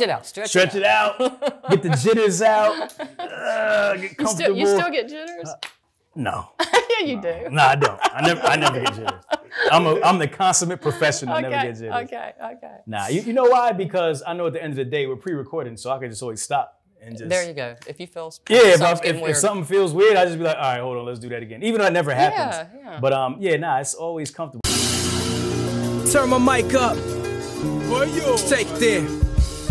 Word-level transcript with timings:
Stretch 0.00 0.08
it 0.08 0.12
out. 0.12 0.26
Stretch, 0.26 0.48
Stretch 0.48 0.74
it 0.74 0.84
out. 0.84 1.18
Get 1.70 1.82
the 1.82 1.90
jitters 1.90 2.40
out. 2.42 2.98
Uh, 3.18 3.96
get 3.96 4.18
You 4.18 4.26
still, 4.26 4.56
you 4.56 4.66
still 4.66 4.90
get 4.90 5.08
jitters? 5.08 5.50
no, 6.14 6.50
yeah, 6.60 7.06
you 7.06 7.20
do. 7.20 7.50
no, 7.50 7.62
I 7.62 7.76
don't. 7.76 8.00
I 8.02 8.26
never, 8.26 8.40
I 8.42 8.56
never 8.56 8.80
get 8.80 8.94
jitters. 8.94 9.20
I'm 9.70 9.86
a, 9.86 10.00
I'm 10.00 10.18
the 10.18 10.26
consummate 10.26 10.80
professional. 10.80 11.34
I 11.34 11.40
never 11.42 11.54
get 11.54 11.76
jitters. 11.76 11.92
okay, 12.04 12.32
okay. 12.42 12.76
Nah, 12.86 13.08
you, 13.08 13.22
you 13.22 13.32
know 13.32 13.44
why? 13.44 13.72
Because 13.72 14.22
I 14.26 14.32
know 14.32 14.46
at 14.46 14.54
the 14.54 14.62
end 14.62 14.72
of 14.72 14.76
the 14.76 14.84
day 14.84 15.06
we're 15.06 15.16
pre-recording, 15.16 15.76
so 15.76 15.90
I 15.90 15.98
can 15.98 16.10
just 16.10 16.22
always 16.22 16.42
stop 16.42 16.80
and 17.02 17.16
just. 17.16 17.28
There 17.28 17.46
you 17.46 17.54
go. 17.54 17.76
If 17.86 18.00
you 18.00 18.06
feel 18.06 18.32
Yeah, 18.48 18.58
if, 18.74 18.82
I, 18.82 18.92
if, 18.92 19.02
getting 19.02 19.24
if 19.26 19.36
something 19.36 19.64
feels 19.64 19.92
weird, 19.92 20.16
I 20.16 20.24
just 20.24 20.38
be 20.38 20.44
like, 20.44 20.56
all 20.56 20.62
right, 20.62 20.80
hold 20.80 20.96
on, 20.96 21.06
let's 21.06 21.20
do 21.20 21.28
that 21.28 21.42
again. 21.42 21.62
Even 21.62 21.80
though 21.80 21.86
it 21.86 21.92
never 21.92 22.14
happens. 22.14 22.68
Yeah, 22.74 22.92
yeah. 22.92 23.00
But 23.00 23.12
um, 23.12 23.36
yeah, 23.38 23.56
nah, 23.56 23.78
it's 23.78 23.94
always 23.94 24.30
comfortable. 24.30 24.60
Turn 26.10 26.28
my 26.30 26.38
mic 26.38 26.74
up. 26.74 26.96
Take 28.48 28.68
there. 28.78 29.19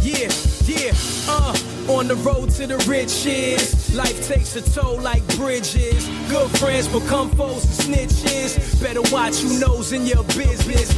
Yeah, 0.01 0.29
yeah, 0.65 0.93
uh. 1.27 1.55
On 1.89 2.07
the 2.07 2.15
road 2.17 2.51
to 2.51 2.67
the 2.67 2.77
riches. 2.87 3.95
Life 3.95 4.27
takes 4.27 4.55
a 4.55 4.61
toll 4.61 5.01
like 5.01 5.25
bridges. 5.35 6.07
Good 6.29 6.49
friends 6.59 6.87
become 6.87 7.31
foes 7.31 7.65
and 7.87 7.97
snitches. 7.97 8.81
Better 8.81 9.01
watch 9.11 9.37
who 9.39 9.59
knows 9.59 9.91
in 9.91 10.05
your 10.05 10.23
business. 10.25 10.89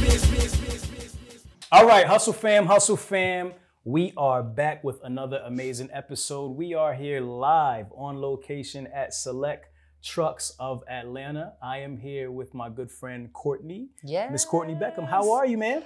All 1.72 1.86
right, 1.86 2.06
Hustle 2.06 2.34
Fam, 2.34 2.66
Hustle 2.66 2.98
Fam. 2.98 3.54
We 3.84 4.12
are 4.16 4.42
back 4.42 4.84
with 4.84 5.00
another 5.02 5.42
amazing 5.46 5.88
episode. 5.92 6.50
We 6.50 6.74
are 6.74 6.92
here 6.92 7.20
live 7.22 7.86
on 7.96 8.20
location 8.20 8.86
at 8.94 9.14
Select 9.14 9.70
Trucks 10.04 10.54
of 10.60 10.84
Atlanta. 10.88 11.54
I 11.62 11.78
am 11.78 11.96
here 11.96 12.30
with 12.30 12.52
my 12.52 12.68
good 12.68 12.90
friend 12.90 13.32
Courtnay. 13.32 13.86
Yeah. 14.04 14.28
Miss 14.30 14.44
Courtnay 14.44 14.78
Beckham. 14.78 15.08
How 15.08 15.32
are 15.32 15.46
you, 15.46 15.56
man? 15.56 15.82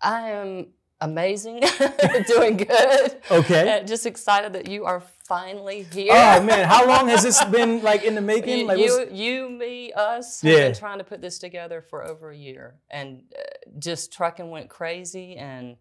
I 0.00 0.30
am 0.30 0.68
amazing, 1.00 1.60
doing 2.26 2.56
good. 2.56 3.16
Okay. 3.30 3.78
Uh, 3.80 3.84
just 3.84 4.06
excited 4.06 4.52
that 4.54 4.68
you 4.68 4.84
are 4.84 5.02
finally 5.24 5.82
here. 5.92 6.12
Oh 6.12 6.42
man, 6.42 6.66
how 6.68 6.86
long 6.86 7.08
has 7.08 7.22
this 7.22 7.42
been 7.44 7.82
like 7.82 8.04
in 8.04 8.14
the 8.14 8.20
making? 8.20 8.58
You, 8.60 8.66
Like, 8.66 8.78
you, 8.78 9.08
you, 9.10 9.50
me, 9.50 9.92
us 9.92 10.40
have 10.42 10.52
been 10.56 10.74
trying 10.74 10.98
to 10.98 11.04
put 11.04 11.20
this 11.20 11.38
together 11.38 11.82
for 11.82 12.06
over 12.06 12.30
a 12.30 12.36
year, 12.36 12.76
and 12.90 13.22
uh, 13.36 13.42
just 13.78 14.12
trucking 14.12 14.50
went 14.50 14.68
crazy, 14.70 15.36
and 15.36 15.76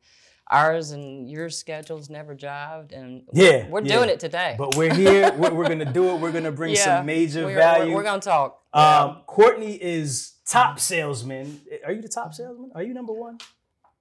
ours 0.52 0.92
and 0.92 1.28
your 1.30 1.50
schedules 1.50 2.10
never 2.10 2.36
jived, 2.36 2.92
and 2.92 3.24
Yeah, 3.34 3.68
we're 3.68 3.82
yeah. 3.82 3.96
doing 3.96 4.10
it 4.10 4.20
today. 4.20 4.56
but 4.58 4.76
we're 4.76 4.94
here. 4.94 5.34
We're, 5.34 5.54
we're 5.54 5.68
gonna 5.68 5.92
do 5.92 6.10
it. 6.12 6.20
We're 6.20 6.32
gonna 6.32 6.52
bring 6.52 6.74
yeah, 6.76 6.84
some 6.98 7.06
major 7.06 7.46
we're, 7.46 7.56
value. 7.56 7.92
We're, 7.92 7.98
we're 7.98 8.04
gonna 8.04 8.22
talk. 8.22 8.62
um, 8.74 9.22
Courtnay 9.28 9.78
is 9.80 10.34
top 10.46 10.80
salesman. 10.80 11.62
Are 11.86 11.92
you 11.92 12.02
the 12.02 12.08
top 12.10 12.34
salesman? 12.34 12.72
Are 12.76 12.84
you 12.84 12.94
number 12.94 13.14
one? 13.14 13.40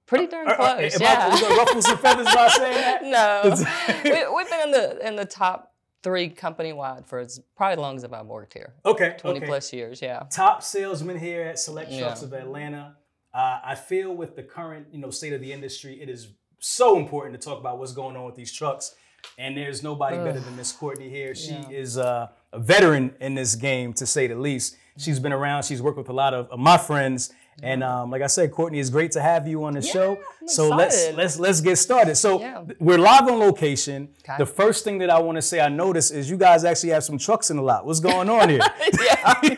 Pretty 0.07 0.27
darn 0.27 0.47
Are- 0.47 0.53
are- 0.53 0.75
close. 0.77 0.95
am 0.95 1.01
yeah. 1.01 1.29
I 1.31 1.41
gonna 1.41 1.55
ruffle 1.55 1.81
some 1.81 1.97
feathers 1.97 2.25
by 2.33 2.47
saying 2.49 2.75
that? 2.75 3.03
no, 4.03 4.03
we, 4.03 4.35
we've 4.35 4.49
been 4.49 4.61
in 4.61 4.71
the 4.71 5.07
in 5.07 5.15
the 5.15 5.25
top 5.25 5.73
three 6.03 6.29
company 6.29 6.71
wide 6.71 7.07
for 7.07 7.17
as 7.17 7.39
probably 7.57 7.73
as 7.73 7.79
long 7.79 7.95
as 7.95 8.05
I've 8.05 8.25
worked 8.27 8.53
here. 8.53 8.75
Okay. 8.85 9.15
20 9.17 9.37
okay. 9.39 9.47
plus 9.47 9.73
years, 9.73 10.01
yeah. 10.03 10.21
top 10.29 10.61
salesman 10.61 11.17
here 11.17 11.41
at 11.41 11.57
Select 11.57 11.91
Yeah. 11.91 12.01
Trucks 12.01 12.21
of 12.21 12.31
Atlanta. 12.33 12.95
Uh, 13.33 13.59
I 13.65 13.73
feel 13.73 14.15
with 14.15 14.35
the 14.35 14.43
current, 14.43 14.85
you 14.91 14.99
know, 14.99 15.09
state 15.09 15.33
of 15.33 15.41
the 15.41 15.51
industry, 15.51 15.99
it 15.99 16.07
is 16.07 16.27
so 16.59 16.97
important 16.99 17.41
to 17.41 17.43
talk 17.43 17.59
about 17.59 17.79
what's 17.79 17.91
going 17.91 18.15
on 18.15 18.23
with 18.23 18.35
these 18.35 18.53
trucks. 18.53 18.93
And 19.39 19.57
there's 19.57 19.81
nobody 19.81 20.17
better 20.17 20.39
than 20.39 20.55
Miss 20.55 20.71
Courtnay 20.71 21.09
here. 21.09 21.33
She 21.33 21.53
Yeah. 21.53 21.69
is 21.69 21.97
uh, 21.97 22.27
a 22.53 22.59
veteran 22.59 23.15
in 23.19 23.33
this 23.33 23.55
game, 23.55 23.91
to 23.93 24.05
say 24.05 24.27
the 24.27 24.35
least. 24.35 24.77
She's 24.97 25.19
been 25.19 25.33
around. 25.33 25.63
She's 25.63 25.81
worked 25.81 25.97
with 25.97 26.09
a 26.09 26.13
lot 26.13 26.35
of, 26.35 26.47
of 26.49 26.59
my 26.59 26.77
friends. 26.77 27.33
And 27.63 27.83
um, 27.83 28.11
like 28.11 28.21
I 28.21 28.27
said, 28.27 28.51
Courtnay, 28.51 28.79
it's 28.79 28.89
great 28.89 29.11
to 29.11 29.21
have 29.21 29.47
you 29.47 29.63
on 29.63 29.73
the 29.73 29.81
show. 29.81 30.17
I'm 30.41 30.47
So 30.47 30.69
let's 30.69 31.11
let's 31.13 31.39
let's 31.39 31.61
get 31.61 31.77
started. 31.77 32.15
So 32.15 32.39
Yeah. 32.41 32.63
we're 32.79 32.97
live 32.97 33.27
on 33.29 33.39
location. 33.39 34.09
Okay. 34.27 34.35
The 34.37 34.45
first 34.45 34.83
thing 34.83 34.97
that 34.99 35.09
I 35.09 35.19
want 35.19 35.37
to 35.37 35.41
say 35.41 35.61
I 35.61 35.69
noticed 35.69 36.13
is 36.13 36.29
you 36.29 36.37
guys 36.37 36.65
actually 36.65 36.89
have 36.89 37.03
some 37.03 37.17
trucks 37.17 37.49
in 37.49 37.57
the 37.57 37.63
lot. 37.63 37.85
What's 37.85 38.01
going 38.01 38.29
on 38.29 38.49
here? 38.49 38.59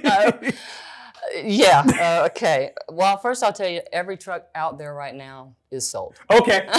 yeah. 0.04 0.52
yeah. 1.36 1.84
Uh, 2.22 2.26
okay. 2.28 2.72
Well, 2.92 3.18
first 3.18 3.44
I'll 3.44 3.54
tell 3.54 3.68
you, 3.70 3.82
every 3.92 4.18
truck 4.18 4.48
out 4.56 4.78
there 4.78 4.94
right 4.94 5.16
now 5.16 5.56
is 5.72 5.90
sold. 5.90 6.16
Okay. 6.32 6.68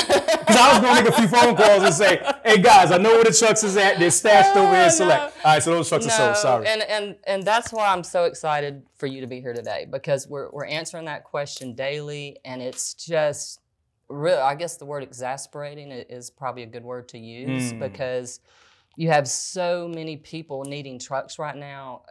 Because 0.48 0.56
I 0.62 0.72
was 0.72 0.80
going 0.80 0.96
to 0.96 1.02
make 1.04 1.12
a 1.12 1.16
few 1.18 1.28
phone 1.28 1.56
calls 1.56 1.82
and 1.82 1.92
say, 1.92 2.22
hey 2.42 2.56
guys, 2.62 2.90
I 2.90 2.96
know 2.96 3.10
where 3.10 3.24
the 3.24 3.34
trucks 3.34 3.62
is 3.62 3.76
at. 3.76 3.98
They're 3.98 4.10
stashed 4.10 4.56
over 4.56 4.70
here 4.72 4.80
Oh, 4.82 4.84
in 4.86 4.90
Select. 4.90 5.20
no. 5.36 5.42
All 5.44 5.54
right, 5.54 5.62
so 5.62 5.70
those 5.72 5.88
trucks 5.90 6.06
are 6.06 6.10
sold. 6.10 6.36
Sorry. 6.38 6.66
and 6.66 6.82
and 6.82 7.16
and 7.26 7.42
that's 7.42 7.70
why 7.70 7.88
I'm 7.88 8.02
so 8.02 8.24
excited 8.24 8.82
for 8.96 9.06
you 9.06 9.20
to 9.20 9.26
be 9.26 9.42
here 9.42 9.52
today 9.52 9.86
because 9.90 10.26
we're 10.26 10.48
we're 10.50 10.64
answering 10.64 11.04
that 11.04 11.24
question 11.24 11.74
daily, 11.74 12.38
and 12.46 12.62
it's 12.62 12.94
just 12.94 13.60
real. 14.08 14.38
I 14.38 14.54
guess 14.54 14.78
the 14.78 14.86
word 14.86 15.02
exasperating 15.02 15.90
is 15.92 16.30
probably 16.30 16.62
a 16.62 16.66
good 16.66 16.82
word 16.84 17.08
to 17.10 17.18
use 17.18 17.74
Mm. 17.74 17.80
because 17.80 18.40
you 18.98 19.08
have 19.10 19.28
so 19.28 19.86
many 19.86 20.16
people 20.16 20.64
needing 20.64 20.98
trucks 20.98 21.38
right 21.38 21.54
now. 21.54 22.02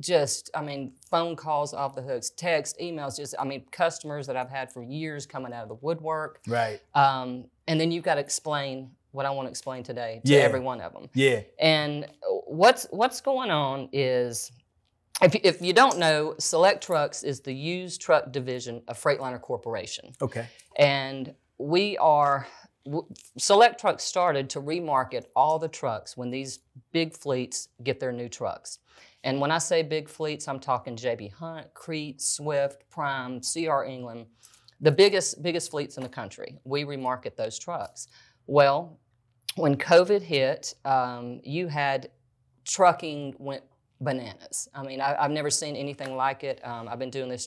Just, 0.00 0.50
I 0.52 0.62
mean, 0.62 0.92
phone 1.08 1.36
calls 1.36 1.72
off 1.72 1.94
the 1.94 2.02
hooks, 2.02 2.30
text, 2.30 2.76
emails. 2.80 3.16
Just, 3.16 3.36
I 3.38 3.44
mean, 3.44 3.64
customers 3.70 4.26
that 4.26 4.36
I've 4.36 4.50
had 4.50 4.72
for 4.72 4.82
years 4.82 5.26
coming 5.26 5.52
out 5.52 5.62
of 5.62 5.68
the 5.68 5.76
woodwork. 5.76 6.40
right. 6.48 6.80
Um, 6.92 7.44
and 7.68 7.80
then 7.80 7.92
you've 7.92 8.02
got 8.02 8.16
to 8.16 8.20
explain 8.20 8.90
what 9.12 9.26
I 9.26 9.30
want 9.30 9.46
to 9.46 9.50
explain 9.50 9.84
today 9.84 10.22
to 10.24 10.32
Yeah. 10.32 10.40
every 10.40 10.58
one 10.58 10.80
of 10.80 10.92
them. 10.92 11.08
Yeah. 11.14 11.42
And 11.60 12.08
what's 12.46 12.88
what's 12.90 13.20
going 13.20 13.52
on 13.52 13.88
is, 13.92 14.50
if, 15.22 15.36
if 15.36 15.62
you 15.62 15.72
don't 15.72 15.98
know, 15.98 16.34
SelecTrucks 16.38 17.22
is 17.22 17.42
the 17.42 17.54
used 17.54 18.00
truck 18.00 18.32
division 18.32 18.82
of 18.88 19.00
Freightliner 19.00 19.40
Corporation, 19.40 20.12
Okay. 20.20 20.46
and 20.76 21.32
we 21.58 21.96
are. 21.98 22.48
SelecTrucks 22.86 24.02
started 24.02 24.50
to 24.50 24.60
remarket 24.60 25.24
all 25.34 25.58
the 25.58 25.68
trucks 25.68 26.16
when 26.16 26.30
these 26.30 26.60
big 26.92 27.14
fleets 27.14 27.68
get 27.82 27.98
their 27.98 28.12
new 28.12 28.28
trucks. 28.28 28.78
And 29.22 29.40
when 29.40 29.50
I 29.50 29.58
say 29.58 29.82
big 29.82 30.08
fleets, 30.08 30.46
I'm 30.48 30.60
talking 30.60 30.96
JB 30.96 31.32
Hunt, 31.32 31.72
Crete, 31.72 32.20
Swift, 32.20 32.88
Prime, 32.90 33.40
CR 33.40 33.84
England, 33.84 34.26
the 34.80 34.92
biggest 34.92 35.42
biggest 35.42 35.70
fleets 35.70 35.96
in 35.96 36.02
the 36.02 36.08
country. 36.08 36.58
We 36.64 36.84
remarket 36.84 37.36
those 37.36 37.58
trucks. 37.58 38.08
Well, 38.46 38.98
when 39.56 39.76
COVID 39.76 40.20
hit, 40.20 40.74
um, 40.84 41.40
you 41.42 41.68
had 41.68 42.10
trucking 42.64 43.36
went 43.38 43.62
bananas. 44.00 44.68
I 44.74 44.82
mean, 44.82 45.00
I, 45.00 45.16
I've 45.18 45.30
never 45.30 45.50
seen 45.50 45.76
anything 45.76 46.16
like 46.16 46.44
it. 46.44 46.60
Um, 46.66 46.88
I've 46.88 46.98
been 46.98 47.10
doing 47.10 47.28
this 47.30 47.46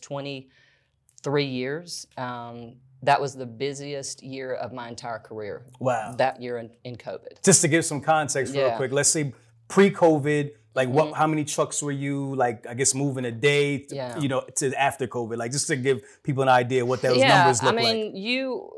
23 1.28 1.46
years. 1.46 2.08
Um, 2.18 2.76
that 3.04 3.22
was 3.22 3.36
the 3.36 3.46
busiest 3.46 4.24
year 4.24 4.54
of 4.56 4.74
my 4.74 4.90
entire 4.90 5.20
career. 5.20 5.66
Wow. 5.80 6.16
That 6.18 6.42
year 6.42 6.58
in, 6.58 6.72
in 6.84 6.96
COVID. 6.96 7.44
Just 7.44 7.62
to 7.62 7.68
give 7.68 7.86
some 7.86 8.02
context 8.02 8.54
real 8.54 8.64
Yeah. 8.64 8.70
Mm-hmm. 8.70 8.78
quick, 8.78 8.92
let's 8.92 9.10
say 9.10 9.34
pre-COVID, 9.68 10.52
like 10.74 10.90
what 10.90 11.14
how 11.16 11.26
many 11.28 11.44
trucks 11.44 11.82
were 11.82 11.92
you 11.92 12.36
like 12.36 12.66
I 12.68 12.76
guess 12.76 12.94
moving 12.94 13.26
a 13.26 13.32
day 13.32 13.80
to- 13.80 13.96
Yeah. 13.96 14.20
you 14.20 14.30
know 14.30 14.42
to 14.58 14.74
after 14.80 15.08
COVID? 15.08 15.38
Like 15.38 15.52
just 15.52 15.68
to 15.68 15.76
give 15.76 16.02
people 16.24 16.44
an 16.44 16.50
idea 16.50 16.86
what 16.86 17.02
those 17.02 17.18
yeah, 17.18 17.38
numbers 17.40 17.62
look 17.64 17.76
like. 17.76 17.86
I 17.86 17.94
mean, 17.94 18.06
like. 18.14 18.16
you, 18.16 18.72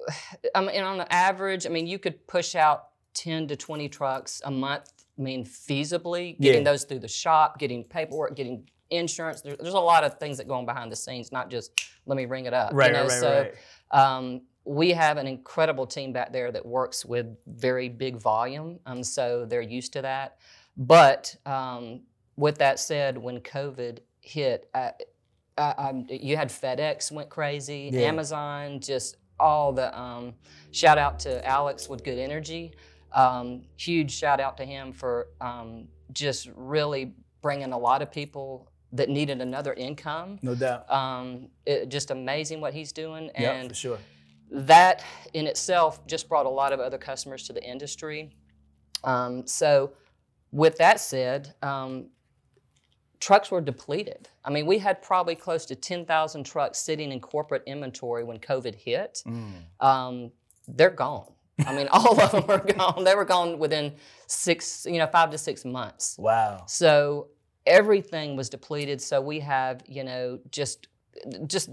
I 0.56 0.62
mean, 0.62 0.82
on 0.84 0.98
the 0.98 1.14
average, 1.14 1.66
I 1.66 1.70
mean, 1.70 1.88
you 1.88 2.00
could 2.00 2.26
push 2.28 2.56
out 2.56 2.88
10 3.16 3.48
to 3.50 3.56
20 3.56 3.90
trucks 3.90 4.42
a 4.46 4.52
month. 4.52 4.92
I 5.18 5.22
mean, 5.22 5.44
feasibly, 5.46 6.40
getting 6.40 6.62
Yeah. 6.64 6.72
those 6.72 6.84
through 6.86 7.00
the 7.00 7.10
shop, 7.10 7.60
getting 7.60 7.84
paperwork, 7.84 8.36
getting 8.36 8.70
insurance. 8.90 9.42
There, 9.42 9.56
there's 9.60 9.74
a 9.74 9.80
lot 9.80 10.04
of 10.04 10.20
things 10.20 10.38
that 10.38 10.48
go 10.48 10.56
on 10.56 10.66
behind 10.66 10.92
the 10.92 10.96
scenes, 10.96 11.32
not 11.32 11.50
just 11.50 11.72
let 12.06 12.16
me 12.18 12.26
ring 12.26 12.46
it 12.46 12.54
up. 12.54 12.72
Right, 12.74 12.88
you 12.88 12.94
know? 12.94 13.02
right, 13.02 13.10
right, 13.10 13.20
so, 13.20 13.52
right. 13.94 14.18
Um, 14.18 14.42
we 14.66 14.92
have 14.92 15.18
an 15.18 15.26
incredible 15.28 15.88
team 15.88 16.14
back 16.14 16.32
there 16.32 16.52
that 16.52 16.66
works 16.66 17.06
with 17.06 17.26
very 17.48 17.90
big 17.90 18.18
volume, 18.18 18.80
um, 18.86 19.04
so 19.04 19.46
they're 19.46 19.62
used 19.62 19.94
to 19.94 20.02
that. 20.02 20.38
But 20.78 21.36
um, 21.46 22.02
with 22.36 22.58
that 22.60 22.80
said, 22.80 23.18
when 23.18 23.40
COVID 23.40 24.00
hit, 24.22 24.70
I, 24.74 24.92
I, 25.58 25.74
I'm- 25.78 26.06
you 26.10 26.38
had 26.38 26.50
FedEx 26.50 27.12
went 27.12 27.30
crazy, 27.30 27.90
Yeah. 27.92 28.02
Amazon, 28.02 28.80
just 28.80 29.18
all 29.40 29.72
the 29.72 29.98
um, 30.00 30.34
shout 30.72 30.98
out 30.98 31.20
to 31.20 31.46
Alex 31.48 31.90
with 31.90 32.04
Good 32.04 32.20
Energy. 32.20 32.74
Um, 33.14 33.64
huge 33.78 34.12
shout 34.12 34.40
out 34.40 34.58
to 34.58 34.66
him 34.66 34.92
for 34.92 35.28
um, 35.42 35.88
just 36.14 36.50
really 36.56 37.14
bringing 37.42 37.72
a 37.72 37.78
lot 37.78 38.02
of 38.02 38.12
people 38.12 38.69
that 38.94 39.10
needed 39.10 39.42
another 39.42 39.74
income. 39.74 40.40
No 40.42 40.56
doubt. 40.56 40.90
Um, 40.92 41.50
it, 41.66 41.90
just 41.90 42.12
amazing 42.12 42.60
what 42.62 42.74
he's 42.74 42.92
doing, 42.92 43.30
Yeah, 43.38 43.52
and 43.54 43.70
for 43.70 43.76
sure. 43.76 44.00
that 44.52 45.04
in 45.34 45.46
itself 45.48 46.06
just 46.08 46.28
brought 46.28 46.46
a 46.46 46.50
lot 46.50 46.74
of 46.74 46.80
other 46.80 46.98
customers 46.98 47.44
to 47.48 47.54
the 47.54 47.64
industry. 47.64 48.32
Um, 49.04 49.46
so, 49.48 49.94
with 50.52 50.78
that 50.80 51.00
said, 51.00 51.54
um, 51.62 52.08
trucks 53.20 53.52
were 53.52 53.62
depleted. 53.62 54.28
I 54.44 54.50
mean, 54.50 54.66
we 54.66 54.80
had 54.80 55.02
probably 55.02 55.36
close 55.36 55.66
to 55.68 55.76
10,000 55.76 56.44
trucks 56.44 56.80
sitting 56.80 57.12
in 57.12 57.20
corporate 57.20 57.64
inventory 57.68 58.24
when 58.24 58.40
COVID 58.40 58.76
hit. 58.76 59.22
Mm. 59.28 59.52
Um, 59.80 60.32
they're 60.68 60.90
gone. 60.90 61.32
I 61.66 61.76
mean, 61.76 61.88
all 61.92 62.20
of 62.20 62.32
them 62.32 62.46
are 62.48 62.60
gone. 62.74 63.04
They 63.04 63.16
were 63.16 63.26
gone 63.26 63.60
within 63.60 63.94
six, 64.28 64.86
you 64.90 64.98
know, 64.98 65.08
five 65.08 65.30
to 65.32 65.38
six 65.38 65.66
months. 65.66 66.16
Wow. 66.18 66.64
So 66.68 67.28
everything 67.66 68.36
was 68.36 68.50
depleted. 68.50 69.02
So 69.02 69.22
we 69.22 69.40
have, 69.42 69.84
you 69.88 70.04
know, 70.04 70.40
just 70.52 70.88
just 71.48 71.70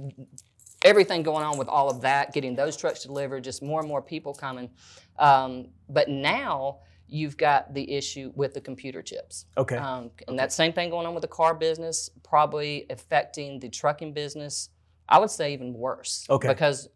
everything 0.84 1.22
going 1.22 1.44
on 1.44 1.58
with 1.58 1.68
all 1.68 1.90
of 1.90 2.00
that, 2.02 2.32
getting 2.32 2.54
those 2.54 2.76
trucks 2.76 3.02
delivered, 3.02 3.44
just 3.44 3.62
more 3.62 3.80
and 3.80 3.88
more 3.88 4.02
people 4.02 4.34
coming. 4.34 4.70
Um, 5.18 5.68
but 5.88 6.08
now 6.08 6.78
you've 7.08 7.36
got 7.36 7.72
the 7.74 7.92
issue 7.92 8.32
with 8.34 8.54
the 8.54 8.60
computer 8.60 9.02
chips. 9.02 9.46
Okay. 9.56 9.76
Um, 9.76 10.10
and 10.28 10.38
that 10.38 10.52
same 10.52 10.72
thing 10.72 10.90
going 10.90 11.06
on 11.06 11.14
with 11.14 11.22
the 11.22 11.28
car 11.28 11.54
business, 11.54 12.10
probably 12.22 12.86
affecting 12.90 13.60
the 13.60 13.68
trucking 13.68 14.12
business. 14.12 14.70
I 15.08 15.18
would 15.18 15.30
say 15.30 15.52
even 15.52 15.72
worse. 15.72 16.26
Okay. 16.28 16.48
Because 16.48 16.88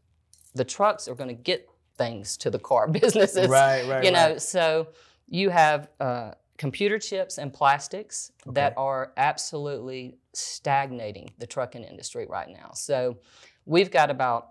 the 0.54 0.64
trucks 0.64 1.06
are 1.06 1.14
going 1.14 1.28
to 1.28 1.42
get 1.42 1.68
things 1.96 2.36
to 2.38 2.50
the 2.50 2.58
car 2.58 2.88
businesses. 3.00 3.48
Right, 3.48 3.86
right, 3.86 4.04
You 4.04 4.10
know, 4.10 4.30
right. 4.30 4.42
so 4.42 4.88
you 5.28 5.50
have 5.50 5.88
uh, 6.00 6.32
computer 6.60 6.98
chips 6.98 7.38
and 7.38 7.54
plastics 7.54 8.32
that 8.44 8.74
are 8.76 9.14
absolutely 9.16 10.18
stagnating 10.34 11.30
the 11.38 11.46
trucking 11.46 11.82
industry 11.82 12.26
right 12.28 12.50
now. 12.50 12.70
So 12.74 13.16
we've 13.64 13.90
got 13.90 14.10
about 14.10 14.50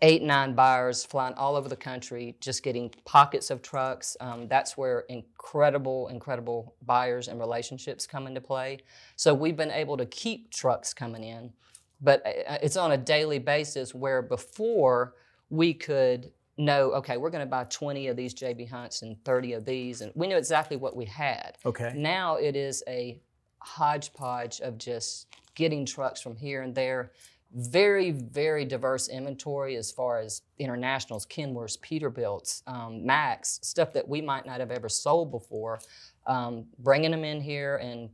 eight, 0.00 0.22
nine 0.22 0.54
buyers 0.54 1.04
flying 1.04 1.34
all 1.34 1.54
over 1.54 1.68
the 1.68 1.76
country, 1.76 2.36
just 2.40 2.62
getting 2.62 2.88
pockets 3.04 3.50
of 3.50 3.60
trucks. 3.60 4.16
Um, 4.18 4.48
that's 4.48 4.78
where 4.78 5.00
incredible, 5.10 6.08
incredible 6.08 6.74
buyers 6.86 7.28
and 7.28 7.38
relationships 7.38 8.06
come 8.06 8.26
into 8.26 8.40
play. 8.40 8.78
So 9.16 9.34
we've 9.34 9.56
been 9.56 9.70
able 9.70 9.98
to 9.98 10.06
keep 10.06 10.50
trucks 10.50 10.94
coming 10.94 11.22
in, 11.22 11.52
but 12.00 12.26
uh, 12.26 12.56
it's 12.62 12.78
on 12.78 12.92
a 12.92 12.96
daily 12.96 13.40
basis 13.40 13.94
where 13.94 14.22
before 14.22 15.16
we 15.50 15.74
could 15.74 16.32
know, 16.58 16.92
okay, 16.92 17.16
we're 17.16 17.30
going 17.30 17.44
to 17.44 17.50
buy 17.50 17.64
20 17.64 18.08
of 18.08 18.16
these 18.16 18.34
JB 18.34 18.70
Hunts 18.70 19.02
and 19.02 19.22
30 19.24 19.54
of 19.54 19.64
these, 19.64 20.00
and 20.00 20.12
we 20.14 20.26
knew 20.26 20.36
exactly 20.36 20.76
what 20.76 20.96
we 20.96 21.04
had. 21.04 21.58
Okay. 21.64 21.92
Now 21.94 22.36
it 22.36 22.56
is 22.56 22.82
a 22.88 23.20
hodgepodge 23.58 24.60
of 24.60 24.78
just 24.78 25.26
getting 25.54 25.84
trucks 25.84 26.20
from 26.20 26.36
here 26.36 26.62
and 26.62 26.74
there. 26.74 27.12
Very, 27.52 28.10
very 28.10 28.64
diverse 28.64 29.08
inventory 29.08 29.76
as 29.76 29.90
far 29.90 30.18
as 30.18 30.42
internationals, 30.58 31.26
Kenworths, 31.26 31.78
Peterbilts, 31.80 32.62
um, 32.66 33.04
Macks, 33.04 33.60
stuff 33.62 33.92
that 33.92 34.06
we 34.06 34.20
might 34.20 34.46
not 34.46 34.60
have 34.60 34.70
ever 34.70 34.88
sold 34.88 35.30
before. 35.30 35.78
Um, 36.26 36.66
bringing 36.80 37.12
them 37.12 37.24
in 37.24 37.40
here 37.40 37.76
and 37.76 38.10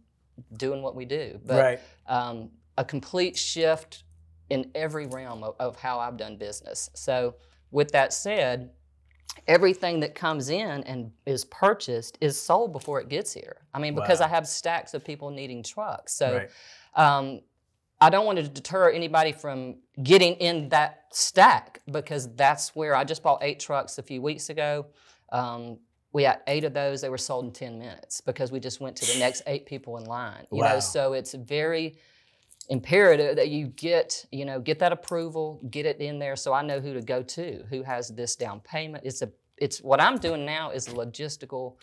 doing 0.59 0.83
what 0.83 0.95
we 0.95 1.05
do. 1.05 1.41
But 1.47 1.63
Right. 1.63 1.81
um, 2.07 2.51
a 2.77 2.85
complete 2.85 3.37
shift 3.37 4.05
in 4.51 4.71
every 4.75 5.07
realm 5.07 5.43
of, 5.43 5.55
of 5.59 5.77
how 5.77 5.99
I've 5.99 6.17
done 6.19 6.37
business. 6.37 6.91
So, 6.95 7.35
with 7.73 7.91
that 7.93 8.13
said, 8.13 8.71
everything 9.49 10.01
that 10.01 10.15
comes 10.15 10.51
in 10.51 10.85
and 10.85 11.11
is 11.27 11.45
purchased 11.47 12.19
is 12.21 12.39
sold 12.41 12.73
before 12.73 13.01
it 13.01 13.09
gets 13.09 13.33
here. 13.33 13.57
I 13.75 13.81
mean, 13.81 13.95
because 13.95 14.21
Wow. 14.21 14.27
I 14.27 14.29
have 14.29 14.47
stacks 14.47 14.95
of 14.95 15.05
people 15.05 15.31
needing 15.31 15.63
trucks. 15.63 16.13
So, 16.13 16.37
Right. 16.37 16.51
um, 16.95 17.41
I 18.01 18.11
don't 18.11 18.27
want 18.27 18.39
to 18.39 18.49
deter 18.49 18.91
anybody 18.91 19.33
from 19.33 19.77
getting 20.03 20.35
in 20.35 20.69
that 20.71 21.05
stack 21.13 21.81
because 21.91 22.35
that's 22.35 22.75
where 22.75 22.95
I 22.95 23.05
just 23.05 23.23
bought 23.23 23.43
eight 23.43 23.61
trucks 23.61 23.99
a 23.99 24.03
few 24.03 24.21
weeks 24.21 24.51
ago. 24.51 24.87
Um, 25.31 25.79
we 26.13 26.25
had 26.25 26.41
eight 26.47 26.65
of 26.65 26.75
those; 26.75 27.01
they 27.01 27.09
were 27.09 27.17
sold 27.17 27.45
in 27.47 27.53
ten 27.53 27.79
minutes 27.79 28.21
because 28.21 28.53
we 28.53 28.61
just 28.61 28.81
went 28.81 28.97
to 28.97 29.07
the 29.07 29.15
next 29.15 29.43
eight 29.47 29.67
people 29.67 29.97
in 29.97 30.05
line. 30.05 30.47
You 30.51 30.61
Wow. 30.63 30.75
know, 30.75 30.81
so 30.81 31.13
it's 31.15 31.33
very 31.33 31.97
imperative 32.73 33.37
that 33.37 33.51
you 33.51 33.67
get 33.67 34.25
you 34.33 34.45
know 34.45 34.59
get 34.59 34.79
that 34.81 34.93
approval, 34.93 35.61
get 35.71 35.87
it 35.87 36.01
in 36.01 36.19
there, 36.19 36.35
so 36.37 36.53
I 36.53 36.63
know 36.63 36.81
who 36.81 36.95
to 36.95 37.03
go 37.03 37.23
to, 37.23 37.65
who 37.69 37.83
has 37.83 38.09
this 38.09 38.35
down 38.35 38.61
payment. 38.61 39.05
It's 39.05 39.23
a 39.23 39.31
it's 39.59 39.79
what 39.83 40.01
I'm 40.01 40.17
doing 40.17 40.45
now 40.45 40.71
is 40.71 40.89
a 40.89 40.93
logistical 40.93 41.75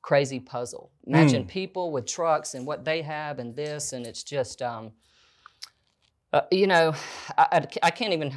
crazy 0.00 0.40
puzzle, 0.40 0.90
matching 1.06 1.46
people 1.46 1.92
with 1.92 2.06
trucks 2.06 2.54
and 2.54 2.66
what 2.66 2.84
they 2.84 3.02
have 3.02 3.38
and 3.38 3.54
this, 3.54 3.92
and 3.92 4.06
it's 4.06 4.24
just. 4.24 4.62
Um, 4.62 4.92
uh, 6.30 6.42
you 6.52 6.66
know, 6.66 6.94
I, 7.38 7.46
I, 7.52 7.66
I 7.84 7.90
can't 7.90 8.12
even 8.12 8.34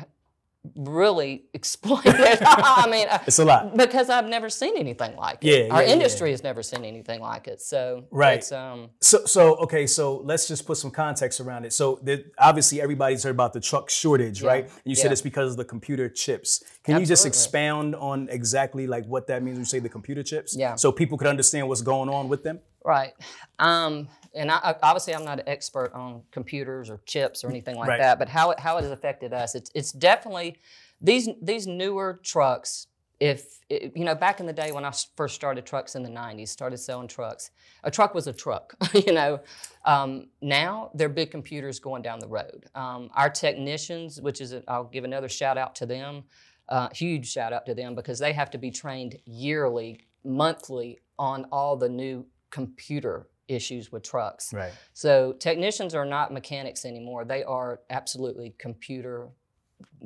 really 0.76 1.46
explain 1.54 2.02
it. 2.06 2.40
I 2.46 2.88
mean, 2.90 3.08
It's 3.28 3.40
a 3.40 3.46
lot. 3.46 3.76
because 3.76 4.10
I've 4.10 4.28
never 4.28 4.50
seen 4.50 4.78
anything 4.78 5.16
like 5.16 5.40
it. 5.44 5.68
Yeah, 5.68 5.74
Our 5.74 5.82
yeah, 5.82 5.88
yeah. 5.88 5.94
industry 5.94 6.32
has 6.32 6.44
never 6.44 6.62
seen 6.62 6.86
anything 6.86 7.20
like 7.20 7.48
it. 7.48 7.62
So 7.62 8.06
Right. 8.12 8.38
it's, 8.38 8.52
um, 8.52 8.90
So, 9.02 9.26
so 9.26 9.56
okay, 9.58 9.88
so 9.88 10.18
let's 10.18 10.48
just 10.48 10.68
put 10.68 10.78
some 10.78 10.92
context 10.92 11.40
around 11.40 11.66
it. 11.66 11.74
So, 11.74 12.00
the, 12.04 12.26
obviously, 12.38 12.80
everybody's 12.82 13.24
heard 13.24 13.32
about 13.32 13.54
the 13.54 13.60
truck 13.60 13.90
shortage, 13.90 14.42
Yeah, 14.44 14.48
right? 14.50 14.64
And 14.66 14.72
you 14.86 14.96
said 14.96 15.12
it's 15.12 15.22
because 15.22 15.52
of 15.52 15.58
the 15.58 15.66
computer 15.66 16.08
chips. 16.10 16.64
Can 16.84 17.00
you 17.00 17.06
just 17.06 17.26
Absolutely. 17.26 17.30
expound 17.30 17.96
on 17.96 18.30
exactly 18.30 18.86
like 18.88 19.06
what 19.06 19.28
that 19.28 19.42
means 19.44 19.56
when 19.56 19.62
you 19.62 19.66
say 19.66 19.80
the 19.80 19.90
computer 19.90 20.22
chips? 20.24 20.56
Yeah. 20.56 20.76
So 20.76 20.92
people 20.92 21.18
could 21.18 21.28
understand 21.28 21.68
what's 21.70 21.82
going 21.82 22.10
on 22.10 22.30
with 22.30 22.44
them. 22.44 22.60
Right. 22.84 23.14
Um, 23.60 24.10
and 24.34 24.50
I, 24.52 24.58
I- 24.58 24.76
obviously, 24.84 25.14
I'm 25.16 25.26
not 25.26 25.40
an 25.40 25.48
expert 25.50 25.92
on 25.94 26.22
computers 26.32 26.90
or 26.90 27.00
chips 27.06 27.44
or 27.44 27.50
anything 27.50 27.76
like 27.76 27.90
Right. 27.90 28.00
that. 28.00 28.20
But 28.20 28.30
how 28.30 28.52
it, 28.52 28.60
how 28.60 28.78
it 28.78 28.84
has 28.84 28.92
affected 28.92 29.34
us, 29.34 29.56
it's 29.56 29.72
it's 29.76 29.92
definitely 29.92 30.58
these 31.02 31.30
these 31.42 31.68
newer 31.68 32.20
trucks. 32.24 32.88
If 33.20 33.60
it, 33.70 33.92
you 33.96 34.04
know, 34.04 34.16
back 34.16 34.40
in 34.40 34.48
the 34.48 34.54
day 34.54 34.72
when 34.72 34.84
I 34.84 34.92
first 35.16 35.36
started 35.36 35.64
trucks 35.66 35.94
in 35.96 36.02
the 36.02 36.10
'90s, 36.10 36.48
started 36.48 36.78
selling 36.78 37.08
trucks, 37.08 37.52
a 37.84 37.92
truck 37.92 38.16
was 38.16 38.26
a 38.26 38.34
truck. 38.34 38.74
you 39.06 39.14
know, 39.14 39.40
um, 39.86 40.28
now 40.42 40.90
they're 40.96 41.08
big 41.10 41.30
computers 41.30 41.80
going 41.80 42.02
down 42.02 42.18
the 42.20 42.28
road. 42.28 42.66
Um, 42.74 43.12
our 43.14 43.30
technicians, 43.30 44.20
which 44.20 44.42
is 44.42 44.54
a, 44.54 44.64
I'll 44.68 44.86
give 44.86 45.04
another 45.04 45.30
shout 45.30 45.58
out 45.60 45.76
to 45.76 45.86
them, 45.86 46.24
uh, 46.68 46.90
huge 46.94 47.32
shout 47.32 47.54
out 47.54 47.68
to 47.68 47.76
them 47.76 47.94
because 47.94 48.18
they 48.18 48.34
have 48.34 48.50
to 48.52 48.58
be 48.58 48.72
trained 48.72 49.18
yearly, 49.26 50.00
monthly 50.24 51.00
on 51.20 51.46
all 51.52 51.78
the 51.78 51.90
new 51.90 52.26
computer 52.50 53.28
issues 53.52 53.92
with 53.92 54.04
trucks. 54.04 54.54
Right. 54.54 54.74
So 54.94 55.34
technicians 55.34 55.94
are 55.94 56.06
not 56.06 56.32
mechanics 56.32 56.86
anymore. 56.86 57.26
They 57.26 57.44
are 57.44 57.82
absolutely 57.90 58.54
computer 58.58 59.28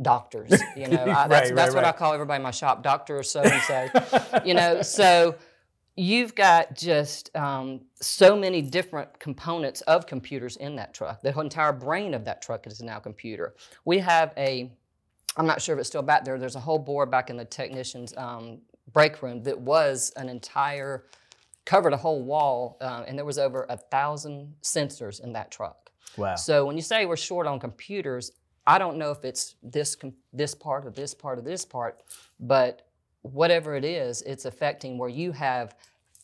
doctors. 0.01 0.51
You 0.75 0.88
know, 0.88 1.03
I, 1.03 1.27
that's, 1.27 1.30
Right, 1.30 1.56
that's 1.56 1.74
right, 1.74 1.83
what 1.83 1.86
I 1.86 1.92
call 1.92 2.13
everybody 2.13 2.38
in 2.38 2.44
my 2.44 2.51
shop, 2.51 2.83
doctor 2.83 3.17
or 3.17 3.24
so 3.24 3.41
and 3.41 3.62
so. 3.62 4.41
You 4.46 4.53
know, 4.53 4.81
so 4.81 5.36
you've 5.96 6.36
got 6.36 6.75
just 6.75 7.34
um, 7.36 7.81
so 8.01 8.36
many 8.36 8.62
different 8.62 9.17
components 9.19 9.81
of 9.81 10.05
computers 10.05 10.58
in 10.58 10.75
that 10.75 10.93
truck. 10.93 11.22
The 11.22 11.38
entire 11.39 11.72
brain 11.72 12.13
of 12.13 12.25
that 12.25 12.41
truck 12.41 12.67
is 12.67 12.81
now 12.81 13.00
computer. 13.00 13.55
We 13.86 14.00
have 14.00 14.34
a, 14.38 14.72
I'm 15.38 15.46
not 15.46 15.62
sure 15.62 15.75
if 15.75 15.79
it's 15.79 15.89
still 15.89 16.01
back 16.01 16.25
there. 16.25 16.38
There's 16.38 16.55
a 16.55 16.60
whole 16.62 16.79
board 16.79 17.10
back 17.10 17.29
in 17.29 17.38
the 17.38 17.46
technician's 17.46 18.13
um, 18.17 18.60
break 18.91 19.22
room 19.22 19.43
that 19.43 19.60
was 19.60 20.12
an 20.17 20.29
entire 20.29 21.05
covered 21.65 21.93
a 21.93 21.98
whole 21.98 22.24
wall, 22.24 22.77
uh, 22.79 23.03
and 23.07 23.17
there 23.17 23.25
was 23.25 23.39
over 23.39 23.65
a 23.69 23.77
thousand 23.77 24.53
sensors 24.62 25.24
in 25.24 25.34
that 25.34 25.51
truck. 25.51 25.91
Wow. 26.17 26.36
So 26.36 26.65
when 26.65 26.75
you 26.75 26.81
say 26.81 27.05
we're 27.05 27.17
short 27.17 27.48
on 27.48 27.60
computers, 27.60 28.31
I 28.67 28.77
don't 28.79 28.98
know 28.98 29.12
if 29.12 29.24
it's 29.24 29.55
this 29.62 29.95
com- 29.95 30.13
this 30.34 30.55
part 30.55 30.86
or 30.86 30.91
this 30.91 31.13
part 31.13 31.39
or 31.39 31.41
this 31.41 31.65
part, 31.65 32.01
but 32.39 32.88
whatever 33.22 33.75
it 33.75 33.84
is, 33.84 34.22
it's 34.24 34.45
affecting 34.45 34.98
where 34.98 35.10
you 35.10 35.31
have 35.31 35.75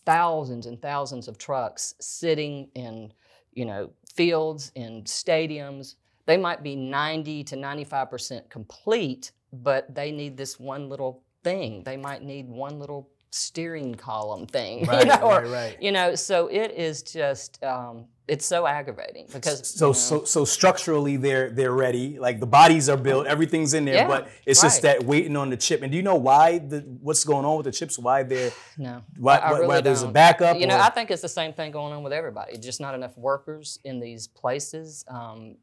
thousands 0.06 0.66
and 0.66 0.82
thousands 0.82 1.28
of 1.28 1.38
trucks 1.38 1.96
sitting 2.00 2.70
in, 2.76 3.12
you 3.54 3.66
know, 3.66 3.92
fields 4.16 4.72
in 4.76 5.04
stadiums. 5.04 5.96
They 6.26 6.38
might 6.38 6.64
be 6.64 6.76
90 6.76 7.44
to 7.46 7.56
95 7.56 8.10
percent 8.10 8.50
complete, 8.50 9.32
but 9.52 9.94
they 9.94 10.12
need 10.12 10.38
this 10.38 10.60
one 10.60 10.90
little 10.90 11.24
thing. 11.44 11.84
They 11.84 11.98
might 11.98 12.24
need 12.24 12.48
one 12.48 12.80
little 12.80 13.10
steering 13.32 13.96
column 13.96 14.46
thing, 14.46 14.86
Right, 14.88 15.06
you 15.06 15.10
know, 15.10 15.22
or, 15.24 15.42
right, 15.42 15.50
right. 15.50 15.78
you 15.82 15.92
know. 15.92 16.16
So 16.16 16.48
it 16.48 16.72
is 16.72 17.02
just 17.02 17.64
um, 17.64 18.06
it's 18.28 18.46
so 18.46 18.68
aggravating 18.68 19.28
because 19.34 19.68
So, 19.68 19.88
you 19.88 19.90
know, 19.90 19.94
so, 19.94 20.24
so 20.26 20.46
structurally, 20.46 21.18
they're 21.18 21.50
they're 21.50 21.72
ready. 21.74 22.20
Like 22.20 22.40
the 22.40 22.46
bodies 22.46 22.90
are 22.90 22.98
built, 22.98 23.28
everything's 23.28 23.74
in 23.74 23.86
there, 23.86 23.96
Yeah, 23.96 24.08
but 24.08 24.30
it's 24.46 24.62
just 24.62 24.82
that 24.84 25.04
waiting 25.04 25.36
on 25.36 25.50
the 25.50 25.58
chip. 25.58 25.82
And 25.82 25.92
do 25.92 25.98
you 25.98 26.04
know 26.04 26.16
why 26.16 26.60
the 26.60 26.80
what's 27.02 27.24
going 27.24 27.46
on 27.46 27.58
with 27.58 27.66
the 27.66 27.72
chips? 27.72 27.98
Why 27.98 28.24
they're 28.24 28.52
No. 28.78 29.02
Why- 29.18 29.38
I- 29.38 29.40
I 29.40 29.52
why- 29.52 29.58
really 29.58 29.68
why 29.68 29.82
there's 29.82 30.04
a 30.04 30.08
backup 30.08 30.58
You 30.60 30.68
know, 30.68 30.76
or- 30.78 30.82
I 30.82 30.90
think 30.90 31.10
it's 31.12 31.22
the 31.22 31.30
same 31.30 31.54
thing 31.54 31.72
going 31.72 31.94
on 31.94 32.04
with 32.04 32.14
everybody. 32.14 32.58
Just 32.58 32.80
not 32.82 32.96
enough 32.96 33.18
workers 33.18 33.80
in 33.84 34.00
these 34.00 34.28
places. 34.28 35.04
Um, 35.08 35.56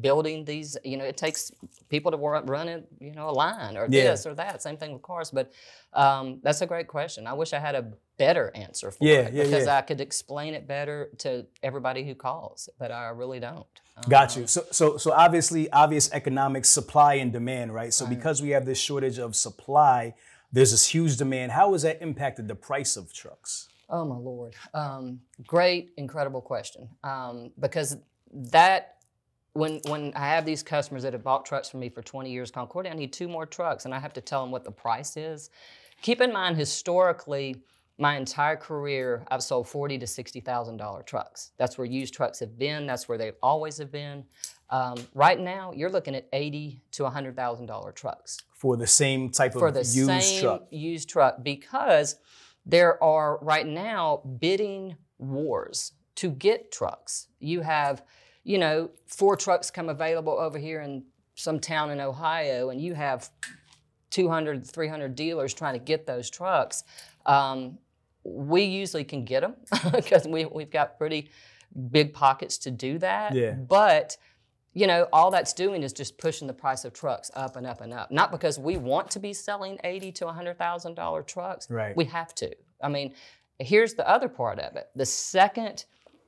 building 0.00 0.44
these, 0.44 0.76
you 0.84 0.96
know, 0.96 1.04
it 1.04 1.16
takes 1.16 1.50
people 1.88 2.10
to 2.12 2.16
run, 2.16 2.68
it, 2.68 2.86
you 3.00 3.12
know, 3.12 3.28
a 3.28 3.32
line 3.32 3.76
or 3.76 3.86
Yeah. 3.88 4.10
this 4.10 4.26
or 4.26 4.34
that. 4.34 4.62
Same 4.62 4.76
thing 4.76 4.92
with 4.92 5.02
cars. 5.02 5.30
But 5.30 5.52
um, 5.92 6.38
that's 6.42 6.60
a 6.60 6.66
great 6.66 6.86
question. 6.86 7.26
I 7.26 7.32
wish 7.32 7.52
I 7.52 7.58
had 7.58 7.74
a 7.74 7.92
better 8.16 8.52
answer 8.54 8.90
for 8.90 9.04
Yeah, 9.04 9.20
it 9.20 9.34
yeah, 9.34 9.44
because. 9.44 9.66
I 9.66 9.80
could 9.80 10.00
explain 10.00 10.54
it 10.54 10.66
better 10.68 11.10
to 11.18 11.46
everybody 11.62 12.04
who 12.04 12.14
calls, 12.14 12.68
but 12.78 12.90
I 12.92 13.08
really 13.08 13.40
don't. 13.40 13.66
Um, 13.96 14.04
Got 14.08 14.36
you. 14.36 14.46
So, 14.46 14.64
so, 14.70 14.96
so 14.96 15.12
obviously, 15.12 15.70
obvious 15.72 16.10
economics, 16.12 16.68
supply 16.68 17.14
and 17.14 17.32
demand, 17.32 17.74
right? 17.74 17.92
So, 17.92 18.06
because 18.06 18.40
we 18.40 18.50
have 18.50 18.66
this 18.66 18.78
shortage 18.78 19.18
of 19.18 19.34
supply, 19.34 20.14
there's 20.52 20.70
this 20.70 20.86
huge 20.86 21.16
demand. 21.16 21.52
How 21.52 21.72
has 21.72 21.82
that 21.82 22.00
impacted 22.02 22.46
the 22.48 22.54
price 22.54 22.96
of 22.96 23.12
trucks? 23.12 23.68
Oh 23.88 24.04
my 24.04 24.16
lord! 24.16 24.54
Um, 24.74 25.20
great, 25.46 25.92
incredible 25.96 26.40
question. 26.40 26.88
Um, 27.02 27.52
because 27.58 27.96
that 28.32 28.96
when 29.54 29.80
when 29.88 30.12
I 30.14 30.26
have 30.28 30.44
these 30.44 30.62
customers 30.62 31.02
that 31.02 31.12
have 31.12 31.22
bought 31.24 31.44
trucks 31.44 31.68
from 31.68 31.80
me 31.80 31.88
for 31.88 32.02
20 32.02 32.30
years, 32.30 32.50
Concordia, 32.50 32.92
I 32.92 32.94
need 32.94 33.12
two 33.12 33.28
more 33.28 33.46
trucks, 33.46 33.84
and 33.84 33.94
I 33.94 33.98
have 33.98 34.12
to 34.14 34.20
tell 34.20 34.42
them 34.42 34.50
what 34.50 34.64
the 34.64 34.70
price 34.70 35.16
is. 35.16 35.50
Keep 36.02 36.20
in 36.20 36.32
mind, 36.32 36.56
historically, 36.56 37.56
my 37.98 38.16
entire 38.16 38.56
career, 38.56 39.24
I've 39.30 39.42
sold 39.42 39.68
forty 39.68 39.98
to 39.98 40.06
sixty 40.06 40.40
thousand 40.40 40.78
dollar 40.78 41.02
trucks. 41.02 41.50
That's 41.58 41.76
where 41.76 41.86
used 41.86 42.14
trucks 42.14 42.40
have 42.40 42.58
been. 42.58 42.86
That's 42.86 43.08
where 43.08 43.18
they've 43.18 43.36
always 43.42 43.76
have 43.78 43.92
been. 43.92 44.24
Um, 44.70 44.94
right 45.14 45.38
now, 45.38 45.72
you're 45.74 45.90
looking 45.90 46.14
at 46.14 46.26
eighty 46.32 46.82
to 46.92 47.04
hundred 47.10 47.36
thousand 47.36 47.66
dollar 47.66 47.92
trucks 47.92 48.38
For 48.54 48.76
the 48.76 48.86
same 48.86 49.30
type 49.30 49.54
of 49.54 49.60
for 49.60 49.68
of 49.68 49.74
the 49.74 49.80
used 49.80 50.06
same 50.06 50.40
truck. 50.42 50.62
used 50.70 51.08
truck 51.10 51.42
because 51.42 52.16
there 52.64 53.02
are 53.02 53.38
right 53.42 53.66
now 53.66 54.22
bidding 54.38 54.96
wars 55.18 55.92
to 56.16 56.30
get 56.30 56.72
trucks. 56.72 57.26
You 57.38 57.60
have, 57.62 58.02
you 58.44 58.58
know, 58.58 58.90
four 59.06 59.36
trucks 59.36 59.70
come 59.70 59.88
available 59.88 60.32
over 60.38 60.58
here 60.58 60.80
in 60.80 61.04
some 61.34 61.58
town 61.58 61.90
in 61.90 62.00
Ohio, 62.00 62.70
and 62.70 62.80
you 62.80 62.94
have 62.94 63.30
200, 64.10 64.66
300 64.66 65.14
dealers 65.14 65.54
trying 65.54 65.74
to 65.74 65.84
get 65.84 66.06
those 66.06 66.30
trucks. 66.30 66.84
Um, 67.26 67.78
we 68.24 68.64
usually 68.64 69.04
can 69.04 69.24
get 69.24 69.40
them 69.40 69.54
because 69.92 70.26
we, 70.28 70.44
we've 70.44 70.70
got 70.70 70.98
pretty 70.98 71.30
big 71.90 72.12
pockets 72.12 72.58
to 72.58 72.70
do 72.70 72.98
that. 72.98 73.34
Yeah. 73.34 73.52
But 73.52 74.16
you 74.72 74.86
know, 74.86 75.08
all 75.12 75.32
that's 75.32 75.52
doing 75.52 75.82
is 75.82 75.92
just 75.92 76.16
pushing 76.16 76.46
the 76.46 76.54
price 76.54 76.84
of 76.84 76.92
trucks 76.92 77.28
up 77.34 77.56
and 77.56 77.66
up 77.66 77.80
and 77.80 77.92
up. 77.92 78.12
Not 78.12 78.30
because 78.30 78.56
we 78.56 78.76
want 78.76 79.10
to 79.12 79.18
be 79.18 79.32
selling 79.32 79.78
eighty 79.82 80.12
to 80.12 80.28
hundred 80.28 80.58
thousand 80.58 80.94
dollar 80.94 81.22
trucks. 81.22 81.68
Right. 81.68 81.96
We 81.96 82.04
have 82.06 82.34
to. 82.36 82.54
I 82.82 82.88
mean, 82.88 83.14
here's 83.58 83.94
the 83.94 84.08
other 84.08 84.28
part 84.28 84.58
of 84.60 84.76
it. 84.76 84.88
The 84.94 85.06
second 85.06 85.84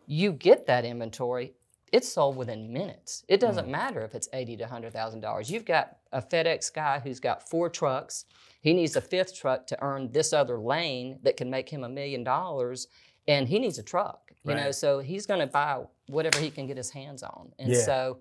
you 0.06 0.32
get 0.32 0.66
that 0.66 0.84
inventory, 0.84 1.52
it's 1.92 2.08
sold 2.08 2.36
within 2.36 2.72
minutes. 2.72 3.24
It 3.28 3.38
doesn't 3.38 3.66
mm. 3.68 3.70
matter 3.70 4.00
if 4.00 4.14
it's 4.14 4.28
eighty 4.32 4.56
to 4.56 4.66
hundred 4.66 4.92
thousand 4.92 5.20
dollars. 5.20 5.50
You've 5.50 5.66
got 5.66 5.98
a 6.10 6.22
FedEx 6.22 6.72
guy 6.72 7.00
who's 7.00 7.20
got 7.20 7.48
four 7.48 7.68
trucks. 7.68 8.24
He 8.62 8.72
needs 8.72 8.96
a 8.96 9.00
fifth 9.00 9.36
truck 9.36 9.66
to 9.68 9.82
earn 9.82 10.10
this 10.10 10.32
other 10.32 10.58
lane 10.58 11.18
that 11.22 11.36
can 11.36 11.50
make 11.50 11.68
him 11.68 11.84
a 11.84 11.88
million 11.88 12.24
dollars, 12.24 12.88
and 13.28 13.46
he 13.46 13.58
needs 13.58 13.78
a 13.78 13.82
truck. 13.82 14.30
You 14.44 14.56
know, 14.56 14.72
so 14.72 14.98
he's 14.98 15.24
going 15.24 15.38
to 15.38 15.46
buy 15.46 15.84
whatever 16.08 16.40
he 16.40 16.50
can 16.50 16.66
get 16.66 16.76
his 16.76 16.90
hands 16.90 17.22
on, 17.22 17.52
and 17.60 17.70
Yeah. 17.70 17.82
so 17.82 18.18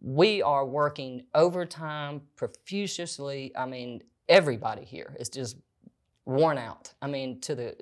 we 0.00 0.40
are 0.40 0.64
working 0.64 1.24
overtime 1.34 2.22
profusely. 2.36 3.52
I 3.54 3.66
mean, 3.66 4.02
everybody 4.30 4.84
here 4.84 5.14
is 5.18 5.28
just 5.28 5.58
worn 6.24 6.56
out. 6.56 6.94
I 7.02 7.06
mean, 7.06 7.40
to 7.42 7.54
the 7.54 7.76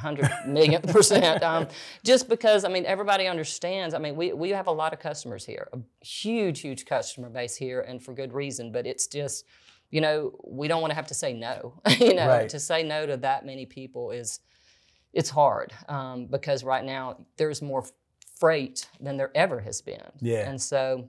hundred 0.00 0.30
millionth 0.46 0.86
percent. 0.92 1.42
Um, 1.42 1.68
just 2.04 2.28
because 2.28 2.64
I 2.64 2.68
mean, 2.68 2.84
everybody 2.86 3.26
understands. 3.26 3.94
I 3.94 3.98
mean, 3.98 4.16
we 4.16 4.32
we 4.32 4.50
have 4.50 4.66
a 4.66 4.72
lot 4.72 4.92
of 4.92 4.98
customers 4.98 5.44
here, 5.46 5.68
a 5.72 5.78
huge, 6.04 6.60
huge 6.60 6.84
customer 6.84 7.28
base 7.30 7.56
here, 7.56 7.80
and 7.80 8.02
for 8.02 8.12
good 8.14 8.32
reason. 8.32 8.72
But 8.72 8.86
it's 8.86 9.06
just, 9.06 9.44
you 9.90 10.00
know, 10.00 10.32
we 10.44 10.68
don't 10.68 10.80
want 10.80 10.90
to 10.90 10.96
have 10.96 11.06
to 11.08 11.14
say 11.14 11.32
no. 11.32 11.80
you 11.98 12.14
know, 12.14 12.26
Right. 12.28 12.48
to 12.48 12.58
say 12.58 12.82
no 12.82 13.06
to 13.06 13.16
that 13.18 13.44
many 13.46 13.66
people 13.66 14.10
is, 14.10 14.40
it's 15.12 15.30
hard 15.30 15.72
um, 15.88 16.26
because 16.26 16.62
right 16.64 16.84
now 16.84 17.18
there's 17.36 17.60
more 17.62 17.84
freight 18.38 18.88
than 19.00 19.16
there 19.16 19.30
ever 19.34 19.60
has 19.60 19.82
been. 19.82 20.10
Yeah. 20.20 20.48
And 20.48 20.60
so, 20.60 21.08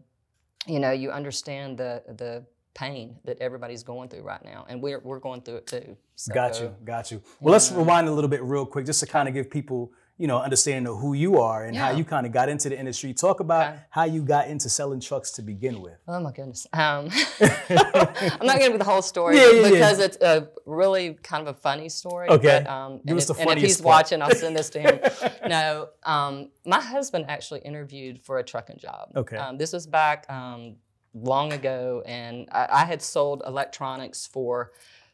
you 0.67 0.79
know, 0.79 0.91
you 0.91 1.11
understand 1.11 1.77
the 1.77 2.03
the 2.07 2.45
pain 2.73 3.17
that 3.25 3.37
everybody's 3.39 3.83
going 3.83 4.09
through 4.09 4.23
right 4.23 4.43
now, 4.43 4.65
and 4.69 4.81
we're 4.81 4.99
we're 4.99 5.19
going 5.19 5.41
through 5.41 5.57
it 5.57 5.67
too. 5.67 5.97
So, 6.15 6.33
Got 6.33 6.59
you, 6.61 6.75
got 6.83 7.11
you. 7.11 7.21
Well, 7.39 7.51
let's 7.51 7.71
rewind 7.71 8.07
a 8.07 8.11
little 8.11 8.29
bit 8.29 8.43
real 8.43 8.65
quick, 8.65 8.85
just 8.85 8.99
to 8.99 9.07
kind 9.07 9.27
of 9.27 9.33
give 9.33 9.49
people, 9.49 9.91
you 10.17 10.27
know, 10.27 10.37
understanding 10.39 10.85
of 10.91 10.99
who 10.99 11.13
you 11.13 11.41
are 11.41 11.65
and 11.65 11.75
how 11.75 11.89
you 11.91 12.03
kind 12.03 12.27
of 12.27 12.31
got 12.31 12.47
into 12.47 12.69
the 12.69 12.77
industry. 12.79 13.11
Talk 13.13 13.39
about 13.39 13.73
Okay. 13.73 13.79
how 13.89 14.03
you 14.03 14.21
got 14.21 14.47
into 14.47 14.69
selling 14.69 14.99
trucks 14.99 15.31
to 15.31 15.41
begin 15.41 15.81
with. 15.81 15.97
Oh 16.07 16.19
my 16.19 16.31
goodness. 16.31 16.67
Um, 16.73 17.09
I'm 17.41 18.45
not 18.45 18.59
going 18.59 18.65
to 18.67 18.71
be 18.71 18.77
the 18.77 18.83
whole 18.83 19.01
story 19.01 19.35
Yeah, 19.37 19.49
yeah, 19.49 19.61
yeah. 19.61 19.69
because 19.71 19.99
it's 19.99 20.17
a 20.17 20.47
really 20.67 21.15
kind 21.23 21.47
of 21.47 21.55
a 21.55 21.59
funny 21.59 21.89
story. 21.89 22.29
Okay. 22.29 22.61
But, 22.63 22.69
um, 22.71 23.01
and, 23.07 23.19
the 23.19 23.35
and 23.39 23.49
if 23.51 23.57
he's 23.57 23.81
part. 23.81 23.85
watching, 23.85 24.21
I'll 24.21 24.29
send 24.35 24.55
this 24.55 24.69
to 24.71 24.79
him. 24.79 24.99
no, 25.49 25.89
um, 26.03 26.49
my 26.65 26.79
husband 26.79 27.25
actually 27.27 27.61
interviewed 27.61 28.21
for 28.21 28.37
a 28.37 28.43
trucking 28.43 28.77
job. 28.77 29.09
Okay. 29.15 29.37
Um, 29.37 29.57
this 29.57 29.73
was 29.73 29.87
back 29.87 30.29
um, 30.29 30.75
long 31.13 31.53
ago, 31.53 32.03
and 32.05 32.47
I, 32.51 32.67
I 32.71 32.85
had 32.85 33.01
sold 33.01 33.43
electronics 33.45 34.27
for 34.27 34.71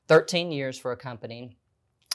13 0.08 0.52
years 0.52 0.78
for 0.78 0.92
a 0.92 0.98
company 0.98 1.58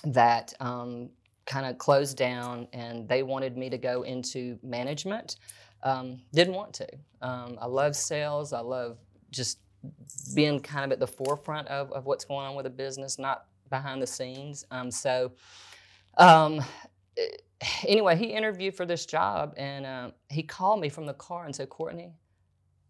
that 0.04 0.54
um, 0.60 1.10
kind 1.46 1.66
of 1.66 1.78
closed 1.78 2.16
down, 2.16 2.68
and 2.72 3.08
they 3.08 3.22
wanted 3.22 3.56
me 3.56 3.70
to 3.70 3.78
go 3.78 4.02
into 4.02 4.58
management. 4.62 5.36
Um, 5.82 6.20
didn't 6.32 6.54
want 6.54 6.72
to. 6.74 6.88
Um, 7.20 7.58
I 7.60 7.66
love 7.66 7.96
sales. 7.96 8.52
I 8.52 8.60
love 8.60 8.98
just 9.30 9.58
being 10.34 10.60
kind 10.60 10.84
of 10.84 10.92
at 10.92 11.00
the 11.00 11.06
forefront 11.06 11.66
of, 11.68 11.90
of 11.92 12.06
what's 12.06 12.24
going 12.24 12.46
on 12.46 12.54
with 12.54 12.66
a 12.66 12.70
business, 12.70 13.18
not 13.18 13.46
behind 13.68 14.00
the 14.00 14.06
scenes. 14.06 14.64
Um, 14.70 14.90
so, 14.90 15.32
um, 16.18 16.62
eh, 17.16 17.26
anyway, 17.84 18.16
he 18.16 18.26
interviewed 18.26 18.76
for 18.76 18.86
this 18.86 19.06
job, 19.06 19.54
and 19.56 19.84
um, 19.84 20.12
he 20.28 20.42
called 20.42 20.80
me 20.80 20.88
from 20.88 21.06
the 21.06 21.14
car 21.14 21.44
and 21.46 21.54
said, 21.54 21.68
"Courtnay, 21.68 22.12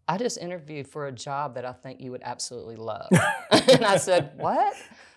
I 0.07 0.17
just 0.17 0.37
interviewed 0.37 0.87
for 0.87 1.07
a 1.07 1.11
job 1.11 1.55
that 1.55 1.65
I 1.65 1.71
think 1.73 2.01
you 2.01 2.11
would 2.11 2.23
absolutely 2.23 2.75
love." 2.75 3.07
and 3.51 3.85
I 3.85 3.97
said, 3.97 4.31
"What? 4.37 4.73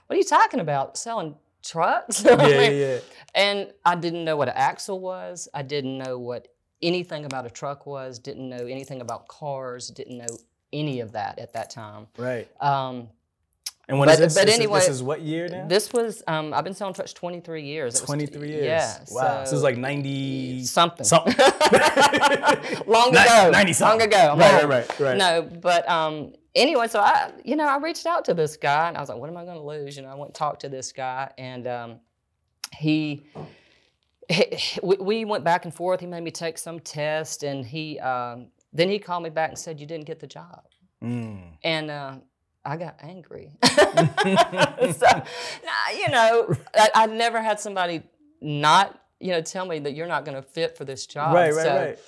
What 0.06 0.14
are 0.14 0.18
you 0.18 0.24
talking 0.24 0.60
about? 0.60 0.96
Selling 0.96 1.34
trucks?" 1.64 2.24
I 2.24 2.30
Yeah, 2.48 2.58
mean, 2.58 2.78
yeah. 2.80 2.98
and 3.34 3.72
I 3.84 3.96
didn't 3.96 4.24
know 4.24 4.36
what 4.36 4.48
an 4.48 4.54
axle 4.56 5.00
was. 5.00 5.48
I 5.54 5.62
didn't 5.62 5.98
know 5.98 6.18
what 6.18 6.48
anything 6.82 7.24
about 7.24 7.46
a 7.46 7.50
truck 7.50 7.86
was. 7.86 8.18
Didn't 8.18 8.48
know 8.48 8.66
anything 8.66 9.00
about 9.00 9.28
cars. 9.28 9.88
Didn't 9.88 10.18
know 10.18 10.26
any 10.72 11.00
of 11.00 11.12
that 11.12 11.38
at 11.38 11.52
that 11.54 11.70
time. 11.70 12.06
Right. 12.18 12.48
Um, 12.60 13.08
And 13.88 13.98
when 14.00 14.08
But- 14.08 14.14
is 14.14 14.18
this? 14.18 14.34
but 14.34 14.46
This 14.46 14.54
is- 14.54 14.60
anyway, 14.60 14.80
this 14.80 14.88
is 14.88 15.02
what 15.02 15.20
year 15.20 15.48
now? 15.48 15.66
this 15.68 15.92
was 15.92 16.22
um, 16.26 16.52
I've 16.52 16.64
been 16.64 16.74
selling 16.74 16.92
trucks 16.94 17.12
23 17.12 17.62
years. 17.62 17.94
It 17.94 18.00
was- 18.00 18.06
23 18.06 18.48
years. 18.48 18.64
Yeah. 18.64 18.98
Wow. 19.10 19.44
So, 19.44 19.52
was 19.52 19.62
like 19.62 19.76
90 19.76 20.64
something. 20.64 21.04
something. 21.04 21.34
long 22.86 23.10
ago. 23.10 23.50
90 23.52 23.72
something. 23.72 23.98
long 24.00 24.02
ago. 24.02 24.36
Right, 24.36 24.64
right, 24.64 24.68
right, 24.68 25.00
right. 25.00 25.16
No, 25.16 25.42
but 25.42 25.88
um, 25.88 26.32
anyway, 26.56 26.88
so 26.88 26.98
I, 27.00 27.30
you 27.44 27.54
know, 27.54 27.66
I 27.66 27.76
reached 27.78 28.06
out 28.06 28.24
to 28.24 28.34
this 28.34 28.56
guy 28.56 28.88
and 28.88 28.96
I 28.96 29.00
was 29.00 29.08
like, 29.08 29.18
what 29.18 29.30
am 29.30 29.36
I 29.36 29.44
going 29.44 29.56
to 29.56 29.62
lose? 29.62 29.96
You 29.96 30.02
know, 30.02 30.08
I 30.08 30.14
went 30.14 30.30
and 30.30 30.34
talked 30.34 30.62
to 30.62 30.68
this 30.68 30.90
guy 30.92 31.30
and 31.38 31.66
um, 31.68 32.00
he, 32.76 33.24
he, 34.28 34.80
we, 34.82 34.96
we 34.96 35.24
went 35.24 35.44
back 35.44 35.64
and 35.64 35.72
forth. 35.72 36.00
He 36.00 36.06
made 36.06 36.24
me 36.24 36.32
take 36.32 36.58
some 36.58 36.80
test 36.80 37.44
and 37.44 37.64
he, 37.64 38.00
um, 38.00 38.48
then 38.72 38.88
he 38.88 38.98
called 38.98 39.22
me 39.22 39.30
back 39.30 39.50
and 39.50 39.58
said, 39.58 39.78
you 39.80 39.86
didn't 39.86 40.06
get 40.06 40.18
the 40.18 40.26
job. 40.26 40.62
Mm. 41.02 41.40
And 41.62 41.90
uh, 41.90 42.14
I 42.66 42.76
got 42.76 42.96
angry. 43.00 43.50
so, 43.64 45.06
nah, 45.06 45.96
you 45.96 46.08
know, 46.10 46.54
I, 46.74 46.90
I 46.94 47.06
never 47.06 47.40
had 47.40 47.60
somebody 47.60 48.02
not, 48.40 49.00
you 49.20 49.30
know, 49.30 49.40
tell 49.40 49.64
me 49.64 49.78
that 49.78 49.94
you're 49.94 50.08
not 50.08 50.24
going 50.24 50.34
to 50.34 50.42
fit 50.42 50.76
for 50.76 50.84
this 50.84 51.06
job. 51.06 51.34
Right, 51.34 51.54
right, 51.54 51.62
So 51.64 51.76
right. 51.76 51.98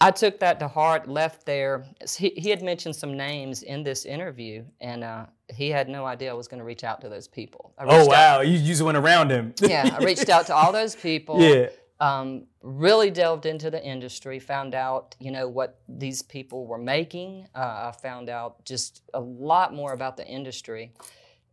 I 0.00 0.10
took 0.10 0.38
that 0.40 0.60
to 0.60 0.68
heart, 0.68 1.08
left 1.08 1.46
there. 1.46 1.84
He, 2.16 2.30
he 2.36 2.50
had 2.50 2.62
mentioned 2.62 2.94
some 2.94 3.16
names 3.16 3.62
in 3.62 3.82
this 3.82 4.04
interview, 4.04 4.64
and 4.80 5.02
uh, 5.02 5.26
he 5.52 5.70
had 5.70 5.88
no 5.88 6.04
idea 6.04 6.30
I 6.30 6.34
was 6.34 6.48
going 6.48 6.58
to 6.58 6.64
reach 6.64 6.84
out 6.84 7.00
to 7.00 7.08
those 7.08 7.26
people. 7.26 7.74
Oh 7.78 7.84
reached 7.84 8.10
out- 8.12 8.38
wow, 8.38 8.40
you 8.42 8.58
you 8.58 8.66
just 8.66 8.82
went 8.82 8.98
around 8.98 9.30
him. 9.30 9.54
yeah, 9.60 9.96
I 9.98 10.04
reached 10.04 10.28
out 10.28 10.46
to 10.46 10.54
all 10.54 10.70
those 10.70 10.94
people. 11.08 11.40
Yeah. 11.40 11.68
Um, 11.98 12.46
really 12.60 13.10
delved 13.10 13.46
into 13.46 13.70
the 13.70 13.82
industry, 13.82 14.38
found 14.38 14.74
out, 14.74 15.16
you 15.18 15.30
know, 15.30 15.48
what 15.48 15.80
these 15.88 16.20
people 16.20 16.66
were 16.66 16.78
making. 16.78 17.48
Uh, 17.54 17.90
I 17.90 17.94
found 18.02 18.28
out 18.28 18.62
just 18.66 19.02
a 19.14 19.20
lot 19.20 19.72
more 19.72 19.94
about 19.94 20.18
the 20.18 20.26
industry, 20.26 20.92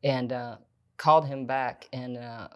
and 0.03 0.33
uh, 0.33 0.57
called 0.97 1.25
him 1.25 1.45
back. 1.45 1.87
And 1.93 2.17
uh, 2.17 2.47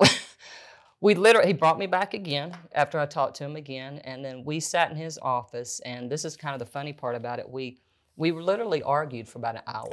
we 1.00 1.14
literally, 1.14 1.48
he 1.48 1.52
brought 1.52 1.78
me 1.78 1.86
back 1.86 2.14
again 2.14 2.56
after 2.72 2.98
I 2.98 3.06
talked 3.06 3.36
to 3.36 3.44
him 3.44 3.56
again, 3.56 3.98
and 4.04 4.24
then 4.24 4.44
we 4.44 4.60
sat 4.60 4.90
in 4.90 4.96
his 4.96 5.18
office. 5.20 5.80
And 5.84 6.10
this 6.10 6.24
is 6.24 6.36
kind 6.36 6.54
of 6.54 6.58
the 6.58 6.72
funny 6.72 6.92
part 6.92 7.16
about 7.16 7.38
it. 7.38 7.48
We 7.48 7.78
we 8.16 8.30
literally 8.30 8.82
argued 8.82 9.28
for 9.28 9.38
about 9.38 9.56
an 9.56 9.62
hour 9.66 9.88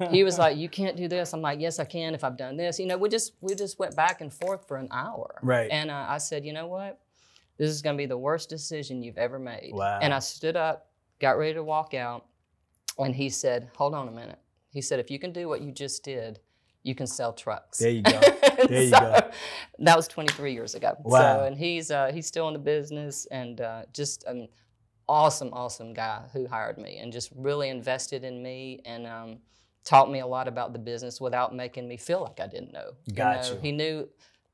he 0.10 0.24
was 0.24 0.38
like, 0.38 0.56
"You 0.56 0.68
can't 0.68 0.96
do 0.96 1.08
this." 1.08 1.32
I'm 1.32 1.40
like, 1.40 1.60
"Yes, 1.60 1.78
I 1.78 1.84
can 1.84 2.14
if 2.14 2.24
I've 2.24 2.36
done 2.36 2.56
this." 2.56 2.78
You 2.78 2.86
know, 2.86 2.98
we 2.98 3.08
just 3.08 3.34
we 3.40 3.54
just 3.54 3.78
went 3.78 3.94
back 3.94 4.20
and 4.20 4.32
forth 4.32 4.66
for 4.66 4.76
an 4.76 4.88
hour. 4.90 5.38
Right. 5.42 5.70
And 5.70 5.90
uh, 5.90 6.06
I 6.08 6.18
said, 6.18 6.44
"You 6.44 6.52
know 6.52 6.66
what? 6.66 6.98
This 7.58 7.70
is 7.70 7.80
going 7.82 7.96
to 7.96 7.98
be 7.98 8.06
the 8.06 8.18
worst 8.18 8.48
decision 8.48 9.02
you've 9.02 9.18
ever 9.18 9.38
made." 9.38 9.70
Wow. 9.72 10.00
And 10.02 10.12
I 10.12 10.18
stood 10.18 10.56
up, 10.56 10.90
got 11.20 11.38
ready 11.38 11.54
to 11.54 11.62
walk 11.64 11.94
out, 11.94 12.26
and 12.98 13.14
he 13.14 13.28
said, 13.28 13.70
"Hold 13.76 13.94
on 13.94 14.08
a 14.08 14.12
minute." 14.12 14.38
He 14.72 14.80
said, 14.82 14.98
"If 14.98 15.10
you 15.10 15.18
can 15.18 15.32
do 15.32 15.48
what 15.48 15.60
you 15.60 15.70
just 15.70 16.02
did, 16.02 16.40
you 16.82 16.94
can 16.94 17.06
sell 17.06 17.32
trucks." 17.32 17.78
there 17.78 17.90
you 17.90 18.02
go. 18.02 18.20
There 18.68 18.82
you 18.82 18.90
So, 18.90 18.98
go. 19.00 19.30
That 19.80 19.96
was 19.96 20.06
23 20.06 20.52
years 20.52 20.74
ago. 20.74 20.96
Wow. 21.02 21.20
So, 21.20 21.44
and 21.46 21.56
he's 21.56 21.90
uh, 21.90 22.10
he's 22.12 22.26
still 22.26 22.46
in 22.48 22.52
the 22.52 22.60
business 22.60 23.26
and 23.30 23.60
uh, 23.60 23.82
just 23.92 24.24
an 24.24 24.48
awesome, 25.12 25.50
awesome 25.52 25.92
guy 25.92 26.22
who 26.32 26.46
hired 26.46 26.78
me 26.78 26.96
and 26.98 27.12
just 27.12 27.30
really 27.36 27.68
invested 27.68 28.24
in 28.24 28.42
me 28.42 28.80
and 28.86 29.06
um, 29.06 29.36
taught 29.84 30.10
me 30.10 30.20
a 30.20 30.26
lot 30.26 30.48
about 30.48 30.72
the 30.72 30.78
business 30.78 31.20
without 31.20 31.54
making 31.54 31.86
me 31.86 31.98
feel 31.98 32.22
like 32.22 32.40
I 32.40 32.46
didn't 32.46 32.72
know. 32.72 32.92
Got 33.14 33.42
know, 33.44 33.52
you. 33.52 33.58
He 33.60 33.72
knew 33.72 34.08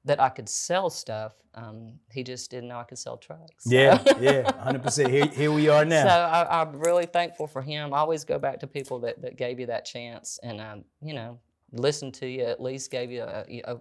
that 0.05 0.21
I 0.21 0.29
could 0.29 0.49
sell 0.49 0.91
stuff. 0.91 1.35
Um, 1.55 1.93
he 2.11 2.25
just 2.25 2.51
didn't 2.51 2.69
know 2.69 2.79
I 2.79 2.85
could 2.85 2.99
sell 2.99 3.17
trucks. 3.17 3.65
So- 3.65 3.71
Yeah, 3.71 4.03
yeah, 4.21 4.53
hundred 4.61 4.83
percent. 4.83 5.11
Here, 5.13 5.27
here 5.27 5.53
we 5.53 5.69
are 5.69 5.85
now. 5.85 6.03
So 6.09 6.09
I, 6.11 6.61
I'm 6.61 6.73
really 6.81 7.07
thankful 7.07 7.47
for 7.47 7.63
him. 7.63 7.95
I 7.95 7.99
always 7.99 8.25
go 8.25 8.39
back 8.39 8.59
to 8.61 8.67
people 8.67 8.99
that, 9.01 9.23
that 9.23 9.37
gave 9.37 9.61
you 9.61 9.67
that 9.67 9.85
chance, 9.85 10.41
and 10.43 10.61
um, 10.61 10.85
you 11.01 11.15
know, 11.15 11.39
listened 11.73 12.15
to 12.15 12.27
you, 12.27 12.43
at 12.43 12.61
least 12.61 12.91
gave 12.91 13.11
you 13.13 13.23
a, 13.23 13.45
a, 13.65 13.77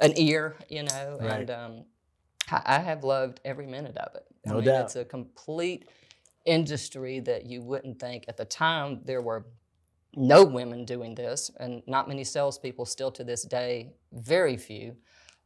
an 0.00 0.12
ear, 0.16 0.56
you 0.70 0.82
know. 0.84 1.18
Right. 1.20 1.40
And 1.40 1.50
um, 1.50 1.84
I, 2.50 2.62
I 2.76 2.78
have 2.78 3.04
loved 3.04 3.40
every 3.44 3.66
minute 3.66 3.96
of 3.98 4.14
it. 4.14 4.24
I 4.46 4.50
No 4.50 4.56
mean, 4.56 4.64
doubt. 4.64 4.84
It's 4.86 4.96
a 4.96 5.04
complete 5.04 5.88
industry 6.44 7.20
that 7.20 7.46
you 7.46 7.62
wouldn't 7.62 7.98
think 8.00 8.24
at 8.28 8.36
the 8.36 8.44
time 8.44 9.00
there 9.04 9.22
were 9.22 9.46
no 10.14 10.44
women 10.44 10.84
doing 10.84 11.14
this, 11.14 11.50
and 11.58 11.82
not 11.86 12.06
many 12.08 12.24
salespeople 12.24 12.84
still 12.84 13.10
to 13.12 13.24
this 13.24 13.42
day, 13.44 13.92
very 14.12 14.56
few. 14.56 14.94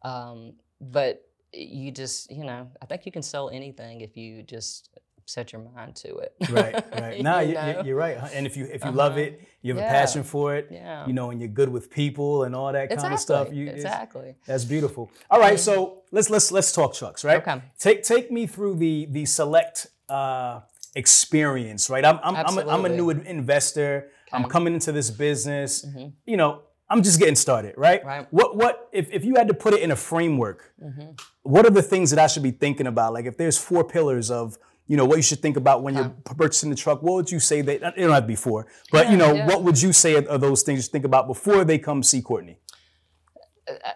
Um, 0.02 0.54
but 0.80 1.22
you 1.52 1.90
just, 1.92 2.30
you 2.30 2.44
know, 2.44 2.68
I 2.82 2.86
think 2.86 3.06
you 3.06 3.12
can 3.12 3.22
sell 3.22 3.48
anything 3.50 4.00
if 4.00 4.16
you 4.16 4.42
just 4.42 4.90
set 5.24 5.52
your 5.52 5.62
mind 5.74 5.94
to 5.96 6.16
it. 6.18 6.34
Right, 6.50 6.74
right. 7.00 7.20
No, 7.28 7.38
You 7.40 7.48
you, 7.48 7.54
know? 7.54 7.82
you're 7.84 7.96
right. 7.96 8.16
And 8.34 8.46
if 8.46 8.56
you 8.56 8.66
if 8.66 8.84
you 8.84 8.90
love 8.90 9.12
Uh-huh. 9.12 9.20
it, 9.22 9.40
you 9.62 9.74
have 9.74 9.82
a 9.84 9.88
passion 9.88 10.22
for 10.22 10.54
it. 10.56 10.68
Yeah. 10.70 11.06
You 11.06 11.12
know, 11.12 11.30
and 11.30 11.40
you're 11.40 11.48
good 11.48 11.68
with 11.68 11.90
people 11.90 12.44
and 12.44 12.54
all 12.54 12.72
that 12.72 12.88
kind 12.90 13.12
of 13.12 13.18
stuff. 13.20 13.48
Exactly, 13.48 13.58
You, 13.64 13.70
exactly. 13.70 14.34
That's 14.46 14.64
beautiful. 14.64 15.10
All 15.30 15.40
right, 15.40 15.58
so 15.58 16.02
let's 16.12 16.28
let's 16.30 16.50
let's 16.52 16.72
talk 16.72 16.94
trucks, 16.94 17.24
right? 17.24 17.38
Okay. 17.46 17.60
Take 17.78 18.02
take 18.02 18.30
me 18.30 18.46
through 18.46 18.76
the 18.76 19.06
the 19.10 19.24
select 19.24 19.88
uh, 20.08 20.60
experience, 20.96 21.88
right? 21.88 22.04
I'm 22.04 22.18
I'm 22.22 22.36
I'm 22.36 22.58
a, 22.58 22.66
I'm 22.68 22.84
a 22.84 22.88
new 22.88 23.10
investor. 23.10 24.10
I'm 24.32 24.44
coming 24.44 24.74
into 24.74 24.90
this 24.90 25.10
business. 25.10 25.84
Mm-hmm. 25.84 26.08
You 26.26 26.36
know, 26.36 26.62
I'm 26.90 27.02
just 27.02 27.18
getting 27.18 27.36
started, 27.36 27.74
right? 27.76 28.04
Right. 28.04 28.26
What 28.32 28.56
what 28.56 28.88
if 28.92 29.08
if 29.12 29.24
you 29.24 29.36
had 29.36 29.46
to 29.48 29.54
put 29.54 29.74
it 29.74 29.82
in 29.82 29.92
a 29.92 29.96
framework? 29.96 30.72
Mm-hmm. 30.82 31.12
What 31.42 31.64
are 31.66 31.70
the 31.70 31.82
things 31.82 32.10
that 32.10 32.18
I 32.18 32.26
should 32.26 32.42
be 32.42 32.50
thinking 32.50 32.88
about? 32.88 33.12
Like 33.12 33.26
if 33.26 33.36
there's 33.36 33.58
four 33.58 33.84
pillars 33.84 34.30
of 34.30 34.58
you 34.88 34.96
know 34.96 35.04
what 35.04 35.16
you 35.16 35.22
should 35.22 35.40
think 35.40 35.56
about 35.56 35.82
when 35.82 35.94
you're 35.94 36.14
purchasing 36.24 36.70
the 36.70 36.76
truck. 36.76 37.02
What 37.02 37.14
would 37.14 37.30
you 37.30 37.40
say 37.40 37.60
that 37.60 37.74
it 37.74 38.00
don't 38.00 38.10
have 38.10 38.22
to 38.22 38.26
be 38.26 38.36
four, 38.36 38.66
but 38.90 39.10
you 39.10 39.16
know 39.16 39.34
yeah. 39.34 39.46
what 39.46 39.62
would 39.62 39.80
you 39.80 39.92
say 39.92 40.14
are 40.14 40.38
those 40.38 40.62
things 40.62 40.86
you 40.86 40.90
think 40.90 41.04
about 41.04 41.26
before 41.26 41.64
they 41.64 41.78
come 41.78 42.02
see 42.02 42.22
Courtnay? 42.22 42.56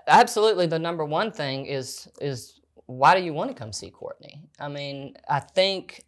absolutely 0.09 0.66
the 0.66 0.78
number 0.78 1.04
one 1.04 1.30
thing 1.30 1.64
is 1.64 2.09
is 2.21 2.61
why 2.87 3.16
do 3.16 3.25
you 3.25 3.33
want 3.33 3.49
to 3.49 3.54
come 3.54 3.73
see 3.73 3.90
Courtnay? 3.90 4.40
I 4.59 4.69
mean, 4.69 5.14
I 5.28 5.38
think 5.38 6.02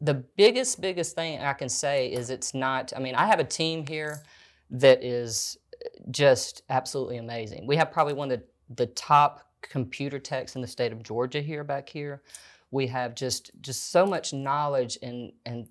the 0.00 0.14
biggest 0.14 0.80
biggest 0.80 1.14
thing 1.14 1.40
I 1.40 1.52
can 1.52 1.68
say 1.68 2.08
is 2.08 2.30
it's 2.30 2.54
not. 2.54 2.92
I 2.96 3.00
mean, 3.00 3.14
I 3.14 3.26
have 3.26 3.40
a 3.40 3.44
team 3.44 3.86
here 3.86 4.22
that 4.70 5.02
is 5.04 5.56
just 6.10 6.62
absolutely 6.70 7.18
amazing. 7.18 7.66
We 7.66 7.76
have 7.76 7.92
probably 7.92 8.14
one 8.14 8.30
of 8.30 8.40
the, 8.40 8.74
the 8.74 8.86
top 8.92 9.42
computer 9.62 10.18
techs 10.18 10.56
in 10.56 10.62
the 10.62 10.68
state 10.68 10.92
of 10.92 11.02
Georgia 11.02 11.40
here 11.40 11.64
back 11.64 11.88
here. 11.88 12.22
We 12.70 12.86
have 12.88 13.14
just 13.14 13.50
just 13.60 13.90
so 13.90 14.06
much 14.06 14.32
knowledge 14.32 14.98
and 15.02 15.32
and 15.44 15.66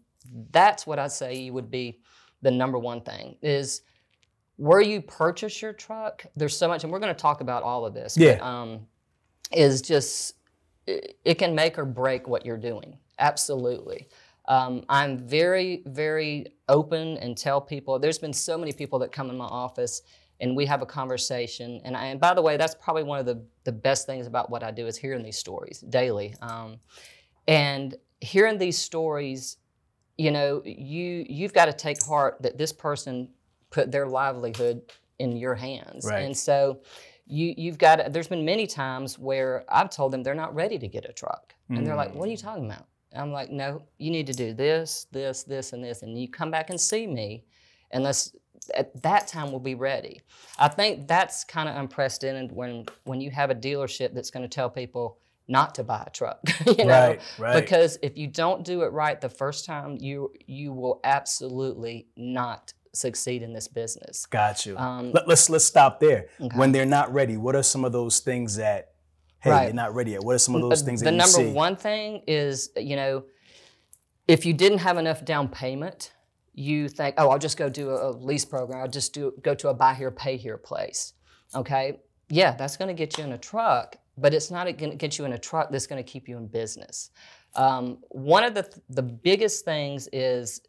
that's 0.52 0.88
what 0.88 1.00
I 1.00 1.08
say 1.08 1.50
would 1.50 1.70
be 1.70 2.00
the 2.42 2.52
number 2.52 2.80
one 2.80 3.02
thing 3.02 3.36
is 3.42 3.82
where 4.58 4.82
you 4.82 5.02
purchase 5.02 5.62
your 5.62 5.74
truck, 5.74 6.26
there's 6.36 6.56
so 6.56 6.68
much, 6.68 6.84
and 6.84 6.92
we're 6.92 7.00
going 7.00 7.14
to 7.14 7.20
talk 7.20 7.42
about 7.42 7.64
all 7.64 7.86
of 7.86 7.94
this. 7.94 8.16
Yeah. 8.16 8.38
But, 8.38 8.46
um, 8.46 8.88
is 9.52 9.82
just 9.82 10.36
it, 10.88 11.18
it 11.24 11.36
can 11.36 11.54
make 11.54 11.78
or 11.78 11.86
break 11.86 12.28
what 12.28 12.46
you're 12.46 12.58
doing. 12.58 12.98
Absolutely. 13.20 14.08
Um, 14.48 14.84
I'm 14.90 15.18
very, 15.18 15.82
very 15.86 16.48
open 16.70 17.18
and 17.18 17.36
tell 17.36 17.60
people. 17.60 17.98
There's 18.00 18.20
been 18.20 18.34
so 18.34 18.58
many 18.58 18.72
people 18.72 19.00
that 19.00 19.12
come 19.12 19.30
in 19.30 19.38
my 19.38 19.46
office 19.46 20.02
and 20.40 20.56
we 20.56 20.66
have 20.66 20.82
a 20.82 20.86
conversation. 20.86 21.82
And, 21.84 21.96
I, 21.96 22.08
and 22.08 22.20
by 22.20 22.34
the 22.34 22.42
way, 22.42 22.58
that's 22.58 22.76
probably 22.76 23.04
one 23.04 23.20
of 23.20 23.26
the, 23.26 23.44
the 23.64 23.72
best 23.72 24.06
things 24.06 24.28
about 24.28 24.50
what 24.50 24.64
I 24.64 24.72
do 24.72 24.86
is 24.86 24.98
hearing 24.98 25.24
these 25.24 25.38
stories 25.38 25.80
daily. 25.80 26.36
Um, 26.42 26.78
and 27.48 27.96
hearing 28.22 28.58
these 28.58 28.78
stories, 28.78 29.58
you 30.18 30.32
know, 30.32 30.62
you 30.66 31.26
you've 31.28 31.54
got 31.54 31.66
to 31.66 31.74
take 31.74 32.02
heart 32.04 32.38
that 32.42 32.58
this 32.58 32.72
person 32.72 33.30
put 33.70 33.92
their 33.92 34.08
livelihood 34.08 34.82
in 35.20 35.38
your 35.38 35.56
hands. 35.56 36.06
Right. 36.06 36.24
And 36.24 36.36
so 36.36 36.82
you 37.28 37.54
you've 37.58 37.78
got 37.78 38.14
there's 38.14 38.28
been 38.28 38.46
many 38.46 38.68
times 38.68 39.20
where 39.20 39.64
I've 39.70 39.90
told 39.90 40.12
them 40.12 40.24
they're 40.24 40.34
not 40.34 40.56
ready 40.56 40.80
to 40.80 40.88
get 40.88 41.06
a 41.06 41.14
truck. 41.14 41.54
And 41.70 41.86
they're 41.86 41.96
like, 41.96 42.14
"What 42.14 42.28
are 42.28 42.32
you 42.32 42.38
talking 42.38 42.66
about?" 42.66 42.86
I'm 43.18 43.32
like, 43.32 43.50
"No, 43.52 43.84
you 43.98 44.12
need 44.12 44.28
to 44.28 44.34
do 44.34 44.54
this, 44.54 45.08
this, 45.12 45.44
this 45.44 45.74
and 45.74 45.84
this 45.84 46.02
and 46.02 46.20
you 46.20 46.28
come 46.30 46.52
back 46.52 46.70
and 46.70 46.80
see 46.80 47.08
me 47.08 47.46
and 47.92 48.04
let's 48.04 48.34
at 48.74 49.02
that 49.04 49.28
time 49.28 49.52
we'll 49.52 49.60
be 49.60 49.76
ready." 49.76 50.22
I 50.58 50.68
think 50.68 51.08
that's 51.08 51.44
kind 51.44 51.70
of 51.70 51.76
unprecedented 51.76 52.52
when 52.52 52.86
when 53.04 53.22
you 53.22 53.32
have 53.32 53.50
a 53.50 53.56
dealership 53.56 54.14
that's 54.14 54.32
going 54.32 54.44
to 54.44 54.50
tell 54.50 54.70
people 54.70 55.20
not 55.48 55.76
to 55.76 55.84
buy 55.84 56.04
a 56.08 56.10
truck, 56.10 56.40
you 56.66 56.86
know, 56.86 56.88
Right, 56.88 57.22
right. 57.38 57.62
because 57.62 58.00
if 58.02 58.18
you 58.18 58.26
don't 58.28 58.64
do 58.66 58.82
it 58.82 58.88
right 58.88 59.20
the 59.22 59.30
first 59.30 59.66
time, 59.66 59.98
you 60.00 60.32
you 60.48 60.74
will 60.74 61.00
absolutely 61.04 62.08
not 62.18 62.74
succeed 62.94 63.44
in 63.44 63.54
this 63.54 63.68
business. 63.68 64.26
Got 64.26 64.66
you. 64.66 64.78
Um, 64.78 65.12
Let, 65.12 65.30
us 65.30 65.50
let's 65.50 65.66
stop 65.66 66.00
there. 66.00 66.28
When 66.56 66.72
they're 66.72 66.86
not 66.86 67.14
ready, 67.14 67.38
what 67.38 67.56
are 67.56 67.62
some 67.62 67.84
of 67.86 67.92
those 67.92 68.20
things 68.20 68.56
that 68.56 68.94
hey, 69.46 69.52
Right. 69.52 69.64
you're 69.66 69.74
not 69.74 69.96
ready 69.96 70.12
yet? 70.12 70.24
What 70.24 70.36
are 70.36 70.40
some 70.40 70.56
of 70.56 70.62
those 70.62 70.82
things 70.82 71.00
the 71.00 71.06
that 71.06 71.14
you 71.16 71.22
see? 71.22 71.38
The 71.38 71.44
number 71.44 71.56
one 71.56 71.76
thing 71.76 72.22
is, 72.28 72.70
you 72.76 72.96
know, 72.96 73.24
if 74.28 74.46
you 74.46 74.54
didn't 74.54 74.80
have 74.80 74.98
enough 74.98 75.24
down 75.24 75.48
payment, 75.48 76.12
you 76.54 76.90
think, 76.90 77.16
oh, 77.18 77.30
I'll 77.30 77.40
just 77.40 77.58
go 77.58 77.70
do 77.70 77.92
a, 77.92 78.10
a 78.10 78.12
lease 78.12 78.46
program. 78.46 78.82
I'll 78.82 78.88
just 78.88 79.14
do 79.14 79.34
go 79.42 79.54
to 79.56 79.70
a 79.70 79.74
buy 79.74 79.94
here, 79.94 80.12
pay 80.12 80.36
here 80.38 80.58
place. 80.58 81.14
Okay, 81.54 82.00
yeah, 82.30 82.56
that's 82.56 82.76
going 82.76 82.88
to 82.88 82.94
get 82.94 83.18
you 83.18 83.24
in 83.24 83.34
a 83.34 83.38
truck, 83.38 83.98
but 84.18 84.34
it's 84.34 84.50
not 84.50 84.66
going 84.78 84.92
to 84.92 84.98
get 84.98 85.18
you 85.18 85.26
in 85.26 85.34
a 85.34 85.38
truck 85.38 85.70
that's 85.70 85.86
going 85.88 86.04
to 86.04 86.12
keep 86.12 86.28
you 86.28 86.38
in 86.38 86.48
business. 86.48 87.12
Um, 87.56 88.00
one 88.10 88.44
of 88.44 88.54
the 88.54 88.68
the 88.90 89.04
biggest 89.04 89.64
things 89.64 90.10
is 90.12 90.62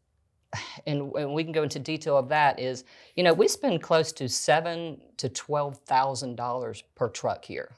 and, 0.87 1.12
and 1.17 1.33
we 1.35 1.43
can 1.45 1.53
go 1.53 1.62
into 1.62 1.79
detail 1.79 2.17
of 2.17 2.29
that 2.29 2.59
is 2.61 2.85
you 3.17 3.25
know 3.25 3.33
we 3.33 3.49
spend 3.49 3.83
close 3.83 4.12
to 4.12 4.29
seven 4.29 5.01
to 5.17 5.29
twelve 5.29 5.79
thousand 5.79 6.37
dollars 6.37 6.83
per 6.95 7.09
truck 7.09 7.45
here 7.45 7.75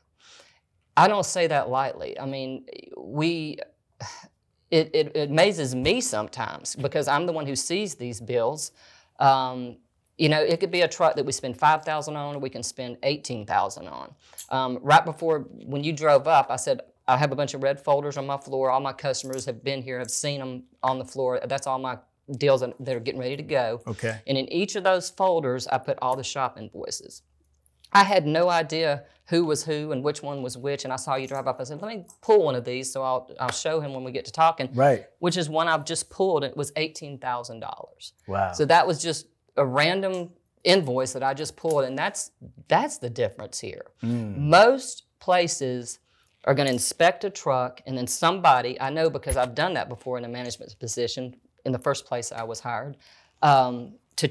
i 1.03 1.09
don't 1.09 1.27
say 1.27 1.47
that 1.47 1.69
lightly. 1.69 2.19
I 2.19 2.27
mean 2.27 2.65
we 2.97 3.59
it, 4.71 4.91
it, 4.93 5.17
it 5.17 5.31
amazes 5.31 5.75
me 5.75 6.01
sometimes 6.01 6.77
because 6.77 7.09
i'm 7.09 7.27
the 7.27 7.33
one 7.33 7.47
who 7.47 7.57
sees 7.57 7.95
these 7.95 8.21
bills. 8.21 8.73
Um, 9.19 9.79
you 10.17 10.29
know 10.29 10.41
it 10.41 10.61
could 10.61 10.71
be 10.71 10.83
a 10.83 10.89
truck 10.89 11.17
that 11.17 11.25
we 11.25 11.33
spend 11.33 11.59
5000 11.59 12.17
on 12.17 12.37
or 12.37 12.39
we 12.39 12.51
can 12.51 12.63
spend 12.63 12.99
18000 13.03 13.89
on. 13.89 14.15
Um, 14.51 14.79
right 14.83 15.05
before 15.05 15.41
when 15.73 15.83
you 15.85 15.93
drove 15.93 16.27
up 16.27 16.47
i 16.51 16.57
said 16.57 16.81
i 17.09 17.17
have 17.17 17.33
a 17.33 17.37
bunch 17.37 17.55
of 17.55 17.63
red 17.63 17.81
folders 17.81 18.17
on 18.17 18.27
my 18.27 18.37
floor. 18.37 18.71
All 18.71 18.81
my 18.81 18.93
customers 18.93 19.47
have 19.47 19.65
been 19.65 19.83
here 19.83 19.99
have 19.99 20.11
seen 20.11 20.39
them 20.41 20.65
on 20.83 20.99
the 20.99 21.05
floor. 21.05 21.41
That's 21.45 21.67
all 21.67 21.79
my 21.79 21.99
deals 22.37 22.61
that 22.61 22.95
are 22.97 23.01
getting 23.01 23.21
ready 23.21 23.37
to 23.37 23.43
go. 23.43 23.81
Okay. 23.87 24.21
and 24.27 24.37
in 24.37 24.53
each 24.53 24.77
of 24.77 24.85
those 24.85 25.09
folders, 25.09 25.67
I 25.67 25.79
put 25.79 25.99
all 26.03 26.15
the 26.17 26.23
shop 26.23 26.59
invoices. 26.59 27.23
I 27.93 28.05
had 28.05 28.27
no 28.27 28.49
idea 28.49 29.05
who 29.29 29.45
was 29.45 29.65
who 29.65 29.93
and 29.93 30.03
which 30.03 30.23
one 30.23 30.43
was 30.43 30.57
which. 30.57 30.85
And 30.85 30.93
I 30.93 30.97
saw 30.97 31.17
you 31.17 31.27
drive 31.27 31.47
up. 31.47 31.61
I 31.61 31.65
said, 31.65 31.83
let 31.83 31.95
me 31.95 32.07
pull 32.23 32.45
one 32.45 32.55
of 32.55 32.65
these 32.65 32.91
so 32.91 33.03
I'll, 33.03 33.31
I'll 33.39 33.53
show 33.53 33.81
him 33.81 33.93
when 33.93 34.03
we 34.03 34.11
get 34.11 34.25
to 34.25 34.33
talking. 34.33 34.71
Right. 34.73 35.05
Which 35.19 35.37
is 35.37 35.51
one 35.51 35.69
I've 35.69 35.85
just 35.85 36.09
pulled. 36.09 36.45
It 36.45 36.57
was 36.57 36.73
$18,000. 36.73 38.13
Wow. 38.27 38.53
So 38.53 38.65
that 38.65 38.87
was 38.87 39.03
just 39.03 39.27
a 39.57 39.67
random 39.67 40.31
invoice 40.65 41.13
that 41.13 41.23
I 41.23 41.35
just 41.35 41.57
pulled. 41.57 41.85
And 41.85 41.97
that's, 41.99 42.31
that's 42.69 42.99
the 42.99 43.11
difference 43.11 43.61
here. 43.61 43.87
Most 44.03 45.05
places 45.21 45.99
are 46.45 46.55
going 46.55 46.67
to 46.67 46.73
inspect 46.73 47.25
a 47.25 47.31
truck 47.31 47.83
and 47.87 47.99
then 47.99 48.07
somebody, 48.07 48.81
I 48.81 48.89
know 48.89 49.11
because 49.11 49.37
I've 49.37 49.55
done 49.55 49.75
that 49.75 49.91
before 49.91 50.17
in 50.17 50.25
a 50.25 50.29
management 50.29 50.75
position 50.79 51.37
in 51.67 51.73
the 51.73 51.79
first 51.79 52.07
place 52.07 52.33
I 52.33 52.45
was 52.45 52.61
hired, 52.61 52.97
um, 53.43 53.95
to 54.17 54.29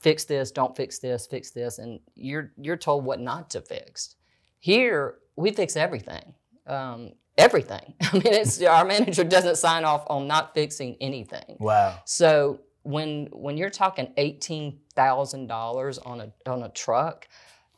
fix 0.00 0.24
this, 0.24 0.50
don't 0.50 0.76
fix 0.76 0.98
this, 0.98 1.26
fix 1.26 1.50
this, 1.50 1.78
and 1.78 2.00
you're 2.14 2.52
you're 2.56 2.76
told 2.76 3.04
what 3.04 3.20
not 3.20 3.50
to 3.50 3.60
fix. 3.60 4.16
Here 4.58 5.16
we 5.36 5.52
fix 5.52 5.76
everything, 5.76 6.34
um, 6.66 7.12
everything. 7.38 7.94
I 8.02 8.12
mean, 8.14 8.22
it's 8.26 8.62
our 8.62 8.84
manager 8.84 9.24
doesn't 9.24 9.56
sign 9.56 9.84
off 9.84 10.04
on 10.08 10.26
not 10.26 10.54
fixing 10.54 10.96
anything. 11.00 11.56
wow. 11.58 11.98
So 12.04 12.60
when 12.82 13.28
when 13.32 13.56
you're 13.56 13.70
talking 13.70 14.12
eighteen 14.16 14.80
thousand 14.94 15.46
dollars 15.46 15.98
on 15.98 16.20
a 16.20 16.50
on 16.50 16.62
a 16.62 16.70
truck, 16.70 17.28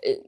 it, 0.01 0.21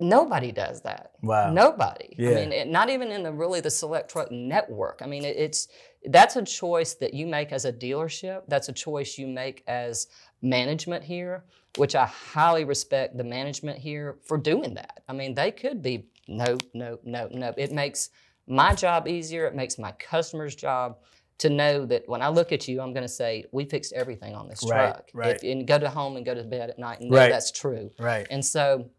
nobody 0.00 0.52
does 0.52 0.80
that. 0.82 1.12
Wow. 1.22 1.52
Nobody. 1.52 2.14
Yeah. 2.16 2.30
I 2.30 2.34
mean, 2.34 2.52
it, 2.52 2.68
not 2.68 2.90
even 2.90 3.10
in 3.10 3.22
the 3.22 3.32
really 3.32 3.60
the 3.60 3.70
select 3.70 4.10
truck 4.10 4.30
network. 4.30 5.00
I 5.02 5.06
mean, 5.06 5.24
it, 5.24 5.36
it's 5.36 5.68
that's 6.06 6.36
a 6.36 6.42
choice 6.42 6.94
that 6.94 7.12
you 7.12 7.26
make 7.26 7.52
as 7.52 7.64
a 7.66 7.72
dealership. 7.72 8.42
That's 8.48 8.68
a 8.68 8.72
choice 8.72 9.18
you 9.18 9.26
make 9.26 9.62
as 9.66 10.06
management 10.42 11.04
here, 11.04 11.44
which 11.76 11.94
I 11.94 12.06
highly 12.06 12.64
respect 12.64 13.16
the 13.16 13.24
management 13.24 13.78
here 13.78 14.18
for 14.24 14.36
doing 14.38 14.74
that. 14.74 15.02
I 15.08 15.12
mean, 15.12 15.34
they 15.34 15.50
could 15.50 15.82
be 15.82 16.06
no, 16.28 16.58
no, 16.74 16.98
no, 17.04 17.28
no. 17.32 17.54
It 17.56 17.72
makes 17.72 18.10
my 18.46 18.74
job 18.74 19.06
easier. 19.08 19.46
It 19.46 19.54
makes 19.54 19.78
my 19.78 19.92
customer's 19.92 20.54
job 20.54 20.98
to 21.38 21.48
know 21.48 21.86
that 21.86 22.06
when 22.06 22.20
I 22.22 22.28
look 22.28 22.52
at 22.52 22.68
you, 22.68 22.80
I'm 22.80 22.92
going 22.92 23.04
to 23.04 23.08
say, 23.08 23.44
we 23.52 23.64
fixed 23.64 23.92
everything 23.94 24.34
on 24.34 24.48
this 24.48 24.62
Right, 24.68 24.92
truck. 24.92 25.08
right. 25.14 25.36
If, 25.36 25.42
and 25.42 25.66
go 25.66 25.78
to 25.78 25.88
home 25.88 26.16
and 26.16 26.26
go 26.26 26.34
to 26.34 26.42
bed 26.44 26.68
at 26.70 26.78
night 26.78 27.00
and 27.00 27.10
know 27.10 27.16
Right. 27.16 27.30
that's 27.30 27.50
true. 27.50 27.90
Right. 27.98 28.26
And 28.30 28.44
so 28.44 28.90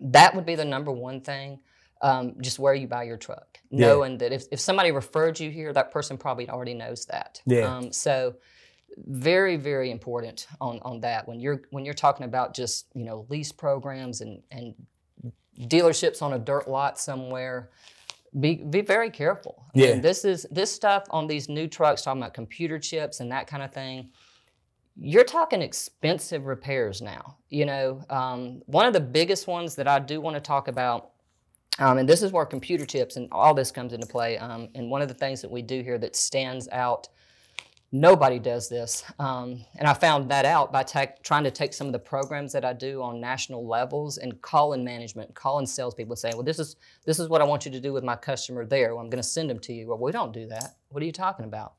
that 0.00 0.34
would 0.34 0.46
be 0.46 0.54
the 0.54 0.64
number 0.64 0.92
one 0.92 1.20
thing, 1.20 1.58
um, 2.00 2.34
just 2.40 2.58
where 2.60 2.74
you 2.74 2.86
buy 2.86 3.02
your 3.04 3.16
truck. 3.16 3.58
Yeah. 3.70 3.88
Knowing 3.88 4.18
that 4.18 4.32
if, 4.32 4.44
if 4.52 4.60
somebody 4.60 4.92
referred 4.92 5.40
you 5.40 5.50
here, 5.50 5.72
that 5.72 5.90
person 5.90 6.16
probably 6.16 6.48
already 6.48 6.74
knows 6.74 7.04
that. 7.06 7.40
Yeah. 7.46 7.76
Um, 7.76 7.92
so 7.92 8.36
very 8.98 9.56
very 9.56 9.90
important 9.90 10.46
on 10.60 10.78
on 10.82 11.00
that. 11.00 11.26
When 11.28 11.40
you're 11.40 11.62
when 11.70 11.84
you're 11.84 11.94
talking 11.94 12.24
about 12.26 12.54
just 12.54 12.86
you 12.94 13.04
know 13.04 13.26
lease 13.28 13.52
programs 13.52 14.20
and 14.20 14.42
and 14.50 14.74
dealerships 15.58 16.22
on 16.22 16.32
a 16.32 16.38
dirt 16.38 16.68
lot 16.68 16.98
somewhere 16.98 17.70
be 18.40 18.56
be 18.56 18.80
very 18.80 19.10
careful. 19.10 19.64
I 19.74 19.78
mean, 19.78 19.88
Yeah. 19.88 20.00
this 20.00 20.24
is 20.24 20.46
this 20.50 20.72
stuff 20.72 21.04
on 21.10 21.26
these 21.26 21.48
new 21.48 21.68
trucks 21.68 22.02
talking 22.02 22.22
about 22.22 22.32
computer 22.34 22.78
chips 22.78 23.20
and 23.20 23.30
that 23.32 23.46
kind 23.46 23.62
of 23.62 23.72
thing 23.72 24.10
you're 24.94 25.24
talking 25.24 25.62
expensive 25.62 26.44
repairs 26.44 27.00
now 27.00 27.36
you 27.48 27.64
know? 27.64 28.02
Um, 28.10 28.60
one 28.66 28.84
of 28.86 28.92
the 28.92 29.00
biggest 29.00 29.46
ones 29.46 29.74
that 29.76 29.88
i 29.88 29.98
do 29.98 30.20
want 30.20 30.36
to 30.36 30.40
talk 30.40 30.68
about 30.68 31.12
um, 31.78 31.96
and 31.96 32.06
this 32.06 32.22
is 32.22 32.30
where 32.30 32.44
computer 32.44 32.84
chips 32.84 33.16
and 33.16 33.26
all 33.32 33.54
this 33.54 33.70
comes 33.70 33.94
into 33.94 34.06
play 34.06 34.36
um, 34.36 34.68
and 34.74 34.90
one 34.90 35.00
of 35.00 35.08
the 35.08 35.14
things 35.14 35.40
that 35.40 35.50
we 35.50 35.62
do 35.62 35.82
here 35.82 35.96
that 35.96 36.14
stands 36.14 36.68
out 36.72 37.08
Nobody 37.94 38.38
does 38.38 38.70
this. 38.70 39.04
Um, 39.18 39.62
and 39.76 39.86
I 39.86 39.92
found 39.92 40.30
that 40.30 40.46
out 40.46 40.72
by 40.72 40.82
trying 40.82 41.44
to 41.44 41.50
take 41.50 41.74
some 41.74 41.86
of 41.86 41.92
the 41.92 41.98
programs 41.98 42.50
that 42.52 42.64
I 42.64 42.72
do 42.72 43.02
on 43.02 43.20
national 43.20 43.66
levels 43.66 44.16
and 44.16 44.40
calling 44.40 44.82
management, 44.82 45.34
calling 45.34 45.66
salespeople, 45.66 46.16
saying, 46.16 46.34
"Well, 46.34 46.44
this 46.44 46.58
is 46.58 46.76
this 47.04 47.18
is 47.18 47.28
what 47.28 47.42
I 47.42 47.44
want 47.44 47.66
you 47.66 47.70
to 47.70 47.80
do 47.80 47.92
with 47.92 48.02
my 48.02 48.16
customer 48.16 48.64
there. 48.64 48.94
Well, 48.94 49.04
I'm 49.04 49.10
going 49.10 49.22
to 49.22 49.28
send 49.28 49.50
them 49.50 49.58
to 49.60 49.74
you." 49.74 49.88
Well, 49.88 49.98
we 49.98 50.10
don't 50.10 50.32
do 50.32 50.46
that. 50.46 50.76
What 50.88 51.02
are 51.02 51.06
you 51.06 51.12
talking 51.12 51.44
about? 51.44 51.74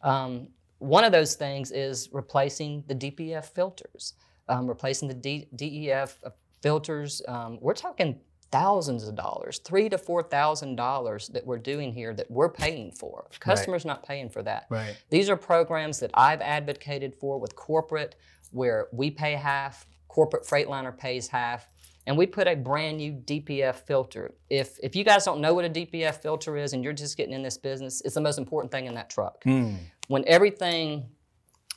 Um, 0.00 0.48
one 0.78 1.04
of 1.04 1.12
those 1.12 1.34
things 1.34 1.70
is 1.70 2.08
replacing 2.12 2.84
the 2.86 2.94
DPF 2.94 3.44
filters, 3.46 4.14
um, 4.48 4.66
replacing 4.66 5.08
the 5.08 5.14
D- 5.14 5.48
DEF 5.54 6.18
filters. 6.62 7.20
Um, 7.28 7.58
we're 7.60 7.74
talking 7.74 8.18
thousands 8.50 9.06
of 9.06 9.14
dollars, 9.14 9.58
three 9.58 9.88
to 9.88 9.98
four 9.98 10.22
thousand 10.22 10.76
dollars 10.76 11.28
that 11.28 11.46
we're 11.46 11.58
doing 11.58 11.92
here 11.92 12.14
that 12.14 12.30
we're 12.30 12.48
paying 12.48 12.90
for. 12.90 13.26
Customers 13.40 13.84
not 13.84 14.06
paying 14.06 14.28
for 14.28 14.42
that. 14.42 14.66
Right. 14.70 14.96
These 15.10 15.28
are 15.28 15.36
programs 15.36 16.00
that 16.00 16.10
I've 16.14 16.40
advocated 16.40 17.14
for 17.14 17.38
with 17.38 17.54
corporate, 17.56 18.16
where 18.50 18.88
we 18.92 19.10
pay 19.10 19.32
half, 19.32 19.86
corporate 20.08 20.44
Freightliner 20.44 20.96
pays 20.96 21.28
half, 21.28 21.68
and 22.06 22.16
we 22.16 22.26
put 22.26 22.48
a 22.48 22.56
brand 22.56 22.96
new 22.96 23.12
DPF 23.12 23.76
filter. 23.76 24.32
If 24.48 24.78
if 24.82 24.96
you 24.96 25.04
guys 25.04 25.24
don't 25.24 25.40
know 25.40 25.54
what 25.54 25.64
a 25.64 25.70
DPF 25.70 26.22
filter 26.22 26.56
is 26.56 26.72
and 26.72 26.82
you're 26.82 26.92
just 26.92 27.16
getting 27.16 27.34
in 27.34 27.42
this 27.42 27.58
business, 27.58 28.00
it's 28.04 28.14
the 28.14 28.20
most 28.20 28.38
important 28.38 28.72
thing 28.72 28.86
in 28.86 28.94
that 28.94 29.10
truck. 29.10 29.42
Hmm. 29.44 29.74
When 30.08 30.24
everything 30.26 31.10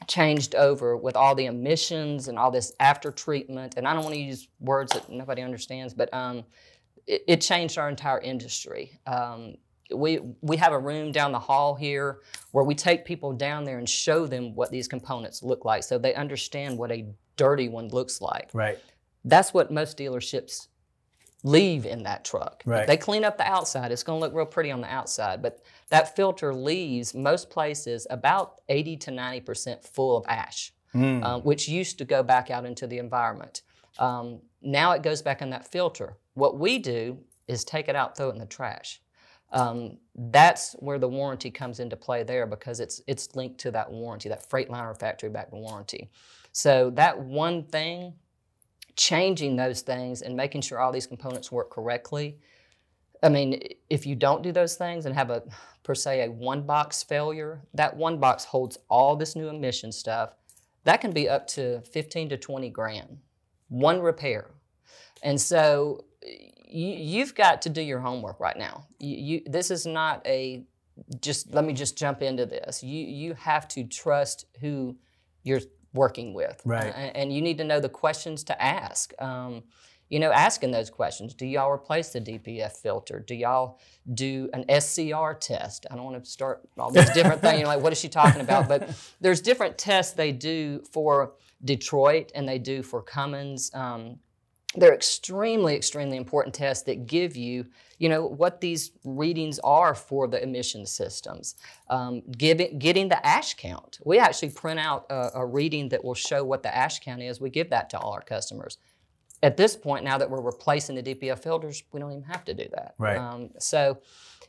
changed 0.08 0.56
over 0.56 0.98
with 0.98 1.16
all 1.16 1.36
the 1.36 1.46
emissions 1.46 2.28
and 2.28 2.38
all 2.38 2.52
this 2.52 2.74
after 2.80 3.12
treatment, 3.12 3.76
and 3.78 3.88
I 3.88 3.94
don't 3.94 4.04
want 4.04 4.16
to 4.16 4.22
use 4.22 4.48
words 4.60 4.94
that 4.94 5.10
nobody 5.10 5.42
understands, 5.42 5.94
but 5.94 6.14
um, 6.14 6.44
it, 7.08 7.24
it 7.28 7.42
changed 7.42 7.78
our 7.78 7.90
entire 7.90 8.20
industry. 8.20 9.00
Um, 9.06 9.56
we 9.94 10.20
we 10.42 10.58
have 10.58 10.72
a 10.72 10.80
room 10.80 11.12
down 11.12 11.32
the 11.32 11.40
hall 11.40 11.76
here 11.76 12.22
where 12.52 12.64
we 12.64 12.76
take 12.76 13.06
people 13.06 13.34
down 13.34 13.66
there 13.66 13.78
and 13.78 13.90
show 13.90 14.26
them 14.26 14.56
what 14.56 14.72
these 14.72 14.88
components 14.88 15.44
look 15.44 15.66
like, 15.66 15.84
so 15.84 15.98
they 15.98 16.14
understand 16.16 16.78
what 16.78 16.92
a 16.92 17.06
dirty 17.36 17.70
one 17.70 17.90
looks 17.90 18.22
like. 18.22 18.50
Right. 18.54 18.80
That's 19.26 19.54
what 19.54 19.72
most 19.72 19.98
dealerships 19.98 20.68
leave 21.44 21.86
in 21.86 22.04
that 22.04 22.24
truck. 22.24 22.64
Right. 22.66 22.82
If 22.82 22.88
they 22.88 22.98
clean 22.98 23.24
up 23.24 23.38
the 23.38 23.48
outside, 23.48 23.92
it's 23.92 24.04
going 24.04 24.20
to 24.20 24.26
look 24.26 24.34
real 24.34 24.46
pretty 24.46 24.72
on 24.72 24.82
the 24.82 24.92
outside, 24.92 25.42
but 25.42 25.60
that 25.92 26.16
filter 26.16 26.54
leaves 26.54 27.14
most 27.14 27.50
places 27.50 28.08
about 28.10 28.62
80 28.70 28.98
to 28.98 29.12
90% 29.12 29.86
full 29.86 30.18
of 30.18 30.26
ash, 30.28 30.74
um, 31.24 31.42
which 31.42 31.68
used 31.68 31.98
to 31.98 32.06
go 32.06 32.24
back 32.24 32.50
out 32.50 32.66
into 32.66 32.88
the 32.88 32.98
environment. 32.98 33.62
Um, 34.00 34.40
now 34.62 34.94
it 34.94 35.04
goes 35.04 35.22
back 35.22 35.42
in 35.42 35.50
that 35.50 35.68
filter. 35.68 36.18
What 36.34 36.58
we 36.58 36.80
do 36.80 37.20
is 37.48 37.66
take 37.66 37.90
it 37.90 37.96
out, 37.96 38.16
throw 38.16 38.30
it 38.30 38.34
in 38.34 38.40
the 38.40 38.46
trash. 38.46 39.02
Um, 39.52 39.98
that's 40.16 40.74
where 40.80 40.98
the 40.98 41.10
warranty 41.10 41.52
comes 41.52 41.82
into 41.82 41.98
play 41.98 42.24
there 42.24 42.46
because 42.46 42.80
it's 42.80 43.02
it's 43.06 43.36
linked 43.36 43.60
to 43.60 43.72
that 43.72 43.92
warranty, 43.92 44.30
that 44.30 44.50
Freightliner 44.50 44.98
factory 44.98 45.30
back 45.30 45.52
warranty. 45.52 46.10
So 46.54 46.90
that 46.92 47.20
one 47.20 47.64
thing, 47.66 48.14
changing 48.96 49.58
those 49.58 49.82
things 49.82 50.22
and 50.22 50.38
making 50.38 50.62
sure 50.62 50.80
all 50.80 50.94
these 50.94 51.08
components 51.08 51.52
work 51.52 51.70
correctly. 51.70 52.38
I 53.24 53.30
mean, 53.30 53.62
if 53.90 54.06
you 54.06 54.16
don't 54.16 54.42
do 54.42 54.52
those 54.52 54.76
things 54.76 55.06
and 55.06 55.16
have 55.16 55.30
a 55.30 55.44
per 55.84 55.96
se 55.96 56.26
a 56.26 56.32
one 56.32 56.64
box 56.64 57.04
failure, 57.04 57.62
that 57.74 57.96
one 57.96 58.20
box 58.20 58.46
holds 58.46 58.78
all 58.90 59.16
this 59.16 59.36
new 59.36 59.48
emission 59.48 59.92
stuff. 59.92 60.36
That 60.84 61.02
can 61.02 61.12
be 61.12 61.30
up 61.30 61.48
to 61.48 61.82
15 61.82 62.30
to 62.30 62.38
20 62.38 62.70
grand, 62.70 63.20
one 63.70 64.02
repair. 64.02 64.52
And 65.22 65.40
so 65.40 66.06
you, 66.68 66.88
you've 66.88 67.36
got 67.36 67.62
to 67.64 67.70
do 67.70 67.82
your 67.82 68.00
homework 68.00 68.40
right 68.40 68.58
now. 68.58 68.88
You, 69.00 69.18
you, 69.18 69.42
this 69.46 69.70
is 69.70 69.86
not 69.86 70.26
a 70.26 70.64
just 71.20 71.54
let 71.54 71.66
me 71.66 71.74
just 71.74 71.98
jump 71.98 72.22
into 72.22 72.46
this. 72.46 72.84
You 72.84 73.06
you 73.06 73.34
have 73.36 73.68
to 73.70 73.84
trust 73.84 74.46
who 74.60 74.98
you're 75.44 75.62
working 75.94 76.34
with, 76.34 76.62
Right. 76.64 76.94
Uh, 76.94 77.12
and 77.16 77.34
you 77.34 77.42
need 77.42 77.58
to 77.58 77.64
know 77.64 77.80
the 77.80 77.90
questions 77.90 78.44
to 78.46 78.62
ask. 78.62 79.14
Um, 79.20 79.64
you 80.12 80.20
know, 80.20 80.32
asking 80.34 80.72
those 80.72 80.90
questions. 80.90 81.34
Do 81.34 81.46
y'all 81.46 81.72
replace 81.72 82.10
the 82.10 82.20
DPF 82.20 82.74
filter? 82.74 83.24
Do 83.26 83.34
y'all 83.34 83.80
do 84.14 84.50
an 84.54 84.66
SCR 84.70 85.34
test? 85.40 85.86
I 85.90 85.96
don't 85.96 86.04
want 86.04 86.22
to 86.22 86.30
start 86.30 86.62
all 86.78 86.92
these 86.92 87.10
different 87.12 87.42
things. 87.42 87.60
You're 87.60 87.68
like, 87.68 87.82
what 87.82 87.94
is 87.94 88.00
she 88.00 88.10
talking 88.10 88.42
about? 88.42 88.68
But 88.68 88.90
there's 89.22 89.40
different 89.40 89.78
tests 89.78 90.14
they 90.14 90.34
do 90.34 90.84
for 90.92 91.36
Detroit 91.64 92.34
and 92.36 92.48
they 92.48 92.60
do 92.60 92.84
for 92.84 93.02
Cummins. 93.02 93.72
Um, 93.74 94.20
they're 94.76 94.94
extremely, 94.94 95.76
extremely 95.76 96.18
important 96.18 96.56
tests 96.56 96.84
that 96.86 97.06
give 97.06 97.38
you, 97.38 97.68
you 97.98 98.10
know, 98.10 98.26
what 98.26 98.60
these 98.60 98.92
readings 99.06 99.60
are 99.60 99.96
for 99.96 100.28
the 100.28 100.44
emission 100.44 100.86
systems. 100.86 101.56
Um, 101.90 102.22
giving, 102.38 102.80
getting 102.80 103.08
the 103.08 103.26
ash 103.26 103.54
count. 103.54 104.00
We 104.04 104.20
actually 104.20 104.50
print 104.50 104.80
out 104.80 105.06
a, 105.10 105.32
a 105.36 105.46
reading 105.46 105.88
that 105.90 106.04
will 106.04 106.16
show 106.16 106.44
what 106.44 106.64
the 106.64 106.76
ash 106.76 107.00
count 107.00 107.22
is. 107.22 107.40
We 107.40 107.50
give 107.50 107.70
that 107.70 107.90
to 107.92 108.00
all 108.00 108.12
our 108.12 108.22
customers. 108.22 108.78
At 109.44 109.58
this 109.58 109.76
point, 109.76 110.04
now 110.04 110.18
that 110.18 110.30
we're 110.30 110.42
replacing 110.42 110.96
the 110.96 111.04
DPF 111.04 111.40
filters, 111.40 111.84
we 111.92 112.00
don't 112.00 112.12
even 112.12 112.24
have 112.24 112.46
to 112.46 112.54
do 112.54 112.66
that. 112.76 112.94
Right. 113.00 113.18
Um, 113.18 113.50
so 113.58 114.00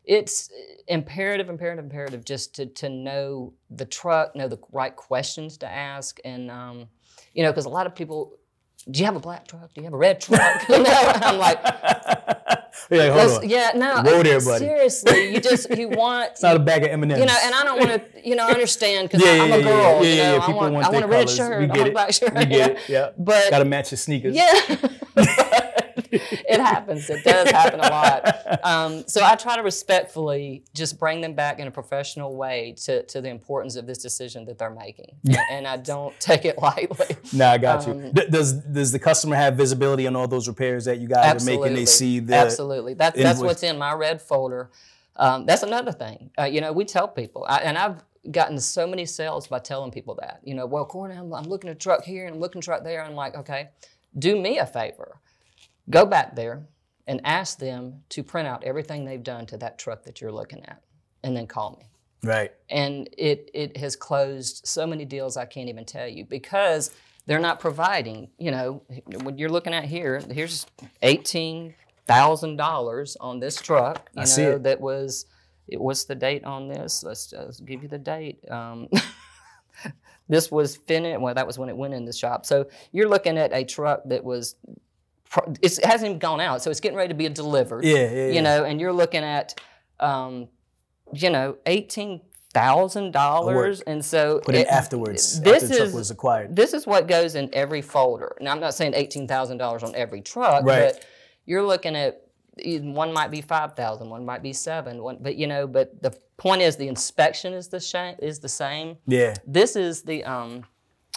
it's 0.04 0.50
imperative, 0.88 1.48
imperative, 1.48 1.84
imperative 1.84 2.24
just 2.24 2.54
to, 2.56 2.66
to 2.66 2.88
know 2.88 3.54
the 3.70 3.84
truck, 3.84 4.34
know 4.36 4.48
the 4.48 4.58
right 4.72 4.94
questions 4.94 5.56
to 5.58 5.68
ask, 5.68 6.18
and 6.24 6.50
um, 6.50 6.88
you 7.34 7.42
know, 7.42 7.50
because 7.50 7.66
a 7.66 7.70
lot 7.70 7.86
of 7.86 7.94
people, 7.94 8.34
do 8.90 8.98
you 8.98 9.06
have 9.06 9.16
a 9.16 9.20
black 9.20 9.46
truck? 9.46 9.72
Do 9.72 9.80
you 9.80 9.84
have 9.84 9.94
a 9.94 9.98
red 9.98 10.20
truck? 10.20 10.62
You 10.68 10.82
know, 10.82 10.90
I'm 10.92 11.38
like, 11.38 11.62
like, 12.90 13.12
hold 13.12 13.42
on. 13.44 13.48
yeah, 13.48 13.70
no, 13.74 14.02
Whoa 14.02 14.22
there, 14.22 14.40
buddy. 14.40 14.64
seriously, 14.64 15.34
you 15.34 15.40
just 15.50 15.70
you 15.76 15.88
want. 15.88 16.30
It's 16.32 16.42
not 16.42 16.56
a 16.56 16.58
bag 16.58 16.82
of 16.84 16.90
M&Ms. 16.90 17.18
you 17.18 17.26
know, 17.26 17.36
and 17.42 17.54
I 17.54 17.64
don't 17.64 17.78
want 17.78 17.90
to, 18.14 18.28
you 18.28 18.36
know, 18.36 18.48
understand 18.48 19.08
because 19.08 19.24
Yeah, 19.24 19.42
I'm 19.42 19.48
yeah, 19.50 19.54
a 19.54 19.58
yeah, 19.58 19.64
girl. 19.64 19.74
yeah, 19.74 20.00
you 20.02 20.08
yeah, 20.16 20.30
know, 20.30 20.36
yeah. 20.36 20.42
I 20.44 20.50
want, 20.50 20.72
want 20.74 20.86
I 20.86 20.90
want 20.90 21.04
a 21.04 21.08
red 21.08 21.26
colors. 21.26 21.36
shirt. 21.36 21.58
We 21.60 21.64
I 21.64 21.68
get 21.68 21.76
want 21.76 21.86
a 21.86 21.90
it. 21.90 21.92
black 21.94 22.12
shirt. 22.12 22.34
We 22.34 22.44
get 22.46 22.70
it. 22.72 22.78
Yeah. 22.88 23.10
But 23.18 23.50
Got 23.50 23.58
to 23.60 23.64
match 23.64 23.90
your 23.92 23.98
sneakers. 23.98 24.34
yeah. 24.34 24.50
it 26.12 26.60
happens. 26.60 27.08
It 27.08 27.24
does 27.24 27.50
happen 27.50 27.80
a 27.80 27.88
lot. 27.88 28.64
Um, 28.64 29.04
so 29.08 29.24
I 29.24 29.34
try 29.34 29.56
to 29.56 29.62
respectfully 29.62 30.64
just 30.74 30.98
bring 30.98 31.20
them 31.20 31.34
back 31.34 31.58
in 31.58 31.66
a 31.66 31.70
professional 31.70 32.36
way 32.36 32.74
to, 32.84 33.02
to 33.04 33.20
the 33.20 33.28
importance 33.30 33.76
of 33.76 33.86
this 33.86 33.98
decision 33.98 34.44
that 34.44 34.58
they're 34.58 34.70
making. 34.70 35.16
and 35.50 35.66
I 35.66 35.76
don't 35.78 36.18
take 36.20 36.44
it 36.44 36.58
lightly. 36.58 37.16
No, 37.32 37.48
I 37.48 37.58
got 37.58 37.86
you. 37.86 37.92
Um, 37.94 38.12
D- 38.12 38.26
does 38.28 38.52
does 38.52 38.92
the 38.92 38.98
customer 38.98 39.36
have 39.36 39.56
visibility 39.56 40.06
on 40.06 40.14
all 40.16 40.28
those 40.28 40.48
repairs 40.48 40.84
that 40.84 40.98
you 41.00 41.08
guys 41.08 41.24
Absolutely. 41.24 41.68
are 41.68 41.70
making? 41.70 41.76
They 41.76 41.86
see 41.86 42.20
the 42.20 42.34
Absolutely. 42.34 42.94
That, 42.94 43.14
that's 43.14 43.38
invoice. 43.38 43.46
what's 43.46 43.62
in 43.62 43.78
my 43.78 43.92
red 43.94 44.20
folder. 44.20 44.70
Um, 45.16 45.46
that's 45.46 45.62
another 45.62 45.92
thing. 45.92 46.30
Uh, 46.38 46.44
you 46.44 46.60
know, 46.60 46.72
we 46.72 46.84
tell 46.84 47.08
people, 47.08 47.44
I, 47.48 47.58
and 47.58 47.76
I've 47.76 48.02
gotten 48.30 48.58
so 48.58 48.86
many 48.86 49.04
sales 49.04 49.46
by 49.48 49.58
telling 49.58 49.90
people 49.90 50.14
that. 50.20 50.40
You 50.44 50.54
know, 50.54 50.66
well, 50.66 50.84
Corey, 50.84 51.14
I'm, 51.14 51.32
I'm 51.34 51.44
looking 51.44 51.70
at 51.70 51.76
a 51.76 51.78
truck 51.78 52.04
here 52.04 52.26
and 52.26 52.36
I'm 52.36 52.40
looking 52.40 52.60
at 52.60 52.64
a 52.64 52.66
truck 52.66 52.84
there. 52.84 53.04
I'm 53.04 53.14
like, 53.14 53.34
okay, 53.36 53.70
do 54.18 54.40
me 54.40 54.58
a 54.58 54.66
favor. 54.66 55.18
Go 55.90 56.06
back 56.06 56.36
there 56.36 56.66
and 57.06 57.20
ask 57.24 57.58
them 57.58 58.02
to 58.10 58.22
print 58.22 58.46
out 58.46 58.64
everything 58.64 59.04
they've 59.04 59.22
done 59.22 59.46
to 59.46 59.56
that 59.58 59.78
truck 59.78 60.04
that 60.04 60.20
you're 60.20 60.32
looking 60.32 60.64
at 60.66 60.82
and 61.24 61.36
then 61.36 61.46
call 61.46 61.76
me 61.78 61.86
right. 62.28 62.52
and 62.70 63.08
it 63.18 63.50
it 63.52 63.76
has 63.76 63.96
closed 63.96 64.62
so 64.64 64.86
many 64.86 65.04
deals 65.04 65.36
I 65.36 65.44
can't 65.44 65.68
even 65.68 65.84
tell 65.84 66.06
you 66.06 66.24
because 66.24 66.90
they're 67.26 67.38
not 67.38 67.60
providing. 67.60 68.30
You 68.38 68.50
know, 68.50 68.82
what 69.22 69.38
you're 69.38 69.48
looking 69.48 69.74
at 69.74 69.84
here, 69.84 70.20
here's 70.30 70.66
eighteen 71.02 71.74
thousand 72.06 72.56
dollars 72.56 73.16
on 73.20 73.40
this 73.40 73.60
truck. 73.60 74.10
You 74.14 74.22
I 74.22 74.24
know, 74.24 74.26
see 74.26 74.42
it. 74.42 74.62
that 74.64 74.80
was. 74.80 75.26
It, 75.68 75.80
what's 75.80 76.04
the 76.04 76.16
date 76.16 76.44
on 76.44 76.68
this? 76.68 77.04
Let's 77.04 77.28
just 77.28 77.64
give 77.64 77.82
you 77.82 77.88
the 77.88 77.98
date. 77.98 78.44
Um, 78.50 78.88
this 80.28 80.50
was 80.50 80.76
finished. 80.76 81.20
Well, 81.20 81.34
that 81.34 81.46
was 81.46 81.58
when 81.58 81.68
it 81.68 81.76
went 81.76 81.94
in 81.94 82.04
the 82.04 82.12
shop. 82.12 82.44
So 82.44 82.68
you're 82.90 83.08
looking 83.08 83.38
at 83.38 83.52
a 83.52 83.64
truck 83.64 84.02
that 84.06 84.24
was. 84.24 84.56
It 85.62 85.84
hasn't 85.84 86.08
even 86.08 86.18
gone 86.18 86.40
out, 86.40 86.62
so 86.62 86.70
it's 86.70 86.80
getting 86.80 86.96
ready 86.96 87.08
to 87.08 87.14
be 87.14 87.28
delivered 87.28 87.84
Yeah, 87.84 87.94
yeah, 87.96 88.10
yeah. 88.10 88.26
you 88.32 88.42
know, 88.42 88.64
and 88.64 88.80
you're 88.80 88.92
looking 88.92 89.22
at, 89.24 89.58
um, 90.00 90.48
you 91.12 91.30
know, 91.30 91.56
eighteen 91.66 92.20
thousand 92.52 93.12
dollars, 93.12 93.80
and 93.82 94.04
so 94.04 94.40
Put 94.44 94.54
in 94.54 94.62
it- 94.62 94.68
afterwards. 94.68 95.40
This 95.40 95.62
after 95.62 95.68
the 95.68 95.74
truck 95.76 95.88
is 95.88 95.94
was 95.94 96.10
acquired. 96.10 96.54
this 96.54 96.74
is 96.74 96.86
what 96.86 97.08
goes 97.08 97.34
in 97.34 97.48
every 97.54 97.80
folder. 97.82 98.36
Now, 98.40 98.52
I'm 98.52 98.60
not 98.60 98.74
saying 98.74 98.92
eighteen 98.94 99.26
thousand 99.26 99.56
dollars 99.58 99.82
on 99.82 99.94
every 99.94 100.20
truck, 100.20 100.64
Right. 100.64 100.92
but 100.94 101.04
you're 101.46 101.62
looking 101.64 101.96
at 101.96 102.20
one 102.62 103.14
might 103.14 103.30
be 103.30 103.40
5,000, 103.40 104.10
one 104.10 104.26
might 104.26 104.42
be 104.42 104.52
seven, 104.52 105.02
one, 105.02 105.16
but 105.22 105.36
you 105.36 105.46
know, 105.46 105.66
but 105.66 106.02
the 106.02 106.14
point 106.36 106.60
is 106.60 106.76
the 106.76 106.86
inspection 106.86 107.54
is 107.54 107.68
the 107.68 107.80
same, 107.80 108.14
is 108.18 108.40
the 108.40 108.48
same. 108.50 108.98
Yeah. 109.06 109.32
This 109.46 109.74
is 109.74 110.02
the 110.02 110.22
um, 110.24 110.64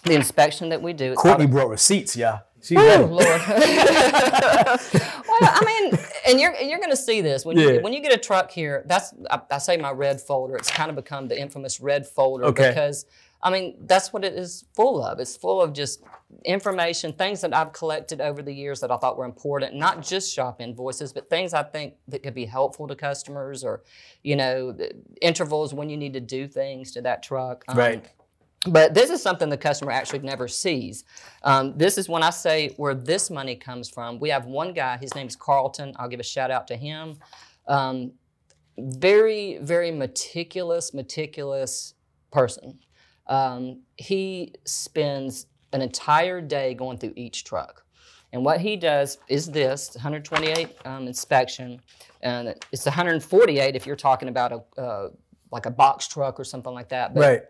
the 0.06 0.14
inspection 0.14 0.70
that 0.70 0.82
we 0.82 0.94
do. 0.94 1.12
It's 1.12 1.22
Courtnay 1.22 1.52
brought 1.52 1.68
receipts, 1.70 2.16
yeah. 2.16 2.40
She 2.66 2.76
Oh 2.78 2.82
ready. 2.84 3.04
Lord. 3.04 3.42
well, 3.48 5.40
I 5.42 5.64
mean, 5.66 6.00
and 6.28 6.40
you're 6.40 6.56
you're 6.56 6.80
going 6.80 6.90
to 6.92 6.96
see 6.98 7.22
this 7.22 7.46
when 7.46 7.58
Yeah. 7.58 7.68
you 7.74 7.82
when 7.82 7.94
you 7.94 8.02
get 8.02 8.14
a 8.14 8.18
truck 8.18 8.52
here. 8.52 8.84
That's 8.88 9.14
I, 9.30 9.42
I 9.52 9.58
say 9.60 9.78
my 9.78 9.92
red 9.92 10.20
folder. 10.22 10.56
It's 10.56 10.72
kind 10.72 10.90
of 10.90 10.96
become 10.96 11.28
the 11.28 11.40
infamous 11.40 11.80
red 11.80 12.08
folder 12.08 12.46
Okay. 12.46 12.70
because 12.70 13.06
I 13.44 13.52
mean 13.52 13.78
that's 13.86 14.12
what 14.12 14.24
it 14.24 14.34
is 14.34 14.66
full 14.76 15.04
of. 15.04 15.20
It's 15.20 15.36
full 15.38 15.62
of 15.62 15.74
just 15.74 16.02
information, 16.44 17.14
things 17.14 17.42
that 17.42 17.54
I've 17.54 17.72
collected 17.74 18.20
over 18.20 18.42
the 18.42 18.54
years 18.54 18.80
that 18.82 18.92
I 18.92 18.98
thought 18.98 19.18
were 19.18 19.26
important. 19.26 19.76
Not 19.76 20.02
just 20.02 20.34
shop 20.34 20.60
invoices, 20.62 21.14
but 21.14 21.30
things 21.30 21.54
I 21.54 21.64
think 21.64 21.94
that 22.08 22.24
could 22.24 22.34
be 22.34 22.46
helpful 22.46 22.88
to 22.88 22.96
customers, 22.96 23.64
or 23.64 23.84
you 24.24 24.36
know, 24.36 24.72
the 24.72 24.92
intervals 25.22 25.74
when 25.74 25.90
you 25.90 25.98
need 25.98 26.14
to 26.14 26.20
do 26.20 26.48
things 26.48 26.92
to 26.94 27.02
that 27.02 27.22
truck. 27.24 27.64
Um, 27.68 27.78
Right. 27.78 28.06
But 28.68 28.94
this 28.94 29.10
is 29.10 29.22
something 29.22 29.50
the 29.50 29.58
customer 29.58 29.92
actually 29.92 30.20
never 30.20 30.48
sees. 30.48 31.04
Um, 31.44 31.78
this 31.78 31.98
is 31.98 32.10
when 32.10 32.24
I 32.24 32.30
say 32.30 32.74
where 32.78 32.96
this 32.96 33.30
money 33.30 33.56
comes 33.56 33.90
from. 33.90 34.20
We 34.20 34.30
have 34.30 34.46
one 34.46 34.74
guy, 34.74 34.98
his 34.98 35.14
name 35.16 35.28
is 35.28 35.36
Carlton. 35.36 35.94
I'll 35.98 36.10
give 36.10 36.20
a 36.20 36.24
shout 36.24 36.52
out 36.52 36.68
to 36.68 36.76
him. 36.76 37.18
Um, 37.68 38.14
very, 38.78 39.58
very 39.62 39.92
meticulous, 39.92 40.94
meticulous 40.94 41.94
person. 42.32 42.80
Um, 43.28 43.82
he 43.96 44.54
spends 44.66 45.48
an 45.74 45.82
entire 45.82 46.42
day 46.42 46.74
going 46.74 46.98
through 46.98 47.14
each 47.16 47.44
truck. 47.44 47.84
And 48.34 48.44
what 48.44 48.60
he 48.60 48.76
does 48.76 49.18
is 49.30 49.50
this 49.50 49.92
128 49.96 50.76
um, 50.86 51.08
inspection, 51.08 51.80
and 52.22 52.54
it's 52.72 52.86
148 52.86 53.76
if 53.76 53.88
you're 53.88 53.96
talking 53.96 54.28
about 54.28 54.52
a 54.52 54.82
uh, 54.82 55.10
like 55.52 55.66
a 55.66 55.72
box 55.72 56.08
truck 56.08 56.38
or 56.38 56.44
something 56.44 56.74
like 56.74 56.90
that. 56.90 57.14
But 57.14 57.22
Right. 57.22 57.42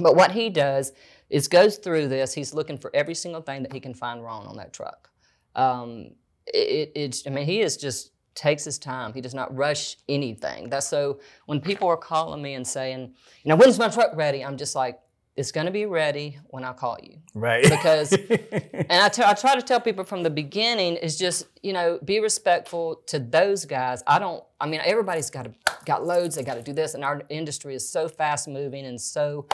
But 0.00 0.16
what 0.16 0.32
he 0.32 0.50
does 0.50 0.92
is 1.30 1.48
goes 1.48 1.78
through 1.78 2.08
this. 2.08 2.34
He's 2.34 2.54
looking 2.54 2.78
for 2.78 2.90
every 2.94 3.14
single 3.14 3.40
thing 3.40 3.62
that 3.62 3.72
he 3.72 3.80
can 3.80 3.94
find 3.94 4.22
wrong 4.22 4.46
on 4.46 4.56
that 4.56 4.72
truck. 4.72 5.10
Um, 5.54 6.10
it, 6.46 6.92
it's, 6.94 7.26
I 7.26 7.30
mean, 7.30 7.46
he 7.46 7.60
is 7.60 7.76
just 7.76 8.12
takes 8.34 8.64
his 8.64 8.78
time. 8.78 9.12
He 9.12 9.20
does 9.20 9.34
not 9.34 9.54
rush 9.56 9.96
anything. 10.08 10.68
That's 10.68 10.88
so 10.88 11.20
when 11.46 11.60
people 11.60 11.88
are 11.88 11.96
calling 11.96 12.42
me 12.42 12.54
and 12.54 12.66
saying, 12.66 13.14
you 13.42 13.48
know, 13.48 13.56
when's 13.56 13.78
my 13.78 13.88
truck 13.88 14.14
ready? 14.14 14.44
I'm 14.44 14.56
just 14.56 14.74
like, 14.74 14.98
it's 15.36 15.50
going 15.50 15.66
to 15.66 15.72
be 15.72 15.84
ready 15.84 16.38
when 16.46 16.62
I 16.62 16.72
call 16.72 16.96
you. 17.02 17.18
Right. 17.34 17.64
Because, 17.64 18.12
and 18.12 18.86
I 18.90 19.06
I 19.06 19.34
try 19.34 19.56
to 19.56 19.62
tell 19.62 19.80
people 19.80 20.04
from 20.04 20.22
the 20.22 20.30
beginning 20.30 20.96
is 20.96 21.18
just, 21.18 21.46
you 21.62 21.72
know, 21.72 21.98
be 22.04 22.20
respectful 22.20 23.02
to 23.06 23.18
those 23.18 23.64
guys. 23.64 24.02
I 24.06 24.20
don't, 24.20 24.44
I 24.60 24.66
mean, 24.66 24.80
everybody's 24.84 25.30
got 25.30 25.44
to, 25.44 25.54
got 25.86 26.06
loads, 26.06 26.36
they 26.36 26.44
got 26.44 26.54
to 26.54 26.62
do 26.62 26.72
this. 26.72 26.94
And 26.94 27.04
our 27.04 27.22
industry 27.28 27.74
is 27.74 27.88
so 27.88 28.08
fast 28.08 28.46
moving 28.46 28.86
and 28.86 29.00
so, 29.00 29.46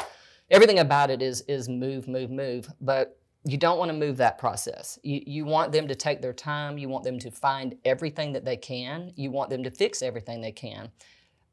everything 0.50 0.78
about 0.78 1.10
it 1.10 1.22
is, 1.22 1.42
is 1.42 1.68
move, 1.68 2.08
move, 2.08 2.30
move. 2.30 2.68
But 2.80 3.18
you 3.44 3.56
don't 3.56 3.78
want 3.78 3.90
to 3.90 3.96
move 3.96 4.18
that 4.18 4.38
process. 4.38 4.98
You, 5.02 5.22
you 5.26 5.44
want 5.44 5.72
them 5.72 5.88
to 5.88 5.94
take 5.94 6.20
their 6.20 6.32
time. 6.32 6.76
You 6.76 6.88
want 6.88 7.04
them 7.04 7.18
to 7.20 7.30
find 7.30 7.74
everything 7.84 8.32
that 8.34 8.44
they 8.44 8.56
can. 8.56 9.12
You 9.16 9.30
want 9.30 9.50
them 9.50 9.62
to 9.64 9.70
fix 9.70 10.02
everything 10.02 10.40
they 10.40 10.52
can. 10.52 10.90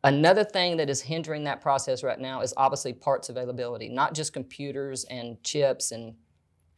Another 0.03 0.43
thing 0.43 0.77
that 0.77 0.89
is 0.89 1.01
hindering 1.01 1.45
that 1.45 1.62
process 1.62 2.03
right 2.03 2.19
now 2.19 2.41
is 2.41 2.53
obviously 2.55 2.93
parts 2.93 3.29
availability, 3.29 3.89
not 3.89 4.13
just 4.13 4.33
computers 4.33 5.05
and 5.05 5.41
chips 5.43 5.91
and 5.91 6.15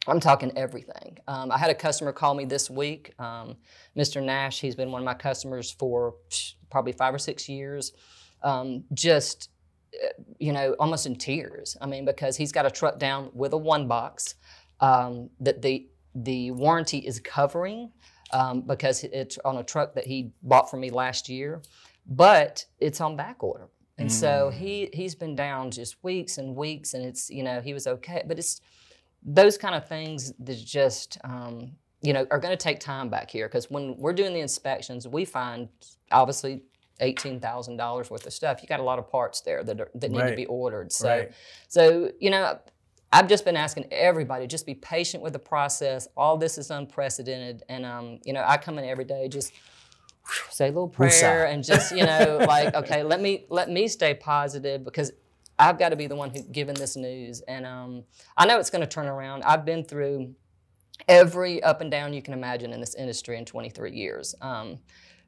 I'm 0.06 0.20
talking 0.20 0.50
everything. 0.56 1.18
Um, 1.28 1.52
I 1.52 1.58
had 1.58 1.70
a 1.70 1.74
customer 1.74 2.12
call 2.12 2.34
me 2.34 2.46
this 2.46 2.70
week, 2.70 3.12
um, 3.18 3.56
Mr. 3.96 4.22
Nash. 4.22 4.60
He's 4.60 4.74
been 4.74 4.90
one 4.90 5.02
of 5.02 5.04
my 5.04 5.14
customers 5.14 5.70
for 5.70 6.14
probably 6.70 6.92
five 6.92 7.14
or 7.14 7.18
six 7.18 7.48
years. 7.48 7.92
Um, 8.42 8.84
just, 8.94 9.49
you 10.38 10.52
know, 10.52 10.74
almost 10.78 11.06
in 11.06 11.16
tears. 11.16 11.76
I 11.80 11.86
mean, 11.86 12.04
because 12.04 12.36
he's 12.36 12.52
got 12.52 12.66
a 12.66 12.70
truck 12.70 12.98
down 12.98 13.30
with 13.34 13.52
a 13.52 13.58
one 13.58 13.88
box 13.88 14.34
um, 14.80 15.30
that 15.40 15.62
the 15.62 15.88
the 16.14 16.50
warranty 16.50 16.98
is 16.98 17.20
covering 17.20 17.92
um, 18.32 18.62
because 18.62 19.04
it's 19.04 19.38
on 19.44 19.58
a 19.58 19.62
truck 19.62 19.94
that 19.94 20.06
he 20.06 20.32
bought 20.42 20.70
from 20.70 20.80
me 20.80 20.90
last 20.90 21.28
year, 21.28 21.62
but 22.06 22.64
it's 22.78 23.00
on 23.00 23.16
back 23.16 23.42
order. 23.42 23.68
And 23.98 24.10
so 24.10 24.48
he 24.48 24.88
he's 24.94 25.14
been 25.14 25.36
down 25.36 25.70
just 25.70 26.02
weeks 26.02 26.38
and 26.38 26.56
weeks, 26.56 26.94
and 26.94 27.04
it's 27.04 27.28
you 27.28 27.42
know 27.42 27.60
he 27.60 27.74
was 27.74 27.86
okay, 27.86 28.22
but 28.26 28.38
it's 28.38 28.62
those 29.22 29.58
kind 29.58 29.74
of 29.74 29.86
things 29.86 30.32
that 30.38 30.56
just 30.56 31.18
um, 31.22 31.72
you 32.00 32.14
know 32.14 32.26
are 32.30 32.38
going 32.38 32.56
to 32.56 32.62
take 32.62 32.80
time 32.80 33.10
back 33.10 33.30
here 33.30 33.46
because 33.46 33.70
when 33.70 33.94
we're 33.98 34.14
doing 34.14 34.32
the 34.32 34.40
inspections, 34.40 35.06
we 35.06 35.26
find 35.26 35.68
obviously 36.10 36.62
eighteen 37.00 37.40
thousand 37.40 37.76
dollars 37.76 38.10
worth 38.10 38.26
of 38.26 38.32
stuff. 38.32 38.60
You 38.62 38.68
got 38.68 38.80
a 38.80 38.84
lot 38.84 38.98
of 38.98 39.10
parts 39.10 39.40
there 39.40 39.62
that 39.64 39.80
are, 39.80 39.90
that 39.94 40.10
need 40.10 40.20
Right. 40.20 40.30
to 40.30 40.36
be 40.36 40.46
ordered. 40.46 40.92
So 40.92 41.08
Right. 41.08 41.32
so 41.68 42.10
you 42.20 42.30
know. 42.30 42.58
I've 43.12 43.26
just 43.26 43.44
been 43.44 43.56
asking 43.56 43.86
everybody 43.90 44.46
just 44.46 44.66
be 44.66 44.74
patient 44.76 45.20
with 45.20 45.32
the 45.32 45.40
process. 45.40 46.06
All 46.16 46.36
this 46.36 46.56
is 46.56 46.70
unprecedented, 46.70 47.64
and 47.68 47.84
um, 47.84 48.20
you 48.24 48.32
know 48.32 48.44
I 48.46 48.56
come 48.56 48.78
in 48.78 48.84
every 48.84 49.04
day 49.04 49.26
just 49.26 49.52
say 50.50 50.66
a 50.66 50.68
little 50.68 50.86
prayer 50.88 51.46
and 51.46 51.64
just 51.64 51.90
you 51.90 52.04
know 52.04 52.38
like 52.46 52.72
okay 52.72 53.02
let 53.02 53.20
me 53.20 53.46
let 53.48 53.68
me 53.68 53.88
stay 53.88 54.14
positive 54.14 54.84
because 54.84 55.10
I've 55.58 55.76
got 55.76 55.88
to 55.88 55.96
be 55.96 56.06
the 56.06 56.14
one 56.14 56.30
who 56.30 56.42
given 56.44 56.76
this 56.76 56.94
news, 56.96 57.40
and 57.42 57.66
um, 57.66 58.04
I 58.36 58.46
know 58.46 58.60
it's 58.60 58.70
going 58.70 58.80
to 58.80 58.86
turn 58.86 59.08
around. 59.08 59.42
I've 59.42 59.64
been 59.64 59.82
through 59.84 60.32
every 61.08 61.62
up 61.62 61.80
and 61.80 61.90
down 61.90 62.12
you 62.14 62.22
can 62.22 62.32
imagine 62.32 62.72
in 62.72 62.80
this 62.80 62.94
industry 62.94 63.36
in 63.36 63.44
23 63.44 63.92
years. 63.92 64.34
Um, 64.40 64.78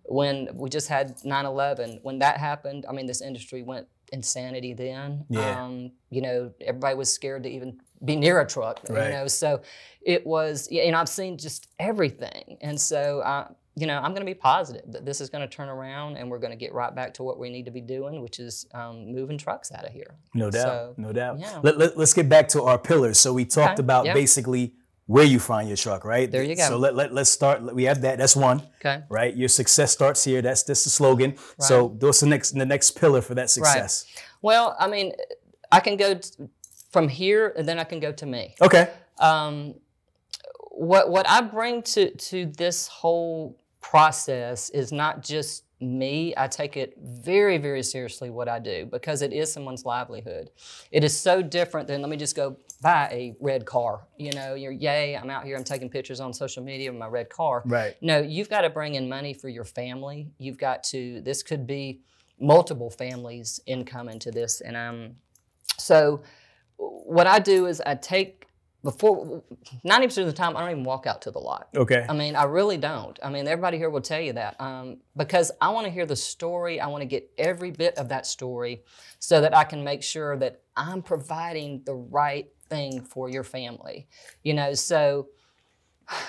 when 0.04 0.48
we 0.54 0.68
just 0.68 0.88
had 0.88 1.16
9/11, 1.18 2.00
when 2.02 2.18
that 2.18 2.38
happened, 2.38 2.86
I 2.88 2.92
mean, 2.92 3.06
this 3.06 3.20
industry 3.20 3.62
went 3.62 3.86
insanity 4.12 4.74
then. 4.74 5.24
Yeah. 5.28 5.62
Um, 5.62 5.92
you 6.10 6.20
know, 6.20 6.52
everybody 6.60 6.94
was 6.94 7.12
scared 7.12 7.42
to 7.44 7.48
even 7.48 7.80
be 8.04 8.16
near 8.16 8.40
a 8.40 8.46
truck. 8.46 8.80
Right. 8.88 9.06
You 9.06 9.12
know, 9.12 9.26
so 9.26 9.62
it 10.02 10.26
was. 10.26 10.68
You 10.70 10.90
know, 10.90 10.98
I've 10.98 11.08
seen 11.08 11.38
just 11.38 11.68
everything, 11.78 12.58
and 12.60 12.80
so. 12.80 13.20
Uh, 13.20 13.48
you 13.74 13.86
know, 13.86 13.96
I'm 13.96 14.10
going 14.10 14.20
to 14.20 14.26
be 14.26 14.34
positive 14.34 14.82
that 14.88 15.06
this 15.06 15.22
is 15.22 15.30
going 15.30 15.48
to 15.48 15.48
turn 15.48 15.70
around 15.70 16.18
and 16.18 16.30
we're 16.30 16.38
going 16.38 16.50
to 16.50 16.58
get 16.58 16.74
right 16.74 16.94
back 16.94 17.14
to 17.14 17.22
what 17.22 17.38
we 17.38 17.48
need 17.48 17.64
to 17.64 17.70
be 17.70 17.80
doing, 17.80 18.20
which 18.20 18.38
is 18.38 18.66
um, 18.74 19.10
moving 19.10 19.38
trucks 19.38 19.72
out 19.72 19.86
of 19.86 19.92
here. 19.92 20.14
No 20.34 20.50
doubt. 20.50 20.62
So, 20.62 20.94
no 20.98 21.10
doubt. 21.10 21.38
yeah. 21.38 21.58
Let, 21.62 21.78
let, 21.78 21.96
us 21.96 22.12
get 22.12 22.28
back 22.28 22.48
to 22.48 22.64
our 22.64 22.78
pillars. 22.78 23.18
So 23.18 23.32
we 23.32 23.46
talked 23.46 23.78
Okay, 23.78 23.82
about 23.82 24.04
yeah. 24.04 24.12
basically 24.12 24.74
where 25.12 25.25
you 25.25 25.38
find 25.38 25.68
your 25.68 25.77
truck, 25.77 26.07
right? 26.07 26.31
There 26.31 26.42
you 26.42 26.57
go. 26.57 26.66
So 26.66 26.79
let, 26.79 26.94
let, 26.96 27.12
let's 27.12 27.29
start. 27.29 27.62
We 27.75 27.85
have 27.85 28.01
that. 28.01 28.16
That's 28.16 28.35
one. 28.35 28.62
Okay. 28.81 29.03
Right? 29.11 29.37
Your 29.37 29.48
success 29.48 29.92
starts 29.92 30.25
here. 30.25 30.40
That's 30.40 30.62
that's 30.62 30.85
the 30.85 30.90
slogan. 30.90 31.33
Right. 31.33 31.40
So 31.59 31.88
what's 31.88 32.20
the 32.20 32.29
next 32.29 32.53
the 32.53 32.64
next 32.64 32.92
pillar 32.92 33.20
for 33.20 33.35
that 33.35 33.51
success? 33.51 34.07
Right. 34.09 34.25
Well, 34.40 34.75
I 34.81 34.88
mean, 34.88 35.12
I 35.70 35.81
can 35.81 35.98
go 35.98 36.14
t- 36.14 36.31
from 36.90 37.09
here 37.09 37.53
and 37.59 37.68
then 37.68 37.79
I 37.79 37.85
can 37.85 38.01
go 38.01 38.11
to 38.11 38.25
me. 38.25 38.55
Okay. 38.62 38.88
Um, 39.18 39.75
what 40.70 41.11
what 41.11 41.29
I 41.29 41.42
bring 41.42 41.83
to 41.83 42.11
to 42.11 42.46
this 42.46 42.88
whole 42.88 43.59
process 43.83 44.70
is 44.70 44.92
not 44.92 45.22
just 45.22 45.64
me. 45.83 46.33
I 46.37 46.47
take 46.47 46.77
it 46.77 46.97
very 46.99 47.59
very 47.59 47.83
seriously 47.83 48.31
what 48.31 48.49
I 48.49 48.59
do 48.59 48.87
because 48.87 49.23
it 49.23 49.33
is 49.33 49.53
someone's 49.53 49.85
livelihood. 49.85 50.51
It 50.90 51.05
is 51.05 51.18
so 51.18 51.42
different 51.42 51.88
than 51.88 52.01
let 52.01 52.11
me 52.11 52.16
just 52.16 52.37
go 52.37 52.57
buy 52.81 53.09
a 53.12 53.35
red 53.40 53.64
car. 53.64 54.07
You 54.16 54.33
know, 54.33 54.55
you're 54.55 54.73
yay, 54.73 55.16
I'm 55.16 55.31
out 55.31 55.45
here, 55.45 55.57
I'm 55.57 55.64
taking 55.64 55.88
pictures 55.88 56.21
on 56.21 56.33
social 56.33 56.62
media 56.62 56.90
with 56.90 56.99
my 56.99 57.07
red 57.07 57.29
car. 57.29 57.62
Right. 57.64 57.97
No, 58.01 58.21
you've 58.21 58.51
got 58.51 58.62
to 58.62 58.71
bring 58.71 58.95
in 58.95 59.09
money 59.09 59.35
for 59.35 59.49
your 59.49 59.64
family. 59.64 60.31
You've 60.38 60.59
got 60.59 60.83
to. 60.85 61.21
This 61.21 61.42
could 61.42 61.66
be 61.66 62.01
multiple 62.40 62.90
families' 62.90 63.61
income 63.66 64.09
into 64.09 64.31
this, 64.31 64.61
and 64.61 64.77
um, 64.77 65.16
so 65.79 66.23
what 66.77 67.27
I 67.27 67.38
do 67.38 67.66
is 67.66 67.81
I 67.85 67.95
take 67.95 68.41
before 68.83 69.42
ninety 69.85 70.07
percent 70.07 70.29
of 70.29 70.35
the 70.35 70.37
time 70.37 70.57
I 70.57 70.61
don't 70.61 70.71
even 70.71 70.85
walk 70.85 71.07
out 71.07 71.23
to 71.23 71.31
the 71.31 71.38
lot. 71.38 71.68
Okay. 71.77 72.05
I 72.09 72.12
mean, 72.12 72.35
I 72.37 72.45
really 72.45 72.77
don't. 72.77 73.18
I 73.23 73.31
mean, 73.31 73.47
everybody 73.47 73.79
here 73.79 73.90
will 73.90 74.01
tell 74.01 74.21
you 74.21 74.33
that 74.35 74.61
um, 74.61 74.99
because 75.16 75.53
I 75.61 75.71
want 75.71 75.87
to 75.87 75.92
hear 75.92 76.07
the 76.07 76.16
story. 76.16 76.81
I 76.81 76.87
want 76.88 77.03
to 77.03 77.07
get 77.07 77.31
every 77.38 77.71
bit 77.71 77.97
of 77.97 78.09
that 78.09 78.27
story 78.27 78.83
so 79.18 79.40
that 79.40 79.57
I 79.57 79.64
can 79.64 79.85
make 79.85 80.03
sure 80.03 80.37
that 80.38 80.62
I'm 80.77 81.03
providing 81.03 81.83
the 81.85 81.95
right 81.95 82.49
thing 82.68 83.03
for 83.03 83.29
your 83.29 83.45
family. 83.45 84.09
You 84.42 84.55
know, 84.55 84.75
so 84.75 85.29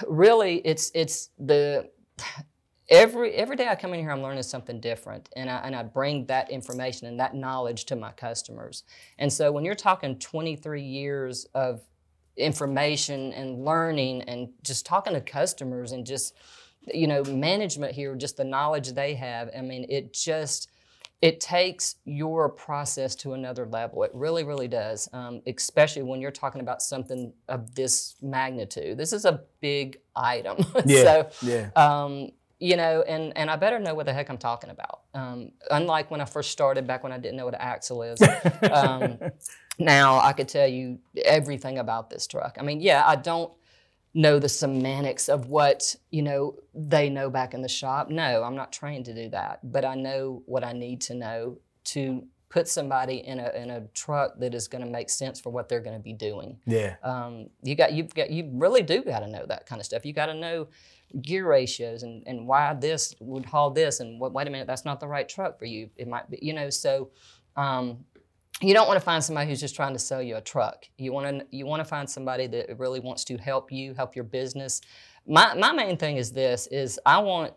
really, 0.08 0.58
it's 0.66 0.92
it's 0.94 1.30
the 1.39 1.89
every 2.89 3.34
every 3.34 3.56
day 3.56 3.68
I 3.68 3.76
come 3.76 3.94
in 3.94 4.00
here, 4.00 4.12
I'm 4.12 4.22
learning 4.22 4.44
something 4.44 4.80
different, 4.80 5.30
and 5.36 5.50
I 5.50 5.58
and 5.58 5.76
I 5.76 5.84
bring 5.84 6.26
that 6.28 6.52
information 6.52 7.08
and 7.08 7.20
that 7.20 7.36
knowledge 7.36 7.86
to 7.86 7.96
my 7.96 8.12
customers. 8.12 8.84
And 9.18 9.32
so 9.32 9.52
when 9.52 9.66
you're 9.66 9.76
talking 9.76 10.20
23 10.20 10.82
years 10.82 11.46
of 11.56 11.82
information 12.38 13.32
and 13.34 13.63
learning 13.63 14.22
and 14.24 14.50
just 14.63 14.86
talking 14.86 15.13
to 15.13 15.22
customers 15.22 15.91
and 15.91 16.06
just 16.06 16.34
you 16.93 17.08
know 17.08 17.24
management 17.26 17.93
here 17.93 18.15
just 18.15 18.38
the 18.38 18.43
knowledge 18.43 18.89
they 18.93 19.13
have 19.13 19.50
i 19.58 19.62
mean 19.62 19.86
it 19.89 20.13
just 20.13 20.69
it 21.22 21.39
takes 21.39 21.96
your 22.04 22.50
process 22.50 23.15
to 23.15 23.34
another 23.34 23.65
level 23.67 24.04
it 24.04 24.12
really 24.13 24.43
really 24.43 24.67
does 24.67 25.08
um, 25.13 25.41
especially 25.48 26.02
when 26.02 26.19
you're 26.19 26.32
talking 26.32 26.60
about 26.60 26.82
something 26.82 27.32
of 27.48 27.74
this 27.76 28.15
magnitude 28.22 28.98
this 28.98 29.13
is 29.13 29.26
a 29.26 29.41
big 29.62 30.00
item 30.15 30.58
Yeah. 30.86 31.04
so 31.04 31.30
yeah. 31.48 31.69
um, 31.76 32.32
you 32.63 32.78
know, 32.78 33.02
and, 33.02 33.38
and 33.38 33.52
I 33.52 33.58
better 33.58 33.78
know 33.78 33.93
what 33.93 34.06
the 34.06 34.13
heck 34.13 34.30
I'm 34.30 34.38
talking 34.38 34.69
about. 34.69 35.02
Um, 35.13 35.52
unlike 35.69 36.10
when 36.10 36.21
I 36.21 36.26
first 36.26 36.49
started, 36.52 36.88
back 36.88 37.04
when 37.04 37.12
I 37.12 37.17
didn't 37.17 37.36
know 37.36 37.43
what 37.43 37.56
an 37.56 37.60
axle 37.60 38.04
is. 38.04 38.21
um, 38.71 39.19
now 39.80 40.17
I 40.21 40.32
could 40.32 40.47
tell 40.47 40.67
you 40.67 40.99
everything 41.26 41.78
about 41.78 42.10
this 42.10 42.26
truck. 42.26 42.56
I 42.58 42.63
mean, 42.63 42.80
yeah, 42.80 43.04
I 43.06 43.17
don't 43.17 43.52
know 44.13 44.39
the 44.39 44.47
semantics 44.47 45.28
of 45.28 45.47
what 45.47 45.93
you 46.10 46.21
know 46.21 46.56
they 46.73 47.10
know 47.10 47.30
back 47.30 47.54
in 47.54 47.62
the 47.62 47.67
shop. 47.67 48.10
No, 48.10 48.43
I'm 48.43 48.56
not 48.56 48.71
trained 48.71 49.04
to 49.06 49.13
do 49.13 49.28
that, 49.32 49.60
but 49.69 49.84
I 49.84 49.95
know 49.95 50.41
what 50.45 50.63
I 50.63 50.71
need 50.71 51.02
to 51.02 51.15
know 51.15 51.58
to 51.86 52.26
put 52.54 52.69
somebody 52.69 53.15
in 53.26 53.39
a 53.39 53.49
in 53.62 53.71
a 53.71 53.82
truck 53.88 54.39
that 54.39 54.54
is 54.54 54.69
going 54.69 54.86
to 54.86 54.89
make 54.89 55.10
sense 55.10 55.41
for 55.41 55.49
what 55.49 55.67
they're 55.67 55.82
going 55.82 55.97
to 55.97 56.04
be 56.04 56.13
doing. 56.13 56.60
Yeah. 56.65 56.95
Um, 57.04 57.47
you 57.62 57.76
got 57.76 57.91
you've 57.91 58.13
got 58.13 58.30
you 58.30 58.49
really 58.54 58.84
do 58.84 59.04
got 59.04 59.19
to 59.19 59.28
know 59.28 59.45
that 59.47 59.65
kind 59.65 59.82
of 59.82 59.86
stuff. 59.86 60.06
You 60.06 60.13
got 60.13 60.28
to 60.28 60.34
know 60.34 60.67
gear 61.21 61.47
ratios 61.47 62.04
and, 62.04 62.23
and 62.26 62.47
why 62.47 62.73
this 62.73 63.15
would 63.19 63.45
haul 63.45 63.69
this 63.69 63.99
and 63.99 64.19
what, 64.19 64.34
wait 64.34 64.47
a 64.47 64.49
minute 64.49 64.67
that's 64.67 64.86
not 64.86 64.99
the 64.99 65.08
right 65.08 65.30
truck 65.30 65.60
for 65.60 65.65
you. 65.65 65.89
It 65.95 66.08
might 66.08 66.30
be 66.30 66.39
you 66.41 66.54
know 66.54 66.69
so. 66.69 67.10
Um, 67.56 68.06
you 68.62 68.73
don't 68.73 68.88
want 68.88 68.97
to 68.97 69.04
find 69.06 69.23
somebody 69.23 69.49
who's 69.49 69.60
just 69.60 69.76
trying 69.76 69.93
to 69.93 69.99
sell 69.99 70.21
you 70.21 70.38
a 70.38 70.41
truck. 70.41 70.86
You 70.97 71.12
want 71.12 71.39
to 71.39 71.45
you 71.52 71.65
want 71.65 71.82
to 71.82 71.86
find 71.86 72.10
somebody 72.10 72.47
that 72.47 72.80
really 72.80 72.99
wants 72.99 73.23
to 73.26 73.38
help 73.38 73.71
you, 73.71 73.93
help 73.93 74.15
your 74.15 74.26
business. 74.26 74.80
My 75.28 75.54
my 75.54 75.71
main 75.71 75.97
thing 75.97 76.17
is 76.17 76.32
this: 76.32 76.67
is 76.67 76.99
I 77.06 77.19
want 77.19 77.54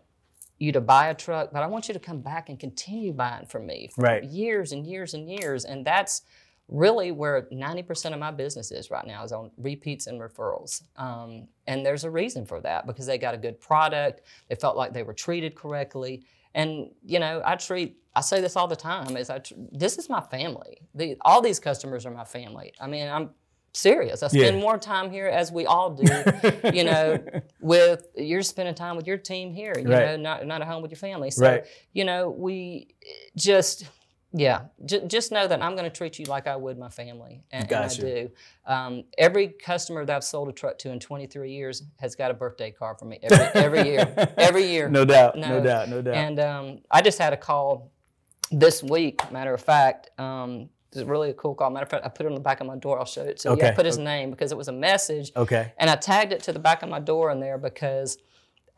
you 0.59 0.71
to 0.71 0.81
buy 0.81 1.09
a 1.09 1.13
truck, 1.13 1.51
but 1.53 1.61
I 1.61 1.67
want 1.67 1.87
you 1.87 1.93
to 1.93 1.99
come 1.99 2.21
back 2.21 2.49
and 2.49 2.59
continue 2.59 3.13
buying 3.13 3.45
from 3.45 3.67
me 3.67 3.89
for 3.93 4.01
Right. 4.01 4.23
years 4.23 4.71
and 4.71 4.87
years 4.87 5.13
and 5.13 5.29
years. 5.29 5.65
And 5.65 5.85
that's 5.85 6.23
really 6.67 7.11
where 7.11 7.43
90% 7.51 8.13
of 8.13 8.19
my 8.19 8.31
business 8.31 8.71
is 8.71 8.91
right 8.91 9.05
now 9.07 9.23
is 9.23 9.31
on 9.31 9.51
repeats 9.57 10.07
and 10.07 10.19
referrals. 10.19 10.83
Um, 10.97 11.47
and 11.65 11.85
there's 11.85 12.03
a 12.03 12.09
reason 12.11 12.45
for 12.45 12.59
that 12.61 12.85
because 12.85 13.05
they 13.05 13.17
got 13.17 13.33
a 13.33 13.37
good 13.37 13.59
product. 13.59 14.21
They 14.49 14.55
felt 14.55 14.75
like 14.75 14.93
they 14.93 15.03
were 15.03 15.13
treated 15.13 15.55
correctly. 15.55 16.23
And, 16.53 16.89
you 17.05 17.19
know, 17.19 17.41
I 17.45 17.55
treat, 17.55 17.97
I 18.15 18.21
say 18.21 18.41
this 18.41 18.55
all 18.55 18.67
the 18.67 18.75
time 18.75 19.15
is 19.15 19.29
I, 19.29 19.39
tr- 19.39 19.53
this 19.71 19.97
is 19.97 20.09
my 20.09 20.21
family. 20.21 20.79
The, 20.93 21.15
all 21.21 21.41
these 21.41 21.59
customers 21.59 22.05
are 22.05 22.11
my 22.11 22.25
family. 22.25 22.73
I 22.81 22.87
mean, 22.87 23.07
I'm 23.07 23.29
serious. 23.73 24.23
I 24.23 24.27
spend 24.27 24.57
Yeah. 24.57 24.61
more 24.61 24.77
time 24.77 25.11
here 25.11 25.27
as 25.27 25.51
we 25.51 25.65
all 25.67 25.91
do, 25.91 26.11
you 26.73 26.83
know, 26.83 27.23
with 27.61 28.07
you're 28.15 28.41
spending 28.41 28.73
time 28.75 28.97
with 28.97 29.05
your 29.07 29.17
team 29.17 29.53
here, 29.53 29.73
you 29.77 29.87
Right. 29.87 30.05
know, 30.05 30.17
not, 30.17 30.45
not 30.47 30.61
at 30.61 30.67
home 30.67 30.81
with 30.81 30.91
your 30.91 30.97
family. 30.97 31.29
So, 31.31 31.45
Right. 31.45 31.65
you 31.93 32.03
know, 32.03 32.29
we 32.29 32.95
just, 33.37 33.85
yeah, 34.33 34.61
j- 34.85 35.05
just 35.07 35.31
know 35.31 35.47
that 35.47 35.61
I'm 35.63 35.73
going 35.75 35.89
to 35.89 35.95
treat 35.95 36.19
you 36.19 36.25
like 36.25 36.47
I 36.47 36.55
would 36.55 36.77
my 36.77 36.89
family, 36.89 37.43
and, 37.51 37.71
and 37.71 37.85
I 37.85 37.87
do. 37.87 38.31
Um, 38.65 39.03
every 39.17 39.47
customer 39.47 40.05
that 40.05 40.15
I've 40.15 40.23
sold 40.23 40.49
a 40.49 40.51
truck 40.51 40.77
to 40.79 40.91
in 40.91 40.99
23 40.99 41.51
years 41.51 41.83
has 41.99 42.15
got 42.15 42.29
a 42.31 42.33
birthday 42.33 42.71
card 42.71 42.99
from 42.99 43.09
me 43.09 43.19
every, 43.23 43.45
every 43.61 43.83
year, 43.89 44.13
every 44.37 44.65
year. 44.67 44.89
No 44.89 45.05
doubt. 45.05 45.37
No, 45.37 45.47
No. 45.57 45.63
doubt. 45.63 45.89
No 45.89 46.01
doubt. 46.01 46.15
And 46.15 46.39
um, 46.39 46.79
I 46.91 47.01
just 47.01 47.17
had 47.19 47.33
a 47.33 47.37
call 47.37 47.91
this 48.51 48.83
week, 48.83 49.31
matter 49.31 49.53
of 49.53 49.61
fact. 49.61 50.09
Um, 50.19 50.69
it's 50.93 51.01
really 51.03 51.29
a 51.29 51.33
cool 51.33 51.53
call. 51.53 51.69
Matter 51.69 51.83
of 51.83 51.89
fact, 51.89 52.05
I 52.05 52.09
put 52.09 52.25
it 52.25 52.29
on 52.29 52.35
the 52.35 52.39
back 52.41 52.61
of 52.61 52.67
my 52.67 52.77
door. 52.77 52.97
I'll 52.97 53.05
show 53.05 53.23
it 53.23 53.37
to 53.39 53.49
you. 53.49 53.53
Okay. 53.55 53.69
I 53.69 53.71
put 53.71 53.85
his 53.85 53.97
name 53.97 54.31
because 54.31 54.51
it 54.51 54.57
was 54.57 54.67
a 54.69 54.71
message. 54.73 55.31
okay. 55.35 55.73
And 55.77 55.89
I 55.89 55.95
tagged 55.95 56.31
it 56.31 56.43
to 56.43 56.53
the 56.53 56.59
back 56.59 56.81
of 56.81 56.89
my 56.89 56.99
door 56.99 57.29
in 57.31 57.39
there 57.39 57.57
because 57.57 58.17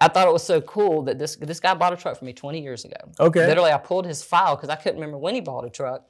I 0.01 0.07
thought 0.07 0.27
it 0.27 0.31
was 0.33 0.43
so 0.43 0.61
cool 0.61 1.03
that 1.03 1.19
this 1.19 1.35
this 1.35 1.59
guy 1.59 1.73
bought 1.73 1.93
a 1.93 1.97
truck 1.97 2.17
for 2.17 2.25
me 2.25 2.33
20 2.33 2.61
years 2.61 2.85
ago. 2.85 2.95
Okay. 3.19 3.45
Literally, 3.45 3.71
I 3.71 3.77
pulled 3.77 4.05
his 4.05 4.23
file 4.23 4.55
because 4.55 4.69
I 4.69 4.75
couldn't 4.75 4.95
remember 4.95 5.17
when 5.17 5.35
he 5.35 5.41
bought 5.41 5.65
a 5.65 5.69
truck. 5.69 6.09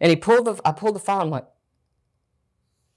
And 0.00 0.10
he 0.10 0.16
pulled 0.16 0.46
the 0.46 0.60
I 0.64 0.72
pulled 0.72 0.94
the 0.96 1.00
file. 1.00 1.20
I'm 1.20 1.30
like, 1.30 1.46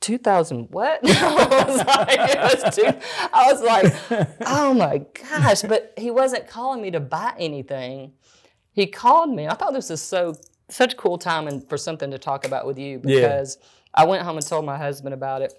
2000 0.01 0.67
what? 0.71 0.99
I 1.05 1.65
was 1.67 1.85
like, 1.85 2.73
two, 2.75 3.07
I 3.33 3.51
was 3.51 3.61
like, 3.61 4.37
oh 4.45 4.73
my 4.73 4.99
gosh! 5.29 5.63
But 5.63 5.93
he 5.97 6.11
wasn't 6.11 6.47
calling 6.47 6.81
me 6.81 6.91
to 6.91 6.99
buy 6.99 7.33
anything. 7.37 8.13
He 8.71 8.85
called 8.85 9.31
me. 9.33 9.47
I 9.47 9.55
thought 9.55 9.73
this 9.73 9.89
was 9.89 10.01
so 10.01 10.35
such 10.69 10.93
a 10.93 10.95
cool 10.95 11.17
timing 11.17 11.61
for 11.61 11.77
something 11.77 12.11
to 12.11 12.17
talk 12.17 12.45
about 12.45 12.65
with 12.65 12.77
you 12.77 13.01
Yeah. 13.03 13.21
because 13.21 13.57
I 13.93 14.05
went 14.05 14.23
home 14.23 14.37
and 14.37 14.45
told 14.45 14.65
my 14.65 14.77
husband 14.77 15.13
about 15.13 15.41
it. 15.41 15.53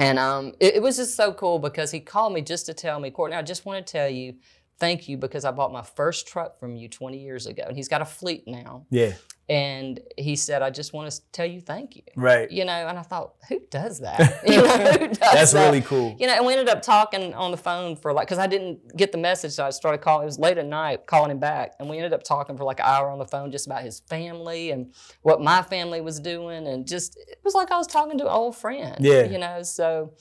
And 0.00 0.18
um, 0.18 0.54
it, 0.58 0.76
it 0.76 0.82
was 0.82 0.96
just 0.96 1.14
so 1.14 1.32
cool 1.32 1.58
because 1.58 1.90
he 1.90 2.00
called 2.00 2.32
me 2.32 2.40
just 2.40 2.66
to 2.66 2.74
tell 2.74 2.98
me, 2.98 3.10
Courtnay, 3.10 3.36
I 3.36 3.42
just 3.42 3.66
want 3.66 3.86
to 3.86 3.92
tell 3.92 4.08
you 4.08 4.34
thank 4.78 5.08
you 5.08 5.18
because 5.18 5.44
I 5.44 5.50
bought 5.50 5.72
my 5.72 5.82
first 5.82 6.26
truck 6.26 6.58
from 6.58 6.74
you 6.74 6.88
20 6.88 7.18
years 7.18 7.46
ago. 7.46 7.64
And 7.68 7.76
he's 7.76 7.86
got 7.86 8.00
a 8.00 8.06
fleet 8.06 8.48
now. 8.48 8.86
Yeah. 8.88 9.12
And 9.50 9.98
he 10.16 10.36
said, 10.36 10.62
I 10.62 10.70
just 10.70 10.92
want 10.92 11.10
to 11.10 11.20
tell 11.32 11.44
you 11.44 11.60
thank 11.60 11.96
you. 11.96 12.02
Right. 12.14 12.48
You 12.48 12.64
know, 12.64 12.70
and 12.70 12.96
I 12.96 13.02
thought, 13.02 13.34
who 13.48 13.58
does 13.68 13.98
that? 13.98 14.42
You 14.46 14.62
know, 14.62 14.68
who 14.92 15.08
does 15.08 15.18
That's 15.18 15.52
that? 15.52 15.66
really 15.66 15.80
cool. 15.80 16.14
You 16.20 16.28
know, 16.28 16.34
and 16.34 16.46
we 16.46 16.52
ended 16.52 16.68
up 16.68 16.82
talking 16.82 17.34
on 17.34 17.50
the 17.50 17.56
phone 17.56 17.96
for 17.96 18.12
like, 18.12 18.28
because 18.28 18.38
I 18.38 18.46
didn't 18.46 18.96
get 18.96 19.10
the 19.10 19.18
message, 19.18 19.50
so 19.50 19.66
I 19.66 19.70
started 19.70 20.02
calling. 20.02 20.22
It 20.22 20.26
was 20.26 20.38
late 20.38 20.56
at 20.56 20.66
night, 20.66 21.04
calling 21.08 21.32
him 21.32 21.40
back, 21.40 21.72
and 21.80 21.90
we 21.90 21.96
ended 21.96 22.12
up 22.12 22.22
talking 22.22 22.56
for 22.56 22.62
like 22.62 22.78
an 22.78 22.86
hour 22.86 23.10
on 23.10 23.18
the 23.18 23.26
phone 23.26 23.50
just 23.50 23.66
about 23.66 23.82
his 23.82 23.98
family 24.08 24.70
and 24.70 24.94
what 25.22 25.42
my 25.42 25.62
family 25.62 26.00
was 26.00 26.20
doing, 26.20 26.68
and 26.68 26.86
just 26.86 27.16
it 27.16 27.40
was 27.42 27.54
like 27.54 27.72
I 27.72 27.76
was 27.76 27.88
talking 27.88 28.18
to 28.18 28.26
an 28.26 28.30
old 28.30 28.54
friend. 28.56 28.98
Yeah. 29.00 29.24
You 29.24 29.38
know, 29.38 29.64
so 29.64 30.12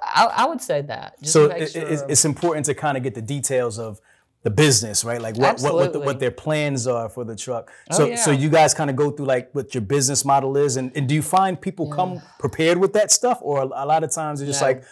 I, 0.00 0.26
I 0.26 0.46
would 0.46 0.60
say 0.60 0.82
that. 0.82 1.20
Just 1.20 1.32
So 1.32 1.46
it, 1.46 1.72
sure. 1.72 1.82
it's, 1.82 2.02
it's 2.08 2.24
important 2.24 2.66
to 2.66 2.74
kind 2.74 2.96
of 2.96 3.02
get 3.02 3.14
the 3.16 3.22
details 3.22 3.78
of 3.80 4.00
the 4.42 4.50
business, 4.50 5.04
right? 5.04 5.20
Like 5.20 5.36
what 5.36 5.60
what, 5.60 5.74
what, 5.74 5.92
the, 5.92 6.00
what 6.00 6.20
their 6.20 6.30
plans 6.30 6.86
are 6.86 7.08
for 7.08 7.24
the 7.24 7.34
truck. 7.36 7.72
Oh, 7.90 7.96
So 7.96 8.14
so 8.16 8.30
you 8.30 8.48
guys 8.48 8.74
kind 8.74 8.90
of 8.90 8.96
go 8.96 9.10
through 9.10 9.26
like 9.26 9.50
what 9.54 9.74
your 9.74 9.82
business 9.82 10.24
model 10.24 10.56
is, 10.56 10.76
and, 10.76 10.92
and 10.96 11.08
do 11.08 11.14
you 11.14 11.22
find 11.22 11.60
people 11.60 11.90
come 11.90 12.20
prepared 12.38 12.78
with 12.78 12.92
that 12.92 13.10
stuff, 13.10 13.38
or 13.42 13.62
a, 13.62 13.66
a 13.66 13.86
lot 13.86 14.04
of 14.04 14.10
times 14.12 14.40
it's 14.40 14.48
just 14.50 14.60
No. 14.60 14.68
like 14.68 14.84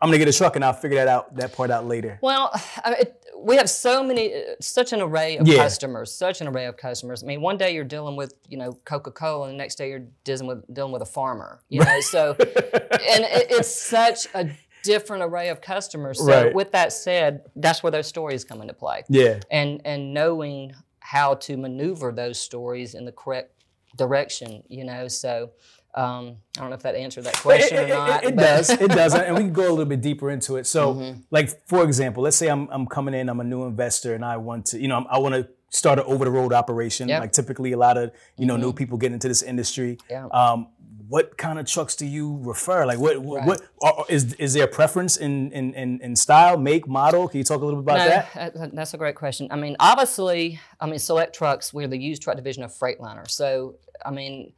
I'm 0.00 0.08
gonna 0.08 0.18
get 0.18 0.28
a 0.28 0.32
truck 0.32 0.56
and 0.56 0.64
I'll 0.64 0.72
figure 0.72 0.96
that 0.96 1.08
out 1.08 1.34
that 1.36 1.52
part 1.52 1.70
out 1.70 1.86
later. 1.86 2.18
Well, 2.22 2.50
I 2.84 2.90
mean, 2.90 3.00
it, 3.00 3.22
we 3.38 3.56
have 3.56 3.68
so 3.68 4.02
many, 4.02 4.32
such 4.60 4.94
an 4.94 5.02
array 5.02 5.36
of 5.36 5.46
Yeah. 5.46 5.56
customers, 5.58 6.10
such 6.12 6.40
an 6.40 6.48
array 6.48 6.64
of 6.64 6.76
customers. 6.78 7.22
I 7.22 7.26
mean, 7.26 7.42
one 7.42 7.58
day 7.58 7.74
you're 7.74 7.84
dealing 7.84 8.16
with, 8.16 8.32
you 8.48 8.56
know, 8.56 8.72
Coca-Cola, 8.86 9.48
and 9.48 9.52
the 9.54 9.58
next 9.58 9.74
day 9.76 9.90
you're 9.90 10.06
dealing 10.24 10.46
with 10.46 10.74
dealing 10.74 10.92
with 10.92 11.02
a 11.02 11.06
farmer. 11.06 11.60
You 11.68 11.80
know, 11.84 12.00
so 12.00 12.34
and 12.40 13.24
it, 13.24 13.46
it's 13.50 13.72
such 13.74 14.26
a 14.34 14.48
different 14.86 15.22
array 15.22 15.48
of 15.48 15.60
customers. 15.60 16.18
So 16.18 16.26
Right. 16.26 16.54
with 16.54 16.70
that 16.72 16.92
said, 16.92 17.42
that's 17.56 17.82
where 17.82 17.90
those 17.90 18.06
stories 18.06 18.44
come 18.44 18.60
into 18.62 18.74
play. 18.74 19.02
Yeah. 19.08 19.40
And 19.50 19.80
and 19.84 20.14
knowing 20.14 20.72
how 21.00 21.34
to 21.34 21.56
maneuver 21.56 22.12
those 22.12 22.38
stories 22.38 22.94
in 22.94 23.04
the 23.04 23.12
correct 23.12 23.52
direction, 23.96 24.62
you 24.68 24.84
know. 24.84 25.08
So 25.08 25.50
um, 25.94 26.36
I 26.56 26.60
don't 26.60 26.68
know 26.70 26.74
if 26.76 26.82
that 26.82 26.94
answered 26.94 27.24
that 27.24 27.36
question 27.36 27.78
or 27.78 27.88
not. 27.88 28.24
It, 28.24 28.36
but- 28.36 28.42
does. 28.42 28.70
It 28.70 28.90
does. 28.90 29.14
And 29.26 29.34
we 29.36 29.42
can 29.44 29.52
go 29.52 29.68
a 29.68 29.70
little 29.70 29.86
bit 29.86 30.02
deeper 30.02 30.30
into 30.30 30.56
it. 30.56 30.66
So, 30.66 31.14
like 31.30 31.66
for 31.66 31.82
example, 31.84 32.22
let's 32.22 32.36
say 32.36 32.48
I'm 32.48 32.68
I'm 32.70 32.86
coming 32.86 33.14
in, 33.14 33.28
I'm 33.28 33.40
a 33.40 33.44
new 33.44 33.64
investor, 33.64 34.14
and 34.14 34.24
I 34.24 34.36
want 34.36 34.66
to, 34.66 34.78
you 34.78 34.88
know, 34.88 35.06
I 35.10 35.18
want 35.18 35.34
to 35.34 35.48
start 35.70 35.98
an 35.98 36.04
over 36.06 36.24
the 36.24 36.30
road 36.30 36.52
operation. 36.52 37.08
Yep. 37.08 37.20
Like 37.20 37.32
typically, 37.32 37.72
a 37.72 37.78
lot 37.78 37.96
of 37.96 38.10
you 38.36 38.46
know 38.46 38.56
new 38.56 38.72
people 38.72 38.98
get 38.98 39.12
into 39.12 39.28
this 39.28 39.42
industry. 39.42 39.98
Yeah. 40.10 40.26
Um, 40.26 40.68
what 41.08 41.36
kind 41.38 41.58
of 41.58 41.66
trucks 41.66 41.94
do 41.96 42.06
you 42.06 42.38
refer? 42.42 42.84
Like 42.86 42.98
what 42.98 43.18
what 43.18 43.60
are, 43.82 44.04
is 44.08 44.34
is 44.34 44.54
there 44.54 44.64
a 44.64 44.68
preference 44.68 45.16
in, 45.16 45.52
in 45.52 45.74
in 45.74 46.00
in 46.00 46.16
style, 46.16 46.56
make, 46.58 46.88
model? 46.88 47.28
Can 47.28 47.38
you 47.38 47.44
talk 47.44 47.60
a 47.60 47.64
little 47.64 47.80
bit 47.82 47.92
about 47.94 47.98
No, 47.98 48.08
that? 48.08 48.36
Uh, 48.36 48.58
that- 48.58 48.74
that's 48.74 48.94
a 48.94 48.98
great 48.98 49.14
question. 49.14 49.48
I 49.50 49.56
mean, 49.56 49.76
obviously, 49.80 50.60
I 50.80 50.86
mean, 50.86 50.96
SelecTrucks, 50.96 51.72
we're 51.72 51.88
the 51.88 51.98
used 51.98 52.22
truck 52.22 52.36
division 52.36 52.62
of 52.62 52.72
Freightliner. 52.72 53.28
So, 53.30 53.76
I 54.04 54.10
mean, 54.10 54.52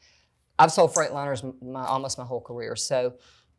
I've 0.59 0.73
sold 0.73 0.95
Freightliners 0.95 1.41
my, 1.63 1.85
almost 1.85 2.19
my 2.19 2.25
whole 2.25 2.41
career. 2.41 2.77
So, 2.77 3.15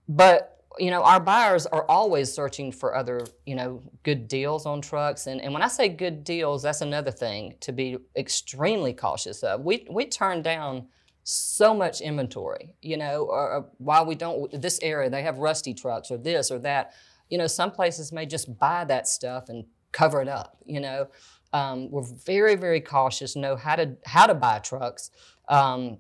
but 0.08 0.56
you 0.78 0.91
know, 0.91 1.04
our 1.04 1.19
buyers 1.19 1.65
are 1.65 1.84
always 1.89 2.32
searching 2.32 2.71
for 2.71 2.95
other, 2.95 3.21
you 3.45 3.56
know, 3.56 3.82
good 4.04 4.28
deals 4.28 4.65
on 4.65 4.82
trucks. 4.82 5.28
And, 5.28 5.41
and 5.41 5.52
when 5.52 5.62
I 5.63 5.67
say 5.67 5.89
good 5.89 6.23
deals, 6.23 6.63
that's 6.63 6.82
another 6.82 7.12
thing 7.12 7.56
to 7.62 7.71
be 7.71 7.97
extremely 8.15 8.93
cautious 8.93 9.43
of. 9.43 9.62
We 9.62 9.88
we 9.89 10.06
turn 10.06 10.41
down 10.41 10.88
so 11.29 11.73
much 11.73 12.01
inventory, 12.01 12.75
you 12.81 12.97
know, 12.97 13.25
or, 13.25 13.51
or 13.51 13.69
while 13.77 14.06
we 14.06 14.15
don't, 14.15 14.62
this 14.62 14.79
area, 14.81 15.10
they 15.10 15.21
have 15.21 15.37
rusty 15.37 15.73
trucks 15.73 16.10
or 16.10 16.17
this 16.17 16.49
or 16.49 16.60
that. 16.60 16.93
You 17.29 17.37
know, 17.37 17.47
some 17.47 17.71
places 17.71 18.12
may 18.12 18.25
just 18.25 18.58
buy 18.58 18.85
that 18.85 19.08
stuff 19.08 19.49
and 19.49 19.65
cover 19.91 20.21
it 20.21 20.27
up, 20.27 20.58
you 20.65 20.79
know. 20.79 21.08
Um, 21.54 21.89
we're 21.91 22.04
very, 22.04 22.56
very 22.56 22.81
cautious, 22.81 23.35
know 23.35 23.56
how 23.56 23.75
to 23.75 23.95
how 24.06 24.27
to 24.27 24.35
buy 24.35 24.60
trucks. 24.60 25.12
Um, 25.47 25.99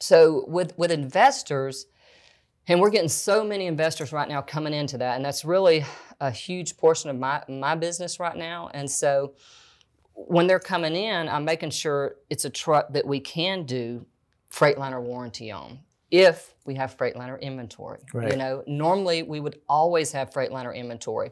so 0.00 0.44
with 0.48 0.76
with 0.76 0.90
investors, 0.90 1.86
and 2.66 2.80
we're 2.80 2.90
getting 2.90 3.08
so 3.08 3.44
many 3.44 3.66
investors 3.66 4.12
right 4.12 4.28
now 4.28 4.42
coming 4.42 4.74
into 4.74 4.98
that, 4.98 5.16
and 5.16 5.24
that's 5.24 5.44
really 5.44 5.84
a 6.20 6.30
huge 6.30 6.76
portion 6.76 7.10
of 7.10 7.16
my 7.16 7.42
my 7.48 7.74
business 7.74 8.20
right 8.20 8.36
now. 8.36 8.70
And 8.74 8.90
so 8.90 9.34
when 10.14 10.46
they're 10.46 10.58
coming 10.58 10.94
in, 10.94 11.28
I'm 11.28 11.44
making 11.44 11.70
sure 11.70 12.16
it's 12.28 12.44
a 12.44 12.50
truck 12.50 12.92
that 12.92 13.06
we 13.06 13.20
can 13.20 13.64
do 13.64 14.06
Freightliner 14.52 15.00
warranty 15.00 15.50
on 15.50 15.78
if 16.10 16.54
we 16.64 16.74
have 16.74 16.96
Freightliner 16.96 17.40
inventory. 17.40 18.00
Right. 18.12 18.32
You 18.32 18.36
know, 18.36 18.64
normally 18.66 19.22
we 19.22 19.40
would 19.40 19.60
always 19.68 20.10
have 20.12 20.30
Freightliner 20.30 20.74
inventory. 20.74 21.30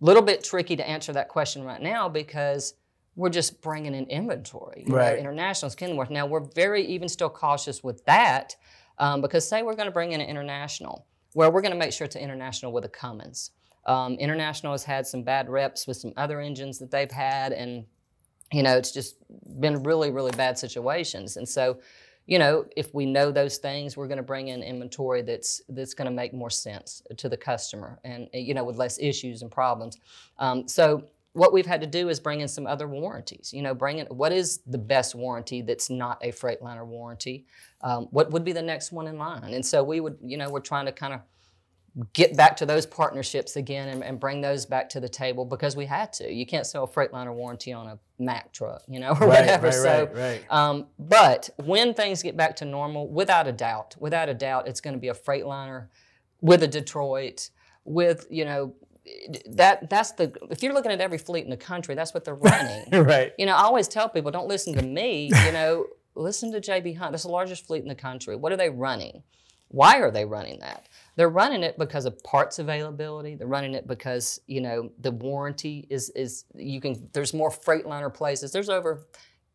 Little 0.00 0.22
bit 0.22 0.42
tricky 0.44 0.76
to 0.76 0.88
answer 0.88 1.12
that 1.12 1.28
question 1.28 1.62
right 1.64 1.80
now 1.80 2.08
because 2.08 2.74
we're 3.16 3.30
just 3.30 3.60
bringing 3.62 3.94
in 3.94 4.06
inventory. 4.06 4.84
You 4.86 4.92
know, 4.92 4.98
Right. 4.98 5.18
internationals 5.18 5.74
Kenworth. 5.74 6.10
Now 6.10 6.26
we're 6.26 6.46
very 6.54 6.84
even 6.86 7.08
still 7.08 7.30
cautious 7.30 7.82
with 7.82 8.04
that 8.04 8.54
um, 8.98 9.20
because 9.20 9.48
say 9.48 9.62
we're 9.62 9.74
going 9.74 9.86
to 9.86 9.92
bring 9.92 10.12
in 10.12 10.20
an 10.20 10.28
international, 10.28 11.06
where 11.34 11.50
we're 11.50 11.60
going 11.60 11.72
to 11.72 11.78
make 11.78 11.92
sure 11.92 12.04
it's 12.04 12.16
an 12.16 12.22
international 12.22 12.72
with 12.72 12.84
a 12.84 12.88
Cummins. 12.88 13.52
Um, 13.86 14.14
International 14.14 14.72
has 14.72 14.84
had 14.84 15.06
some 15.06 15.22
bad 15.22 15.48
reps 15.48 15.86
with 15.86 15.96
some 15.96 16.12
other 16.16 16.40
engines 16.40 16.78
that 16.78 16.90
they've 16.90 17.10
had, 17.10 17.52
and 17.52 17.86
you 18.52 18.62
know, 18.62 18.76
it's 18.76 18.92
just 18.92 19.16
been 19.60 19.82
really, 19.82 20.10
really 20.10 20.32
bad 20.32 20.58
situations. 20.58 21.36
And 21.36 21.48
so, 21.48 21.78
you 22.28 22.38
know, 22.38 22.66
if 22.76 22.94
we 22.94 23.06
know 23.06 23.32
those 23.32 23.56
things, 23.56 23.96
we're 23.96 24.06
going 24.06 24.18
to 24.18 24.22
bring 24.22 24.48
in 24.48 24.62
inventory 24.62 25.22
that's 25.22 25.62
that's 25.70 25.94
going 25.94 26.04
to 26.04 26.14
make 26.14 26.34
more 26.34 26.50
sense 26.50 27.02
to 27.16 27.26
the 27.26 27.38
customer, 27.38 27.98
and 28.04 28.28
you 28.34 28.52
know, 28.52 28.64
with 28.64 28.76
less 28.76 28.98
issues 29.00 29.40
and 29.40 29.50
problems. 29.50 29.96
Um, 30.38 30.68
so 30.68 31.04
what 31.32 31.54
we've 31.54 31.66
had 31.66 31.80
to 31.80 31.86
do 31.86 32.10
is 32.10 32.20
bring 32.20 32.40
in 32.40 32.48
some 32.48 32.66
other 32.66 32.86
warranties. 32.86 33.50
You 33.54 33.62
know, 33.62 33.74
bring 33.74 33.98
in 33.98 34.06
what 34.08 34.32
is 34.32 34.58
the 34.66 34.76
best 34.76 35.14
warranty 35.14 35.62
that's 35.62 35.88
not 35.88 36.18
a 36.22 36.30
Freightliner 36.30 36.84
warranty? 36.84 37.46
Um, 37.80 38.08
what 38.10 38.30
would 38.30 38.44
be 38.44 38.52
the 38.52 38.62
next 38.62 38.92
one 38.92 39.06
in 39.06 39.16
line? 39.16 39.54
And 39.54 39.64
so 39.64 39.82
we 39.82 40.00
would, 40.00 40.18
you 40.22 40.36
know, 40.36 40.50
we're 40.50 40.60
trying 40.60 40.84
to 40.84 40.92
kind 40.92 41.14
of 41.14 41.20
get 42.12 42.36
back 42.36 42.56
to 42.56 42.66
those 42.66 42.86
partnerships 42.86 43.56
again 43.56 43.88
and, 43.88 44.04
and, 44.04 44.20
bring 44.20 44.40
those 44.40 44.66
back 44.66 44.88
to 44.90 45.00
the 45.00 45.08
table 45.08 45.44
because 45.44 45.74
we 45.76 45.86
had 45.86 46.12
to. 46.12 46.32
You 46.32 46.46
can't 46.46 46.66
sell 46.66 46.84
a 46.84 46.88
Freightliner 46.88 47.34
warranty 47.34 47.72
on 47.72 47.86
a 47.86 47.98
Mack 48.18 48.52
truck, 48.52 48.82
you 48.88 49.00
know, 49.00 49.10
or 49.20 49.26
Right, 49.26 49.40
whatever. 49.40 49.66
right, 49.66 49.74
so, 49.74 50.10
right. 50.14 50.42
Um, 50.50 50.86
but 50.98 51.50
when 51.56 51.94
things 51.94 52.22
get 52.22 52.36
back 52.36 52.56
to 52.56 52.64
normal, 52.64 53.08
without 53.08 53.46
a 53.46 53.52
doubt, 53.52 53.96
without 53.98 54.28
a 54.28 54.34
doubt, 54.34 54.68
it's 54.68 54.80
going 54.80 54.94
to 54.94 55.00
be 55.00 55.08
a 55.08 55.14
Freightliner 55.14 55.88
with 56.40 56.62
a 56.62 56.68
Detroit, 56.68 57.50
with 57.84 58.26
you 58.30 58.44
know, 58.44 58.74
that 59.50 59.88
that's 59.88 60.12
the. 60.12 60.32
If 60.50 60.62
you're 60.62 60.74
looking 60.74 60.92
at 60.92 61.00
every 61.00 61.18
fleet 61.18 61.44
in 61.44 61.50
the 61.50 61.56
country, 61.56 61.94
that's 61.94 62.12
what 62.14 62.24
they're 62.24 62.34
running. 62.52 62.90
right. 63.04 63.32
You 63.38 63.46
know, 63.46 63.54
I 63.54 63.62
always 63.62 63.88
tell 63.88 64.08
people, 64.08 64.30
don't 64.30 64.48
listen 64.48 64.74
to 64.74 64.82
me. 64.82 65.30
You 65.46 65.52
know, 65.52 65.86
listen 66.14 66.52
to 66.52 66.60
JB 66.60 66.96
Hunt. 66.96 67.12
That's 67.12 67.24
the 67.24 67.30
largest 67.30 67.66
fleet 67.66 67.82
in 67.82 67.88
the 67.88 67.94
country. 67.94 68.36
What 68.36 68.52
are 68.52 68.56
they 68.56 68.70
running? 68.70 69.22
Why 69.68 70.00
are 70.00 70.10
they 70.10 70.24
running 70.24 70.60
that? 70.60 70.88
They're 71.18 71.28
running 71.28 71.64
it 71.64 71.76
because 71.76 72.04
of 72.04 72.22
parts 72.22 72.60
availability. 72.60 73.34
They're 73.34 73.48
running 73.48 73.74
it 73.74 73.88
because 73.88 74.40
you 74.46 74.60
know 74.60 74.92
the 75.00 75.10
warranty 75.10 75.84
is 75.90 76.10
is 76.10 76.44
you 76.54 76.80
can. 76.80 77.08
There's 77.12 77.34
more 77.34 77.50
Freightliner 77.50 78.14
places. 78.14 78.52
There's 78.52 78.68
over 78.68 79.08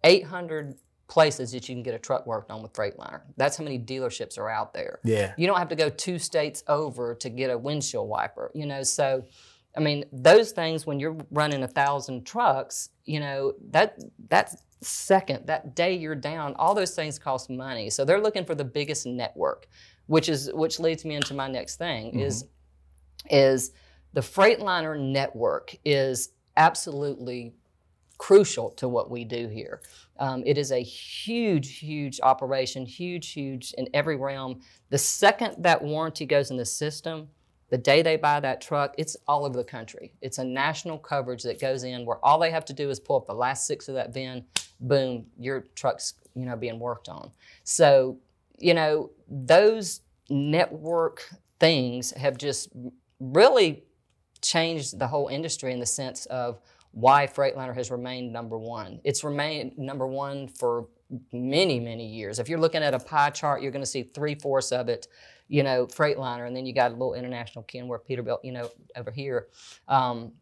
800 0.04 0.76
places 1.08 1.54
that 1.54 1.70
you 1.70 1.76
can 1.76 1.82
get 1.82 1.94
a 1.94 2.00
truck 2.00 2.28
worked 2.28 2.52
on 2.52 2.62
with 2.62 2.74
Freightliner. 2.74 3.22
That's 3.38 3.56
how 3.56 3.64
many 3.64 3.80
dealerships 3.80 4.38
are 4.38 4.50
out 4.50 4.74
there. 4.74 5.00
Yeah. 5.06 5.34
You 5.38 5.48
don't 5.48 5.58
have 5.58 5.70
to 5.70 5.76
go 5.76 5.90
two 5.90 6.20
states 6.20 6.66
over 6.68 7.16
to 7.16 7.30
get 7.30 7.50
a 7.50 7.58
windshield 7.58 8.10
wiper, 8.10 8.52
you 8.54 8.66
know. 8.66 8.84
So, 8.84 9.24
I 9.78 9.80
mean, 9.80 10.04
those 10.12 10.52
things 10.52 10.86
when 10.86 11.00
you're 11.00 11.16
running 11.32 11.64
a 11.64 11.68
thousand 11.70 12.26
trucks, 12.26 12.90
you 13.06 13.22
know, 13.22 13.54
that 13.72 14.00
that 14.28 14.54
second, 14.82 15.48
that 15.48 15.76
day 15.76 15.96
you're 15.96 16.16
down, 16.16 16.56
all 16.56 16.76
those 16.76 16.94
things 16.94 17.18
cost 17.18 17.50
money. 17.50 17.90
So 17.90 18.04
they're 18.06 18.22
looking 18.22 18.46
for 18.46 18.56
the 18.56 18.66
biggest 18.66 19.06
network, 19.06 19.68
which 20.08 20.30
is 20.30 20.52
which 20.54 20.80
leads 20.80 21.06
me 21.06 21.16
into 21.16 21.34
my 21.34 21.48
next 21.48 21.78
thing 21.78 22.20
is 22.20 22.46
is 23.30 23.72
the 24.14 24.22
Freightliner 24.22 25.00
network 25.00 25.76
is 25.86 26.30
absolutely 26.56 27.54
crucial 28.18 28.70
to 28.72 28.88
what 28.88 29.10
we 29.10 29.26
do 29.26 29.48
here. 29.48 29.82
Um, 30.18 30.44
it 30.46 30.58
is 30.58 30.72
a 30.72 30.80
huge, 30.80 31.80
huge 31.80 32.20
operation, 32.22 32.86
huge, 32.86 33.32
huge 33.32 33.74
in 33.78 33.90
every 33.94 34.16
realm. 34.16 34.62
The 34.90 34.98
second 34.98 35.56
that 35.64 35.84
warranty 35.84 36.26
goes 36.26 36.52
in 36.52 36.58
the 36.58 36.66
system, 36.66 37.28
the 37.70 37.78
day 37.78 38.02
they 38.02 38.18
buy 38.18 38.40
that 38.40 38.62
truck, 38.62 38.94
it's 38.98 39.18
all 39.28 39.46
over 39.46 39.58
the 39.58 39.64
country. 39.64 40.14
It's 40.22 40.38
a 40.38 40.44
national 40.44 41.00
coverage 41.00 41.44
that 41.44 41.60
goes 41.60 41.84
in 41.84 42.06
where 42.06 42.24
all 42.24 42.38
they 42.38 42.52
have 42.52 42.66
to 42.66 42.74
do 42.74 42.90
is 42.90 43.00
pull 43.00 43.18
up 43.18 43.26
the 43.26 43.34
last 43.34 43.66
six 43.66 43.90
of 43.90 43.96
that 43.96 44.14
VIN, 44.14 44.46
boom, 44.80 45.26
your 45.40 45.62
truck's 45.76 46.14
you 46.36 46.46
know 46.46 46.56
being 46.56 46.80
worked 46.80 47.10
on. 47.10 47.32
So 47.64 48.20
you 48.60 48.74
know 48.74 49.12
those 49.28 50.02
network 50.30 51.30
things 51.60 52.12
have 52.12 52.38
just 52.38 52.70
really 53.20 53.84
changed 54.42 55.00
the 55.00 55.08
whole 55.08 55.28
industry 55.28 55.72
in 55.72 55.80
the 55.80 55.86
sense 55.86 56.26
of 56.28 56.60
why 56.92 57.26
Freightliner 57.26 57.74
has 57.74 57.90
remained 57.90 58.32
number 58.32 58.58
one. 58.58 59.00
It's 59.04 59.24
remained 59.24 59.78
number 59.78 60.06
one 60.06 60.48
for 60.48 60.88
many, 61.32 61.80
many 61.80 62.06
years. 62.06 62.40
If 62.40 62.50
you're 62.50 62.60
looking 62.60 62.84
at 62.84 62.94
a 62.94 63.00
pie 63.00 63.32
chart, 63.32 63.62
you're 63.62 63.72
going 63.72 63.84
to 63.84 63.90
see 63.90 64.04
three 64.04 64.36
fourths 64.36 64.72
of 64.72 64.90
it, 64.90 65.08
you 65.48 65.64
know, 65.64 65.88
Freightliner, 65.88 66.46
and 66.46 66.56
then 66.56 66.66
you 66.66 66.74
got 66.74 66.92
a 66.92 66.94
little 66.94 67.14
international 67.16 67.64
Kenworth, 67.64 68.06
Peterbilt, 68.08 68.40
you 68.44 68.52
know, 68.52 68.70
over 68.96 69.12
here. 69.12 69.48
Um, 69.88 70.34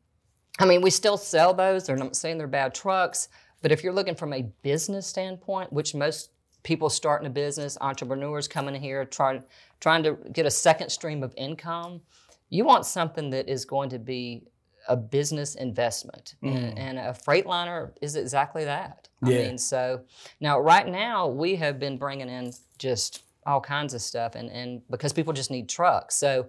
I 0.60 0.66
mean, 0.66 0.82
we 0.82 0.90
still 0.90 1.18
sell 1.18 1.54
those. 1.54 1.86
They're 1.86 1.96
not 1.96 2.16
saying 2.16 2.38
they're 2.38 2.48
bad 2.48 2.74
trucks, 2.74 3.30
but 3.62 3.72
if 3.72 3.84
you're 3.84 3.94
looking 3.94 4.16
from 4.16 4.34
a 4.34 4.44
business 4.62 5.08
standpoint, 5.08 5.72
which 5.72 5.96
most 5.96 6.32
people 6.64 6.90
starting 6.90 7.28
a 7.28 7.32
business, 7.32 7.78
entrepreneurs 7.82 8.48
coming 8.48 8.80
here 8.80 9.06
trying 9.06 9.44
trying 9.80 10.04
to 10.04 10.18
get 10.32 10.46
a 10.46 10.52
second 10.52 10.90
stream 10.90 11.24
of 11.24 11.34
income, 11.38 12.02
you 12.50 12.64
want 12.66 12.86
something 12.86 13.30
that 13.32 13.50
is 13.50 13.66
going 13.66 13.90
to 13.90 14.00
be 14.00 14.44
a 14.88 14.96
business 14.98 15.56
investment, 15.56 16.36
and, 16.42 16.56
mm-hmm. 16.56 16.78
and 16.78 17.00
a 17.00 17.14
Freightliner 17.14 17.92
is 18.02 18.16
exactly 18.16 18.66
that. 18.66 19.08
I 19.24 19.30
Yeah. 19.30 19.38
mean, 19.48 19.58
so 19.58 20.02
now 20.40 20.60
right 20.60 20.88
now 20.88 21.28
we 21.28 21.56
have 21.58 21.80
been 21.80 21.98
bringing 21.98 22.30
in 22.30 22.52
just 22.78 23.24
all 23.46 23.62
kinds 23.62 23.94
of 23.94 24.02
stuff, 24.02 24.36
and 24.36 24.50
and 24.50 24.82
because 24.90 25.14
people 25.14 25.34
just 25.34 25.52
need 25.52 25.70
trucks, 25.70 26.16
so 26.16 26.48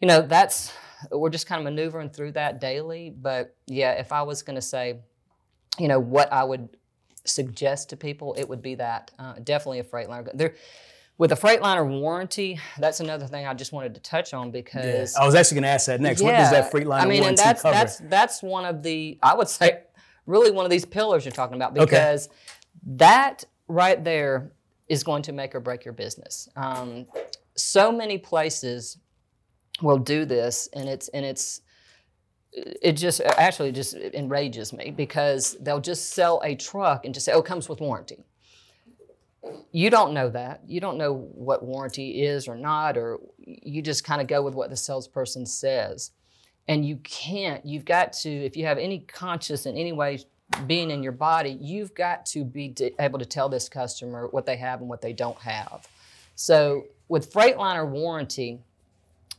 you 0.00 0.08
know 0.08 0.22
that's 0.22 0.72
we're 1.10 1.30
just 1.30 1.46
kind 1.46 1.60
of 1.60 1.64
maneuvering 1.64 2.10
through 2.10 2.32
that 2.32 2.60
daily. 2.60 3.10
But 3.10 3.56
yeah, 3.66 3.92
if 3.92 4.12
I 4.12 4.22
was 4.22 4.42
going 4.42 4.56
to 4.56 4.62
say, 4.62 5.00
you 5.78 5.88
know, 5.88 6.00
what 6.00 6.32
I 6.32 6.44
would 6.44 6.68
suggest 7.24 7.90
to 7.90 7.96
people, 7.96 8.34
it 8.38 8.48
would 8.48 8.62
be 8.62 8.74
that 8.76 9.10
uh, 9.18 9.34
definitely 9.42 9.80
a 9.80 9.84
Freightliner. 9.84 10.28
There, 10.34 10.54
with 11.18 11.32
a 11.32 11.36
Freightliner 11.36 11.86
warranty, 11.86 12.58
that's 12.78 13.00
another 13.00 13.26
thing 13.26 13.46
I 13.46 13.52
just 13.52 13.72
wanted 13.72 13.94
to 13.94 14.00
touch 14.00 14.32
on 14.32 14.46
Yeah. 14.46 14.52
because 14.52 15.14
I 15.16 15.26
was 15.26 15.34
actually 15.34 15.56
going 15.56 15.64
to 15.64 15.68
ask 15.68 15.86
that 15.86 16.00
next. 16.00 16.22
What 16.22 16.32
does 16.32 16.50
that 16.50 16.72
Freightliner 16.72 16.86
warranty? 16.86 17.06
I 17.06 17.20
mean, 17.20 17.24
and 17.24 17.36
that's 17.38 17.62
cover? 17.62 17.74
that's 17.74 17.98
that's 17.98 18.42
one 18.42 18.64
of 18.64 18.82
the 18.82 19.18
I 19.22 19.34
would 19.34 19.48
say 19.48 19.82
really 20.26 20.50
one 20.50 20.64
of 20.64 20.70
these 20.70 20.84
pillars 20.86 21.24
you're 21.24 21.32
talking 21.32 21.56
about 21.56 21.74
because 21.74 22.28
that 22.84 23.44
right 23.68 24.02
there 24.02 24.52
is 24.88 25.04
going 25.04 25.22
to 25.22 25.32
make 25.32 25.54
or 25.54 25.60
break 25.60 25.84
your 25.84 25.94
business. 25.94 26.48
Um, 26.56 27.06
so 27.54 27.92
many 27.92 28.16
places 28.16 28.98
will 29.82 29.98
do 29.98 30.24
this, 30.24 30.68
and 30.72 30.88
it's 30.88 31.08
and 31.08 31.24
it's 31.24 31.60
it 32.52 32.92
just 32.92 33.20
actually 33.20 33.72
just 33.72 33.94
enrages 33.94 34.72
me 34.72 34.90
because 34.90 35.56
they'll 35.60 35.80
just 35.80 36.10
sell 36.10 36.40
a 36.44 36.54
truck 36.54 37.04
and 37.04 37.14
just 37.14 37.26
say, 37.26 37.32
"Oh, 37.32 37.40
it 37.40 37.46
comes 37.46 37.68
with 37.68 37.80
warranty." 37.80 38.24
You 39.72 39.88
don't 39.88 40.12
know 40.12 40.28
that. 40.30 40.62
You 40.66 40.80
don't 40.80 40.98
know 40.98 41.14
what 41.14 41.64
warranty 41.64 42.22
is 42.22 42.46
or 42.46 42.56
not, 42.56 42.98
or 42.98 43.18
you 43.38 43.82
just 43.82 44.04
kind 44.04 44.20
of 44.20 44.26
go 44.26 44.42
with 44.42 44.54
what 44.54 44.70
the 44.70 44.76
salesperson 44.76 45.46
says. 45.46 46.10
And 46.68 46.84
you 46.84 46.96
can't, 46.96 47.64
you've 47.64 47.86
got 47.86 48.12
to, 48.14 48.30
if 48.30 48.56
you 48.56 48.66
have 48.66 48.78
any 48.78 49.00
conscious 49.00 49.66
in 49.66 49.76
any 49.76 49.92
way 49.92 50.20
being 50.66 50.90
in 50.90 51.02
your 51.02 51.12
body, 51.12 51.56
you've 51.60 51.94
got 51.94 52.26
to 52.26 52.44
be 52.44 52.74
able 52.98 53.18
to 53.18 53.24
tell 53.24 53.48
this 53.48 53.68
customer 53.68 54.28
what 54.28 54.46
they 54.46 54.56
have 54.56 54.80
and 54.80 54.88
what 54.88 55.00
they 55.00 55.12
don't 55.12 55.38
have. 55.38 55.88
So 56.34 56.84
with 57.08 57.32
Freightliner 57.32 57.88
warranty, 57.88 58.60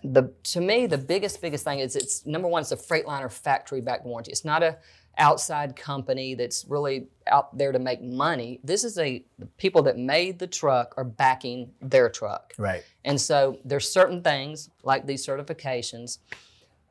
the 0.04 0.34
to 0.44 0.62
me 0.62 0.88
the 0.88 0.98
biggest 0.98 1.42
biggest 1.42 1.64
thing 1.64 1.80
is 1.80 1.96
it's 1.96 2.26
number 2.26 2.48
one 2.48 2.62
it's 2.62 2.72
a 2.72 2.78
Freightliner 2.78 3.32
factory 3.32 3.82
back 3.82 4.04
warranty. 4.04 4.32
It's 4.32 4.46
not 4.46 4.64
a 4.64 4.78
outside 5.18 5.76
company 5.76 6.36
that's 6.36 6.66
really 6.68 7.08
out 7.28 7.56
there 7.58 7.72
to 7.72 7.80
make 7.80 8.02
money. 8.02 8.60
This 8.64 8.84
is 8.84 8.98
a 8.98 9.24
the 9.40 9.46
people 9.46 9.84
that 9.84 9.98
made 9.98 10.40
the 10.40 10.48
truck 10.48 10.94
are 10.98 11.04
backing 11.04 11.72
their 11.82 12.10
truck. 12.10 12.54
right. 12.58 12.84
And 13.04 13.20
so 13.20 13.60
there's 13.66 13.92
certain 13.92 14.22
things 14.22 14.70
like 14.84 15.06
these 15.06 15.26
certifications. 15.26 16.20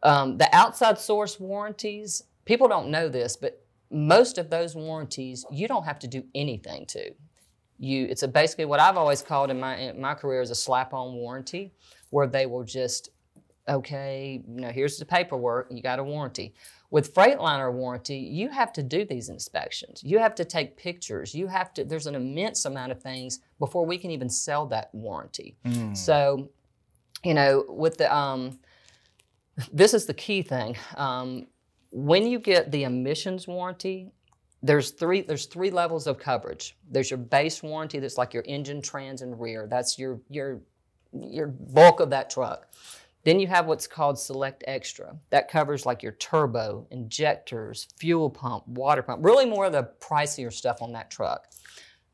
Um, 0.03 0.39
the 0.39 0.49
outside 0.55 0.99
source 0.99 1.39
warranties, 1.39 2.23
people 2.45 2.69
don't 2.69 2.89
know 2.89 3.09
this, 3.09 3.37
but 3.37 3.65
most 3.91 4.39
of 4.39 4.51
those 4.51 4.75
warranties 4.75 5.45
you 5.51 5.67
don't 5.67 5.85
have 5.85 5.99
to 6.01 6.07
do 6.07 6.23
anything 6.35 6.87
to. 6.87 7.13
You, 7.79 8.07
it's 8.11 8.23
a 8.23 8.29
basically 8.29 8.67
what 8.67 8.79
I've 8.79 8.99
always 8.99 9.23
called 9.23 9.51
in 9.51 9.59
my 9.59 9.77
in 9.77 10.01
my 10.01 10.15
career 10.15 10.43
is 10.43 10.51
a 10.51 10.55
slap-on 10.55 11.15
warranty, 11.15 11.73
where 12.11 12.27
they 12.27 12.47
will 12.47 12.65
just, 12.65 13.11
okay, 13.69 14.43
you 14.47 14.61
know, 14.61 14.71
here's 14.71 14.99
the 14.99 15.05
paperwork, 15.05 15.69
you 15.71 15.83
got 15.83 15.99
a 15.99 16.05
warranty. 16.05 16.55
With 16.91 17.15
Freightliner 17.15 17.73
warranty, 17.73 18.19
you 18.19 18.49
have 18.49 18.73
to 18.73 18.83
do 18.83 19.05
these 19.05 19.29
inspections. 19.29 20.03
You 20.05 20.19
have 20.19 20.35
to 20.35 20.45
take 20.45 20.77
pictures. 20.77 21.35
You 21.35 21.47
have 21.47 21.73
to. 21.75 21.85
There's 21.85 22.09
an 22.09 22.17
immense 22.17 22.65
amount 22.65 22.91
of 22.91 23.01
things 23.01 23.39
before 23.61 23.87
we 23.87 23.97
can 23.97 24.11
even 24.11 24.29
sell 24.29 24.67
that 24.67 24.93
warranty. 24.93 25.57
So, 25.95 26.51
you 27.23 27.35
know, 27.35 27.65
with 27.69 27.97
the 27.99 28.13
um, 28.13 28.59
this 29.73 29.95
is 29.95 30.07
the 30.07 30.15
key 30.15 30.43
thing. 30.43 30.77
Um, 30.97 31.47
when 31.93 32.27
you 32.27 32.41
get 32.41 32.73
the 32.73 32.83
emissions 32.85 33.47
warranty, 33.47 34.11
there's 34.63 34.91
three 34.91 35.23
there's 35.23 35.47
three 35.47 35.71
levels 35.71 36.09
of 36.09 36.19
coverage. 36.19 36.77
There's 36.91 37.11
your 37.11 37.19
base 37.19 37.63
warranty 37.63 38.01
that's 38.01 38.19
like 38.19 38.35
your 38.35 38.45
engine, 38.47 38.83
trans, 38.83 39.23
and 39.23 39.41
rear. 39.41 39.69
That's 39.71 39.97
your 39.97 40.21
your 40.29 40.61
your 41.13 41.49
bulk 41.49 42.01
of 42.01 42.11
that 42.11 42.31
truck. 42.31 42.69
Then 43.25 43.39
you 43.39 43.47
have 43.49 43.67
what's 43.67 43.87
called 43.87 44.19
Select 44.19 44.65
Extra. 44.67 45.15
That 45.29 45.51
covers 45.51 45.85
like 45.85 46.03
your 46.03 46.13
turbo, 46.13 46.87
injectors, 46.91 47.89
fuel 47.99 48.31
pump, 48.31 48.67
water 48.67 49.03
pump, 49.03 49.25
really 49.25 49.45
more 49.45 49.67
of 49.67 49.73
the 49.73 49.91
pricier 50.01 50.53
stuff 50.53 50.81
on 50.81 50.93
that 50.93 51.11
truck. 51.11 51.49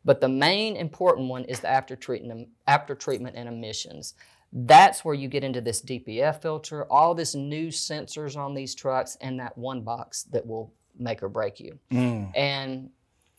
But 0.05 0.21
the 0.21 0.29
main 0.29 0.77
important 0.77 1.29
one 1.29 1.45
is 1.45 1.61
the 1.61 1.69
after 1.69 1.97
treatment, 1.97 2.41
um, 2.41 2.47
after 2.67 2.95
treatment 2.95 3.37
and 3.37 3.49
emissions. 3.49 4.15
That's 4.53 5.05
where 5.05 5.15
you 5.15 5.29
get 5.29 5.45
into 5.45 5.61
this 5.61 5.83
DPF 5.83 6.41
filter, 6.41 6.85
all 6.91 7.15
this 7.15 7.35
new 7.35 7.69
sensors 7.69 8.37
on 8.37 8.55
these 8.55 8.75
trucks, 8.75 9.17
and 9.21 9.39
that 9.41 9.59
one 9.59 9.83
box 9.83 10.23
that 10.25 10.47
will 10.47 10.73
make 10.99 11.23
or 11.23 11.29
break 11.29 11.61
you. 11.61 11.79
Mm. 11.91 12.31
And 12.37 12.91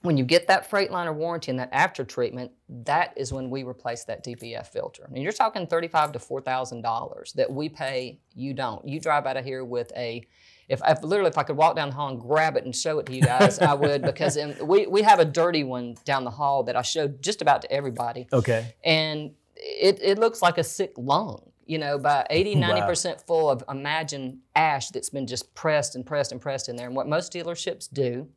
when 0.08 0.16
you 0.18 0.24
get 0.24 0.48
that 0.48 0.72
Freightliner 0.72 1.14
warranty 1.14 1.52
and 1.52 1.60
that 1.60 1.70
after 1.74 2.06
treatment, 2.06 2.50
that 2.86 3.14
is 3.18 3.34
when 3.34 3.50
we 3.50 3.64
replace 3.64 4.06
that 4.06 4.24
DPF 4.24 4.68
filter. 4.68 5.04
And 5.14 5.22
you're 5.22 5.34
talking 5.34 5.68
thirty-five 5.68 6.14
to 6.14 6.20
four 6.20 6.40
thousand 6.40 6.82
dollars 6.82 7.34
that 7.34 7.52
we 7.52 7.68
pay. 7.68 8.20
You 8.34 8.54
don't. 8.54 8.88
You 8.88 9.02
drive 9.02 9.26
out 9.26 9.36
of 9.38 9.44
here 9.44 9.66
with 9.66 9.92
a. 9.98 10.26
If, 10.70 10.82
if 10.88 11.04
literally 11.04 11.30
if 11.30 11.38
I 11.38 11.44
could 11.44 11.58
walk 11.58 11.76
down 11.76 11.90
the 11.90 11.96
hall 11.96 12.08
and 12.08 12.20
grab 12.20 12.56
it 12.56 12.64
and 12.64 12.76
show 12.76 13.00
it 13.00 13.06
to 13.08 13.14
you 13.14 13.22
guys, 13.22 13.60
I 13.60 13.74
would 13.74 14.02
because 14.02 14.38
in, 14.38 14.56
we 14.68 14.88
we 14.88 15.02
have 15.02 15.20
a 15.20 15.26
dirty 15.26 15.64
one 15.66 15.96
down 16.06 16.24
the 16.24 16.32
hall 16.32 16.64
that 16.64 16.76
I 16.78 16.82
showed 16.84 17.22
just 17.22 17.42
about 17.42 17.62
to 17.64 17.72
everybody 17.72 18.28
Okay. 18.32 18.74
and 18.84 19.32
it, 19.56 20.00
it 20.02 20.20
looks 20.20 20.42
like 20.42 20.58
a 20.58 20.64
sick 20.64 20.94
lung 20.98 21.52
you 21.66 21.78
know 21.78 21.98
by 21.98 22.26
80, 22.30 22.56
90% 22.56 23.26
full 23.26 23.50
of 23.50 23.64
imagine 23.70 24.42
ash 24.56 24.90
that's 24.90 25.10
been 25.10 25.26
just 25.26 25.54
pressed 25.56 25.96
and 25.96 26.06
pressed 26.06 26.32
and 26.32 26.40
pressed 26.42 26.70
in 26.70 26.76
there 26.76 26.88
and 26.88 26.96
what 26.96 27.08
most 27.08 27.32
dealerships 27.34 27.88
do 27.92 28.28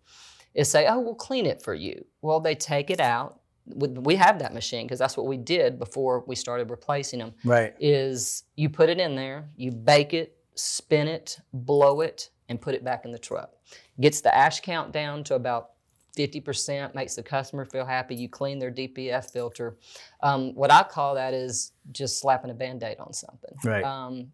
is 0.54 0.68
say 0.70 0.86
oh 0.88 0.98
we'll 1.00 1.14
clean 1.14 1.46
it 1.46 1.62
for 1.62 1.74
you. 1.74 2.04
Well 2.22 2.40
they 2.40 2.54
take 2.54 2.90
it 2.90 3.00
out. 3.00 3.40
We 3.66 3.88
we 3.88 4.16
have 4.16 4.38
that 4.40 4.52
machine 4.54 4.86
because 4.86 4.98
that's 4.98 5.16
what 5.16 5.26
we 5.26 5.36
did 5.36 5.78
before 5.78 6.24
we 6.26 6.34
started 6.34 6.70
replacing 6.70 7.18
them 7.20 7.34
Right. 7.44 7.74
is 7.78 8.44
you 8.56 8.68
put 8.68 8.88
it 8.88 8.98
in 8.98 9.14
there 9.14 9.48
you 9.56 9.70
bake 9.70 10.12
it 10.14 10.36
spin 10.54 11.06
it 11.06 11.38
blow 11.52 12.00
it 12.00 12.30
and 12.48 12.60
put 12.60 12.74
it 12.74 12.82
back 12.84 13.04
in 13.04 13.12
the 13.12 13.18
truck. 13.18 13.52
Gets 14.00 14.22
the 14.22 14.34
ash 14.34 14.60
count 14.60 14.92
down 14.92 15.22
to 15.24 15.34
about 15.36 15.70
50% 16.18 16.94
makes 16.94 17.14
the 17.14 17.22
customer 17.22 17.64
feel 17.64 17.84
happy 17.84 18.16
you 18.16 18.28
clean 18.28 18.58
their 18.58 18.72
dpf 18.72 19.30
filter. 19.30 19.76
Um, 20.22 20.54
what 20.56 20.72
i 20.72 20.82
call 20.82 21.14
that 21.14 21.32
is 21.32 21.72
just 21.92 22.18
slapping 22.18 22.50
a 22.50 22.54
band-aid 22.54 22.98
on 22.98 23.12
something. 23.12 23.54
Right. 23.64 23.84
um, 23.84 24.32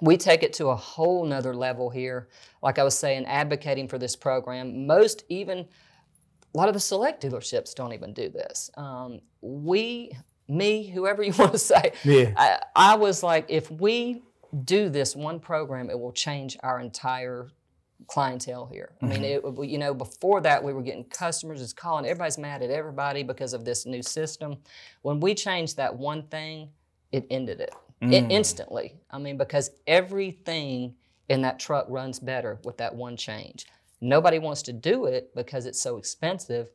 we 0.00 0.16
take 0.16 0.42
it 0.42 0.52
to 0.52 0.68
a 0.68 0.76
whole 0.76 1.24
nother 1.24 1.54
level 1.54 1.90
here 1.90 2.28
like 2.62 2.78
i 2.78 2.82
was 2.82 2.98
saying 2.98 3.24
advocating 3.26 3.88
for 3.88 3.98
this 3.98 4.16
program 4.16 4.86
most 4.86 5.24
even 5.28 5.58
a 5.58 6.56
lot 6.56 6.68
of 6.68 6.74
the 6.74 6.80
select 6.80 7.22
dealerships 7.22 7.74
don't 7.74 7.92
even 7.92 8.12
do 8.12 8.28
this 8.28 8.70
um, 8.76 9.20
we 9.40 10.10
me 10.48 10.88
whoever 10.88 11.22
you 11.22 11.32
want 11.38 11.52
to 11.52 11.58
say 11.58 11.92
Yeah. 12.04 12.32
I, 12.36 12.60
I 12.74 12.96
was 12.96 13.22
like, 13.22 13.46
if 13.48 13.70
we 13.70 14.22
do 14.64 14.88
this 14.88 15.16
one 15.16 15.40
program, 15.40 15.90
it 15.90 15.98
will 15.98 16.12
change 16.12 16.56
our 16.62 16.80
entire 16.80 17.48
clientele 18.06 18.66
here. 18.66 18.92
I 19.02 19.06
mean, 19.06 19.24
it, 19.24 19.42
you 19.62 19.78
know, 19.78 19.94
before 19.94 20.40
that, 20.42 20.62
we 20.62 20.72
were 20.72 20.82
getting 20.82 21.04
customers 21.04 21.60
just 21.60 21.76
calling. 21.76 22.04
Everybody's 22.04 22.38
mad 22.38 22.62
at 22.62 22.70
everybody 22.70 23.22
because 23.22 23.54
of 23.54 23.64
this 23.64 23.86
new 23.86 24.02
system. 24.02 24.58
When 25.02 25.20
we 25.20 25.34
changed 25.34 25.76
that 25.78 25.96
one 25.96 26.24
thing, 26.24 26.68
it 27.12 27.26
ended 27.30 27.60
it 27.60 27.72
I- 28.12 28.20
mm. 28.22 28.30
instantly. 28.30 28.96
I 29.10 29.18
mean, 29.18 29.36
because 29.36 29.70
everything 29.86 30.94
in 31.28 31.42
that 31.42 31.58
truck 31.58 31.86
runs 31.88 32.18
better 32.18 32.58
with 32.64 32.76
that 32.78 32.94
one 32.94 33.16
change. 33.16 33.66
Nobody 34.00 34.38
wants 34.38 34.62
to 34.62 34.72
do 34.72 35.06
it 35.06 35.34
because 35.34 35.66
it's 35.66 35.80
so 35.80 35.96
expensive, 35.96 36.68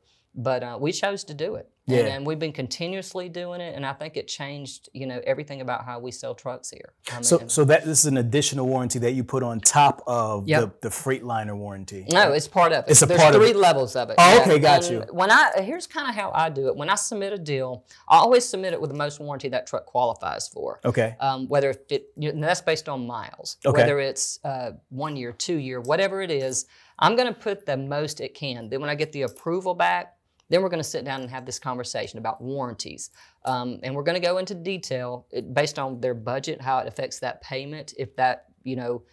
but 0.43 0.63
uh, 0.63 0.77
we 0.79 0.91
chose 0.91 1.23
to 1.25 1.33
do 1.33 1.55
it. 1.55 1.69
And, 1.87 1.97
Yeah. 1.97 2.03
and 2.13 2.25
we've 2.27 2.37
been 2.37 2.53
continuously 2.53 3.29
doing 3.29 3.61
it, 3.61 3.75
and 3.75 3.83
I 3.83 3.93
think 3.93 4.15
it 4.15 4.27
changed, 4.27 4.89
you 4.93 5.07
know, 5.07 5.19
everything 5.25 5.59
about 5.59 5.85
how 5.85 5.97
we 5.99 6.11
sell 6.11 6.35
trucks 6.35 6.69
here. 6.69 6.93
I 7.11 7.21
So, 7.21 7.39
mean, 7.39 7.49
so 7.49 7.65
that 7.65 7.83
this 7.83 7.99
is 7.99 8.05
an 8.05 8.17
additional 8.17 8.67
warranty 8.67 8.99
that 8.99 9.13
you 9.13 9.23
put 9.23 9.41
on 9.41 9.59
top 9.59 10.03
of 10.05 10.47
Yep. 10.47 10.81
the, 10.81 10.89
the 10.89 10.93
Freightliner 10.93 11.57
warranty. 11.57 12.05
No, 12.11 12.31
it's 12.31 12.47
part 12.47 12.73
of 12.73 12.85
it. 12.85 12.91
It's 12.91 13.01
a 13.01 13.07
There's 13.07 13.19
part 13.19 13.33
of 13.33 13.41
three 13.41 13.49
it. 13.51 13.55
levels 13.55 13.95
of 13.95 14.11
it. 14.11 14.15
Oh, 14.19 14.41
okay, 14.41 14.59
got 14.59 14.83
And 14.85 14.91
you. 15.07 15.13
When 15.13 15.31
I 15.31 15.61
here's 15.61 15.87
kind 15.87 16.07
of 16.07 16.13
how 16.13 16.31
I 16.33 16.49
do 16.49 16.67
it. 16.67 16.75
When 16.75 16.91
I 16.91 16.95
submit 16.95 17.33
a 17.33 17.39
deal, 17.39 17.83
I 18.07 18.17
always 18.17 18.45
submit 18.45 18.73
it 18.73 18.79
with 18.79 18.91
the 18.91 18.97
most 18.97 19.19
warranty 19.19 19.49
that 19.49 19.65
truck 19.65 19.87
qualifies 19.87 20.47
for. 20.47 20.79
Okay. 20.85 21.15
Um, 21.19 21.47
whether 21.47 21.71
it 21.71 22.03
you 22.15 22.31
know, 22.33 22.45
that's 22.47 22.61
based 22.61 22.87
on 22.87 23.07
miles, 23.07 23.57
Okay. 23.65 23.81
whether 23.81 23.99
it's 23.99 24.39
uh, 24.45 24.71
one 24.89 25.15
year, 25.15 25.31
two 25.33 25.57
year, 25.57 25.81
whatever 25.81 26.21
it 26.21 26.29
is, 26.31 26.67
I'm 26.99 27.15
going 27.15 27.33
to 27.33 27.39
put 27.39 27.65
the 27.65 27.77
most 27.77 28.21
it 28.21 28.35
can. 28.35 28.69
Then 28.69 28.79
when 28.79 28.91
I 28.91 28.95
get 28.95 29.11
the 29.11 29.23
approval 29.23 29.73
back, 29.73 30.13
then 30.49 30.61
we're 30.61 30.69
going 30.69 30.83
to 30.83 30.89
sit 30.89 31.05
down 31.05 31.21
and 31.21 31.29
have 31.29 31.45
this 31.45 31.59
conversation 31.59 32.19
about 32.19 32.41
warranties, 32.41 33.11
um, 33.45 33.79
and 33.83 33.95
we're 33.95 34.03
going 34.03 34.19
to 34.21 34.27
go 34.27 34.37
into 34.37 34.55
detail 34.55 35.27
it, 35.31 35.53
based 35.53 35.79
on 35.79 36.01
their 36.01 36.13
budget, 36.13 36.61
how 36.61 36.79
it 36.79 36.87
affects 36.87 37.19
that 37.19 37.41
payment. 37.41 37.93
If 37.97 38.15
that 38.15 38.45
you 38.63 38.75
know, 38.75 39.03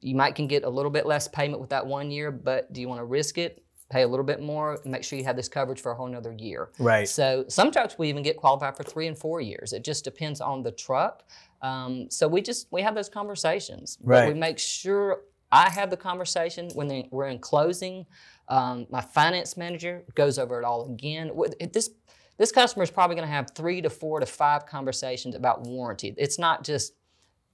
you 0.00 0.14
might 0.14 0.34
can 0.34 0.46
get 0.46 0.64
a 0.64 0.68
little 0.68 0.90
bit 0.90 1.06
less 1.06 1.28
payment 1.28 1.60
with 1.60 1.70
that 1.70 1.86
one 1.86 2.10
year, 2.10 2.30
but 2.30 2.72
do 2.72 2.80
you 2.80 2.88
want 2.88 3.00
to 3.00 3.04
risk 3.04 3.38
it? 3.38 3.62
Pay 3.88 4.02
a 4.02 4.08
little 4.08 4.24
bit 4.26 4.40
more, 4.40 4.80
make 4.84 5.04
sure 5.04 5.16
you 5.16 5.24
have 5.24 5.36
this 5.36 5.48
coverage 5.48 5.80
for 5.80 5.92
a 5.92 5.94
whole 5.94 6.08
nother 6.08 6.32
year. 6.32 6.70
Right. 6.80 7.08
So 7.08 7.44
sometimes 7.46 7.96
we 7.96 8.08
even 8.08 8.24
get 8.24 8.36
qualified 8.36 8.76
for 8.76 8.82
three 8.82 9.06
and 9.06 9.16
four 9.16 9.40
years. 9.40 9.72
It 9.72 9.84
just 9.84 10.02
depends 10.02 10.40
on 10.40 10.64
the 10.64 10.72
truck. 10.72 11.22
Um, 11.62 12.10
so 12.10 12.26
we 12.26 12.42
just 12.42 12.66
we 12.72 12.82
have 12.82 12.96
those 12.96 13.08
conversations. 13.08 13.96
But 14.00 14.08
Right. 14.08 14.28
we 14.28 14.34
make 14.34 14.58
sure 14.58 15.20
I 15.52 15.70
have 15.70 15.90
the 15.90 15.96
conversation 15.96 16.68
when 16.74 16.88
they, 16.88 17.08
we're 17.12 17.28
in 17.28 17.38
closing. 17.38 18.06
Um, 18.48 18.86
my 18.90 19.00
finance 19.00 19.56
manager 19.56 20.04
goes 20.14 20.38
over 20.38 20.60
it 20.60 20.64
all 20.64 20.90
again. 20.92 21.30
This 21.72 21.90
this 22.38 22.52
customer 22.52 22.82
is 22.82 22.90
probably 22.90 23.16
going 23.16 23.26
to 23.26 23.32
have 23.32 23.50
three 23.54 23.80
to 23.80 23.90
four 23.90 24.20
to 24.20 24.26
five 24.26 24.66
conversations 24.66 25.34
about 25.34 25.62
warranty. 25.62 26.14
It's 26.18 26.38
not 26.38 26.64
just 26.64 26.92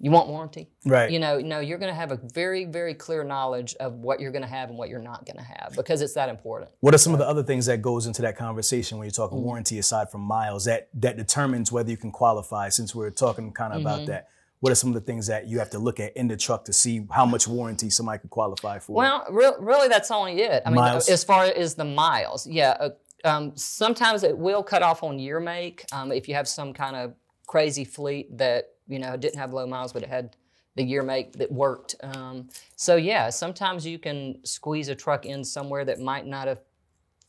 you 0.01 0.11
want 0.11 0.27
warranty. 0.29 0.69
Right. 0.85 1.13
You 1.13 1.21
know, 1.21 1.39
no, 1.39 1.61
you're 1.61 1.79
going 1.79 1.93
to 1.93 1.95
have 1.95 2.11
a 2.11 2.19
very 2.35 2.65
very 2.65 2.93
clear 2.95 3.23
knowledge 3.23 3.75
of 3.77 3.95
what 3.95 4.19
you're 4.21 4.33
going 4.33 4.43
to 4.43 4.49
have 4.49 4.69
and 4.69 4.77
what 4.77 4.89
you're 4.89 4.99
not 5.01 5.25
going 5.25 5.37
to 5.37 5.45
have 5.45 5.75
because 5.77 6.03
it's 6.03 6.15
that 6.15 6.29
important. 6.29 6.71
What 6.81 6.93
are 6.95 6.99
some 6.99 7.13
of 7.13 7.21
the 7.21 7.27
other 7.29 7.45
things 7.45 7.67
that 7.67 7.81
goes 7.83 8.07
into 8.07 8.21
that 8.23 8.37
conversation 8.37 8.99
when 8.99 9.07
you're 9.07 9.13
talking 9.13 9.39
Mm-hmm. 9.39 9.47
warranty 9.47 9.79
aside 9.79 10.11
from 10.11 10.23
miles 10.23 10.65
that 10.65 10.89
that 10.95 11.17
determines 11.17 11.71
whether 11.71 11.91
you 11.91 11.97
can 11.97 12.11
qualify? 12.11 12.69
Since 12.69 12.95
we're 12.95 13.11
talking 13.11 13.53
kind 13.53 13.73
of 13.73 13.79
Mm-hmm. 13.79 13.87
about 13.87 14.07
that, 14.07 14.29
what 14.63 14.71
are 14.71 14.77
some 14.77 14.91
of 14.91 14.95
the 14.95 15.01
things 15.01 15.27
that 15.27 15.49
you 15.49 15.59
have 15.59 15.71
to 15.71 15.79
look 15.81 15.99
at 15.99 16.17
in 16.17 16.29
the 16.29 16.37
truck 16.37 16.65
to 16.67 16.73
see 16.73 17.05
how 17.11 17.27
much 17.27 17.49
warranty 17.49 17.91
somebody 17.91 18.21
could 18.21 18.31
qualify 18.31 18.79
for? 18.79 18.93
Well, 18.93 19.27
re- 19.29 19.55
really, 19.59 19.89
that's 19.89 20.13
only 20.13 20.41
it. 20.41 20.63
I 20.65 20.71
mean, 20.71 20.77
Miles? 20.77 21.09
as 21.09 21.25
far 21.25 21.47
as 21.47 21.75
the 21.75 21.85
miles, 21.85 22.47
yeah. 22.47 22.77
Uh, 22.79 22.91
um, 23.25 23.57
sometimes 23.57 24.23
it 24.23 24.39
will 24.39 24.63
cut 24.63 24.85
off 24.85 25.03
on 25.03 25.19
year 25.19 25.41
make 25.41 25.85
um, 25.91 26.13
if 26.13 26.29
you 26.29 26.37
have 26.37 26.47
some 26.47 26.73
kind 26.73 26.95
of 26.95 27.13
crazy 27.49 27.85
fleet 27.85 28.39
that 28.39 28.69
you 28.87 29.01
know 29.01 29.17
didn't 29.17 29.41
have 29.41 29.53
low 29.53 29.67
miles, 29.67 29.93
but 29.93 30.05
it 30.05 30.09
had 30.09 30.37
the 30.77 30.85
year 30.85 31.03
make 31.03 31.33
that 31.33 31.51
worked. 31.51 31.97
Um, 32.01 32.49
so 32.77 32.95
yeah, 32.95 33.31
sometimes 33.31 33.85
you 33.85 33.99
can 33.99 34.45
squeeze 34.45 34.87
a 34.87 34.95
truck 34.95 35.27
in 35.27 35.43
somewhere 35.43 35.85
that 35.87 35.99
might 35.99 36.25
not 36.25 36.47
have 36.47 36.61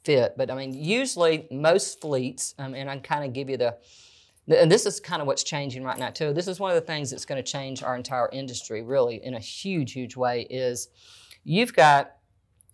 fit. 0.03 0.35
But 0.37 0.51
I 0.51 0.55
mean, 0.55 0.71
usually 0.75 1.47
most 1.49 1.99
fleets, 1.99 2.53
um, 2.59 2.75
and 2.75 2.91
I 2.91 2.97
kind 2.99 3.25
of 3.25 3.33
give 3.33 3.49
you 3.49 3.57
the 3.57 3.77
and 4.47 4.71
this 4.71 4.85
is 4.85 4.99
kind 4.99 5.21
of 5.21 5.27
what's 5.27 5.43
changing 5.43 5.83
right 5.83 5.97
now 5.97 6.09
too. 6.09 6.33
This 6.33 6.47
is 6.47 6.59
one 6.59 6.71
of 6.71 6.75
the 6.75 6.81
things 6.81 7.11
that's 7.11 7.25
going 7.25 7.41
to 7.41 7.51
change 7.51 7.81
our 7.81 7.95
entire 7.95 8.29
industry, 8.31 8.81
really, 8.81 9.23
in 9.23 9.35
a 9.35 9.39
huge, 9.39 9.93
huge 9.93 10.15
way. 10.15 10.41
Is 10.49 10.89
you've 11.43 11.73
got 11.73 12.15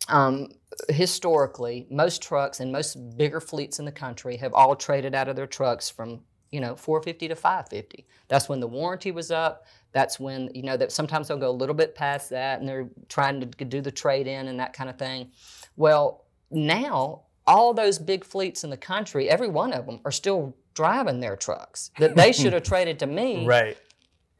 um, 0.08 0.50
historically 0.90 1.88
most 1.92 2.22
trucks 2.22 2.60
and 2.60 2.72
most 2.72 2.96
bigger 3.18 3.40
fleets 3.40 3.80
in 3.80 3.86
the 3.86 3.92
country 3.92 4.38
have 4.38 4.54
all 4.54 4.76
traded 4.76 5.14
out 5.14 5.28
of 5.28 5.36
their 5.36 5.48
trucks 5.48 5.90
from 5.90 6.22
you 6.52 6.60
know 6.60 6.76
450 6.76 7.28
to 7.28 7.36
550. 7.36 8.08
That's 8.28 8.50
when 8.50 8.60
the 8.60 8.68
warranty 8.68 9.12
was 9.12 9.30
up. 9.30 9.66
That's 9.92 10.20
when 10.20 10.50
you 10.56 10.64
know 10.64 10.78
that 10.78 10.92
sometimes 10.92 11.28
they'll 11.28 11.38
go 11.38 11.52
a 11.52 11.52
little 11.52 11.76
bit 11.76 11.94
past 11.94 12.32
that 12.32 12.60
and 12.60 12.68
they're 12.68 12.90
trying 13.10 13.42
to 13.42 13.66
do 13.66 13.82
the 13.82 13.92
trade 13.92 14.26
in 14.26 14.48
and 14.48 14.60
that 14.60 14.74
kind 14.74 14.90
of 14.90 14.98
thing. 14.98 15.32
Well, 15.76 16.26
now 16.50 17.24
all 17.46 17.74
those 17.74 17.98
big 17.98 18.24
fleets 18.24 18.64
in 18.64 18.70
the 18.70 18.78
country, 18.78 19.30
every 19.30 19.48
one 19.48 19.74
of 19.74 19.86
them 19.86 20.00
are 20.06 20.12
still 20.12 20.56
driving 20.80 21.20
their 21.20 21.36
trucks 21.36 21.92
that 22.00 22.16
they 22.16 22.32
should 22.32 22.54
have 22.54 22.64
traded 22.74 22.98
to 22.98 23.06
me 23.06 23.46
right. 23.46 23.78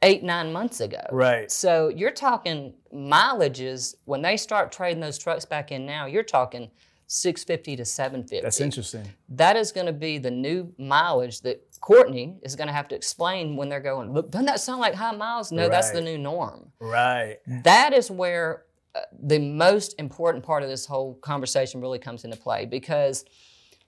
eight 0.00 0.22
nine 0.22 0.50
months 0.50 0.80
ago. 0.80 1.02
Right. 1.12 1.52
So 1.52 1.88
you're 1.88 2.12
talking 2.12 2.72
mileages 2.94 3.94
when 4.06 4.22
they 4.22 4.38
start 4.38 4.72
trading 4.72 5.00
those 5.00 5.18
trucks 5.18 5.44
back 5.44 5.70
in 5.70 5.84
now. 5.84 6.06
You're 6.06 6.22
talking 6.22 6.70
650 7.08 7.76
to 7.76 7.84
750. 7.84 8.42
That's 8.42 8.58
interesting. 8.58 9.06
That 9.28 9.58
is 9.58 9.70
going 9.70 9.86
to 9.88 9.92
be 9.92 10.16
the 10.16 10.30
new 10.30 10.72
mileage 10.78 11.42
that 11.42 11.60
Courtnay 11.82 12.38
is 12.42 12.56
going 12.56 12.68
to 12.68 12.72
have 12.72 12.88
to 12.88 12.94
explain 12.94 13.54
when 13.54 13.68
they're 13.68 13.78
going. 13.78 14.14
Doesn't 14.14 14.46
that 14.46 14.60
sound 14.60 14.80
like 14.80 14.94
high 14.94 15.14
miles? 15.14 15.52
No, 15.52 15.68
that's 15.68 15.90
the 15.90 16.00
new 16.00 16.16
norm. 16.16 16.72
Right. 16.80 17.36
That 17.64 17.92
is 17.92 18.10
where 18.10 18.64
uh, 18.94 19.00
the 19.12 19.38
most 19.38 19.94
important 19.98 20.42
part 20.42 20.62
of 20.62 20.70
this 20.70 20.86
whole 20.86 21.16
conversation 21.16 21.82
really 21.82 21.98
comes 21.98 22.24
into 22.24 22.38
play 22.38 22.64
because 22.64 23.26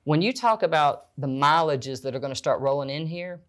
when 0.05 0.23
you 0.23 0.33
talk 0.33 0.63
about 0.63 1.09
the 1.17 1.27
mileages 1.27 2.03
that 2.03 2.15
are 2.15 2.19
going 2.19 2.33
to 2.33 2.37
start 2.37 2.61
rolling 2.61 2.91
in 2.91 3.07
here, 3.07 3.41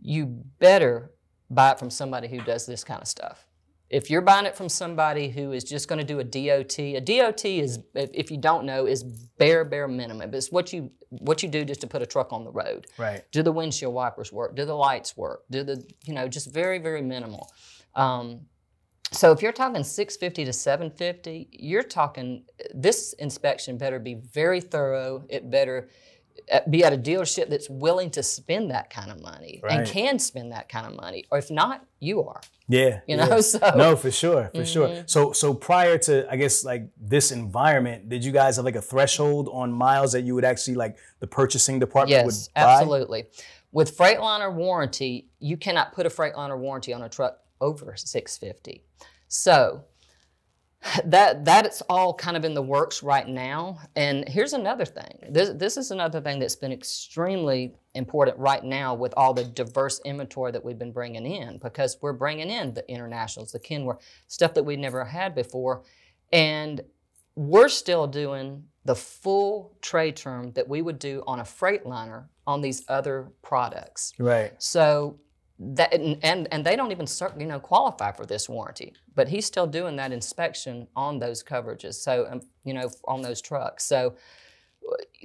you 0.00 0.26
better 0.58 1.12
buy 1.50 1.72
it 1.72 1.78
from 1.78 1.90
somebody 1.90 2.28
who 2.28 2.40
does 2.42 2.66
this 2.66 2.82
kind 2.82 3.00
of 3.00 3.08
stuff. 3.08 3.46
If 3.88 4.08
you're 4.08 4.22
buying 4.22 4.46
it 4.46 4.56
from 4.56 4.70
somebody 4.70 5.28
who 5.28 5.52
is 5.52 5.64
just 5.64 5.86
going 5.86 5.98
to 5.98 6.04
do 6.04 6.18
a 6.18 6.24
DOT, 6.24 6.78
a 6.78 7.00
DOT 7.00 7.44
is, 7.44 7.78
if, 7.94 8.10
if 8.14 8.30
you 8.30 8.38
don't 8.38 8.64
know, 8.64 8.86
is 8.86 9.04
bare 9.04 9.66
bare 9.66 9.86
minimum. 9.86 10.32
It's 10.32 10.50
what 10.50 10.72
you 10.72 10.90
what 11.10 11.42
you 11.42 11.48
do 11.50 11.62
just 11.62 11.82
to 11.82 11.86
put 11.86 12.00
a 12.00 12.06
truck 12.06 12.32
on 12.32 12.44
the 12.44 12.50
road. 12.50 12.86
Right. 12.96 13.22
Do 13.32 13.42
the 13.42 13.52
windshield 13.52 13.92
wipers 13.92 14.32
work? 14.32 14.56
Do 14.56 14.64
the 14.64 14.74
lights 14.74 15.14
work? 15.14 15.42
Do 15.50 15.62
the 15.62 15.84
you 16.06 16.14
know 16.14 16.26
just 16.26 16.50
very 16.52 16.78
very 16.78 17.02
minimal. 17.02 17.50
Um, 17.94 18.46
so 19.12 19.32
if 19.32 19.42
you're 19.42 19.52
talking 19.52 19.84
650 19.84 20.44
to 20.46 20.52
750, 20.52 21.48
you're 21.52 21.82
talking 21.82 22.44
this 22.74 23.12
inspection 23.14 23.78
better 23.78 23.98
be 23.98 24.14
very 24.14 24.60
thorough. 24.60 25.24
It 25.28 25.50
better 25.50 25.88
be 26.70 26.82
at 26.82 26.92
a 26.92 26.96
dealership 26.98 27.48
that's 27.50 27.68
willing 27.70 28.10
to 28.10 28.22
spend 28.22 28.70
that 28.70 28.90
kind 28.90 29.10
of 29.10 29.20
money 29.20 29.60
and 29.68 29.86
can 29.86 30.18
spend 30.18 30.50
that 30.52 30.68
kind 30.68 30.86
of 30.86 30.94
money. 30.96 31.24
Or 31.30 31.38
if 31.38 31.50
not, 31.50 31.84
you 32.00 32.22
are. 32.24 32.40
Yeah. 32.68 33.00
You 33.06 33.18
know, 33.18 33.26
yeah. 33.28 33.40
so- 33.52 33.58
Mm-hmm. 33.58 33.78
no, 33.78 33.96
for 33.96 34.10
sure, 34.10 34.50
for 34.54 34.64
sure. 34.64 35.04
So 35.06 35.32
so 35.32 35.52
prior 35.54 35.98
to 35.98 36.26
I 36.32 36.36
guess 36.36 36.64
like 36.64 36.88
this 37.00 37.32
environment, 37.32 38.08
did 38.08 38.24
you 38.24 38.32
guys 38.32 38.56
have 38.56 38.64
like 38.64 38.76
a 38.76 38.82
threshold 38.82 39.48
on 39.52 39.72
miles 39.72 40.12
that 40.12 40.22
you 40.22 40.34
would 40.34 40.44
actually 40.44 40.74
like 40.76 40.96
the 41.20 41.26
purchasing 41.26 41.78
department 41.78 42.24
would 42.24 42.34
Yes, 42.34 42.48
buy? 42.48 42.62
absolutely. 42.62 43.26
With 43.70 43.96
Freightliner 43.96 44.52
warranty, 44.52 45.28
you 45.38 45.56
cannot 45.56 45.92
put 45.94 46.04
a 46.06 46.10
Freightliner 46.10 46.58
warranty 46.58 46.92
on 46.92 47.02
a 47.02 47.08
truck 47.08 47.38
over 47.62 47.94
650. 47.96 48.84
So 49.28 49.84
that 51.04 51.44
that's 51.44 51.80
all 51.82 52.12
kind 52.12 52.36
of 52.36 52.44
in 52.44 52.54
the 52.54 52.62
works 52.62 53.02
right 53.02 53.26
now. 53.26 53.78
And 53.94 54.28
here's 54.28 54.52
another 54.52 54.84
thing. 54.84 55.18
This 55.30 55.50
this 55.50 55.76
is 55.76 55.90
another 55.90 56.20
thing 56.20 56.40
that's 56.40 56.56
been 56.56 56.72
extremely 56.72 57.74
important 57.94 58.36
right 58.38 58.64
now 58.64 58.94
with 58.94 59.14
all 59.16 59.32
the 59.32 59.44
diverse 59.44 60.00
inventory 60.04 60.50
that 60.52 60.64
we've 60.64 60.78
been 60.78 60.92
bringing 60.92 61.24
in 61.24 61.58
because 61.58 61.98
we're 62.02 62.12
bringing 62.12 62.50
in 62.50 62.74
the 62.74 62.88
internationals, 62.90 63.52
the 63.52 63.60
Kenworth, 63.60 64.00
stuff 64.26 64.54
that 64.54 64.64
we 64.64 64.76
never 64.76 65.04
had 65.04 65.34
before, 65.34 65.82
and 66.32 66.80
we're 67.36 67.68
still 67.68 68.06
doing 68.06 68.64
the 68.84 68.94
full 68.94 69.76
trade 69.80 70.16
term 70.16 70.52
that 70.52 70.68
we 70.68 70.82
would 70.82 70.98
do 70.98 71.22
on 71.26 71.38
a 71.38 71.44
Freightliner 71.44 72.24
on 72.46 72.60
these 72.60 72.84
other 72.88 73.30
products. 73.42 74.12
Right. 74.18 74.52
So 74.58 75.20
that 75.74 75.92
and 75.92 76.48
and, 76.50 76.64
they 76.64 76.76
don't 76.76 76.92
even 76.92 77.06
you 77.38 77.46
know 77.46 77.60
qualify 77.60 78.12
for 78.12 78.26
this 78.26 78.48
warranty, 78.48 78.94
but 79.14 79.28
he's 79.28 79.46
still 79.46 79.66
doing 79.66 79.96
that 79.96 80.12
inspection 80.12 80.86
on 80.96 81.18
those 81.18 81.42
coverages. 81.42 81.94
So 81.94 82.26
um, 82.30 82.40
you 82.64 82.74
know 82.74 82.90
on 83.06 83.22
those 83.22 83.40
trucks. 83.40 83.84
So 83.84 84.16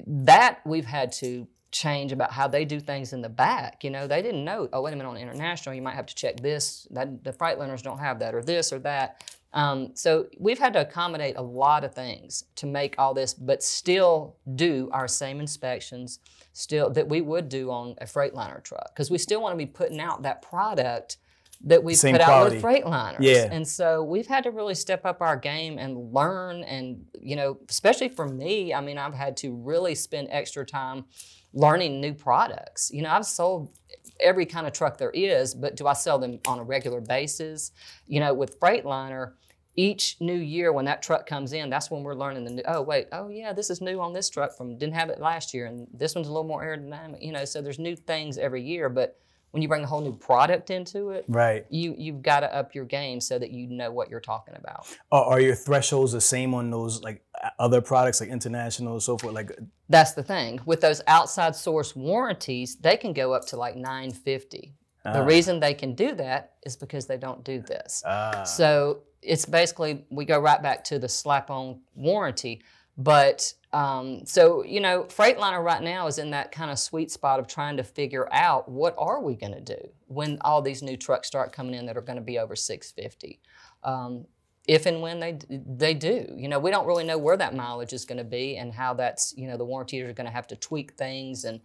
that 0.06 0.60
we've 0.66 0.86
had 0.86 1.12
to 1.14 1.48
change 1.78 2.12
about 2.12 2.32
how 2.32 2.48
they 2.48 2.66
do 2.66 2.80
things 2.80 3.14
in 3.14 3.22
the 3.22 3.30
back. 3.30 3.84
You 3.84 3.92
know, 3.92 4.08
they 4.08 4.22
didn't 4.22 4.44
know. 4.44 4.68
Oh, 4.74 4.82
wait 4.82 4.94
a 4.94 4.96
minute, 4.96 5.10
on 5.10 5.18
international, 5.18 5.76
you 5.76 5.82
might 5.82 5.96
have 5.96 6.06
to 6.08 6.16
check 6.16 6.40
this. 6.40 6.88
That 6.92 7.24
the 7.24 7.32
Freightliners 7.32 7.82
don't 7.82 8.00
have 8.00 8.20
that, 8.20 8.34
or 8.34 8.42
this 8.42 8.74
or 8.74 8.80
that. 8.80 9.24
Um, 9.54 9.92
so 9.94 10.28
we've 10.38 10.60
had 10.60 10.74
to 10.74 10.82
accommodate 10.82 11.38
a 11.38 11.42
lot 11.42 11.84
of 11.84 11.94
things 11.94 12.44
to 12.56 12.66
make 12.66 12.96
all 12.98 13.14
this, 13.14 13.34
but 13.34 13.64
still 13.64 14.36
do 14.56 14.90
our 14.92 15.08
same 15.08 15.40
inspections, 15.40 16.20
still 16.54 16.90
that 16.92 17.08
we 17.08 17.22
would 17.22 17.48
do 17.50 17.72
on 17.72 17.96
a 18.00 18.06
Freightliner 18.06 18.62
truck, 18.64 18.94
because 18.94 19.10
we 19.10 19.18
still 19.18 19.42
want 19.42 19.54
to 19.54 19.58
be 19.58 19.66
putting 19.66 20.00
out 20.00 20.22
that 20.24 20.42
product 20.42 21.18
that 21.62 21.84
we 21.84 21.96
Same 21.96 22.14
put 22.14 22.22
out 22.22 22.52
with 22.52 22.62
quality. 22.62 22.82
Freightliners. 22.84 23.18
Yeah. 23.20 23.50
And 23.52 23.68
so 23.68 24.04
we've 24.04 24.28
had 24.28 24.44
to 24.44 24.52
really 24.52 24.76
step 24.76 25.06
up 25.06 25.22
our 25.22 25.36
game 25.36 25.78
and 25.78 26.14
learn, 26.14 26.64
and 26.64 27.06
you 27.20 27.36
know, 27.36 27.58
especially 27.70 28.10
for 28.10 28.28
me, 28.28 28.74
I 28.74 28.82
mean, 28.82 28.98
I've 28.98 29.16
had 29.16 29.38
to 29.38 29.54
really 29.54 29.96
spend 29.96 30.28
extra 30.32 30.66
time 30.66 31.06
learning 31.54 32.00
new 32.00 32.14
products. 32.14 32.92
You 32.94 33.02
know, 33.02 33.10
I've 33.10 33.26
sold 33.26 33.72
every 34.20 34.46
kind 34.46 34.68
of 34.68 34.74
truck 34.74 34.98
there 34.98 35.12
is, 35.12 35.56
but 35.56 35.76
do 35.76 35.88
I 35.88 35.94
sell 35.94 36.20
them 36.20 36.40
on 36.48 36.60
a 36.60 36.64
regular 36.64 37.02
basis? 37.02 37.72
You 38.06 38.20
know, 38.20 38.34
with 38.34 38.60
Freightliner, 38.60 39.34
each 39.76 40.18
new 40.20 40.38
year 40.38 40.74
when 40.74 40.86
that 40.86 41.02
truck 41.02 41.28
comes 41.28 41.54
in, 41.54 41.70
that's 41.70 41.90
when 41.90 42.04
we're 42.04 42.16
learning 42.16 42.46
the 42.46 42.52
new. 42.52 42.64
Oh 42.68 42.82
wait, 42.82 43.08
oh 43.12 43.30
yeah, 43.30 43.54
this 43.54 43.70
is 43.70 43.82
new 43.82 44.00
on 44.00 44.14
this 44.14 44.30
truck 44.30 44.56
from 44.56 44.78
didn't 44.78 44.96
have 44.96 45.10
it 45.10 45.20
last 45.20 45.54
year, 45.54 45.66
and 45.66 45.88
this 45.94 46.16
one's 46.16 46.28
a 46.28 46.32
little 46.32 46.48
more 46.48 46.64
aerodynamic. 46.64 47.22
You 47.22 47.32
know, 47.32 47.46
so 47.46 47.62
there's 47.62 47.80
new 47.80 47.96
things 47.96 48.38
every 48.38 48.64
year, 48.64 48.90
but 48.90 49.20
when 49.52 49.62
you 49.62 49.68
bring 49.70 49.84
a 49.84 49.88
whole 49.88 50.02
new 50.02 50.16
product 50.16 50.70
into 50.70 51.10
it, 51.12 51.26
Right. 51.28 51.66
you 51.70 51.96
you've 51.98 52.22
got 52.22 52.42
to 52.42 52.54
up 52.54 52.76
your 52.76 52.86
game 52.86 53.20
so 53.22 53.40
that 53.40 53.52
you 53.52 53.68
know 53.68 53.92
what 53.92 54.10
you're 54.10 54.20
talking 54.20 54.56
about. 54.56 54.88
Are, 55.12 55.24
are 55.24 55.40
your 55.40 55.56
thresholds 55.56 56.12
the 56.12 56.22
same 56.22 56.54
on 56.54 56.70
those 56.70 57.02
like 57.02 57.24
other 57.60 57.82
products 57.82 58.20
like 58.22 58.30
international 58.30 58.94
and 58.94 59.02
so 59.04 59.18
forth? 59.18 59.34
Like 59.34 59.52
That's 59.90 60.14
the 60.14 60.24
thing. 60.24 60.60
With 60.66 60.82
those 60.82 61.02
outside 61.08 61.56
source 61.56 61.96
warranties, 61.96 62.76
they 62.76 62.98
can 62.98 63.14
go 63.14 63.34
up 63.34 63.46
to 63.48 63.58
like 63.58 63.76
950. 63.76 64.74
The 65.14 65.24
reason 65.24 65.62
they 65.62 65.74
can 65.74 65.96
do 65.96 66.14
that 66.16 66.56
is 66.66 66.76
because 66.76 67.08
they 67.08 67.16
don't 67.16 67.42
do 67.46 67.62
this. 67.62 68.04
ah, 68.06 68.44
So 68.44 69.04
it's 69.22 69.46
basically 69.46 70.06
we 70.10 70.26
go 70.26 70.38
right 70.38 70.62
back 70.62 70.84
to 70.86 71.00
the 71.00 71.08
slap-on 71.08 71.80
warranty. 71.96 72.62
But 72.98 73.54
um, 73.78 74.26
so 74.26 74.64
you 74.64 74.80
know, 74.80 75.04
Freightliner 75.04 75.64
right 75.64 75.84
now 75.84 76.08
is 76.08 76.18
in 76.18 76.32
that 76.32 76.52
kind 76.52 76.72
of 76.72 76.80
sweet 76.80 77.12
spot 77.12 77.40
of 77.40 77.48
trying 77.48 77.78
to 77.78 77.84
figure 77.84 78.28
out 78.34 78.68
what 78.68 78.96
are 78.98 79.22
we 79.22 79.36
going 79.36 79.54
to 79.54 79.62
do 79.62 79.78
when 80.08 80.40
all 80.42 80.64
these 80.64 80.82
new 80.82 80.98
trucks 80.98 81.28
start 81.28 81.54
coming 81.54 81.76
in 81.76 81.86
that 81.86 81.96
are 81.96 82.02
going 82.02 82.16
to 82.16 82.24
be 82.24 82.40
over 82.40 82.56
650. 82.56 83.40
Um, 83.84 84.26
if 84.68 84.88
and 84.88 85.00
when 85.00 85.20
they 85.20 85.38
they 85.50 85.94
do, 85.94 86.26
you 86.36 86.48
know, 86.48 86.58
we 86.58 86.72
don't 86.72 86.88
really 86.88 87.04
know 87.04 87.20
where 87.20 87.38
that 87.38 87.54
mileage 87.54 87.94
is 87.94 88.04
going 88.04 88.18
to 88.18 88.24
be 88.24 88.58
and 88.58 88.74
how 88.74 88.96
that's 88.96 89.36
you 89.38 89.48
know 89.48 89.58
the 89.58 89.66
warranties 89.66 90.04
are 90.06 90.14
going 90.14 90.26
to 90.26 90.34
have 90.34 90.48
to 90.48 90.56
tweak 90.56 90.94
things 90.94 91.44
and 91.44 91.62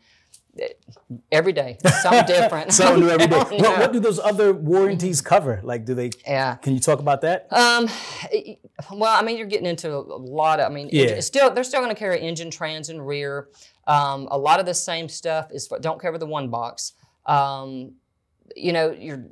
every 1.30 1.52
day 1.52 1.78
something 2.02 2.26
different. 2.26 2.72
something 2.72 3.00
new 3.04 3.08
every 3.10 3.26
day. 3.26 3.36
What, 3.62 3.78
what 3.80 3.92
do 3.92 4.00
those 4.00 4.18
other 4.18 4.52
warranties 4.52 5.20
cover? 5.20 5.60
Like, 5.62 5.84
do 5.84 5.94
they? 5.94 6.10
Yeah. 6.26 6.56
Can 6.56 6.74
you 6.74 6.80
talk 6.80 6.98
about 7.00 7.20
that? 7.22 7.46
Um, 7.52 7.88
well, 8.92 9.16
I 9.18 9.22
mean, 9.22 9.38
you're 9.38 9.46
getting 9.46 9.66
into 9.66 9.90
a 9.94 9.98
lot 9.98 10.60
of. 10.60 10.70
I 10.70 10.74
mean, 10.74 10.88
Yeah. 10.92 11.04
it's 11.06 11.26
still 11.26 11.52
they're 11.52 11.64
still 11.64 11.80
going 11.80 11.94
to 11.94 11.98
carry 11.98 12.20
engine, 12.20 12.50
trans, 12.50 12.88
and 12.88 13.06
rear. 13.06 13.48
Um, 13.86 14.28
a 14.30 14.38
lot 14.38 14.60
of 14.60 14.66
the 14.66 14.74
same 14.74 15.08
stuff 15.08 15.50
is 15.52 15.66
for, 15.66 15.78
don't 15.78 16.00
cover 16.00 16.18
the 16.18 16.26
one 16.26 16.48
box. 16.48 16.92
Um, 17.26 17.94
you 18.54 18.72
know, 18.72 18.92
your 18.92 19.24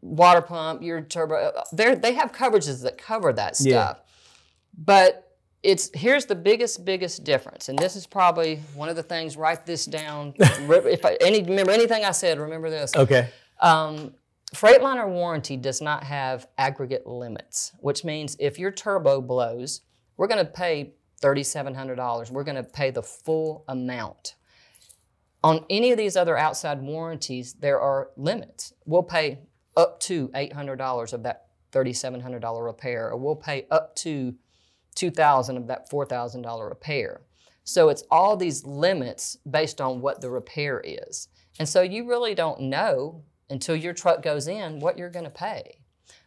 water 0.00 0.40
pump, 0.42 0.82
your 0.82 1.00
turbo. 1.00 1.52
They 1.72 1.94
they 1.94 2.14
have 2.14 2.32
coverages 2.32 2.82
that 2.82 2.98
cover 2.98 3.32
that 3.32 3.56
stuff. 3.56 3.66
Yeah. 3.66 3.94
But 4.78 5.25
it's 5.66 5.90
here's 5.94 6.26
the 6.26 6.34
biggest 6.34 6.84
biggest 6.84 7.24
difference, 7.24 7.68
and 7.68 7.76
this 7.78 7.96
is 7.96 8.06
probably 8.06 8.60
one 8.74 8.88
of 8.88 8.94
the 8.94 9.02
things. 9.02 9.36
Write 9.36 9.66
this 9.66 9.84
down. 9.84 10.34
If 10.40 11.04
I, 11.04 11.16
any 11.20 11.42
remember 11.42 11.72
anything 11.72 12.04
I 12.04 12.12
said, 12.12 12.38
remember 12.38 12.70
this. 12.70 12.94
Okay. 12.94 13.28
Um, 13.60 14.14
Freightliner 14.54 15.08
warranty 15.08 15.56
does 15.56 15.80
not 15.82 16.04
have 16.04 16.46
aggregate 16.56 17.06
limits, 17.06 17.72
which 17.80 18.04
means 18.04 18.36
if 18.38 18.58
your 18.58 18.70
turbo 18.70 19.20
blows, 19.20 19.80
we're 20.16 20.28
going 20.28 20.44
to 20.44 20.50
pay 20.50 20.94
$3,700. 21.20 22.30
We're 22.30 22.44
going 22.44 22.56
to 22.56 22.62
pay 22.62 22.90
the 22.90 23.02
full 23.02 23.64
amount. 23.66 24.36
On 25.42 25.64
any 25.68 25.90
of 25.90 25.98
these 25.98 26.16
other 26.16 26.36
outside 26.36 26.80
warranties, 26.80 27.54
there 27.54 27.80
are 27.80 28.10
limits. 28.16 28.72
We'll 28.84 29.02
pay 29.02 29.40
up 29.76 29.98
to 30.00 30.28
$800 30.28 31.12
of 31.12 31.24
that 31.24 31.48
$3,700 31.72 32.64
repair, 32.64 33.10
or 33.10 33.16
we'll 33.16 33.36
pay 33.36 33.66
up 33.70 33.96
to 33.96 34.34
2,000 34.96 35.56
of 35.56 35.66
that 35.68 35.90
$4,000 35.90 36.68
repair. 36.68 37.22
So 37.64 37.88
it's 37.88 38.04
all 38.10 38.36
these 38.36 38.64
limits 38.64 39.36
based 39.48 39.80
on 39.80 40.00
what 40.00 40.20
the 40.20 40.30
repair 40.30 40.82
is. 40.84 41.28
And 41.58 41.68
so 41.68 41.82
you 41.82 42.08
really 42.08 42.34
don't 42.34 42.62
know 42.62 43.22
until 43.50 43.76
your 43.76 43.92
truck 43.92 44.22
goes 44.22 44.48
in 44.48 44.80
what 44.80 44.98
you're 44.98 45.10
going 45.10 45.24
to 45.24 45.30
pay. 45.30 45.78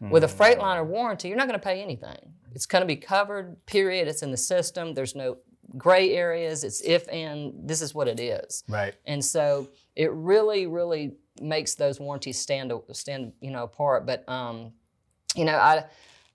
With 0.01 0.23
a 0.23 0.27
Freightliner 0.27 0.85
warranty, 0.85 1.27
you're 1.27 1.37
not 1.37 1.47
going 1.47 1.59
to 1.59 1.63
pay 1.63 1.81
anything. 1.81 2.33
It's 2.53 2.65
going 2.65 2.81
to 2.81 2.85
be 2.85 2.95
covered, 2.95 3.65
period. 3.65 4.07
It's 4.07 4.21
in 4.21 4.31
the 4.31 4.37
system. 4.37 4.93
There's 4.93 5.15
no 5.15 5.37
gray 5.77 6.13
areas. 6.15 6.63
It's 6.63 6.81
if 6.81 7.07
and 7.09 7.53
this 7.67 7.81
is 7.81 7.93
what 7.93 8.07
it 8.07 8.19
is. 8.19 8.63
Right. 8.67 8.95
And 9.05 9.23
so 9.23 9.67
it 9.95 10.11
really, 10.11 10.67
really 10.67 11.13
makes 11.41 11.75
those 11.75 11.99
warranties 11.99 12.39
stand 12.39 12.71
stand 12.93 13.33
you 13.41 13.51
know 13.51 13.63
apart. 13.63 14.05
But 14.05 14.27
um, 14.29 14.71
you 15.35 15.45
know, 15.45 15.55
I 15.55 15.85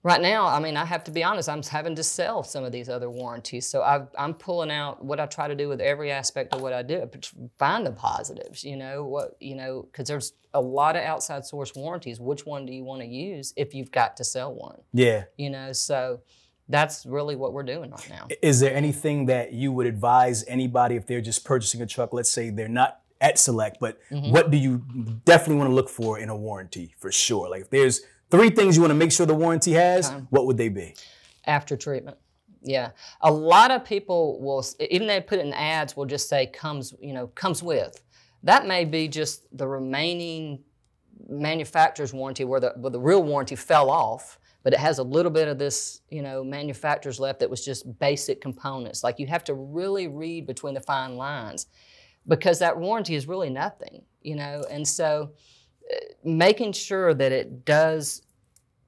right 0.05 0.21
now, 0.21 0.47
I 0.47 0.61
mean, 0.61 0.77
I 0.77 0.85
have 0.85 1.03
to 1.05 1.11
be 1.11 1.25
honest. 1.25 1.49
I'm 1.49 1.63
having 1.63 1.97
to 1.97 2.05
sell 2.05 2.45
some 2.45 2.63
of 2.63 2.71
these 2.71 2.89
other 2.89 3.11
warranties. 3.11 3.67
So 3.67 3.83
I've, 3.83 4.07
I'm 4.17 4.35
pulling 4.35 4.71
out 4.71 5.05
what 5.05 5.19
I 5.19 5.27
try 5.27 5.49
to 5.49 5.55
do 5.57 5.69
with 5.69 5.81
every 5.81 6.13
aspect 6.13 6.55
of 6.55 6.61
what 6.61 6.73
I 6.73 6.83
do. 6.83 7.11
Find 7.59 7.85
the 7.85 7.91
positives. 7.91 8.63
You 8.63 8.77
know 8.77 9.03
what 9.05 9.37
you 9.41 9.57
know 9.57 9.83
because 9.91 10.07
there's 10.07 10.35
a 10.53 10.61
lot 10.61 10.95
of 10.95 11.03
outside 11.03 11.45
source 11.45 11.75
warranties. 11.75 12.21
Which 12.21 12.47
one 12.47 12.65
do 12.67 12.73
you 12.73 12.85
want 12.85 13.01
to 13.03 13.09
use 13.09 13.53
if 13.57 13.75
you've 13.75 13.91
got 13.91 14.17
to 14.19 14.25
sell 14.25 14.55
one? 14.55 14.79
Yeah. 14.93 15.25
You 15.37 15.51
know, 15.51 15.73
so 15.73 16.21
that's 16.69 17.05
really 17.05 17.35
what 17.37 17.53
we're 17.53 17.63
doing 17.65 17.91
right 17.91 18.09
now. 18.09 18.29
Is 18.41 18.61
there 18.61 18.75
anything 18.75 19.27
that 19.27 19.53
you 19.53 19.73
would 19.73 19.87
advise 19.87 20.45
anybody 20.47 20.97
if 20.97 21.07
they're 21.07 21.21
just 21.21 21.45
purchasing 21.45 21.83
a 21.83 21.87
truck? 21.87 22.13
Let's 22.13 22.31
say 22.31 22.51
they're 22.51 22.69
not 22.69 23.01
at 23.21 23.39
Select, 23.39 23.79
but 23.81 23.99
Mm-hmm. 24.11 24.31
what 24.31 24.51
do 24.51 24.57
you 24.59 24.79
definitely 25.25 25.57
want 25.57 25.71
to 25.71 25.75
look 25.75 25.89
for 25.89 26.19
in 26.19 26.29
a 26.29 26.37
warranty 26.37 26.95
for 26.99 27.11
sure? 27.11 27.49
Like 27.51 27.63
if 27.63 27.71
there's 27.71 28.03
three 28.31 28.51
things 28.51 28.77
you 28.77 28.83
want 28.83 28.91
to 28.91 28.97
make 28.99 29.13
sure 29.13 29.27
the 29.27 29.35
warranty 29.35 29.73
has, 29.73 30.11
what 30.31 30.47
would 30.47 30.57
they 30.57 30.69
be? 30.69 30.95
after 31.47 31.77
treatment. 31.77 32.17
Yeah, 32.63 32.91
a 33.21 33.31
lot 33.31 33.71
of 33.71 33.85
people 33.85 34.41
will 34.41 34.65
even 34.81 35.07
they 35.07 35.21
put 35.21 35.39
it 35.39 35.45
in 35.45 35.53
ads 35.53 35.97
will 35.97 36.07
just 36.07 36.29
say 36.29 36.47
comes 36.47 36.95
you 37.01 37.13
know 37.13 37.27
comes 37.29 37.63
with. 37.63 38.01
That 38.43 38.67
may 38.67 38.85
be 38.85 39.09
just 39.09 39.47
the 39.57 39.67
remaining 39.69 40.63
manufacturer's 41.29 42.13
warranty 42.15 42.45
where 42.45 42.61
the 42.61 42.73
where 42.77 42.91
the 42.91 43.01
real 43.01 43.23
warranty 43.23 43.57
fell 43.57 43.91
off, 43.91 44.39
but 44.63 44.73
it 44.73 44.79
has 44.79 44.99
a 44.99 45.03
little 45.03 45.31
bit 45.31 45.47
of 45.47 45.59
this 45.59 46.01
you 46.09 46.23
know 46.23 46.43
manufacturer's 46.43 47.21
left 47.21 47.41
that 47.41 47.51
was 47.51 47.63
just 47.65 47.99
basic 47.99 48.41
components. 48.41 49.05
Like 49.05 49.19
you 49.19 49.27
have 49.27 49.45
to 49.45 49.55
really 49.55 50.09
read 50.09 50.47
between 50.47 50.73
the 50.73 50.81
fine 50.81 51.17
lines 51.17 51.67
because 52.27 52.59
that 52.61 52.79
warranty 52.79 53.15
is 53.15 53.29
really 53.29 53.51
nothing, 53.51 54.03
you 54.23 54.37
know, 54.37 54.65
and 54.71 54.89
so 54.89 55.33
making 56.23 56.73
sure 56.73 57.15
that 57.15 57.33
it 57.33 57.65
does 57.65 58.23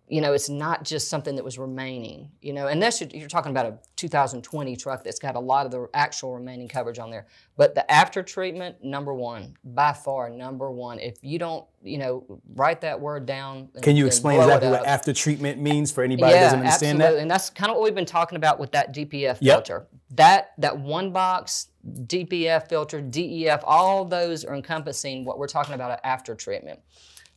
you 0.09 0.21
know, 0.21 0.33
it's 0.33 0.49
not 0.49 0.85
just 0.85 1.09
something 1.09 1.35
that 1.35 1.45
was 1.45 1.59
remaining, 1.59 2.31
you 2.41 2.53
know, 2.53 2.69
unless 2.69 3.01
you're, 3.01 3.11
you're, 3.13 3.29
talking 3.29 3.51
about 3.51 3.67
a 3.67 3.79
2020 3.97 4.77
truck 4.77 5.03
that's 5.03 5.19
got 5.19 5.35
a 5.35 5.41
lot 5.41 5.67
of 5.67 5.73
the 5.73 5.89
actual 5.95 6.35
remaining 6.35 6.69
coverage 6.69 7.01
on 7.01 7.11
there. 7.11 7.27
But 7.57 7.75
the 7.75 7.91
after 7.91 8.23
treatment, 8.23 8.85
number 8.85 9.13
one, 9.13 9.57
by 9.65 9.93
far 9.93 10.31
number 10.31 10.71
one. 10.71 11.01
If 11.01 11.17
you 11.23 11.41
don't, 11.41 11.67
you 11.83 11.99
know, 11.99 12.41
write 12.55 12.83
that 12.83 13.01
word 13.01 13.27
down. 13.27 13.69
And, 13.75 13.83
Can 13.83 13.97
you 13.97 14.07
explain 14.07 14.41
exactly 14.41 14.71
what 14.71 14.87
after 14.87 15.13
treatment 15.13 15.61
means 15.61 15.91
for 15.91 16.05
anybody 16.05 16.35
yeah, 16.35 16.43
doesn't 16.43 16.61
understand 16.61 16.99
absolutely. 16.99 17.17
that? 17.17 17.23
And 17.23 17.31
that's 17.31 17.51
kind 17.51 17.71
of 17.71 17.77
what 17.77 17.83
we've 17.83 17.95
been 17.95 18.07
talking 18.07 18.37
about 18.37 18.61
with 18.61 18.71
that 18.73 18.95
DPF 18.95 19.39
yep. 19.41 19.41
filter. 19.41 19.87
That 20.11 20.53
that 20.59 20.79
one 20.79 21.13
box 21.13 21.69
DPF 21.87 22.69
filter, 22.69 23.01
DEF, 23.01 23.63
all 23.65 24.05
those 24.05 24.45
are 24.45 24.55
encompassing 24.55 25.25
what 25.25 25.39
we're 25.39 25.49
talking 25.49 25.75
about 25.75 25.99
after 26.05 26.35
treatment 26.35 26.81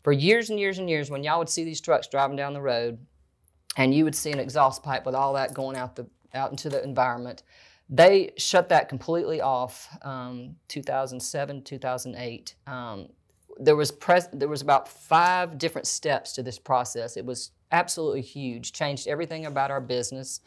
for 0.04 0.12
years 0.12 0.50
and 0.50 0.60
years 0.60 0.80
and 0.80 0.90
years, 0.90 1.10
when 1.10 1.24
y'all 1.24 1.40
would 1.40 1.50
see 1.50 1.64
these 1.64 1.82
trucks 1.82 2.08
driving 2.08 2.38
down 2.38 2.54
the 2.54 2.62
road, 2.62 2.98
and 3.78 3.94
you 3.94 4.04
would 4.04 4.16
see 4.16 4.32
an 4.32 4.40
exhaust 4.40 4.84
pipe 4.84 5.06
with 5.06 5.16
all 5.16 5.34
that 5.34 5.54
going 5.54 5.76
out 5.76 5.96
the 5.96 6.08
out 6.34 6.52
into 6.52 6.70
the 6.70 6.84
environment, 6.84 7.44
they 7.90 8.32
shut 8.38 8.70
that 8.70 8.88
completely 8.88 9.42
off. 9.42 9.88
Um, 10.04 10.56
2007, 10.68 11.64
2008. 11.64 12.56
Um, 12.68 13.08
there 13.60 13.76
was 13.76 13.92
pres- 13.92 14.30
there 14.32 14.48
was 14.48 14.62
about 14.62 14.88
five 14.88 15.58
different 15.58 15.88
steps 15.88 16.34
to 16.34 16.44
this 16.44 16.60
process. 16.60 17.18
It 17.18 17.26
was 17.26 17.52
absolutely 17.72 18.22
huge. 18.22 18.74
Changed 18.74 19.08
everything 19.08 19.46
about 19.46 19.72
our 19.72 19.82
business. 19.82 20.40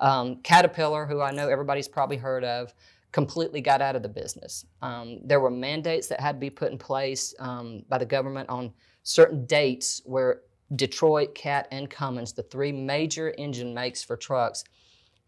Um, 0.00 0.36
Caterpillar, 0.42 1.06
who 1.06 1.20
I 1.20 1.30
know 1.32 1.48
everybody's 1.48 1.88
probably 1.88 2.16
heard 2.16 2.44
of, 2.44 2.74
completely 3.12 3.60
got 3.60 3.80
out 3.80 3.96
of 3.96 4.02
the 4.02 4.08
business. 4.08 4.66
Um, 4.82 5.20
there 5.24 5.40
were 5.40 5.50
mandates 5.50 6.08
that 6.08 6.20
had 6.20 6.32
to 6.32 6.38
be 6.38 6.50
put 6.50 6.72
in 6.72 6.78
place 6.78 7.34
um, 7.38 7.82
by 7.88 7.98
the 7.98 8.06
government 8.06 8.48
on 8.48 8.72
certain 9.02 9.46
dates 9.46 10.02
where 10.04 10.42
Detroit, 10.76 11.34
Cat, 11.34 11.66
and 11.70 11.88
Cummins, 11.88 12.34
the 12.34 12.42
three 12.42 12.72
major 12.72 13.34
engine 13.38 13.72
makes 13.72 14.02
for 14.02 14.16
trucks, 14.16 14.64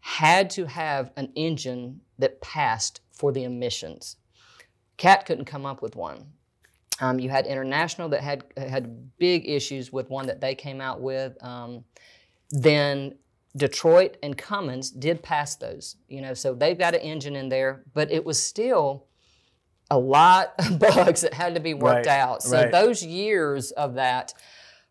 had 0.01 0.49
to 0.51 0.65
have 0.65 1.11
an 1.17 1.31
engine 1.35 2.01
that 2.19 2.39
passed 2.41 3.01
for 3.11 3.31
the 3.31 3.43
emissions. 3.43 4.17
Cat 4.97 5.25
couldn't 5.25 5.45
come 5.45 5.65
up 5.65 5.81
with 5.81 5.95
one. 5.95 6.25
Um, 6.99 7.19
you 7.19 7.29
had 7.31 7.47
International 7.47 8.09
that 8.09 8.21
had 8.21 8.43
had 8.55 9.17
big 9.17 9.49
issues 9.49 9.91
with 9.91 10.09
one 10.09 10.27
that 10.27 10.39
they 10.39 10.53
came 10.53 10.79
out 10.79 11.01
with. 11.01 11.35
Um, 11.43 11.83
then 12.51 13.15
Detroit 13.55 14.17
and 14.23 14.37
Cummins 14.37 14.91
did 14.91 15.21
pass 15.21 15.55
those, 15.55 15.97
you 16.07 16.21
know, 16.21 16.33
so 16.33 16.53
they've 16.53 16.77
got 16.77 16.95
an 16.95 17.01
engine 17.01 17.35
in 17.35 17.49
there, 17.49 17.83
but 17.93 18.11
it 18.11 18.23
was 18.23 18.41
still 18.41 19.07
a 19.89 19.97
lot 19.97 20.53
of 20.57 20.79
bugs 20.95 21.21
that 21.21 21.33
had 21.33 21.55
to 21.55 21.59
be 21.59 21.73
worked 21.73 22.07
right, 22.07 22.19
out. 22.19 22.41
So 22.43 22.57
right. 22.57 22.71
those 22.71 23.03
years 23.03 23.71
of 23.71 23.95
that, 23.95 24.33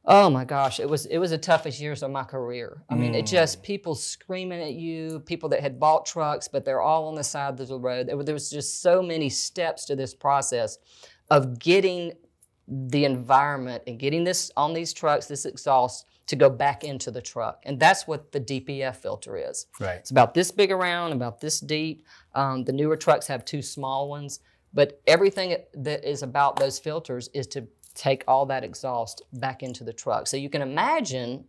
oh 0.05 0.29
my 0.29 0.45
gosh, 0.45 0.79
it 0.79 0.89
was 0.89 1.07
it 1.07 1.17
was 1.17 1.31
the 1.31 1.39
toughest 1.39 1.81
years 1.81 2.03
of 2.03 2.11
my 2.11 2.23
career. 2.23 2.83
I 2.91 2.97
mean, 2.97 3.15
it 3.15 3.25
just 3.25 3.61
mm. 3.61 3.63
people 3.63 3.95
screaming 3.95 4.61
at 4.61 4.75
you, 4.75 5.21
people 5.21 5.49
that 5.51 5.61
had 5.61 5.81
bought 5.81 6.05
trucks, 6.05 6.47
but 6.47 6.65
they're 6.67 6.83
all 6.83 7.09
on 7.09 7.15
the 7.15 7.25
side 7.25 7.59
of 7.59 7.67
the 7.67 7.79
road. 7.79 8.09
There, 8.09 8.23
there 8.23 8.35
was 8.35 8.51
just 8.51 8.83
so 8.83 9.03
many 9.03 9.31
steps 9.31 9.87
to 9.87 9.97
this 9.97 10.15
process 10.15 10.77
of 11.31 11.59
getting 11.59 12.13
the 12.69 13.05
environment 13.05 13.83
and 13.87 13.99
getting 13.99 14.23
this 14.25 14.51
on 14.57 14.75
these 14.75 14.93
trucks, 14.93 15.27
this 15.27 15.47
exhaust 15.47 16.07
to 16.31 16.37
go 16.37 16.49
back 16.49 16.85
into 16.85 17.11
the 17.11 17.21
truck. 17.21 17.61
And 17.65 17.79
that's 17.79 18.07
what 18.07 18.31
the 18.31 18.41
DPF 18.41 18.95
filter 18.97 19.37
is. 19.37 19.67
Right. 19.81 19.97
It's 19.97 20.13
about 20.13 20.33
this 20.33 20.53
big 20.53 20.71
around, 20.71 21.11
about 21.11 21.41
this 21.41 21.59
deep. 21.59 22.07
Um, 22.37 22.63
the 22.63 22.73
newer 22.73 22.97
trucks 22.97 23.27
have 23.27 23.45
two 23.45 23.63
small 23.63 24.09
ones. 24.09 24.39
But 24.73 25.01
everything 25.09 25.57
that 25.75 26.09
is 26.09 26.23
about 26.23 26.57
those 26.57 26.79
filters 26.79 27.29
is 27.35 27.49
to 27.49 27.67
take 27.97 28.23
all 28.29 28.47
that 28.47 28.63
exhaust 28.63 29.23
back 29.33 29.65
into 29.65 29.83
the 29.83 29.93
truck. 29.93 30.29
So 30.29 30.37
you 30.37 30.49
can 30.49 30.63
imagine 30.63 31.47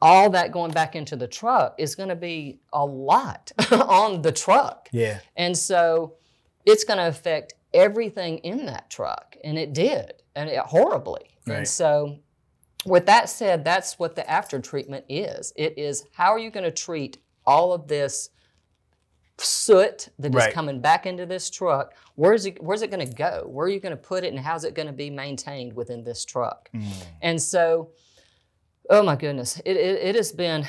all 0.00 0.30
that 0.30 0.52
going 0.52 0.72
back 0.72 0.96
into 0.96 1.14
the 1.14 1.28
truck 1.28 1.74
is 1.76 1.94
going 1.94 2.08
to 2.08 2.16
be 2.16 2.60
a 2.72 2.84
lot 2.84 3.52
on 3.70 4.22
the 4.22 4.32
truck. 4.32 4.88
Yeah. 4.90 5.20
And 5.36 5.54
so 5.56 6.14
it's 6.64 6.84
going 6.84 6.96
to 6.96 7.08
affect 7.08 7.52
everything 7.74 8.38
in 8.38 8.64
that 8.66 8.88
truck. 8.88 9.36
And 9.44 9.58
it 9.58 9.74
did, 9.74 10.14
and 10.34 10.48
it 10.48 10.58
horribly. 10.60 11.36
Right. 11.46 11.58
And 11.58 11.68
so, 11.68 12.18
with 12.84 13.06
that 13.06 13.28
said, 13.28 13.64
that's 13.64 13.98
what 13.98 14.16
the 14.16 14.28
after 14.28 14.60
treatment 14.60 15.04
is. 15.08 15.52
It 15.56 15.78
is 15.78 16.04
how 16.12 16.32
are 16.32 16.38
you 16.38 16.50
going 16.50 16.64
to 16.64 16.70
treat 16.70 17.18
all 17.46 17.72
of 17.72 17.88
this 17.88 18.30
soot 19.38 20.08
that 20.18 20.34
right. 20.34 20.48
is 20.48 20.54
coming 20.54 20.80
back 20.80 21.06
into 21.06 21.26
this 21.26 21.50
truck, 21.50 21.94
where's 22.14 22.46
it, 22.46 22.62
where's 22.62 22.82
it 22.82 22.90
going 22.90 23.06
to 23.06 23.14
go? 23.14 23.44
Where 23.46 23.66
are 23.66 23.70
you 23.70 23.80
going 23.80 23.96
to 23.96 24.02
put 24.02 24.24
it, 24.24 24.32
and 24.32 24.38
how's 24.38 24.64
it 24.64 24.74
going 24.74 24.86
to 24.86 24.92
be 24.92 25.10
maintained 25.10 25.72
within 25.72 26.04
this 26.04 26.24
truck? 26.24 26.70
Mm. 26.74 27.04
And 27.22 27.42
so, 27.42 27.90
oh 28.90 29.02
my 29.02 29.16
goodness, 29.16 29.60
it, 29.64 29.76
it, 29.76 30.00
it, 30.02 30.14
has 30.14 30.32
been, 30.32 30.66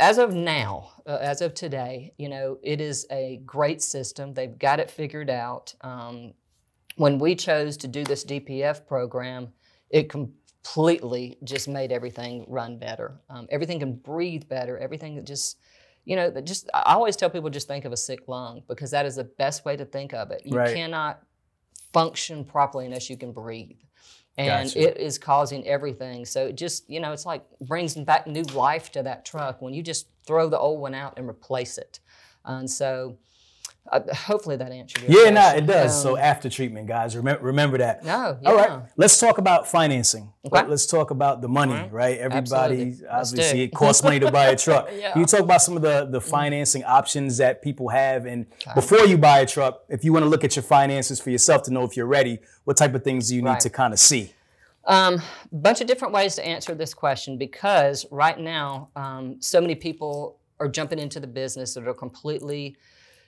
as 0.00 0.18
of 0.18 0.34
now, 0.34 0.92
uh, 1.06 1.18
as 1.20 1.40
of 1.40 1.54
today, 1.54 2.12
you 2.18 2.28
know, 2.28 2.58
it 2.62 2.80
is 2.80 3.06
a 3.10 3.40
great 3.44 3.82
system. 3.82 4.34
They've 4.34 4.58
got 4.58 4.80
it 4.80 4.90
figured 4.90 5.30
out. 5.30 5.74
Um, 5.80 6.34
when 6.96 7.18
we 7.18 7.34
chose 7.34 7.76
to 7.78 7.88
do 7.88 8.04
this 8.04 8.24
DPF 8.24 8.86
program, 8.86 9.48
it 9.90 10.08
completely 10.64 11.36
just 11.44 11.68
made 11.68 11.92
everything 11.92 12.44
run 12.48 12.78
better. 12.78 13.20
Um, 13.28 13.46
everything 13.50 13.78
can 13.78 13.94
breathe 13.94 14.48
better. 14.48 14.78
Everything 14.78 15.16
that 15.16 15.26
just 15.26 15.58
you 16.04 16.16
know, 16.16 16.30
just 16.42 16.68
I 16.74 16.92
always 16.94 17.16
tell 17.16 17.30
people 17.30 17.48
just 17.48 17.66
think 17.66 17.86
of 17.86 17.92
a 17.92 17.96
sick 17.96 18.28
lung 18.28 18.62
because 18.68 18.90
that 18.90 19.06
is 19.06 19.16
the 19.16 19.24
best 19.24 19.64
way 19.64 19.74
to 19.74 19.86
think 19.86 20.12
of 20.12 20.30
it. 20.30 20.42
You 20.44 20.58
right. 20.58 20.74
cannot 20.74 21.22
function 21.94 22.44
properly 22.44 22.84
unless 22.84 23.08
you 23.08 23.16
can 23.16 23.32
breathe. 23.32 23.78
And 24.36 24.68
gotcha. 24.68 24.90
it 24.90 24.96
is 24.98 25.16
causing 25.16 25.66
everything. 25.66 26.26
So 26.26 26.48
it 26.48 26.56
just, 26.56 26.90
you 26.90 27.00
know, 27.00 27.12
it's 27.12 27.24
like 27.24 27.42
brings 27.62 27.94
back 27.94 28.26
new 28.26 28.42
life 28.42 28.92
to 28.92 29.02
that 29.02 29.24
truck 29.24 29.62
when 29.62 29.72
you 29.72 29.82
just 29.82 30.08
throw 30.26 30.50
the 30.50 30.58
old 30.58 30.80
one 30.80 30.94
out 30.94 31.14
and 31.16 31.26
replace 31.26 31.78
it. 31.78 32.00
And 32.44 32.70
so 32.70 33.16
uh, 33.92 34.00
hopefully 34.14 34.56
that 34.56 34.72
answered 34.72 35.02
your 35.02 35.10
yeah, 35.10 35.30
question. 35.30 35.34
no, 35.34 35.48
it 35.56 35.66
does. 35.66 35.94
Um, 35.94 36.12
so 36.12 36.16
after 36.16 36.48
treatment, 36.48 36.86
guys, 36.86 37.14
remember, 37.16 37.44
remember 37.44 37.78
that. 37.78 38.02
No, 38.02 38.38
yeah. 38.40 38.48
All 38.48 38.56
right, 38.56 38.82
let's 38.96 39.20
talk 39.20 39.36
about 39.36 39.68
financing. 39.68 40.32
Okay. 40.46 40.66
Let's 40.66 40.86
talk 40.86 41.10
about 41.10 41.42
the 41.42 41.48
money, 41.48 41.74
right? 41.74 41.92
right? 41.92 42.18
Everybody 42.18 42.82
Absolutely. 42.82 43.08
obviously 43.08 43.62
it 43.62 43.74
costs 43.74 44.02
money 44.02 44.18
to 44.20 44.30
buy 44.30 44.46
a 44.46 44.56
truck. 44.56 44.88
yeah. 44.94 45.12
Can 45.12 45.20
you 45.20 45.26
talk 45.26 45.40
about 45.40 45.60
some 45.60 45.76
of 45.76 45.82
the 45.82 46.06
the 46.06 46.20
financing 46.20 46.82
options 46.84 47.36
that 47.36 47.60
people 47.60 47.90
have, 47.90 48.24
and 48.24 48.46
okay. 48.54 48.72
before 48.74 49.04
you 49.06 49.18
buy 49.18 49.40
a 49.40 49.46
truck, 49.46 49.84
if 49.90 50.02
you 50.02 50.14
want 50.14 50.24
to 50.24 50.28
look 50.28 50.44
at 50.44 50.56
your 50.56 50.62
finances 50.62 51.20
for 51.20 51.30
yourself 51.30 51.62
to 51.64 51.70
know 51.70 51.84
if 51.84 51.94
you're 51.94 52.06
ready, 52.06 52.38
what 52.64 52.78
type 52.78 52.94
of 52.94 53.04
things 53.04 53.28
do 53.28 53.36
you 53.36 53.42
need 53.42 53.48
right. 53.48 53.60
to 53.60 53.70
kind 53.70 53.92
of 53.92 53.98
see? 53.98 54.32
A 54.86 54.94
um, 54.94 55.22
bunch 55.52 55.80
of 55.80 55.86
different 55.86 56.12
ways 56.12 56.34
to 56.36 56.46
answer 56.46 56.74
this 56.74 56.94
question 56.94 57.38
because 57.38 58.06
right 58.10 58.38
now, 58.38 58.88
um, 58.96 59.36
so 59.40 59.60
many 59.60 59.74
people 59.74 60.38
are 60.60 60.68
jumping 60.68 60.98
into 60.98 61.20
the 61.20 61.26
business 61.26 61.74
that 61.74 61.86
are 61.86 61.94
completely 61.94 62.76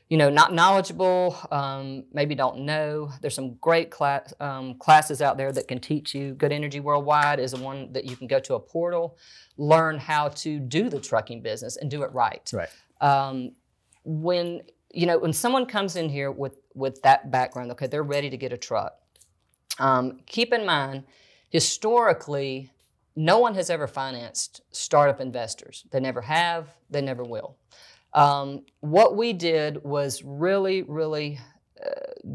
you 0.09 0.17
know, 0.17 0.31
not 0.31 0.53
knowledgeable, 0.53 1.37
um, 1.51 2.05
maybe 2.13 2.35
don't 2.35 2.61
know. 2.61 3.11
There's 3.21 3.35
some 3.35 3.55
great 3.55 3.91
class, 3.91 4.33
um, 4.39 4.75
classes 4.79 5.21
out 5.21 5.37
there 5.37 5.51
that 5.51 5.67
can 5.67 5.81
teach 5.81 6.15
you. 6.15 6.35
Good 6.35 6.53
Energy 6.53 6.79
Worldwide 6.79 7.41
is 7.41 7.55
one 7.57 7.93
that 7.93 8.05
you 8.05 8.17
can 8.17 8.29
go 8.29 8.39
to 8.41 8.55
a 8.55 8.61
portal, 8.61 9.19
learn 9.57 9.99
how 9.99 10.29
to 10.29 10.61
do 10.61 10.89
the 10.89 11.01
trucking 11.01 11.43
business 11.43 11.77
and 11.77 11.91
do 11.91 12.03
it 12.03 12.13
right. 12.13 12.49
Right. 12.53 12.69
Um, 13.01 13.53
when 14.05 14.63
you 14.93 15.07
know 15.07 15.19
when 15.19 15.33
someone 15.33 15.67
comes 15.67 15.97
in 15.97 16.09
here 16.09 16.31
with 16.31 16.57
with 16.75 17.03
that 17.03 17.33
background, 17.33 17.73
okay, 17.73 17.89
they're 17.89 18.05
ready 18.05 18.31
to 18.31 18.37
get 18.37 18.53
a 18.53 18.57
truck. 18.57 18.95
Um, 19.81 20.21
keep 20.27 20.53
in 20.53 20.65
mind, 20.65 21.05
historically, 21.51 22.71
no 23.17 23.39
one 23.39 23.55
has 23.57 23.71
ever 23.71 23.89
financed 23.89 24.61
startup 24.71 25.21
investors. 25.21 25.85
They 25.91 26.01
never 26.01 26.21
have. 26.21 26.69
They 26.89 27.03
never 27.03 27.25
will. 27.25 27.57
Um, 28.17 28.63
what 28.81 29.17
we 29.17 29.33
did 29.33 29.85
was 29.85 30.23
really, 30.25 30.83
really 30.83 31.39
uh, 31.85 32.29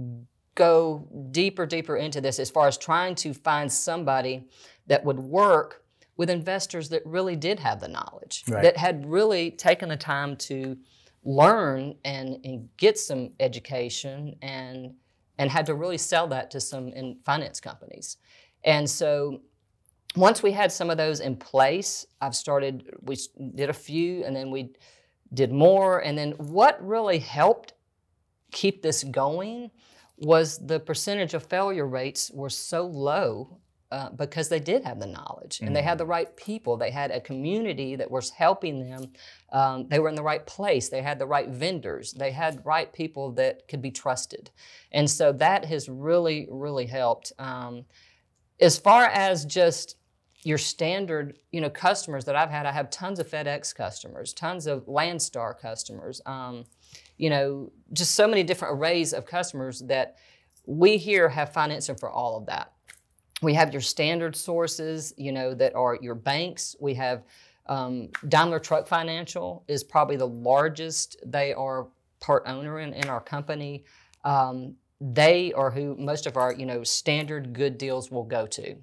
go 0.55 1.07
deeper, 1.31 1.65
deeper 1.65 1.97
into 1.97 2.21
this 2.21 2.39
as 2.39 2.49
far 2.49 2.67
as 2.67 2.77
trying 2.77 3.15
to 3.15 3.33
find 3.33 3.69
somebody 3.71 4.47
that 4.87 5.03
would 5.03 5.19
work 5.19 5.83
with 6.17 6.29
investors 6.29 6.87
that 6.89 7.01
really 7.05 7.35
did 7.35 7.59
have 7.59 7.79
the 7.79 7.87
knowledge, 7.87 8.43
right. 8.47 8.61
that 8.61 8.77
had 8.77 9.05
really 9.05 9.51
taken 9.51 9.89
the 9.89 9.97
time 9.97 10.35
to 10.35 10.77
learn 11.23 11.95
and, 12.05 12.37
and 12.45 12.69
get 12.77 12.97
some 12.97 13.31
education 13.39 14.35
and 14.41 14.93
and 15.39 15.49
had 15.49 15.65
to 15.65 15.73
really 15.73 15.97
sell 15.97 16.27
that 16.27 16.51
to 16.51 16.59
some 16.59 16.89
in 16.89 17.17
finance 17.23 17.59
companies. 17.59 18.17
And 18.63 18.87
so 18.87 19.41
once 20.15 20.43
we 20.43 20.51
had 20.51 20.71
some 20.71 20.91
of 20.91 20.97
those 20.97 21.19
in 21.19 21.35
place, 21.35 22.05
I've 22.21 22.35
started, 22.35 22.93
we 23.01 23.17
did 23.55 23.69
a 23.69 23.73
few, 23.73 24.23
and 24.23 24.35
then 24.35 24.51
we 24.51 24.69
did 25.33 25.51
more. 25.51 25.99
And 25.99 26.17
then 26.17 26.31
what 26.31 26.85
really 26.85 27.19
helped 27.19 27.73
keep 28.51 28.81
this 28.81 29.03
going 29.03 29.71
was 30.17 30.57
the 30.59 30.79
percentage 30.79 31.33
of 31.33 31.43
failure 31.43 31.87
rates 31.87 32.31
were 32.33 32.49
so 32.49 32.85
low 32.85 33.57
uh, 33.91 34.09
because 34.11 34.47
they 34.47 34.59
did 34.59 34.83
have 34.85 34.99
the 34.99 35.07
knowledge 35.07 35.59
and 35.59 35.71
mm 35.71 35.73
they 35.73 35.81
had 35.81 35.97
the 35.97 36.05
right 36.05 36.35
people. 36.37 36.77
They 36.77 36.91
had 36.91 37.11
a 37.11 37.19
community 37.19 37.95
that 37.95 38.09
was 38.09 38.29
helping 38.29 38.89
them. 38.89 39.11
Um, 39.51 39.87
they 39.87 39.99
were 39.99 40.09
in 40.09 40.15
the 40.15 40.23
right 40.23 40.45
place. 40.45 40.89
They 40.89 41.01
had 41.01 41.19
the 41.19 41.25
right 41.25 41.49
vendors. 41.49 42.13
They 42.13 42.31
had 42.31 42.65
right 42.65 42.91
people 42.93 43.31
that 43.33 43.67
could 43.67 43.81
be 43.81 43.91
trusted. 43.91 44.51
And 44.91 45.09
so 45.09 45.33
that 45.33 45.65
has 45.65 45.89
really, 45.89 46.47
really 46.49 46.85
helped. 46.85 47.33
Um, 47.39 47.85
as 48.59 48.77
far 48.77 49.05
as 49.05 49.43
just 49.43 49.95
your 50.43 50.57
standard, 50.57 51.37
you 51.51 51.61
know, 51.61 51.69
customers 51.69 52.25
that 52.25 52.35
I've 52.35 52.49
had. 52.49 52.65
I 52.65 52.71
have 52.71 52.89
tons 52.89 53.19
of 53.19 53.29
FedEx 53.29 53.75
customers, 53.75 54.33
tons 54.33 54.67
of 54.67 54.85
Landstar 54.85 55.57
customers. 55.59 56.21
Um, 56.25 56.65
you 57.17 57.29
know, 57.29 57.71
just 57.93 58.15
so 58.15 58.27
many 58.27 58.43
different 58.43 58.79
arrays 58.79 59.13
of 59.13 59.25
customers 59.25 59.81
that 59.81 60.17
we 60.65 60.97
here 60.97 61.29
have 61.29 61.53
financing 61.53 61.95
for 61.95 62.09
all 62.09 62.37
of 62.37 62.47
that. 62.47 62.73
We 63.41 63.53
have 63.53 63.71
your 63.71 63.81
standard 63.81 64.35
sources, 64.35 65.13
you 65.17 65.31
know, 65.31 65.53
that 65.55 65.75
are 65.75 65.97
your 66.01 66.15
banks. 66.15 66.75
We 66.79 66.93
have 66.95 67.23
um, 67.67 68.09
Daimler 68.27 68.59
Truck 68.59 68.87
Financial 68.87 69.63
is 69.67 69.83
probably 69.83 70.15
the 70.15 70.27
largest. 70.27 71.17
They 71.25 71.53
are 71.53 71.87
part 72.19 72.43
owner 72.45 72.79
in, 72.79 72.93
in 72.93 73.07
our 73.07 73.21
company. 73.21 73.83
Um, 74.23 74.75
they 74.99 75.51
are 75.53 75.71
who 75.71 75.95
most 75.97 76.27
of 76.27 76.37
our, 76.37 76.53
you 76.53 76.65
know, 76.65 76.83
standard 76.83 77.53
good 77.53 77.77
deals 77.77 78.11
will 78.11 78.23
go 78.23 78.45
to. 78.47 78.75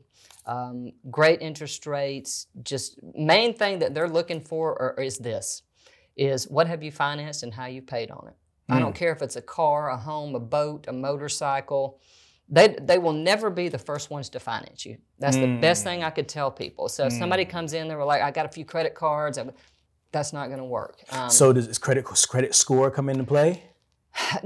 Um, 0.48 0.92
great 1.10 1.40
interest 1.42 1.86
rates. 1.86 2.46
Just 2.62 2.98
main 3.14 3.52
thing 3.54 3.78
that 3.80 3.94
they're 3.94 4.08
looking 4.08 4.40
for 4.40 4.80
are, 4.80 5.02
is 5.02 5.18
this: 5.18 5.62
is 6.16 6.48
what 6.48 6.66
have 6.66 6.82
you 6.82 6.90
financed 6.90 7.42
and 7.44 7.52
how 7.54 7.66
you 7.66 7.82
paid 7.82 8.10
on 8.10 8.28
it. 8.28 8.34
I 8.70 8.80
don't 8.80 8.94
care 8.94 9.12
if 9.12 9.22
it's 9.22 9.36
a 9.36 9.40
car, 9.40 9.88
a 9.88 9.96
home, 9.96 10.34
a 10.34 10.40
boat, 10.40 10.86
a 10.88 10.92
motorcycle. 10.92 12.00
They, 12.50 12.76
they 12.80 12.98
will 12.98 13.14
never 13.14 13.48
be 13.48 13.68
the 13.68 13.78
first 13.78 14.10
ones 14.10 14.28
to 14.30 14.40
finance 14.40 14.84
you. 14.84 14.98
That's 15.18 15.36
the 15.36 15.58
best 15.60 15.84
thing 15.84 16.02
I 16.02 16.10
could 16.10 16.28
tell 16.28 16.50
people. 16.50 16.88
So 16.88 17.06
if 17.06 17.12
somebody 17.14 17.44
comes 17.46 17.72
in, 17.72 17.88
they 17.88 17.94
were 17.94 18.04
like, 18.04 18.20
I 18.20 18.30
got 18.30 18.44
a 18.44 18.48
few 18.50 18.66
credit 18.66 18.94
cards. 18.94 19.38
That's 20.12 20.32
not 20.34 20.46
going 20.48 20.58
to 20.58 20.64
work. 20.64 20.98
Um, 21.12 21.30
So 21.30 21.52
does 21.52 21.66
this 21.66 21.78
credit 21.78 22.04
credit 22.04 22.54
score 22.54 22.90
come 22.90 23.08
into 23.08 23.24
play? 23.24 23.62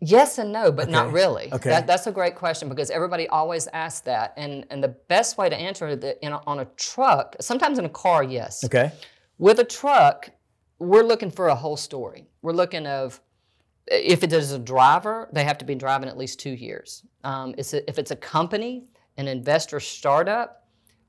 Yes 0.00 0.38
and 0.38 0.50
no, 0.50 0.72
but 0.72 0.88
not 0.88 1.12
really. 1.12 1.52
Okay. 1.52 1.68
That, 1.68 1.86
that's 1.86 2.06
a 2.06 2.12
great 2.12 2.34
question 2.34 2.68
because 2.68 2.90
everybody 2.90 3.28
always 3.28 3.68
asks 3.72 4.00
that. 4.00 4.32
And, 4.36 4.64
and 4.70 4.82
the 4.82 4.88
best 4.88 5.36
way 5.36 5.50
to 5.50 5.56
answer 5.56 5.88
it 5.88 6.00
that 6.00 6.18
in 6.24 6.32
a, 6.32 6.40
on 6.46 6.60
a 6.60 6.64
truck, 6.76 7.36
sometimes 7.40 7.78
in 7.78 7.84
a 7.84 7.90
car, 7.90 8.22
yes. 8.22 8.64
Okay. 8.64 8.92
With 9.38 9.58
a 9.58 9.64
truck, 9.64 10.30
we're 10.78 11.02
looking 11.02 11.30
for 11.30 11.48
a 11.48 11.54
whole 11.54 11.76
story. 11.76 12.26
We're 12.40 12.52
looking 12.52 12.86
of 12.86 13.20
if 13.86 14.22
it 14.22 14.32
is 14.32 14.52
a 14.52 14.58
driver, 14.58 15.28
they 15.32 15.44
have 15.44 15.58
to 15.58 15.64
be 15.64 15.74
driving 15.74 16.08
at 16.08 16.16
least 16.16 16.40
two 16.40 16.52
years. 16.52 17.04
Um, 17.24 17.54
it's 17.58 17.74
a, 17.74 17.88
if 17.88 17.98
it's 17.98 18.10
a 18.10 18.16
company, 18.16 18.84
an 19.16 19.28
investor 19.28 19.80
startup, 19.80 20.59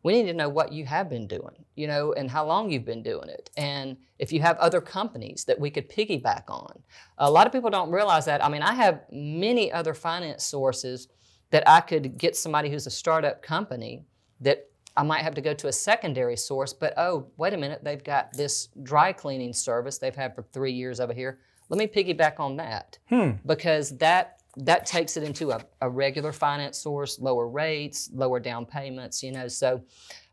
we 0.04 0.14
need 0.14 0.28
to 0.28 0.34
know 0.34 0.50
what 0.50 0.72
you 0.72 0.86
have 0.86 1.10
been 1.10 1.28
doing, 1.28 1.66
you 1.76 1.88
know, 1.88 2.14
and 2.14 2.30
how 2.30 2.46
long 2.46 2.72
you've 2.72 2.86
been 2.86 3.04
doing 3.04 3.30
it. 3.30 3.50
And 3.58 3.98
if 4.20 4.32
you 4.32 4.42
have 4.42 4.58
other 4.58 4.82
companies 4.82 5.46
that 5.46 5.60
we 5.60 5.70
could 5.70 5.90
piggyback 5.90 6.44
on. 6.48 6.82
A 7.18 7.30
lot 7.30 7.48
of 7.48 7.54
people 7.54 7.70
don't 7.70 7.92
realize 7.92 8.26
that. 8.26 8.44
I 8.44 8.50
mean, 8.50 8.62
I 8.62 8.74
have 8.74 9.02
many 9.12 9.72
other 9.72 9.94
finance 9.94 10.44
sources 10.44 11.08
that 11.52 11.68
I 11.68 11.82
could 11.82 12.18
get 12.18 12.36
somebody 12.36 12.70
who's 12.70 12.88
a 12.88 12.92
startup 12.92 13.42
company 13.44 14.06
that 14.40 14.68
I 14.98 15.04
might 15.04 15.22
have 15.22 15.36
to 15.36 15.42
go 15.42 15.54
to 15.54 15.68
a 15.68 15.72
secondary 15.72 16.36
source, 16.36 16.74
but 16.74 16.94
oh, 16.98 17.28
wait 17.38 17.54
a 17.54 17.58
minute, 17.58 17.84
they've 17.84 18.04
got 18.04 18.34
this 18.34 18.70
dry 18.84 19.14
cleaning 19.14 19.54
service 19.54 19.98
they've 19.98 20.16
had 20.16 20.36
for 20.36 20.44
three 20.52 20.74
years 20.74 21.00
over 21.00 21.14
here. 21.14 21.40
Let 21.70 21.78
me 21.78 21.88
piggyback 21.88 22.40
on 22.40 22.58
that 22.58 22.98
hmm. 23.08 23.32
because 23.46 23.98
that 24.00 24.41
that 24.58 24.86
takes 24.86 25.18
it 25.18 25.24
into 25.24 25.52
a, 25.52 25.62
a 25.82 25.90
regular 25.90 26.32
finance 26.32 26.78
source, 26.78 27.20
lower 27.20 27.48
rates, 27.48 28.10
lower 28.14 28.40
down 28.40 28.66
payments, 28.66 29.24
you 29.24 29.32
know. 29.32 29.48
So 29.48 29.82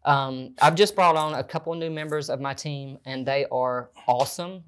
um, 0.05 0.55
I've 0.61 0.75
just 0.75 0.95
brought 0.95 1.17
on 1.17 1.35
a 1.35 1.45
couple 1.45 1.73
of 1.73 1.79
new 1.79 1.91
members 1.91 2.29
of 2.31 2.41
my 2.41 2.55
team, 2.55 2.99
and 3.05 3.25
they 3.27 3.47
are 3.53 3.91
awesome 4.07 4.65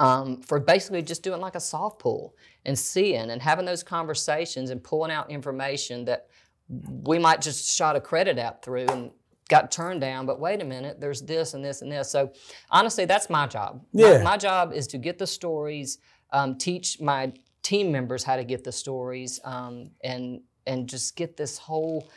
um, 0.00 0.42
for 0.42 0.58
basically 0.60 1.02
just 1.02 1.22
doing 1.22 1.40
like 1.40 1.54
a 1.54 1.60
soft 1.60 1.98
pull 2.00 2.34
and 2.66 2.78
seeing 2.78 3.30
and 3.30 3.40
having 3.40 3.64
those 3.64 3.82
conversations 3.82 4.70
and 4.70 4.82
pulling 4.82 5.10
out 5.10 5.30
information 5.30 6.04
that 6.06 6.26
we 6.68 7.18
might 7.18 7.40
just 7.40 7.68
shot 7.76 7.94
a 7.94 8.00
credit 8.00 8.38
app 8.38 8.62
through 8.64 8.86
and 8.88 9.10
got 9.48 9.70
turned 9.70 10.00
down, 10.00 10.24
but 10.24 10.40
wait 10.40 10.62
a 10.62 10.64
minute, 10.64 10.98
there's 11.00 11.20
this 11.20 11.52
and 11.54 11.62
this 11.64 11.82
and 11.82 11.92
this. 11.92 12.10
So 12.10 12.32
honestly, 12.70 13.04
that's 13.04 13.28
my 13.28 13.46
job. 13.46 13.84
My- 13.92 14.00
Yeah. 14.02 14.22
My, 14.22 14.36
job 14.38 14.72
is 14.72 14.86
to 14.88 14.98
get 14.98 15.18
the 15.18 15.26
stories, 15.26 15.98
um, 16.32 16.56
teach 16.56 17.00
my 17.00 17.32
team 17.64 17.90
members 17.90 18.22
how 18.22 18.36
to 18.36 18.44
get 18.44 18.62
the 18.62 18.70
stories, 18.70 19.40
um, 19.42 19.90
and 20.04 20.42
and 20.66 20.88
just 20.88 21.16
get 21.16 21.36
this 21.36 21.58
whole. 21.58 22.08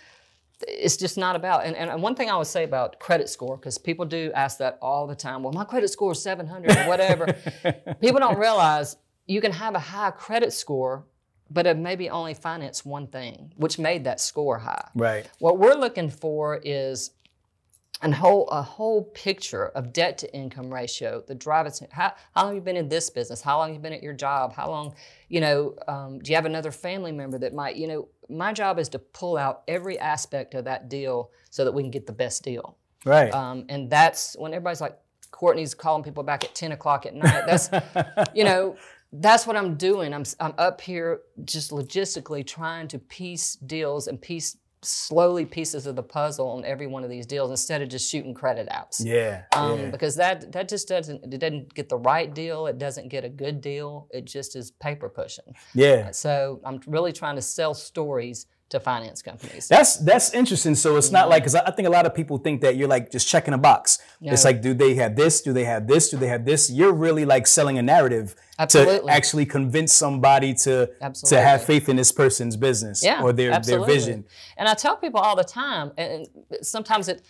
It's 0.67 0.97
just 0.97 1.17
not 1.17 1.35
about. 1.35 1.65
And, 1.65 1.75
and 1.75 2.01
one 2.01 2.15
thing 2.15 2.31
I 2.31 2.37
would 2.37 2.47
say 2.47 2.63
about 2.63 2.99
credit 2.99 3.29
score, 3.29 3.57
because 3.57 3.77
people 3.77 4.05
do 4.05 4.31
ask 4.33 4.57
that 4.57 4.79
all 4.81 5.05
the 5.05 5.15
time. 5.15 5.43
Well, 5.43 5.53
my 5.53 5.63
credit 5.63 5.89
score 5.89 6.13
is 6.13 6.21
700 6.23 6.75
or 6.75 6.87
whatever. 6.87 7.27
people 8.01 8.19
don't 8.19 8.39
realize 8.39 8.97
you 9.27 9.39
can 9.39 9.51
have 9.51 9.75
a 9.75 9.79
high 9.79 10.09
credit 10.09 10.51
score, 10.53 11.05
but 11.51 11.67
it 11.67 11.77
maybe 11.77 12.09
only 12.09 12.33
finance 12.33 12.83
one 12.83 13.05
thing, 13.05 13.53
which 13.57 13.77
made 13.77 14.05
that 14.05 14.19
score 14.19 14.57
high. 14.57 14.89
Right. 14.95 15.29
What 15.37 15.59
we're 15.59 15.75
looking 15.75 16.09
for 16.09 16.59
is 16.63 17.11
an 18.01 18.11
whole 18.11 18.47
a 18.49 18.61
whole 18.61 19.03
picture 19.03 19.67
of 19.69 19.91
debt 19.91 20.17
to 20.19 20.33
income 20.33 20.71
ratio, 20.71 21.23
the 21.25 21.33
driving. 21.33 21.71
How, 21.91 22.13
how 22.35 22.43
long 22.43 22.47
have 22.51 22.55
you 22.55 22.61
been 22.61 22.77
in 22.77 22.89
this 22.89 23.09
business? 23.09 23.41
How 23.41 23.57
long 23.57 23.69
have 23.69 23.75
you 23.75 23.81
been 23.81 23.93
at 23.93 24.03
your 24.03 24.13
job? 24.13 24.53
How 24.53 24.69
long, 24.69 24.93
you 25.29 25.41
know, 25.41 25.75
um, 25.87 26.19
do 26.19 26.31
you 26.31 26.35
have 26.35 26.45
another 26.45 26.71
family 26.71 27.11
member 27.11 27.39
that 27.39 27.53
might, 27.53 27.75
you 27.75 27.87
know, 27.87 28.07
my 28.29 28.53
job 28.53 28.77
is 28.77 28.89
to 28.89 28.99
pull 28.99 29.37
out 29.37 29.63
every 29.67 29.97
aspect 29.97 30.53
of 30.53 30.65
that 30.65 30.89
deal 30.89 31.31
so 31.49 31.65
that 31.65 31.71
we 31.71 31.81
can 31.81 31.91
get 31.91 32.05
the 32.05 32.13
best 32.13 32.43
deal. 32.43 32.77
Right. 33.05 33.33
Um, 33.33 33.65
and 33.69 33.89
that's 33.89 34.35
when 34.37 34.53
everybody's 34.53 34.81
like, 34.81 34.97
Courtnay's 35.31 35.73
calling 35.73 36.03
people 36.03 36.23
back 36.23 36.43
at 36.43 36.53
10 36.55 36.73
o'clock 36.73 37.05
at 37.05 37.15
night. 37.15 37.45
That's, 37.45 37.69
you 38.35 38.43
know, 38.43 38.75
that's 39.11 39.47
what 39.47 39.55
I'm 39.55 39.75
doing. 39.75 40.13
I'm, 40.13 40.23
I'm 40.39 40.53
up 40.57 40.81
here 40.81 41.21
just 41.45 41.71
logistically 41.71 42.45
trying 42.45 42.87
to 42.89 42.99
piece 42.99 43.55
deals 43.55 44.07
and 44.07 44.21
piece 44.21 44.57
slowly 44.81 45.45
pieces 45.45 45.87
of 45.87 45.95
the 45.95 46.03
puzzle 46.03 46.49
on 46.49 46.63
every 46.63 46.87
one 46.87 47.03
of 47.03 47.09
these 47.09 47.25
deals 47.25 47.49
instead 47.49 47.81
of 47.81 47.89
just 47.89 48.09
shooting 48.09 48.33
credit 48.33 48.67
outs. 48.71 49.03
yeah. 49.03 49.43
Um, 49.55 49.79
yeah. 49.79 49.89
Because 49.89 50.15
that 50.15 50.51
that 50.51 50.69
just 50.69 50.87
doesn't 50.87 51.33
it 51.33 51.39
doesn't 51.39 51.73
get 51.73 51.89
the 51.89 51.97
right 51.97 52.33
deal. 52.33 52.67
It 52.67 52.77
doesn't 52.77 53.09
get 53.09 53.23
a 53.23 53.29
good 53.29 53.61
deal. 53.61 54.07
It 54.11 54.25
just 54.25 54.55
is 54.55 54.71
paper 54.71 55.09
pushing. 55.09 55.55
Yeah. 55.73 56.11
So 56.11 56.61
I'm 56.63 56.79
really 56.87 57.13
trying 57.13 57.35
to 57.35 57.41
sell 57.41 57.73
stories 57.73 58.45
to 58.69 58.79
finance 58.79 59.21
companies. 59.21 59.67
That's 59.67 59.97
that's 59.97 60.33
interesting. 60.33 60.75
So 60.75 60.97
it's 60.97 61.11
not 61.11 61.29
like 61.29 61.43
because 61.43 61.55
I 61.55 61.71
think 61.71 61.87
a 61.87 61.91
lot 61.91 62.05
of 62.05 62.13
people 62.13 62.37
think 62.37 62.61
that 62.61 62.75
you're 62.75 62.87
like 62.87 63.11
just 63.11 63.27
checking 63.27 63.53
a 63.53 63.57
box. 63.57 63.99
It's 64.21 64.43
like, 64.43 64.61
do 64.61 64.73
they 64.73 64.95
have 64.95 65.15
this? 65.15 65.41
Do 65.41 65.53
they 65.53 65.63
have 65.63 65.87
this? 65.87 66.09
Do 66.09 66.17
they 66.17 66.27
have 66.27 66.43
this? 66.43 66.69
You're 66.69 66.93
really 66.93 67.25
like 67.25 67.47
selling 67.47 67.77
a 67.77 67.81
narrative 67.81 68.35
to 68.69 69.05
actually 69.07 69.45
convince 69.45 69.93
somebody 69.93 70.53
to 70.53 70.89
to 71.25 71.39
have 71.39 71.63
faith 71.63 71.87
in 71.87 71.95
this 71.95 72.11
person's 72.11 72.57
business 72.57 73.03
yeah, 73.03 73.21
or 73.21 73.31
their 73.31 73.51
absolutely. 73.51 73.87
their 73.87 73.95
vision. 73.95 74.25
And 74.57 74.67
I 74.67 74.73
tell 74.73 74.97
people 74.97 75.19
all 75.19 75.35
the 75.35 75.43
time, 75.43 75.91
and 75.97 76.07
and 76.07 76.27
sometimes 76.61 77.07
it, 77.07 77.21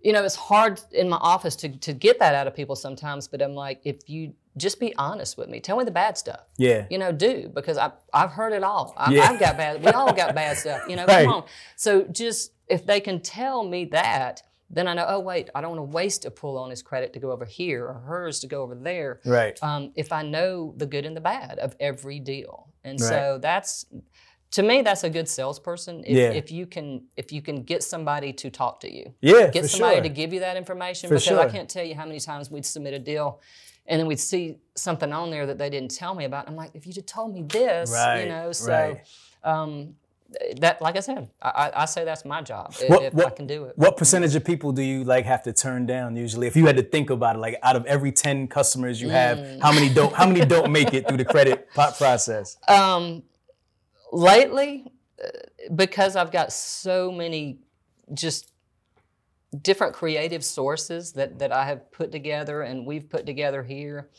you 0.00 0.12
know, 0.12 0.24
it's 0.24 0.36
hard 0.36 0.80
in 0.92 1.08
my 1.08 1.18
office 1.18 1.56
to 1.56 1.68
to 1.68 1.92
get 1.92 2.18
that 2.18 2.34
out 2.34 2.46
of 2.46 2.54
people 2.54 2.76
sometimes. 2.76 3.28
But 3.28 3.42
I'm 3.42 3.54
like, 3.54 3.80
if 3.84 4.08
you 4.08 4.34
just 4.56 4.80
be 4.80 4.94
honest 4.96 5.36
with 5.36 5.48
me, 5.48 5.60
tell 5.60 5.76
me 5.76 5.84
the 5.84 5.90
bad 5.90 6.16
stuff. 6.16 6.40
Yeah. 6.56 6.86
You 6.90 6.98
know, 6.98 7.12
do 7.12 7.50
because 7.54 7.76
I 7.78 7.92
I've 8.12 8.30
heard 8.30 8.52
it 8.52 8.62
all. 8.64 8.94
I, 8.96 9.12
Yeah. 9.12 9.28
I've 9.30 9.38
got 9.40 9.56
bad. 9.56 9.84
We 9.84 9.90
all 9.90 10.12
got 10.12 10.34
bad 10.34 10.56
stuff. 10.64 10.82
You 10.88 10.96
know, 10.96 11.04
Right. 11.06 11.24
come 11.24 11.34
on. 11.34 11.44
So 11.76 12.04
just 12.04 12.52
if 12.68 12.86
they 12.86 13.00
can 13.00 13.20
tell 13.20 13.64
me 13.64 13.84
that. 13.86 14.42
Then 14.68 14.88
I 14.88 14.94
know, 14.94 15.06
oh, 15.08 15.20
wait, 15.20 15.48
I 15.54 15.60
don't 15.60 15.76
want 15.76 15.92
to 15.92 15.94
waste 15.94 16.24
a 16.24 16.30
pull 16.32 16.58
on 16.58 16.70
his 16.70 16.82
credit 16.82 17.12
to 17.12 17.20
go 17.20 17.30
over 17.30 17.44
here 17.44 17.86
or 17.86 17.94
hers 18.04 18.40
to 18.40 18.48
go 18.48 18.62
over 18.62 18.74
there 18.74 19.20
Right. 19.24 19.56
um, 19.62 19.92
if 19.94 20.10
I 20.10 20.22
know 20.22 20.74
the 20.76 20.86
good 20.86 21.06
and 21.06 21.16
the 21.16 21.20
bad 21.20 21.60
of 21.60 21.76
every 21.78 22.18
deal. 22.18 22.66
And 22.82 23.00
Right. 23.00 23.08
so 23.08 23.38
that's 23.40 23.86
to 24.50 24.64
me 24.64 24.82
that's 24.82 25.04
a 25.04 25.10
good 25.10 25.28
salesperson 25.28 26.02
if, 26.04 26.16
Yeah. 26.16 26.30
if 26.30 26.50
you 26.50 26.66
can 26.66 27.04
if 27.16 27.30
you 27.30 27.42
can 27.42 27.62
get 27.62 27.84
somebody 27.84 28.32
to 28.32 28.50
talk 28.50 28.80
to 28.80 28.92
you. 28.92 29.14
Yeah. 29.20 29.50
Get 29.50 29.66
somebody 29.70 29.96
sure. 29.96 30.02
to 30.02 30.08
give 30.08 30.32
you 30.32 30.40
that 30.40 30.56
information 30.56 31.10
For 31.10 31.14
because 31.14 31.38
I 31.38 31.48
can't 31.48 31.68
tell 31.70 31.84
you 31.84 31.94
how 31.94 32.04
many 32.04 32.18
times 32.18 32.50
we'd 32.50 32.66
submit 32.66 32.92
a 32.94 32.98
deal 32.98 33.40
and 33.88 33.98
then 34.00 34.06
we'd 34.06 34.20
see 34.20 34.58
something 34.74 35.12
on 35.12 35.30
there 35.30 35.46
that 35.46 35.58
they 35.58 35.70
didn't 35.70 35.90
tell 35.90 36.14
me 36.14 36.24
about. 36.24 36.48
I'm 36.48 36.56
like, 36.56 36.70
if 36.74 36.86
you 36.86 36.92
just 36.92 37.06
told 37.06 37.32
me 37.34 37.42
this, 37.42 37.90
Right, 37.90 38.22
you 38.22 38.28
know, 38.28 38.52
so 38.52 38.70
right. 38.72 39.00
um, 39.44 39.94
that 40.58 40.82
like 40.82 40.96
I 40.96 41.00
said, 41.00 41.30
I, 41.40 41.70
I, 41.74 41.84
say 41.84 42.04
that's 42.04 42.24
my 42.24 42.42
job 42.42 42.74
i- 42.82 42.86
What- 42.86 43.02
if 43.04 43.14
what- 43.14 43.26
I 43.26 43.30
can 43.30 43.46
do 43.46 43.64
it. 43.66 43.78
What 43.78 43.96
percentage 43.96 44.34
of 44.34 44.44
people 44.44 44.72
do 44.72 44.82
you 44.82 45.04
like 45.04 45.24
have 45.24 45.42
to 45.44 45.52
turn 45.52 45.86
down 45.86 46.16
usually? 46.16 46.46
If 46.48 46.56
you 46.56 46.66
had 46.66 46.76
to 46.76 46.82
think 46.82 47.10
about 47.10 47.36
it, 47.36 47.38
like 47.38 47.56
out 47.62 47.76
of 47.76 47.86
every 47.86 48.10
ten 48.12 48.48
customers 48.48 49.00
you 49.00 49.08
have, 49.10 49.38
Mm. 49.38 49.60
how 49.62 49.72
many 49.72 49.88
don't 49.88 50.12
how 50.12 50.26
many 50.26 50.44
don't 50.54 50.72
make 50.72 50.92
it 50.94 51.06
through 51.06 51.18
the 51.18 51.24
credit 51.24 51.68
process? 51.74 52.56
Um, 52.66 53.22
lately, 54.12 54.92
uh, 55.24 55.28
because 55.74 56.16
I've 56.16 56.32
got 56.32 56.52
so 56.52 57.10
many 57.12 57.58
just 58.12 58.50
different 59.62 59.94
creative 59.94 60.44
sources 60.44 61.12
that, 61.12 61.38
that 61.38 61.52
I 61.52 61.66
have 61.66 61.90
put 61.92 62.12
together 62.12 62.62
and 62.62 62.86
we've 62.86 63.08
put 63.08 63.26
together 63.26 63.62
here, 63.62 64.10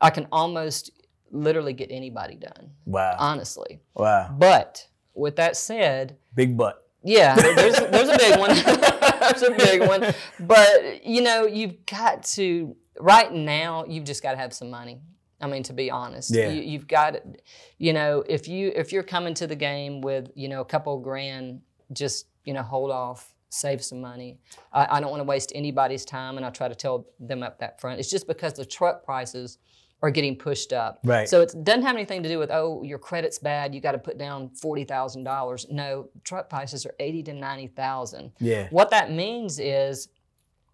I 0.00 0.10
can 0.10 0.26
almost 0.30 0.90
literally 1.30 1.72
get 1.72 1.90
anybody 1.90 2.36
done, 2.36 2.70
Wow. 2.84 3.16
honestly. 3.18 3.80
Wow. 3.94 4.34
But 4.38 4.86
with 5.14 5.36
that 5.36 5.56
said, 5.56 6.16
Big 6.34 6.56
butt. 6.56 6.86
yeah, 7.02 7.34
there's 7.34 7.76
there's 7.78 8.08
a 8.08 8.18
big 8.18 8.38
one. 8.38 8.50
there's 9.20 9.42
a 9.42 9.52
big 9.56 9.86
one. 9.86 10.12
But 10.40 11.04
you 11.04 11.22
know, 11.22 11.46
you've 11.46 11.84
got 11.86 12.22
to 12.34 12.76
right 13.00 13.32
now. 13.32 13.84
You've 13.86 14.04
just 14.04 14.22
got 14.22 14.32
to 14.32 14.36
have 14.38 14.52
some 14.52 14.70
money. 14.70 15.00
I 15.40 15.46
mean, 15.46 15.62
to 15.64 15.72
be 15.72 15.90
honest, 15.90 16.34
Yeah. 16.34 16.48
you, 16.50 16.62
you've 16.62 16.86
got, 16.88 17.16
you 17.78 17.92
know, 17.92 18.24
if 18.28 18.48
you 18.48 18.72
if 18.74 18.92
you're 18.92 19.02
coming 19.02 19.34
to 19.34 19.46
the 19.46 19.56
game 19.56 20.00
with 20.00 20.30
you 20.34 20.48
know 20.48 20.60
a 20.60 20.64
couple 20.64 20.98
grand, 21.00 21.60
just 21.92 22.26
you 22.44 22.52
know 22.54 22.62
hold 22.62 22.90
off, 22.90 23.33
save 23.54 23.84
some 23.84 24.00
money. 24.00 24.38
I, 24.72 24.96
I 24.96 25.00
don't 25.00 25.10
want 25.10 25.20
to 25.20 25.24
waste 25.24 25.52
anybody's 25.54 26.04
time, 26.04 26.36
and 26.36 26.44
I 26.44 26.50
try 26.50 26.68
to 26.68 26.74
tell 26.74 27.06
them 27.18 27.42
up 27.42 27.58
that 27.60 27.80
front. 27.80 28.00
It's 28.00 28.10
just 28.10 28.26
because 28.26 28.54
the 28.54 28.64
truck 28.64 29.04
prices 29.04 29.58
are 30.02 30.10
getting 30.10 30.36
pushed 30.36 30.72
up. 30.72 30.98
Right. 31.04 31.26
So 31.28 31.40
it 31.40 31.54
doesn't 31.62 31.82
have 31.82 31.96
anything 31.96 32.22
to 32.24 32.28
do 32.28 32.38
with 32.38 32.50
oh 32.50 32.82
your 32.82 32.98
credit's 32.98 33.38
bad, 33.38 33.74
you 33.74 33.80
got 33.80 33.92
to 33.92 33.98
put 33.98 34.18
down 34.18 34.50
forty 34.50 34.84
thousand 34.84 35.24
dollars. 35.24 35.66
No, 35.70 36.10
truck 36.24 36.50
prices 36.50 36.84
are 36.84 36.94
eighty 37.00 37.22
to 37.22 37.32
ninety 37.32 37.68
thousand. 37.68 38.32
Yeah. 38.38 38.68
What 38.70 38.90
that 38.90 39.10
means 39.10 39.58
is, 39.58 40.08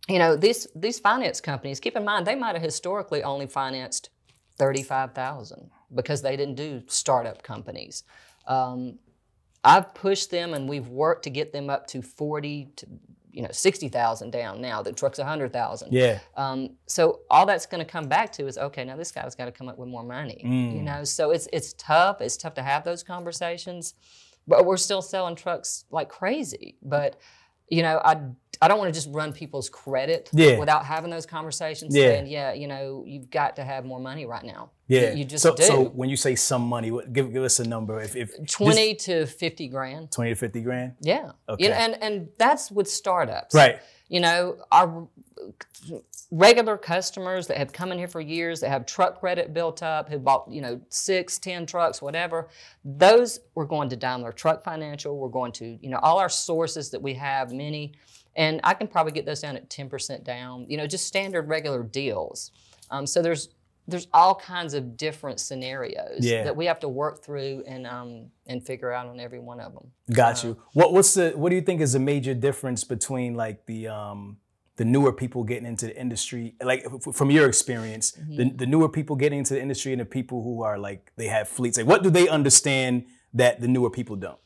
you 0.09 0.19
know, 0.19 0.37
these 0.37 0.67
these 0.75 0.99
finance 0.99 1.41
companies. 1.41 1.79
Keep 1.79 1.97
in 1.97 2.05
mind 2.05 2.27
they 2.27 2.35
might 2.35 2.57
have 2.57 2.63
historically 2.63 3.23
only 3.23 3.47
financed 3.47 4.11
thirty 4.59 4.83
five 4.83 5.15
thousand 5.15 5.71
because 5.95 6.23
they 6.23 6.37
didn't 6.37 6.57
do 6.57 6.83
startup 6.89 7.43
companies. 7.43 8.03
Um, 8.49 8.99
I've 9.63 9.95
pushed 9.95 10.31
them 10.31 10.55
and 10.55 10.69
we've 10.69 10.89
worked 10.89 11.25
to 11.25 11.31
get 11.31 11.53
them 11.53 11.69
up 11.71 11.87
to 11.89 12.03
40 12.03 12.69
to 12.77 12.87
you 13.33 13.43
know 13.43 13.49
60,000 13.53 14.31
down 14.31 14.61
now. 14.61 14.83
The 14.83 14.93
truck's 14.93 15.19
100,000. 15.19 15.93
Yeah. 15.93 16.19
Um, 16.37 16.71
so 16.87 17.21
all 17.31 17.47
that's 17.47 17.67
going 17.67 17.85
to 17.85 17.91
come 17.91 18.09
back 18.09 18.33
to 18.33 18.47
is 18.47 18.59
okay. 18.59 18.85
Now 18.85 18.97
this 18.97 19.13
guy's 19.13 19.35
got 19.35 19.45
to 19.45 19.53
come 19.53 19.69
up 19.69 19.79
with 19.79 19.89
more 19.89 20.03
money. 20.03 20.43
Mm. 20.45 20.77
You 20.77 20.83
know, 20.83 21.05
so 21.05 21.31
it's 21.31 21.49
it's 21.53 21.73
tough. 21.75 22.21
It's 22.21 22.37
tough 22.37 22.55
to 22.55 22.63
have 22.63 22.85
those 22.85 23.03
conversations, 23.03 23.95
but 24.49 24.67
we're 24.67 24.77
still 24.77 25.03
selling 25.03 25.37
trucks 25.37 25.85
like 25.91 26.09
crazy. 26.09 26.77
But 26.83 27.21
you 27.69 27.83
know, 27.83 28.01
I 28.05 28.21
I 28.61 28.67
don't 28.69 28.79
want 28.79 28.93
to 28.93 28.99
just 29.01 29.09
run 29.15 29.33
people's 29.33 29.71
credit 29.71 30.29
Yeah. 30.33 30.59
without 30.59 30.85
having 30.85 31.11
those 31.11 31.25
conversations. 31.25 31.95
Yeah. 31.95 32.07
Saying, 32.09 32.27
yeah, 32.27 32.53
you 32.53 32.67
know, 32.67 33.05
you've 33.07 33.31
got 33.31 33.57
to 33.57 33.65
have 33.65 33.85
more 33.85 34.01
money 34.01 34.27
right 34.27 34.45
now. 34.45 34.71
Yeah. 34.91 35.13
you, 35.13 35.25
just 35.25 35.43
so, 35.43 35.55
do. 35.55 35.63
so 35.63 35.85
when 35.85 36.11
you 36.11 36.17
say 36.17 36.35
some 36.35 36.63
money, 36.63 36.91
give 37.13 37.33
give 37.33 37.45
us 37.45 37.61
a 37.61 37.69
number. 37.69 38.01
If, 38.01 38.17
if 38.17 38.37
just 38.41 38.55
20 38.55 38.95
to 38.97 39.27
50 39.27 39.69
grand. 39.69 40.11
20 40.11 40.31
to 40.31 40.35
50 40.35 40.61
grand. 40.63 40.95
Yeah. 41.01 41.33
Okay. 41.49 41.65
You 41.65 41.71
know, 41.71 41.77
and 41.77 42.03
and 42.03 42.29
that's 42.39 42.71
with 42.71 42.91
startups. 42.91 43.55
Right. 43.55 43.81
You 44.09 44.21
know, 44.21 44.57
our 44.73 45.07
regular 46.33 46.77
customers 46.77 47.47
that 47.47 47.57
have 47.57 47.73
come 47.73 47.93
in 47.93 47.99
here 47.99 48.09
for 48.09 48.21
years, 48.21 48.61
that 48.61 48.71
have 48.71 48.85
truck 48.85 49.21
credit 49.21 49.55
built 49.55 49.83
up, 49.83 50.09
who 50.09 50.19
bought, 50.19 50.47
you 50.51 50.61
know, 50.61 50.81
six, 50.89 51.39
ten 51.39 51.67
trucks, 51.67 52.03
whatever, 52.03 52.49
those 52.85 53.41
we're 53.55 53.65
going 53.67 53.89
to 53.89 53.97
Daimler 53.97 54.33
Truck 54.33 54.65
Financial. 54.65 55.17
We're 55.17 55.29
going 55.29 55.53
to, 55.53 55.79
you 55.81 55.91
know, 55.91 55.99
all 55.99 56.19
our 56.19 56.29
sources 56.29 56.91
that 56.91 57.01
we 57.01 57.15
have, 57.15 57.53
many, 57.53 57.95
and 58.37 58.61
I 58.65 58.75
can 58.75 58.89
probably 58.89 59.13
get 59.13 59.27
those 59.27 59.41
down 59.41 59.57
at 59.57 59.69
10% 59.69 60.25
down, 60.25 60.67
you 60.69 60.77
know, 60.77 60.87
just 60.87 61.07
standard 61.07 61.49
regular 61.49 61.83
deals. 61.83 62.53
Um, 62.91 63.07
so 63.07 63.23
there's 63.23 63.51
there's 63.89 64.07
all 64.13 64.35
kinds 64.35 64.75
of 64.75 64.97
different 64.97 65.41
scenarios 65.41 66.19
Yeah. 66.21 66.45
that 66.45 66.55
we 66.57 66.67
have 66.67 66.79
to 66.81 66.89
work 66.89 67.25
through 67.25 67.65
and 67.67 67.87
um, 67.87 68.27
and 68.47 68.65
figure 68.65 68.93
out 68.93 69.07
on 69.09 69.19
every 69.19 69.41
one 69.41 69.59
of 69.61 69.73
them. 69.75 69.91
Got 70.13 70.45
you. 70.45 70.57
What 70.75 70.93
what's 70.93 71.15
the 71.15 71.31
what 71.35 71.51
do 71.51 71.57
you 71.57 71.63
think 71.63 71.81
is 71.81 71.93
the 71.95 71.99
major 72.01 72.35
difference 72.35 72.85
between 72.85 73.35
like 73.35 73.67
the 73.67 73.89
um 73.89 74.37
the 74.77 74.85
newer 74.85 75.13
people 75.13 75.45
getting 75.45 75.67
into 75.67 75.87
the 75.87 76.01
industry, 76.01 76.55
like 76.65 76.87
f- 76.87 77.15
from 77.15 77.31
your 77.31 77.47
experience, 77.49 78.13
Mm-hmm. 78.13 78.37
the, 78.37 78.45
the 78.51 78.67
newer 78.67 78.89
people 78.89 79.15
getting 79.17 79.39
into 79.41 79.53
the 79.55 79.61
industry 79.61 79.93
and 79.93 80.01
the 80.01 80.07
people 80.07 80.43
who 80.43 80.63
are 80.63 80.79
like 80.79 81.13
they 81.17 81.27
have 81.27 81.49
fleets. 81.49 81.77
Like, 81.77 81.87
what 81.87 82.03
do 82.03 82.11
they 82.11 82.29
understand 82.29 83.05
that 83.35 83.61
the 83.61 83.69
newer 83.69 83.91
people 83.91 84.17
don't? 84.17 84.39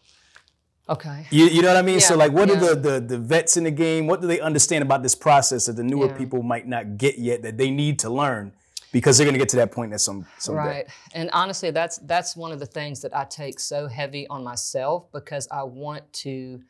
Okay. 0.89 1.27
You, 1.31 1.47
you 1.47 1.63
know 1.63 1.69
what 1.69 1.79
I 1.79 1.83
mean? 1.83 2.01
so 2.01 2.15
like, 2.17 2.33
what 2.33 2.49
yeah. 2.49 2.59
do 2.61 2.75
the, 2.75 2.75
the 2.75 3.01
the 3.01 3.19
vets 3.19 3.57
in 3.57 3.65
the 3.65 3.71
game? 3.71 4.07
What 4.07 4.21
do 4.21 4.27
they 4.27 4.41
understand 4.41 4.83
about 4.83 5.03
this 5.03 5.15
process 5.15 5.67
that 5.67 5.77
the 5.77 5.83
newer 5.85 6.07
Yeah. 6.09 6.17
people 6.19 6.43
might 6.43 6.67
not 6.67 6.99
get 6.99 7.19
yet 7.19 7.43
that 7.43 7.57
they 7.57 7.71
need 7.71 7.99
to 8.01 8.11
learn 8.11 8.53
because 8.95 9.19
they're 9.19 9.27
gonna 9.27 9.39
get 9.39 9.49
to 9.49 9.57
that 9.57 9.73
point 9.73 9.93
at 9.93 10.01
some 10.01 10.25
someday. 10.39 10.61
Right. 10.61 10.87
And 11.15 11.29
honestly, 11.33 11.73
that's 11.73 11.99
that's 11.99 12.37
one 12.37 12.53
of 12.53 12.61
the 12.61 12.67
things 12.67 13.01
that 13.01 13.15
I 13.15 13.25
take 13.25 13.59
so 13.59 13.89
heavy 13.89 14.29
on 14.29 14.45
myself 14.45 15.11
because 15.11 15.49
I 15.51 15.65
want 15.65 16.11
to 16.25 16.63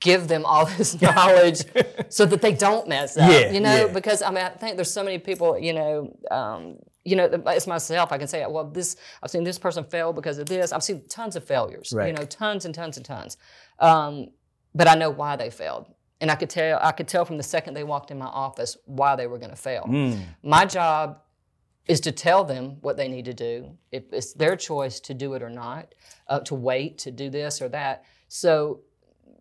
give 0.00 0.28
them 0.28 0.44
all 0.44 0.66
this 0.76 1.00
knowledge 1.02 1.62
so 2.10 2.26
that 2.26 2.42
they 2.42 2.52
don't 2.52 2.86
mess 2.86 3.16
up. 3.16 3.30
Yeah, 3.30 3.50
you 3.50 3.60
know, 3.60 3.86
yeah. 3.86 3.92
because 3.92 4.20
I 4.20 4.28
mean, 4.28 4.44
I 4.44 4.50
think 4.50 4.76
there's 4.76 4.92
so 4.92 5.02
many 5.02 5.18
people. 5.18 5.58
You 5.58 5.72
know, 5.72 6.18
um, 6.30 6.76
you 7.04 7.16
know, 7.16 7.24
it's 7.46 7.66
myself. 7.66 8.12
I 8.12 8.18
can 8.18 8.28
say, 8.28 8.44
well, 8.46 8.64
this 8.64 8.96
I've 9.22 9.30
seen 9.30 9.44
this 9.44 9.58
person 9.58 9.84
fail 9.84 10.12
because 10.12 10.36
of 10.36 10.46
this. 10.46 10.72
I've 10.72 10.82
seen 10.82 11.08
tons 11.08 11.36
of 11.36 11.44
failures. 11.44 11.90
Right. 11.96 12.08
You 12.08 12.12
know, 12.12 12.26
tons 12.26 12.66
and 12.66 12.74
tons 12.74 12.98
and 12.98 13.06
tons. 13.06 13.38
Um, 13.78 14.26
but 14.74 14.86
I 14.86 14.94
know 14.94 15.08
why 15.08 15.36
they 15.36 15.48
failed. 15.48 15.86
And 16.20 16.30
I 16.30 16.34
could 16.34 16.50
tell 16.50 16.80
I 16.82 16.92
could 16.92 17.08
tell 17.08 17.24
from 17.24 17.36
the 17.36 17.42
second 17.42 17.74
they 17.74 17.84
walked 17.84 18.10
in 18.10 18.18
my 18.18 18.26
office 18.26 18.76
why 18.86 19.14
they 19.16 19.26
were 19.26 19.38
going 19.38 19.50
to 19.50 19.56
fail. 19.56 19.84
Mm. 19.88 20.20
My 20.42 20.64
job 20.64 21.20
is 21.86 22.00
to 22.00 22.12
tell 22.12 22.44
them 22.44 22.76
what 22.80 22.96
they 22.96 23.08
need 23.08 23.24
to 23.24 23.34
do. 23.34 23.76
If 23.92 24.04
it's 24.12 24.34
their 24.34 24.56
choice 24.56 25.00
to 25.00 25.14
do 25.14 25.34
it 25.34 25.42
or 25.42 25.48
not, 25.50 25.94
uh, 26.26 26.40
to 26.40 26.54
wait, 26.54 26.98
to 26.98 27.10
do 27.10 27.30
this 27.30 27.62
or 27.62 27.68
that. 27.70 28.04
So 28.28 28.80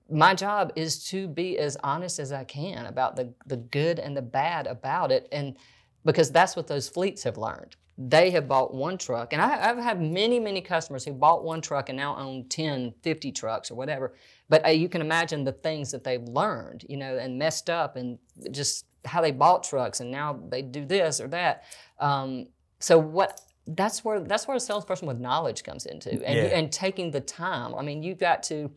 my 0.10 0.34
job 0.34 0.72
is 0.76 1.04
to 1.06 1.28
be 1.28 1.58
as 1.58 1.78
honest 1.84 2.20
as 2.20 2.32
I 2.32 2.46
can 2.46 2.86
about 2.86 3.16
the, 3.16 3.34
the 3.46 3.58
good 3.58 4.00
and 4.00 4.16
the 4.16 4.22
bad 4.22 4.66
about 4.66 5.12
it. 5.12 5.28
And 5.32 5.58
because 6.06 6.32
that's 6.32 6.56
what 6.56 6.68
those 6.68 6.88
fleets 6.88 7.24
have 7.24 7.38
learned. 7.38 7.76
They 7.98 8.30
have 8.32 8.48
bought 8.48 8.76
one 8.76 9.00
truck, 9.00 9.34
and 9.34 9.42
I, 9.42 9.70
I've 9.70 9.80
had 9.80 10.00
many, 10.00 10.40
many 10.40 10.62
customers 10.62 11.04
who 11.04 11.14
bought 11.14 11.44
one 11.44 11.62
truck 11.62 11.90
and 11.90 11.98
now 11.98 12.16
own 12.16 12.48
10, 12.48 12.94
50 13.02 13.32
trucks 13.32 13.72
or 13.72 13.76
whatever. 13.76 14.14
But 14.50 14.66
uh, 14.66 14.70
you 14.70 14.88
can 14.90 15.02
imagine 15.02 15.44
the 15.44 15.52
things 15.52 15.92
that 15.92 16.04
they've 16.04 16.24
learned, 16.24 16.86
you 16.88 16.98
know, 16.98 17.18
and 17.18 17.38
messed 17.38 17.70
up 17.70 17.96
and 17.96 18.18
just 18.52 18.86
how 19.06 19.22
they 19.22 19.32
bought 19.32 19.64
trucks 19.64 20.00
and 20.00 20.10
now 20.12 20.40
they 20.50 20.62
do 20.62 20.86
this 20.86 21.20
or 21.20 21.28
that. 21.30 21.64
Um, 22.00 22.48
so 22.80 22.98
what 22.98 23.42
that's 23.68 24.06
where 24.06 24.20
that's 24.22 24.48
where 24.48 24.56
a 24.56 24.60
salesperson 24.60 25.08
with 25.08 25.20
knowledge 25.20 25.64
comes 25.64 25.86
into 25.86 26.12
and, 26.12 26.22
Yeah. 26.22 26.58
and 26.58 26.72
taking 26.72 27.12
the 27.12 27.20
time. 27.22 27.76
I 27.76 27.82
mean, 27.82 28.04
you've 28.04 28.20
got 28.20 28.44
to 28.44 28.72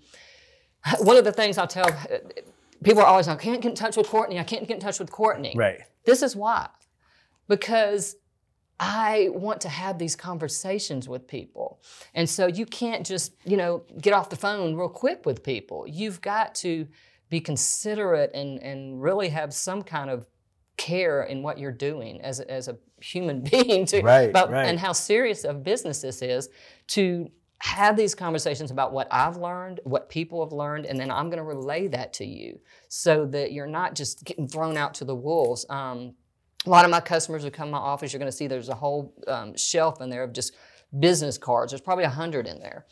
one 1.00 1.16
of 1.16 1.24
the 1.24 1.32
things 1.32 1.58
I'll 1.58 1.66
tell 1.66 1.86
people 2.82 3.02
are 3.02 3.06
always, 3.06 3.28
I 3.28 3.36
can't 3.36 3.60
get 3.60 3.70
in 3.70 3.74
touch 3.74 3.96
with 3.96 4.06
Courtnay. 4.08 4.38
I 4.40 4.44
can't 4.44 4.66
get 4.66 4.74
in 4.74 4.80
touch 4.80 4.98
with 4.98 5.10
Courtnay. 5.10 5.54
Right. 5.56 5.80
This 6.04 6.22
is 6.22 6.34
why. 6.34 6.68
Because 7.48 8.16
I 8.82 9.28
want 9.32 9.60
to 9.60 9.68
have 9.68 9.98
these 9.98 10.16
conversations 10.16 11.06
with 11.06 11.28
people. 11.28 11.82
And 12.14 12.28
so 12.28 12.46
you 12.46 12.64
can't 12.64 13.04
just, 13.06 13.34
you 13.44 13.58
know, 13.58 13.82
get 14.00 14.14
off 14.14 14.30
the 14.30 14.36
phone 14.36 14.74
real 14.74 14.88
quick 14.88 15.26
with 15.26 15.42
people. 15.44 15.86
You've 15.86 16.22
got 16.22 16.54
to 16.56 16.88
be 17.28 17.40
considerate 17.40 18.30
and, 18.34 18.58
and 18.62 19.00
really 19.02 19.28
have 19.28 19.52
some 19.52 19.82
kind 19.82 20.08
of 20.08 20.26
care 20.78 21.24
in 21.24 21.42
what 21.42 21.58
you're 21.58 21.70
doing 21.72 22.22
as 22.22 22.40
a, 22.40 22.50
as 22.50 22.68
a 22.68 22.78
human 23.02 23.40
being 23.52 23.84
to 23.86 24.00
Right, 24.00 24.30
about- 24.30 24.50
right. 24.50 24.64
and 24.66 24.78
how 24.80 24.92
serious 24.92 25.44
of 25.44 25.62
business 25.62 26.00
this 26.00 26.22
is 26.22 26.48
to 26.88 27.30
have 27.62 27.94
these 27.98 28.14
conversations 28.14 28.70
about 28.70 28.90
what 28.94 29.06
I've 29.10 29.36
learned, 29.36 29.80
what 29.84 30.08
people 30.08 30.42
have 30.42 30.52
learned, 30.54 30.86
and 30.86 30.98
then 30.98 31.10
I'm 31.10 31.26
going 31.26 31.36
to 31.36 31.44
relay 31.44 31.88
that 31.88 32.14
to 32.14 32.24
you 32.24 32.58
so 32.88 33.26
that 33.26 33.52
you're 33.52 33.66
not 33.66 33.94
just 33.94 34.24
getting 34.24 34.48
thrown 34.48 34.78
out 34.78 34.94
to 34.94 35.04
the 35.04 35.14
wolves. 35.14 35.66
Um, 35.68 36.14
a 36.66 36.70
lot 36.70 36.84
of 36.84 36.90
my 36.90 37.00
customers 37.00 37.42
who 37.42 37.50
come 37.50 37.68
to 37.68 37.72
my 37.72 37.78
office, 37.78 38.12
you're 38.12 38.18
going 38.18 38.30
to 38.30 38.36
see 38.36 38.46
there's 38.46 38.68
a 38.68 38.74
whole 38.74 39.14
um, 39.26 39.56
shelf 39.56 40.00
in 40.00 40.10
there 40.10 40.22
of 40.22 40.32
just 40.32 40.54
business 40.98 41.38
cards. 41.38 41.72
There's 41.72 41.80
probably 41.80 42.04
a 42.04 42.10
hundred 42.10 42.46
in 42.46 42.60
there. 42.60 42.86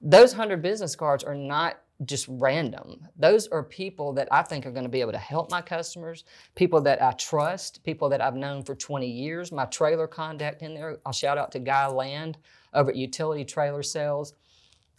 Those 0.00 0.32
hundred 0.32 0.62
business 0.62 0.94
cards 0.94 1.24
are 1.24 1.34
not 1.34 1.80
just 2.04 2.26
random. 2.28 3.08
Those 3.16 3.48
are 3.48 3.64
people 3.64 4.12
that 4.12 4.28
I 4.30 4.42
think 4.42 4.66
are 4.66 4.70
going 4.70 4.84
to 4.84 4.90
be 4.90 5.00
able 5.00 5.12
to 5.12 5.18
help 5.18 5.50
my 5.50 5.60
customers, 5.60 6.24
people 6.54 6.80
that 6.82 7.02
I 7.02 7.10
trust, 7.12 7.82
people 7.82 8.08
that 8.10 8.20
I've 8.20 8.36
known 8.36 8.62
for 8.62 8.76
20 8.76 9.08
years. 9.08 9.50
My 9.50 9.64
trailer 9.64 10.06
contact 10.06 10.62
in 10.62 10.74
there, 10.74 10.98
I'll 11.04 11.12
shout 11.12 11.38
out 11.38 11.50
to 11.52 11.58
Guy 11.58 11.88
Land 11.88 12.38
over 12.72 12.90
at 12.90 12.96
Utility 12.96 13.44
Trailer 13.44 13.82
Sales. 13.82 14.34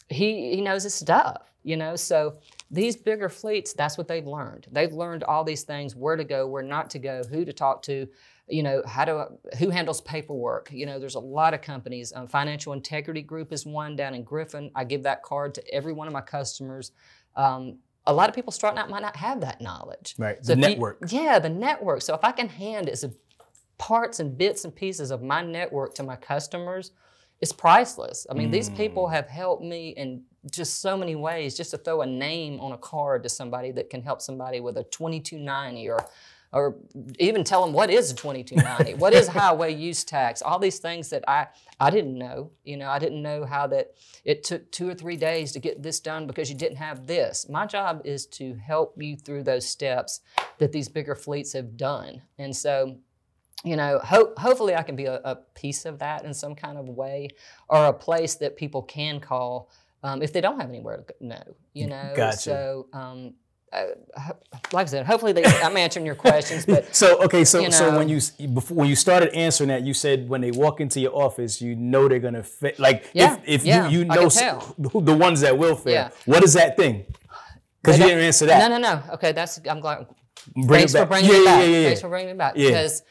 He 0.10 0.56
he 0.56 0.62
knows 0.62 0.84
his 0.84 0.96
stuff, 0.96 1.54
you 1.64 1.78
know. 1.78 1.96
So 1.96 2.38
these 2.72 2.96
bigger 2.96 3.30
fleets, 3.30 3.74
that's 3.74 3.98
what 3.98 4.08
they've 4.08 4.28
learned. 4.28 4.68
They've 4.72 4.92
learned 4.94 5.24
all 5.24 5.44
these 5.44 5.64
things: 5.64 5.96
where 5.96 6.16
to 6.16 6.24
go, 6.24 6.48
where 6.48 6.64
not 6.64 6.90
to 6.92 7.00
go, 7.00 7.24
who 7.30 7.44
to 7.46 7.52
talk 7.54 7.82
to, 7.84 8.08
you 8.48 8.62
know, 8.64 8.84
how 8.86 9.06
to 9.06 9.28
who 9.58 9.70
handles 9.70 10.02
paperwork. 10.02 10.70
You 10.72 10.86
know, 10.86 11.00
there's 11.00 11.16
a 11.16 11.20
lot 11.20 11.54
of 11.54 11.62
companies. 11.62 12.14
Um, 12.16 12.28
Financial 12.28 12.74
Integrity 12.74 13.22
Group 13.24 13.52
is 13.52 13.66
one 13.66 13.96
down 13.96 14.14
in 14.14 14.24
Griffin. 14.24 14.70
I 14.76 14.84
give 14.84 15.04
that 15.04 15.24
card 15.24 15.56
to 15.56 15.74
every 15.74 15.94
one 15.94 16.08
of 16.08 16.14
my 16.14 16.22
customers. 16.22 16.92
Um, 17.36 17.78
a 18.08 18.14
lot 18.14 18.30
of 18.30 18.36
people 18.36 18.52
starting 18.52 18.80
out 18.80 18.90
might 18.90 19.02
not 19.02 19.16
have 19.16 19.42
that 19.42 19.62
knowledge. 19.62 20.16
Right. 20.18 20.38
So 20.44 20.54
the 20.56 20.60
if 20.62 20.66
you- 20.66 20.70
network. 20.76 20.98
yeah, 21.10 21.38
the 21.40 21.50
network. 21.50 22.02
So 22.02 22.14
if 22.14 22.24
I 22.24 22.32
can 22.32 22.50
hand 22.50 22.90
as 22.90 23.04
a 23.04 23.12
parts 23.78 24.20
and 24.20 24.38
bits 24.38 24.66
and 24.66 24.76
pieces 24.76 25.10
of 25.12 25.22
my 25.22 25.42
network 25.42 25.96
to 25.96 26.04
my 26.04 26.16
customers, 26.16 26.92
it's 27.40 27.54
priceless. 27.54 28.28
I 28.30 28.34
mean, 28.34 28.52
these 28.52 28.70
people 28.70 29.08
Mm. 29.08 29.14
have 29.14 29.28
helped 29.28 29.64
me 29.64 29.90
in 29.92 30.24
just 30.52 30.82
so 30.82 30.98
many 30.98 31.16
ways. 31.16 31.56
Just 31.56 31.72
to 31.72 31.78
throw 31.78 32.02
a 32.02 32.06
name 32.06 32.60
on 32.60 32.72
a 32.72 32.78
card 32.78 33.24
to 33.24 33.30
somebody 33.30 33.72
that 33.72 33.90
can 33.90 34.02
help 34.02 34.22
somebody 34.22 34.60
with 34.60 34.78
a 34.78 34.84
2290 34.84 35.90
or 35.90 36.06
or 36.52 36.78
even 37.20 37.44
tell 37.44 37.64
them 37.64 37.74
what 37.74 37.92
is 37.92 38.12
a 38.12 38.16
2290 38.16 38.96
what 38.96 39.14
is 39.14 39.28
highway 39.28 39.72
use 39.72 40.04
tax 40.04 40.42
all 40.42 40.58
these 40.58 40.80
things 40.80 41.10
that 41.10 41.24
i 41.28 41.46
i 41.80 41.92
didn't 41.92 42.18
know 42.18 42.50
you 42.64 42.76
know 42.76 42.90
i 42.90 42.98
didn't 42.98 43.22
know 43.22 43.46
how 43.46 43.68
that 43.68 43.92
it 44.26 44.44
took 44.44 44.72
two 44.72 44.90
or 44.90 44.96
three 44.96 45.16
days 45.16 45.52
to 45.52 45.60
get 45.60 45.84
this 45.84 46.00
done 46.00 46.26
because 46.26 46.50
you 46.50 46.58
didn't 46.58 46.78
have 46.78 47.06
this 47.06 47.48
my 47.50 47.68
job 47.68 48.02
is 48.04 48.26
to 48.26 48.56
help 48.56 48.96
you 48.98 49.16
through 49.16 49.44
those 49.44 49.68
steps 49.68 50.22
that 50.58 50.72
these 50.72 50.90
bigger 50.90 51.14
fleets 51.14 51.54
have 51.54 51.78
done 51.78 52.22
and 52.40 52.56
so 52.56 52.98
you 53.64 53.76
know, 53.76 54.00
ho- 54.04 54.34
hopefully 54.38 54.76
I 54.76 54.84
can 54.84 54.96
be 54.96 55.06
a, 55.06 55.20
a 55.26 55.36
piece 55.54 55.86
of 55.86 56.00
that 56.00 56.24
in 56.24 56.34
some 56.34 56.56
kind 56.56 56.78
of 56.78 56.88
way, 56.88 57.30
or 57.68 57.88
a 57.88 57.94
place 57.94 58.36
that 58.36 58.56
people 58.56 58.82
can 58.82 59.20
call 59.20 59.70
um, 60.04 60.22
if 60.22 60.32
they 60.34 60.42
don't 60.42 60.60
have 60.60 60.70
anywhere 60.70 60.98
to 60.98 61.04
go, 61.04 61.14
no, 61.20 61.42
you 61.74 61.88
know. 61.88 62.14
Gotcha. 62.16 62.38
So 62.38 62.88
um, 62.94 63.34
uh, 63.72 63.84
like 64.74 64.88
I 64.88 64.90
said, 64.90 65.06
hopefully 65.06 65.32
they, 65.34 65.44
I'm 65.46 65.78
answering 65.78 66.06
your 66.06 66.16
questions, 66.16 66.66
but 66.66 66.96
So 66.96 67.22
okay, 67.26 67.46
so 67.46 67.60
You 67.60 67.72
so 67.72 67.96
when 67.98 68.10
you 68.10 68.20
before 68.54 68.78
when 68.78 68.90
you 68.90 68.96
started 68.96 69.34
answering 69.36 69.68
that, 69.70 69.84
you 69.84 69.94
said 69.94 70.28
when 70.30 70.42
they 70.42 70.52
walk 70.52 70.80
into 70.82 71.00
your 71.00 71.16
office, 71.16 71.62
you 71.62 71.76
know 71.76 72.08
they're 72.08 72.20
gonna 72.20 72.44
fit. 72.44 72.80
Like 72.80 73.06
Yeah, 73.14 73.36
if, 73.46 73.62
if 73.62 73.66
yeah, 73.66 73.88
you 73.90 74.00
you 74.00 74.06
know 74.06 74.16
can 74.16 74.26
s- 74.26 74.40
tell. 74.40 74.60
who- 74.92 75.02
the 75.02 75.16
ones 75.16 75.42
that 75.42 75.58
will 75.58 75.76
fail. 75.76 75.94
Yeah. 75.94 76.10
What 76.26 76.44
is 76.44 76.54
that 76.54 76.78
thing? 76.78 77.06
Because 77.82 77.98
you 77.98 78.06
didn't 78.08 78.24
answer 78.26 78.46
that. 78.48 78.68
No, 78.70 78.78
no, 78.78 78.82
no. 78.94 79.14
Okay, 79.14 79.32
that's 79.32 79.58
I'm 79.66 79.80
glad. 79.80 80.06
Bring 80.54 80.68
Thanks 80.68 80.94
for 80.94 81.06
bringing 81.06 81.32
yeah, 81.32 81.38
it 81.38 81.44
yeah, 81.44 81.46
back. 81.46 81.62
Yeah, 81.62 81.78
yeah, 81.78 81.86
Thanks 81.86 82.02
for 82.02 82.10
bringing 82.10 82.30
it 82.32 82.38
back 82.38 82.54
Yeah. 82.58 82.68
because 82.70 83.04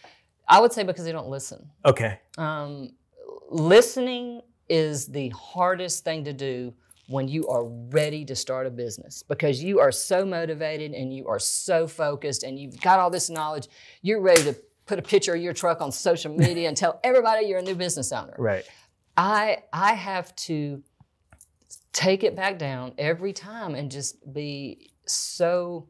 I 0.47 0.61
would 0.61 0.72
say 0.74 0.82
because 0.82 1.05
they 1.07 1.12
don't 1.12 1.28
listen. 1.28 1.70
Okay. 1.86 2.18
Um, 2.36 2.91
listening 3.51 4.43
is 4.69 5.07
the 5.07 5.29
hardest 5.31 6.05
thing 6.05 6.25
to 6.25 6.33
do 6.33 6.75
when 7.09 7.27
you 7.27 7.49
are 7.49 7.64
ready 7.64 8.25
to 8.25 8.37
start 8.37 8.66
a 8.66 8.71
business 8.71 9.23
because 9.23 9.62
you 9.62 9.81
are 9.81 9.91
so 9.91 10.27
motivated 10.27 10.93
and 10.93 11.14
you 11.14 11.27
are 11.27 11.39
so 11.39 11.87
focused 11.87 12.43
and 12.43 12.59
you've 12.59 12.79
got 12.81 13.01
all 13.01 13.11
this 13.11 13.31
knowledge. 13.31 13.69
You're 14.03 14.21
ready 14.21 14.43
to 14.43 14.57
put 14.85 14.99
a 14.99 15.03
picture 15.03 15.35
of 15.35 15.41
your 15.41 15.55
truck 15.55 15.81
on 15.81 15.91
social 15.91 16.35
media 16.35 16.69
and 16.69 16.77
tell 16.77 17.01
everybody 17.03 17.47
you're 17.47 17.59
a 17.59 17.62
new 17.62 17.75
business 17.75 18.12
owner. 18.12 18.35
Right. 18.39 18.64
I 19.16 19.59
I 19.73 19.95
have 19.95 20.35
to 20.37 20.83
take 21.93 22.25
it 22.25 22.37
back 22.37 22.59
down 22.59 22.93
every 22.99 23.33
time 23.33 23.75
and 23.75 23.91
just 23.91 24.33
be 24.33 24.91
so 25.07 25.89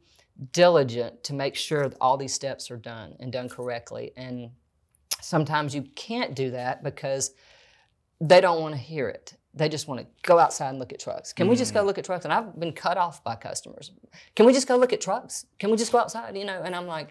diligent 0.52 1.24
to 1.24 1.34
make 1.34 1.54
sure 1.54 1.88
that 1.88 1.98
all 2.00 2.16
these 2.16 2.32
steps 2.32 2.70
are 2.70 2.76
done 2.76 3.16
and 3.20 3.32
done 3.32 3.48
correctly. 3.48 4.12
And 4.16 4.50
sometimes 5.20 5.74
you 5.74 5.82
can't 5.96 6.34
do 6.34 6.52
that 6.52 6.82
because 6.84 7.32
they 8.20 8.40
don't 8.40 8.60
want 8.60 8.74
to 8.74 8.80
hear 8.80 9.08
it. 9.08 9.34
They 9.54 9.68
just 9.68 9.88
want 9.88 10.00
to 10.00 10.06
go 10.22 10.38
outside 10.38 10.70
and 10.70 10.78
look 10.78 10.92
at 10.92 11.00
trucks. 11.00 11.32
Can 11.32 11.48
we 11.48 11.56
just 11.56 11.74
go 11.74 11.82
look 11.82 11.98
at 11.98 12.04
trucks? 12.04 12.24
And 12.24 12.32
I've 12.32 12.58
been 12.58 12.72
cut 12.72 12.96
off 12.96 13.24
by 13.24 13.34
customers. 13.34 13.92
Can 14.36 14.46
we 14.46 14.52
just 14.52 14.68
go 14.68 14.76
look 14.76 14.92
at 14.92 15.00
trucks? 15.00 15.46
Can 15.58 15.70
we 15.70 15.76
just 15.76 15.90
go 15.90 15.98
outside? 15.98 16.36
You 16.36 16.44
know, 16.44 16.62
and 16.62 16.76
I'm 16.76 16.86
like, 16.86 17.08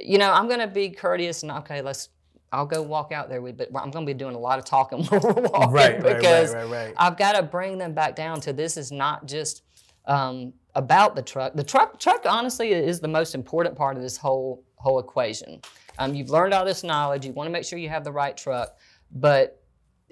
you 0.00 0.18
know, 0.18 0.32
I'm 0.32 0.48
gonna 0.48 0.66
be 0.66 0.90
courteous 0.90 1.42
and 1.42 1.52
okay, 1.52 1.82
let's. 1.82 2.08
I'll 2.54 2.66
go 2.66 2.82
walk 2.82 3.12
out 3.12 3.30
there 3.30 3.40
with, 3.40 3.56
but 3.56 3.68
I'm 3.74 3.90
gonna 3.90 4.04
be 4.04 4.12
doing 4.12 4.34
a 4.34 4.38
lot 4.38 4.58
of 4.58 4.66
talking 4.66 5.04
when 5.06 5.20
we're 5.22 5.32
walking 5.32 5.70
Right, 5.70 5.94
right, 5.94 6.02
right, 6.02 6.16
because 6.16 6.54
right, 6.54 6.68
right. 6.68 6.94
I've 6.98 7.16
got 7.16 7.32
to 7.32 7.42
bring 7.42 7.78
them 7.78 7.94
back 7.94 8.14
down 8.14 8.40
to 8.42 8.52
this 8.52 8.76
is 8.76 8.92
not 8.92 9.26
just 9.26 9.62
um, 10.06 10.52
about 10.74 11.16
the 11.16 11.22
truck. 11.22 11.54
The 11.54 11.64
truck, 11.64 11.98
truck, 11.98 12.26
honestly, 12.26 12.72
is 12.72 13.00
the 13.00 13.08
most 13.08 13.34
important 13.34 13.74
part 13.74 13.96
of 13.96 14.02
this 14.02 14.18
whole 14.18 14.64
whole 14.76 14.98
equation. 14.98 15.62
Um, 15.98 16.14
you've 16.14 16.30
learned 16.30 16.52
all 16.52 16.64
this 16.64 16.82
knowledge. 16.82 17.24
You 17.24 17.32
want 17.32 17.46
to 17.46 17.52
make 17.52 17.64
sure 17.64 17.78
you 17.78 17.88
have 17.88 18.04
the 18.04 18.12
right 18.12 18.36
truck, 18.36 18.76
but 19.12 19.61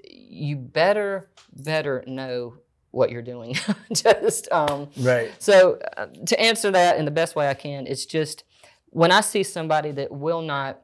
you 0.09 0.55
better 0.55 1.29
better 1.53 2.03
know 2.07 2.55
what 2.91 3.09
you're 3.11 3.21
doing. 3.21 3.55
just 3.93 4.51
um, 4.51 4.89
Right. 4.97 5.31
so 5.39 5.79
uh, 5.97 6.07
to 6.27 6.39
answer 6.39 6.71
that 6.71 6.97
in 6.97 7.05
the 7.05 7.11
best 7.11 7.35
way 7.35 7.47
I 7.47 7.53
can, 7.53 7.87
it's 7.87 8.05
just 8.05 8.43
when 8.89 9.11
I 9.11 9.21
see 9.21 9.43
somebody 9.43 9.91
that 9.91 10.11
will 10.11 10.41
not, 10.41 10.81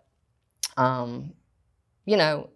um, 0.78 1.34
you 2.05 2.15
know, 2.18 2.49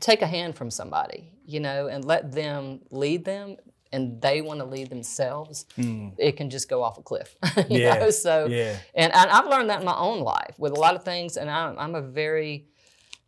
take 0.00 0.22
a 0.22 0.26
hand 0.26 0.56
from 0.56 0.70
somebody, 0.70 1.32
you 1.44 1.60
know, 1.60 1.88
and 1.88 2.04
let 2.04 2.32
them 2.32 2.80
lead 2.90 3.24
them, 3.26 3.56
and 3.92 4.20
they 4.22 4.40
want 4.40 4.60
to 4.60 4.64
lead 4.64 4.88
themselves, 4.88 5.66
it 5.76 6.36
can 6.38 6.48
just 6.48 6.68
go 6.70 6.82
off 6.82 6.96
a 6.98 7.02
cliff. 7.02 7.36
you 7.68 7.80
Yeah, 7.80 7.98
know? 7.98 8.10
So 8.10 8.46
yeah. 8.46 8.76
and, 8.94 9.12
and 9.12 9.30
I've 9.30 9.46
learned 9.46 9.68
that 9.70 9.80
in 9.80 9.84
my 9.86 9.96
own 9.96 10.20
life 10.20 10.54
with 10.58 10.72
a 10.72 10.80
lot 10.80 10.94
of 10.94 11.04
things, 11.04 11.36
and 11.36 11.50
I'm, 11.50 11.78
I'm 11.78 11.94
a 11.94 12.00
very 12.00 12.66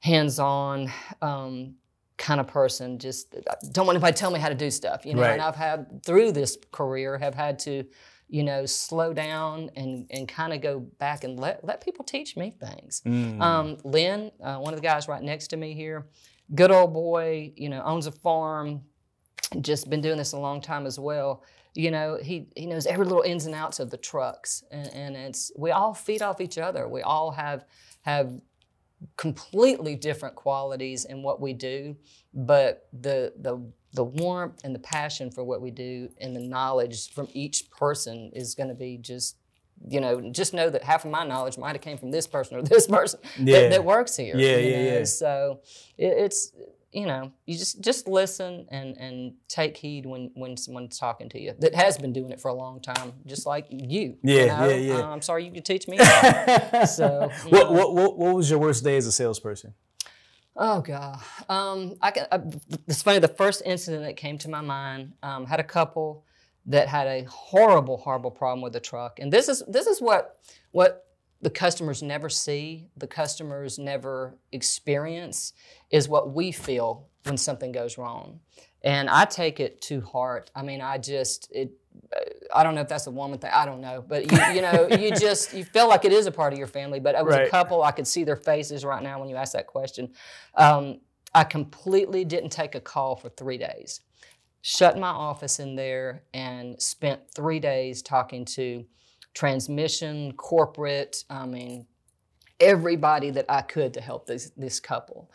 hands-on 0.00 0.90
um, 1.20 1.74
kind 2.18 2.40
of 2.40 2.46
person. 2.46 2.98
Just 2.98 3.34
don't 3.72 3.86
want 3.86 3.96
anybody 3.96 4.12
to 4.12 4.18
tell 4.18 4.30
me 4.30 4.40
how 4.40 4.48
to 4.48 4.54
do 4.54 4.70
stuff, 4.70 5.04
you 5.04 5.14
know. 5.14 5.22
Right. 5.22 5.32
And 5.32 5.42
I've 5.42 5.56
had 5.56 6.02
through 6.04 6.32
this 6.32 6.56
career 6.72 7.18
have 7.18 7.34
had 7.34 7.58
to, 7.60 7.84
you 8.28 8.42
know, 8.42 8.66
slow 8.66 9.12
down 9.12 9.70
and 9.76 10.06
and 10.10 10.26
kind 10.26 10.52
of 10.52 10.60
go 10.60 10.80
back 10.80 11.24
and 11.24 11.38
let 11.38 11.64
let 11.64 11.84
people 11.84 12.04
teach 12.04 12.36
me 12.36 12.54
things. 12.58 13.02
Mm. 13.04 13.40
Um, 13.40 13.76
Lynn, 13.84 14.30
uh, 14.42 14.56
one 14.56 14.72
of 14.72 14.80
the 14.80 14.86
guys 14.86 15.08
right 15.08 15.22
next 15.22 15.48
to 15.48 15.56
me 15.56 15.74
here, 15.74 16.06
good 16.54 16.70
old 16.70 16.92
boy, 16.92 17.52
you 17.56 17.68
know, 17.68 17.82
owns 17.82 18.06
a 18.06 18.12
farm. 18.12 18.82
Just 19.60 19.88
been 19.88 20.00
doing 20.00 20.16
this 20.16 20.32
a 20.32 20.38
long 20.38 20.60
time 20.60 20.86
as 20.86 20.98
well. 20.98 21.44
You 21.74 21.90
know, 21.90 22.18
he 22.20 22.48
he 22.56 22.66
knows 22.66 22.86
every 22.86 23.04
little 23.04 23.22
ins 23.22 23.46
and 23.46 23.54
outs 23.54 23.78
of 23.80 23.90
the 23.90 23.98
trucks, 23.98 24.64
and, 24.70 24.88
and 24.94 25.16
it's 25.16 25.52
we 25.56 25.70
all 25.70 25.92
feed 25.92 26.22
off 26.22 26.40
each 26.40 26.56
other. 26.56 26.88
We 26.88 27.02
all 27.02 27.30
have 27.32 27.66
have 28.00 28.40
completely 29.16 29.94
different 29.94 30.34
qualities 30.34 31.04
in 31.04 31.22
what 31.22 31.40
we 31.40 31.52
do, 31.52 31.96
but 32.34 32.88
the 32.92 33.32
the 33.40 33.60
the 33.92 34.04
warmth 34.04 34.60
and 34.64 34.74
the 34.74 34.78
passion 34.80 35.30
for 35.30 35.42
what 35.44 35.60
we 35.62 35.70
do 35.70 36.08
and 36.20 36.36
the 36.36 36.40
knowledge 36.40 37.12
from 37.12 37.28
each 37.32 37.70
person 37.70 38.30
is 38.34 38.54
going 38.54 38.68
to 38.68 38.74
be 38.74 38.98
just 38.98 39.36
you 39.88 40.00
know 40.00 40.30
just 40.30 40.52
know 40.54 40.68
that 40.70 40.82
half 40.82 41.04
of 41.04 41.10
my 41.10 41.24
knowledge 41.24 41.56
might 41.56 41.72
have 41.72 41.80
came 41.80 41.96
from 41.98 42.10
this 42.10 42.26
person 42.26 42.56
or 42.58 42.62
this 42.74 42.86
person 42.86 43.20
Yeah. 43.38 43.60
that, 43.60 43.70
that 43.70 43.84
works 43.84 44.16
here 44.16 44.36
Yeah, 44.36 44.56
yeah, 44.56 44.76
know? 44.92 44.98
yeah. 44.98 45.04
so 45.04 45.60
it, 45.96 46.06
it's 46.24 46.52
you 46.96 47.04
know 47.04 47.30
you 47.44 47.58
just 47.58 47.80
just 47.82 48.08
listen 48.08 48.66
and 48.70 48.96
and 48.96 49.34
take 49.48 49.76
heed 49.76 50.06
when 50.06 50.30
when 50.34 50.56
someone's 50.56 50.98
talking 50.98 51.28
to 51.28 51.38
you 51.38 51.52
that 51.58 51.74
has 51.74 51.98
been 51.98 52.12
doing 52.12 52.30
it 52.30 52.40
for 52.40 52.48
a 52.48 52.54
long 52.54 52.80
time 52.80 53.12
just 53.26 53.44
like 53.44 53.66
you 53.68 54.16
Yeah, 54.22 54.40
you 54.40 54.46
know? 54.46 54.68
yeah, 54.68 54.76
yeah. 54.76 54.94
Uh, 55.02 55.08
i'm 55.10 55.20
sorry 55.20 55.44
you 55.44 55.52
could 55.52 55.64
teach 55.66 55.86
me 55.86 55.98
so 56.86 57.30
what, 57.50 57.70
what 57.70 57.94
what 57.94 58.18
what 58.18 58.34
was 58.34 58.48
your 58.48 58.58
worst 58.58 58.82
day 58.82 58.96
as 58.96 59.06
a 59.06 59.12
salesperson? 59.12 59.74
Oh 60.58 60.80
God, 60.80 61.18
um, 61.50 61.96
I 62.00 62.10
can. 62.12 62.26
I, 62.32 62.40
it's 62.88 63.02
funny. 63.02 63.18
The 63.18 63.28
first 63.28 63.60
incident 63.66 64.04
that 64.04 64.16
came 64.16 64.38
to 64.38 64.48
my 64.48 64.62
mind 64.62 65.12
um, 65.22 65.44
had 65.44 65.60
a 65.60 65.64
couple 65.64 66.24
that 66.64 66.88
had 66.88 67.06
a 67.06 67.24
horrible, 67.24 67.98
horrible 67.98 68.30
problem 68.30 68.62
with 68.62 68.72
the 68.72 68.80
truck, 68.80 69.18
and 69.18 69.30
this 69.30 69.50
is 69.50 69.62
this 69.68 69.86
is 69.86 70.00
what 70.00 70.38
what 70.70 71.05
the 71.42 71.50
customers 71.50 72.02
never 72.02 72.28
see, 72.28 72.88
the 72.96 73.06
customers 73.06 73.78
never 73.78 74.36
experience, 74.52 75.52
is 75.90 76.08
what 76.08 76.32
we 76.32 76.52
feel 76.52 77.08
when 77.24 77.36
something 77.36 77.72
goes 77.72 77.98
wrong, 77.98 78.40
and 78.82 79.10
I 79.10 79.24
take 79.24 79.60
it 79.60 79.80
to 79.82 80.00
heart. 80.00 80.50
I 80.54 80.62
mean, 80.62 80.80
I 80.80 80.98
just 80.98 81.50
it. 81.52 81.72
I 82.54 82.62
don't 82.62 82.74
know 82.74 82.82
if 82.82 82.88
that's 82.88 83.06
a 83.06 83.10
woman 83.10 83.38
thing. 83.38 83.50
I 83.52 83.64
don't 83.66 83.80
know, 83.80 84.04
but 84.06 84.30
you, 84.30 84.54
you 84.54 84.62
know, 84.62 84.86
you 84.90 85.10
just 85.10 85.52
you 85.54 85.64
feel 85.64 85.88
like 85.88 86.04
it 86.04 86.12
is 86.12 86.26
a 86.26 86.30
part 86.30 86.52
of 86.52 86.58
your 86.58 86.68
family. 86.68 87.00
But 87.00 87.14
it 87.14 87.24
was 87.24 87.34
Right. 87.34 87.46
a 87.46 87.50
couple. 87.50 87.82
I 87.82 87.90
could 87.90 88.06
see 88.06 88.24
their 88.24 88.36
faces 88.36 88.84
right 88.84 89.02
now 89.02 89.18
when 89.18 89.28
you 89.28 89.36
asked 89.36 89.54
that 89.54 89.66
question. 89.66 90.12
Um, 90.54 91.00
I 91.34 91.44
completely 91.44 92.24
didn't 92.24 92.50
take 92.50 92.74
a 92.74 92.80
call 92.80 93.16
for 93.16 93.28
three 93.28 93.58
days. 93.58 94.00
Shut 94.62 94.98
my 94.98 95.08
office 95.08 95.60
in 95.60 95.76
there 95.76 96.22
and 96.34 96.80
spent 96.80 97.20
three 97.34 97.60
days 97.60 98.02
talking 98.02 98.44
to 98.46 98.84
transmission, 99.36 100.32
corporate. 100.32 101.22
I 101.30 101.46
mean, 101.46 101.86
everybody 102.58 103.30
that 103.30 103.44
I 103.48 103.60
could 103.62 103.94
to 103.94 104.00
help 104.00 104.26
this 104.26 104.50
this 104.56 104.80
couple, 104.80 105.30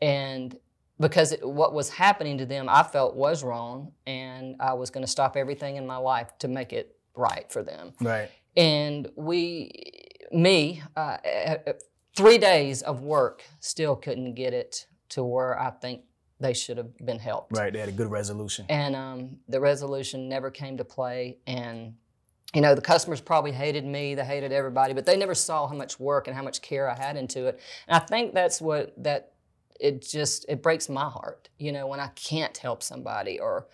and 0.00 0.56
because 1.00 1.32
it, 1.32 1.42
what 1.46 1.72
was 1.74 1.88
happening 1.90 2.38
to 2.38 2.46
them, 2.46 2.68
I 2.68 2.82
felt 2.82 3.16
was 3.16 3.42
wrong, 3.42 3.92
and 4.06 4.56
I 4.60 4.74
was 4.74 4.90
going 4.90 5.04
to 5.04 5.10
stop 5.10 5.36
everything 5.36 5.76
in 5.76 5.86
my 5.86 5.96
life 5.96 6.36
to 6.40 6.48
make 6.48 6.72
it 6.72 6.92
right 7.18 7.50
for 7.50 7.62
them 7.62 7.94
Right. 7.98 8.28
and 8.58 9.08
we 9.16 9.70
me 10.32 10.82
uh, 10.98 11.16
uh, 11.24 11.72
three 12.14 12.36
days 12.36 12.82
of 12.82 13.00
work 13.00 13.42
still 13.60 13.96
couldn't 13.96 14.34
get 14.34 14.52
it 14.52 14.86
to 15.08 15.24
where 15.24 15.58
i 15.58 15.70
think 15.70 16.02
they 16.40 16.52
should 16.52 16.76
have 16.76 16.94
been 16.98 17.18
helped 17.18 17.56
Right. 17.56 17.72
They 17.72 17.78
had 17.78 17.88
a 17.88 17.92
good 18.02 18.10
resolution. 18.10 18.66
and 18.68 18.94
um, 18.94 19.38
the 19.48 19.58
resolution 19.60 20.28
never 20.28 20.50
came 20.50 20.76
to 20.76 20.84
play 20.84 21.38
and 21.46 21.94
you 22.56 22.62
know 22.62 22.74
the 22.74 22.80
customers 22.80 23.20
probably 23.20 23.52
hated 23.52 23.84
me 23.84 24.14
they 24.14 24.24
hated 24.24 24.50
everybody 24.50 24.94
but 24.94 25.04
they 25.04 25.14
never 25.14 25.34
saw 25.34 25.66
how 25.66 25.74
much 25.74 26.00
work 26.00 26.26
and 26.26 26.34
how 26.34 26.42
much 26.42 26.62
care 26.62 26.88
i 26.90 26.96
had 26.96 27.14
into 27.14 27.48
it. 27.48 27.60
And 27.86 27.96
i 27.96 27.98
think 27.98 28.32
that's 28.32 28.62
what 28.62 28.94
that 29.04 29.34
it 29.78 30.00
just 30.00 30.46
it 30.48 30.62
breaks 30.62 30.88
my 30.88 31.06
heart 31.10 31.50
you 31.58 31.70
know 31.70 31.86
when 31.86 32.00
i 32.00 32.08
can't 32.08 32.56
help 32.56 32.82
somebody 32.82 33.38
or 33.38 33.66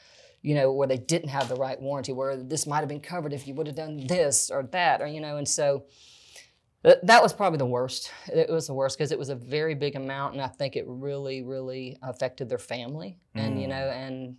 you 0.43 0.57
know 0.57 0.73
where 0.73 0.89
they 0.89 0.97
didn't 0.97 1.29
have 1.29 1.49
the 1.49 1.55
right 1.55 1.81
warranty 1.81 2.13
where 2.13 2.37
this 2.37 2.67
might 2.67 2.81
have 2.81 2.89
been 2.89 2.99
covered 2.99 3.33
if 3.33 3.47
you 3.47 3.55
would 3.55 3.69
have 3.69 3.77
done 3.77 4.05
this 4.09 4.51
or 4.51 4.65
that 4.73 5.01
or 5.01 5.07
you 5.07 5.21
know 5.21 5.37
and 5.37 5.47
so 5.47 5.85
th- 6.83 6.99
that 7.05 7.23
was 7.23 7.33
probably 7.33 7.59
the 7.59 7.67
worst. 7.67 8.11
It 8.27 8.51
was 8.51 8.67
the 8.67 8.75
worst 8.75 8.99
because 8.99 9.13
it 9.13 9.19
was 9.19 9.29
a 9.29 9.37
very 9.37 9.77
big 9.77 9.95
amount 9.95 10.33
and 10.35 10.43
i 10.43 10.49
think 10.49 10.75
it 10.75 10.85
really 10.89 11.43
really 11.43 11.99
affected 12.03 12.49
their 12.49 12.59
family 12.59 13.21
and 13.37 13.61
you 13.61 13.69
mm. 13.69 13.71
know 13.71 13.91
and 13.91 14.37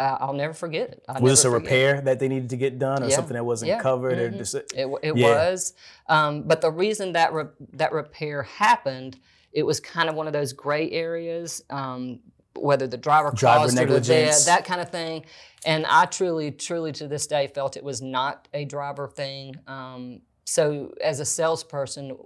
uh, 0.00 0.16
i'll 0.20 0.32
never 0.32 0.52
forget 0.54 0.90
it 0.90 1.04
I'll. 1.08 1.20
Was 1.20 1.32
this 1.32 1.44
a 1.44 1.50
forget 1.50 1.60
it. 1.60 1.64
repair 1.64 2.00
that 2.02 2.18
they 2.20 2.28
needed 2.28 2.50
to 2.50 2.56
get 2.56 2.78
done, 2.78 3.02
or 3.02 3.08
Yeah. 3.08 3.16
something 3.16 3.34
that 3.34 3.44
wasn't 3.44 3.70
Yeah. 3.70 3.80
covered, 3.80 4.18
or 4.18 4.30
Mhm. 4.30 4.38
just 4.38 4.54
It, 4.54 4.66
it 5.02 5.16
Yeah. 5.16 5.50
was, 5.50 5.74
um, 6.08 6.42
but 6.42 6.60
the 6.60 6.70
reason 6.70 7.12
that 7.12 7.32
re- 7.32 7.46
that 7.74 7.92
repair 7.92 8.42
happened, 8.44 9.18
it 9.52 9.64
was 9.64 9.80
kind 9.80 10.08
of 10.08 10.14
one 10.14 10.26
of 10.26 10.32
those 10.32 10.52
gray 10.52 10.90
areas, 10.90 11.62
um, 11.70 12.20
whether 12.54 12.86
the 12.86 12.96
driver, 12.96 13.30
Driver 13.32 13.60
caused 13.64 13.78
it 13.78 13.90
or 13.90 14.00
the- 14.00 14.42
that 14.46 14.64
kind 14.64 14.80
of 14.80 14.90
thing. 14.90 15.24
And 15.64 15.86
I 15.86 16.04
truly, 16.06 16.50
truly 16.50 16.92
to 16.92 17.08
this 17.08 17.26
day 17.26 17.46
felt 17.48 17.76
it 17.76 17.84
was 17.84 18.00
not 18.02 18.46
a 18.54 18.64
driver 18.64 19.08
thing. 19.08 19.54
Um, 19.66 20.22
so 20.44 20.92
as 21.02 21.18
a 21.20 21.24
salesperson, 21.24 22.16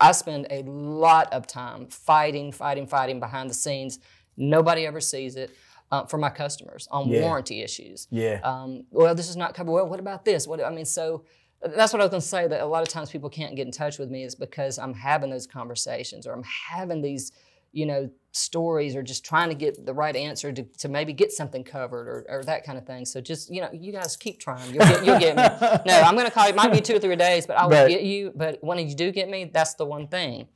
I 0.00 0.12
spend 0.12 0.46
a 0.50 0.62
lot 0.62 1.32
of 1.32 1.46
time 1.48 1.86
fighting, 1.88 2.52
fighting, 2.52 2.86
fighting 2.86 3.18
behind 3.20 3.50
the 3.50 3.54
scenes. 3.54 3.98
Nobody 4.36 4.86
ever 4.86 5.00
sees 5.00 5.34
it. 5.34 5.50
Uh, 5.90 6.04
for 6.04 6.18
my 6.18 6.28
customers 6.28 6.86
on 6.90 7.08
Yeah. 7.08 7.22
warranty 7.22 7.62
issues 7.62 8.08
yeah. 8.10 8.40
um, 8.44 8.84
well, 8.90 9.14
this 9.14 9.30
is 9.30 9.36
not 9.36 9.54
covered. 9.54 9.72
Well, 9.72 9.88
what 9.88 10.00
about 10.00 10.22
this? 10.24 10.46
What 10.46 10.62
I 10.62 10.68
mean, 10.70 10.84
so 10.84 11.24
that's 11.62 11.92
what 11.94 12.00
I 12.02 12.04
was 12.04 12.10
going 12.10 12.20
to 12.20 12.26
say. 12.28 12.46
That 12.46 12.60
a 12.60 12.66
lot 12.66 12.82
of 12.82 12.88
times 12.90 13.10
people 13.10 13.30
can't 13.30 13.56
get 13.56 13.64
in 13.66 13.72
touch 13.72 13.98
with 13.98 14.10
me 14.10 14.22
is 14.22 14.34
because 14.34 14.78
I'm 14.78 14.92
having 14.92 15.30
those 15.30 15.46
conversations 15.46 16.26
or 16.26 16.34
I'm 16.34 16.44
having 16.44 17.00
these, 17.00 17.32
you 17.72 17.86
know, 17.86 18.10
stories 18.32 18.94
or 18.94 19.02
just 19.02 19.24
trying 19.24 19.48
to 19.48 19.54
get 19.54 19.86
the 19.86 19.94
right 19.94 20.14
answer 20.14 20.52
to, 20.52 20.62
to 20.62 20.88
maybe 20.90 21.14
get 21.14 21.32
something 21.32 21.64
covered 21.64 22.06
or, 22.06 22.26
or 22.28 22.44
that 22.44 22.64
kind 22.64 22.76
of 22.76 22.86
thing. 22.86 23.06
So 23.06 23.20
just 23.22 23.50
you 23.50 23.62
know, 23.62 23.70
you 23.72 23.90
guys 23.90 24.14
keep 24.14 24.38
trying. 24.38 24.68
You'll 24.74 24.84
get, 24.84 25.04
you'll 25.06 25.18
get 25.18 25.36
me. 25.36 25.42
No, 25.90 25.98
I'm 26.02 26.14
going 26.16 26.26
to 26.26 26.30
call 26.30 26.44
you. 26.44 26.50
It 26.50 26.56
might 26.56 26.70
be 26.70 26.82
two 26.82 26.96
or 26.96 27.00
three 27.00 27.16
days, 27.16 27.46
but 27.46 27.56
I 27.56 27.64
will 27.64 27.72
Right. 27.72 27.88
get 27.88 28.02
you. 28.02 28.30
But 28.36 28.58
when 28.62 28.78
you 28.86 28.94
do 28.94 29.10
get 29.10 29.30
me, 29.30 29.46
that's 29.52 29.72
the 29.74 29.86
one 29.86 30.06
thing. 30.06 30.48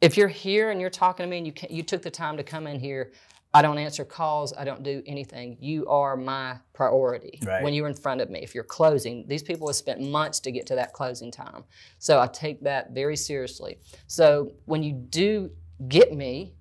If 0.00 0.16
you're 0.16 0.28
here 0.28 0.70
and 0.70 0.80
you're 0.80 0.90
talking 0.90 1.24
to 1.26 1.30
me 1.30 1.36
and 1.38 1.46
you 1.46 1.52
can, 1.52 1.68
you 1.70 1.82
took 1.82 2.00
the 2.02 2.10
time 2.10 2.36
to 2.38 2.42
come 2.42 2.66
in 2.66 2.80
here, 2.80 3.12
I 3.58 3.62
don't 3.62 3.78
answer 3.78 4.04
calls. 4.04 4.52
I 4.56 4.64
don't 4.64 4.82
do 4.82 5.02
anything. 5.06 5.56
You 5.60 5.86
are 5.88 6.16
my 6.16 6.56
priority 6.72 7.40
Right. 7.44 7.62
when 7.64 7.74
you're 7.74 7.88
in 7.88 7.94
front 7.94 8.20
of 8.20 8.30
me. 8.30 8.38
If 8.40 8.54
you're 8.54 8.62
closing, 8.64 9.26
these 9.26 9.42
people 9.42 9.66
have 9.68 9.76
spent 9.76 10.00
months 10.00 10.38
to 10.40 10.52
get 10.52 10.66
to 10.68 10.74
that 10.76 10.92
closing 10.92 11.30
time. 11.32 11.64
So 11.98 12.20
I 12.20 12.28
take 12.28 12.62
that 12.62 12.92
very 12.92 13.16
seriously. 13.16 13.78
So 14.06 14.52
when 14.66 14.82
you 14.82 14.92
do 14.92 15.50
get 15.88 16.12
me, 16.12 16.54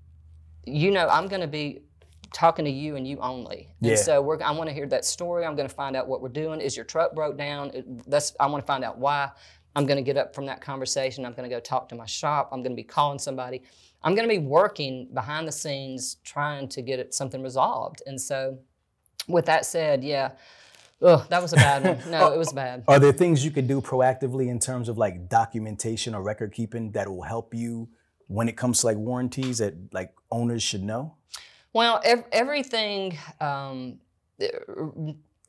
you 0.66 0.90
know 0.92 1.08
I'm 1.08 1.28
going 1.28 1.42
to 1.42 1.48
be 1.48 1.82
talking 2.34 2.66
to 2.66 2.72
you 2.72 2.96
and 2.96 3.08
you 3.08 3.18
only. 3.20 3.70
Yeah. 3.80 3.92
And 3.92 4.00
so 4.00 4.22
we're, 4.22 4.42
I 4.42 4.52
want 4.52 4.68
to 4.70 4.74
hear 4.74 4.88
that 4.88 5.06
story. 5.06 5.46
I'm 5.46 5.56
going 5.56 5.70
to 5.70 5.74
find 5.74 5.96
out 5.96 6.08
what 6.08 6.22
we're 6.22 6.30
doing. 6.30 6.60
Is 6.62 6.76
your 6.76 6.86
truck 6.86 7.14
broke 7.14 7.38
down? 7.38 7.72
It, 7.74 8.10
that's 8.10 8.34
I 8.40 8.48
want 8.48 8.64
to 8.64 8.68
find 8.68 8.84
out 8.84 8.98
why. 8.98 9.30
I'm 9.76 9.86
going 9.86 9.98
to 9.98 10.04
get 10.04 10.18
up 10.18 10.34
from 10.34 10.48
that 10.48 10.60
conversation. 10.60 11.24
I'm 11.26 11.34
going 11.34 11.48
to 11.48 11.56
go 11.56 11.60
talk 11.60 11.88
to 11.90 11.96
my 11.96 12.08
shop. 12.08 12.50
I'm 12.52 12.64
going 12.64 12.72
to 12.72 12.76
be 12.76 12.84
calling 12.84 13.20
somebody. 13.20 13.62
I'm 14.08 14.16
going 14.16 14.24
to 14.24 14.34
be 14.34 14.40
working 14.40 15.10
behind 15.14 15.50
the 15.50 15.52
scenes 15.52 16.16
trying 16.24 16.70
to 16.70 16.82
get 16.82 16.98
it, 16.98 17.14
something 17.14 17.44
resolved. 17.44 18.02
And 18.06 18.20
so, 18.20 18.58
with 19.28 19.46
that 19.48 19.66
said, 19.66 20.02
yeah, 20.02 20.32
ugh, 21.02 21.28
that 21.28 21.42
was 21.42 21.52
a 21.52 21.58
bad 21.58 21.84
one. 21.84 22.10
No, 22.10 22.32
it 22.32 22.38
was 22.38 22.54
bad. 22.54 22.86
Are 22.88 23.00
there 23.00 23.12
things 23.12 23.44
you 23.44 23.52
could 23.52 23.68
do 23.68 23.82
proactively 23.82 24.48
in 24.48 24.60
terms 24.60 24.88
of 24.88 24.98
like 24.98 25.28
documentation 25.28 26.16
or 26.16 26.22
record 26.22 26.54
keeping 26.54 26.90
that 26.94 27.10
will 27.10 27.24
help 27.24 27.54
you 27.54 27.90
when 28.28 28.48
it 28.48 28.56
comes 28.56 28.80
to 28.80 28.86
like 28.86 28.96
warranties 28.96 29.58
that 29.58 29.74
like 29.92 30.14
owners 30.32 30.64
should 30.64 30.84
know? 30.84 31.16
Well, 31.74 32.00
ev- 32.06 32.24
everything, 32.32 33.18
um, 33.42 34.00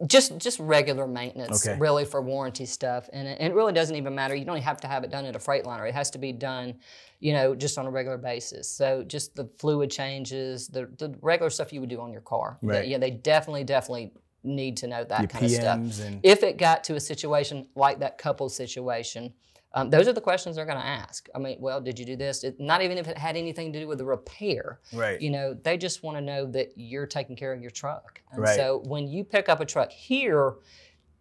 just 0.06 0.38
just 0.38 0.60
regular 0.60 1.06
maintenance, 1.06 1.66
Okay. 1.66 1.78
really 1.78 2.04
for 2.04 2.22
warranty 2.22 2.66
stuff, 2.66 3.08
and 3.12 3.26
it, 3.26 3.40
it 3.40 3.54
really 3.54 3.72
doesn't 3.72 3.96
even 3.96 4.14
matter. 4.14 4.34
You 4.34 4.44
don't 4.44 4.60
have 4.62 4.80
to 4.82 4.86
have 4.86 5.02
it 5.04 5.10
done 5.10 5.24
at 5.24 5.34
a 5.34 5.38
Freightliner. 5.40 5.88
It 5.88 5.94
has 5.94 6.10
to 6.12 6.18
be 6.18 6.32
done, 6.32 6.76
you 7.18 7.32
know, 7.32 7.54
just 7.54 7.78
on 7.78 7.86
a 7.86 7.90
regular 7.90 8.18
basis. 8.18 8.70
So 8.70 9.02
just 9.02 9.34
the 9.34 9.46
fluid 9.58 9.90
changes, 9.90 10.68
the 10.68 10.86
the 10.98 11.14
regular 11.20 11.50
stuff 11.50 11.72
you 11.72 11.80
would 11.80 11.90
do 11.90 12.00
on 12.00 12.12
your 12.12 12.20
car. 12.20 12.58
Right. 12.62 12.86
Yeah, 12.86 12.98
they 12.98 13.10
definitely 13.10 13.64
definitely 13.64 14.12
need 14.44 14.76
to 14.78 14.86
know 14.86 15.02
that 15.04 15.20
Your 15.20 15.28
kind 15.28 15.44
of 15.44 15.50
stuff. 15.50 15.78
And 16.06 16.20
If 16.22 16.44
it 16.44 16.58
got 16.58 16.84
to 16.84 16.94
a 16.94 17.00
situation 17.00 17.66
like 17.74 17.98
that 17.98 18.18
couple 18.18 18.48
situation, 18.48 19.34
um, 19.74 19.90
those 19.90 20.08
are 20.08 20.12
the 20.12 20.20
questions 20.20 20.56
they're 20.56 20.64
going 20.64 20.78
to 20.78 20.86
ask. 20.86 21.28
I 21.34 21.38
mean, 21.38 21.58
well, 21.60 21.80
did 21.80 21.98
you 21.98 22.06
do 22.06 22.16
this? 22.16 22.42
It, 22.42 22.58
not 22.58 22.82
even 22.82 22.96
if 22.96 23.06
it 23.06 23.18
had 23.18 23.36
anything 23.36 23.72
to 23.72 23.80
do 23.80 23.86
with 23.86 23.98
the 23.98 24.04
repair. 24.04 24.80
right. 24.92 25.20
You 25.20 25.30
know, 25.30 25.54
they 25.54 25.76
just 25.76 26.02
want 26.02 26.16
to 26.16 26.20
know 26.22 26.46
that 26.52 26.72
you're 26.76 27.06
taking 27.06 27.36
care 27.36 27.52
of 27.52 27.60
your 27.60 27.70
truck. 27.70 28.22
And 28.32 28.42
Right. 28.42 28.56
so 28.56 28.82
when 28.86 29.06
you 29.08 29.24
pick 29.24 29.48
up 29.48 29.60
a 29.60 29.66
truck 29.66 29.90
here, 29.92 30.54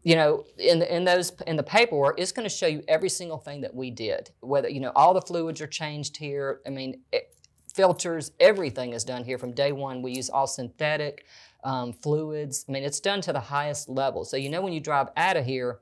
you 0.04 0.16
know, 0.16 0.46
in 0.58 0.80
the, 0.80 0.96
in 0.96 1.04
those 1.04 1.34
in 1.46 1.58
the 1.58 1.64
paperwork, 1.64 2.20
it's 2.20 2.32
going 2.32 2.48
to 2.48 2.56
show 2.56 2.68
you 2.68 2.82
every 2.88 3.10
single 3.10 3.38
thing 3.38 3.62
that 3.62 3.76
we 3.76 3.92
did. 3.92 4.30
Whether 4.40 4.70
you 4.70 4.80
know 4.80 4.94
all 4.96 5.14
the 5.14 5.22
fluids 5.22 5.60
are 5.60 5.68
changed 5.68 6.16
here. 6.16 6.62
I 6.66 6.70
mean, 6.70 7.02
it, 7.12 7.34
filters, 7.74 8.32
everything 8.40 8.94
is 8.94 9.04
done 9.04 9.26
here 9.26 9.38
from 9.38 9.52
day 9.52 9.72
one. 9.74 10.02
We 10.02 10.14
use 10.14 10.30
all 10.30 10.48
synthetic 10.48 11.26
um, 11.64 11.92
fluids. 11.92 12.66
I 12.70 12.72
mean, 12.72 12.84
it's 12.84 13.02
done 13.02 13.20
to 13.22 13.34
the 13.34 13.40
highest 13.40 13.90
level. 13.90 14.24
So 14.24 14.38
you 14.38 14.50
know 14.50 14.62
when 14.62 14.72
you 14.72 14.80
drive 14.80 15.10
out 15.18 15.36
of 15.36 15.46
here, 15.46 15.80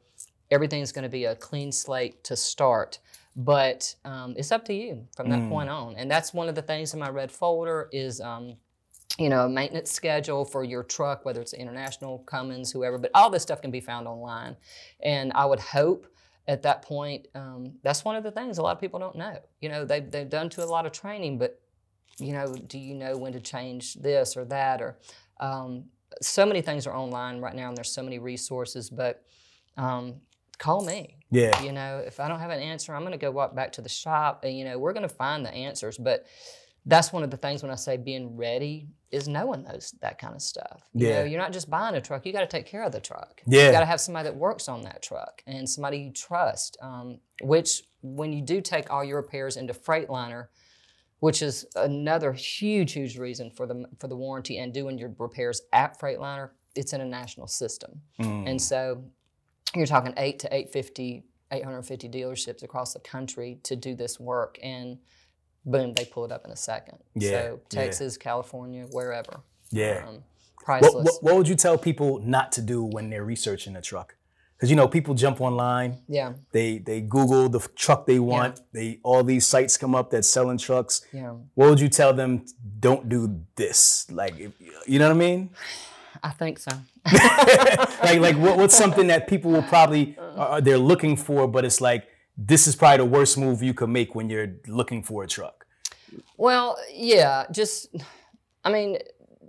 everything's 0.52 0.92
going 0.92 1.04
to 1.04 1.10
be 1.10 1.26
a 1.26 1.36
clean 1.36 1.72
slate 1.72 2.24
to 2.26 2.36
start. 2.36 3.00
But 3.36 3.96
um, 4.06 4.34
it's 4.38 4.52
up 4.52 4.64
to 4.66 4.74
you 4.74 5.08
from 5.16 5.30
that 5.30 5.50
point 5.50 5.70
on. 5.70 5.96
And 5.96 6.10
that's 6.10 6.34
one 6.34 6.48
of 6.48 6.56
the 6.56 6.62
things 6.62 6.94
in 6.94 7.00
my 7.00 7.10
red 7.10 7.32
folder 7.32 7.90
is. 7.92 8.22
Um, 8.22 8.58
you 9.18 9.30
know, 9.30 9.46
a 9.46 9.50
maintenance 9.50 9.92
schedule 9.92 10.44
for 10.44 10.66
your 10.66 10.84
truck, 10.84 11.24
whether 11.24 11.40
it's 11.40 11.54
International, 11.54 12.20
Cummins, 12.26 12.72
whoever, 12.72 12.98
but 12.98 13.12
all 13.14 13.30
this 13.30 13.44
stuff 13.44 13.62
can 13.62 13.72
be 13.72 13.80
found 13.80 14.10
online. 14.10 14.58
And 15.02 15.32
I 15.36 15.46
would 15.46 15.60
hope 15.60 16.08
at 16.48 16.64
that 16.64 16.82
point, 16.82 17.28
um, 17.34 17.76
that's 17.82 18.04
one 18.04 18.18
of 18.18 18.24
the 18.24 18.32
things 18.32 18.58
a 18.58 18.62
lot 18.62 18.76
of 18.76 18.82
people 18.82 19.00
don't 19.00 19.16
know. 19.16 19.38
You 19.62 19.70
know, 19.70 19.86
they've, 19.86 20.10
they've 20.10 20.28
done 20.30 20.50
to 20.50 20.64
a 20.64 20.66
lot 20.66 20.86
of 20.86 20.92
training, 20.92 21.38
but, 21.38 21.62
you 22.20 22.34
know, 22.34 22.54
do 22.68 22.78
you 22.78 22.94
know 22.94 23.16
when 23.16 23.32
to 23.32 23.40
change 23.40 23.94
this 23.94 24.36
or 24.36 24.44
that? 24.46 24.82
Or 24.82 24.98
um, 25.40 25.86
so 26.22 26.46
many 26.46 26.62
things 26.62 26.86
are 26.86 26.96
online 26.96 27.40
right 27.40 27.56
now, 27.56 27.70
and 27.70 27.78
there's 27.78 27.94
so 27.94 28.04
many 28.04 28.20
resources, 28.20 28.90
but 28.90 29.24
um, 29.78 30.16
call 30.56 30.84
me. 30.86 31.18
Yeah. 31.32 31.62
You 31.62 31.72
know, 31.72 32.02
if 32.06 32.20
I 32.20 32.28
don't 32.28 32.40
have 32.40 32.52
an 32.52 32.60
answer, 32.60 32.94
I'm 32.96 33.02
going 33.02 33.12
to 33.12 33.18
go 33.18 33.32
walk 33.32 33.56
back 33.56 33.72
to 33.74 33.82
the 33.82 33.90
shop, 33.90 34.44
and 34.44 34.58
you 34.58 34.64
know, 34.66 34.78
we're 34.80 34.94
going 34.94 35.08
to 35.08 35.14
find 35.14 35.46
the 35.46 35.54
answers. 35.54 35.98
But 35.98 36.26
that's 36.86 37.12
one 37.12 37.24
of 37.24 37.32
the 37.32 37.38
things 37.38 37.64
when 37.64 37.72
I 37.72 37.76
say 37.76 37.98
being 37.98 38.38
ready 38.38 38.88
is 39.12 39.28
knowing 39.28 39.64
those 39.64 39.94
that 40.02 40.20
kind 40.20 40.36
of 40.36 40.42
stuff. 40.42 40.82
You 40.94 41.08
Yeah. 41.08 41.20
know, 41.20 41.24
you're 41.26 41.40
not 41.42 41.52
just 41.54 41.70
buying 41.70 41.96
a 41.96 42.02
truck; 42.02 42.26
you 42.26 42.34
got 42.34 42.42
to 42.42 42.48
take 42.48 42.66
care 42.68 42.84
of 42.84 42.92
the 42.92 43.00
truck. 43.02 43.42
Yeah. 43.46 43.66
You 43.68 43.72
got 43.72 43.80
to 43.80 43.86
have 43.88 44.00
somebody 44.02 44.30
that 44.30 44.36
works 44.36 44.70
on 44.70 44.82
that 44.84 45.02
truck 45.02 45.42
and 45.48 45.68
somebody 45.70 45.98
you 46.00 46.12
trust. 46.12 46.78
Um, 46.82 47.20
which, 47.42 47.84
when 48.02 48.32
you 48.34 48.42
do 48.42 48.62
take 48.62 48.92
all 48.92 49.04
your 49.04 49.18
repairs 49.18 49.58
into 49.58 49.74
Freightliner, 49.74 50.48
which 51.20 51.42
is 51.42 51.66
another 51.76 52.34
huge, 52.34 52.92
huge 52.94 53.18
reason 53.18 53.50
for 53.50 53.66
the 53.66 53.86
for 54.00 54.08
the 54.08 54.16
warranty 54.16 54.60
and 54.60 54.72
doing 54.74 54.98
your 55.00 55.12
repairs 55.18 55.62
at 55.74 56.00
Freightliner, 56.00 56.52
it's 56.76 56.94
in 56.94 57.02
a 57.02 57.06
national 57.06 57.48
system, 57.48 58.02
Mm. 58.20 58.50
and 58.50 58.62
so 58.62 59.04
you're 59.74 59.86
talking 59.88 60.14
eight 60.18 60.40
to 60.40 60.48
850, 60.48 61.24
850 61.52 62.10
dealerships 62.10 62.64
across 62.64 62.94
the 62.94 63.00
country 63.00 63.60
to 63.64 63.76
do 63.76 63.96
this 63.96 64.20
work, 64.20 64.58
and 64.62 64.98
boom, 65.66 65.94
they 65.94 66.06
pull 66.06 66.26
it 66.26 66.32
up 66.32 66.46
in 66.46 66.52
a 66.52 66.56
second. 66.56 66.98
Yeah, 67.16 67.30
So 67.30 67.60
yeah. 67.72 67.82
Texas, 67.82 68.18
California, 68.18 68.86
wherever. 68.92 69.42
Yeah. 69.72 70.06
Um, 70.08 70.24
priceless. 70.64 71.06
what, 71.06 71.24
what 71.24 71.36
would 71.36 71.48
you 71.48 71.56
tell 71.56 71.78
people 71.78 72.20
not 72.20 72.52
to 72.54 72.62
do 72.62 72.84
when 72.84 73.10
they're 73.10 73.26
researching 73.26 73.76
a 73.76 73.82
truck? 73.82 74.16
Because 74.56 74.70
you 74.70 74.78
know, 74.78 74.88
people 74.88 75.14
jump 75.16 75.42
online, 75.42 75.98
yeah, 76.08 76.32
they 76.54 76.78
they 76.78 77.02
Google 77.02 77.50
the 77.50 77.60
truck 77.76 78.06
they 78.06 78.20
want. 78.20 78.62
They 78.72 79.02
all 79.04 79.22
these 79.22 79.46
sites 79.46 79.76
come 79.76 79.94
up 79.94 80.12
that's 80.12 80.30
selling 80.30 80.58
trucks. 80.58 81.02
yeah. 81.12 81.32
What 81.56 81.72
would 81.72 81.80
you 81.82 81.90
tell 81.90 82.14
them? 82.14 82.46
Don't 82.80 83.10
do 83.10 83.42
this. 83.58 84.10
Like, 84.10 84.38
you 84.88 84.98
know 84.98 85.10
what 85.10 85.16
I 85.16 85.20
mean? 85.20 85.50
I 86.26 86.32
think 86.32 86.58
so. 86.58 86.72
like, 88.04 88.20
like 88.20 88.36
what, 88.38 88.58
what's 88.58 88.76
something 88.76 89.06
that 89.08 89.28
people 89.28 89.52
will 89.52 89.62
probably 89.62 90.18
are, 90.36 90.60
they're 90.60 90.80
looking 90.80 91.16
for, 91.16 91.48
but 91.48 91.64
it's 91.64 91.80
like 91.80 92.08
this 92.36 92.66
is 92.66 92.76
probably 92.76 92.98
the 92.98 93.06
worst 93.06 93.38
move 93.38 93.62
you 93.62 93.76
could 93.76 93.90
make 93.90 94.16
when 94.16 94.28
you're 94.30 94.54
looking 94.68 95.04
for 95.04 95.24
a 95.24 95.28
truck. 95.28 95.68
Well, 96.36 96.78
yeah, 96.92 97.46
just 97.52 97.96
I 98.64 98.72
mean, 98.72 98.98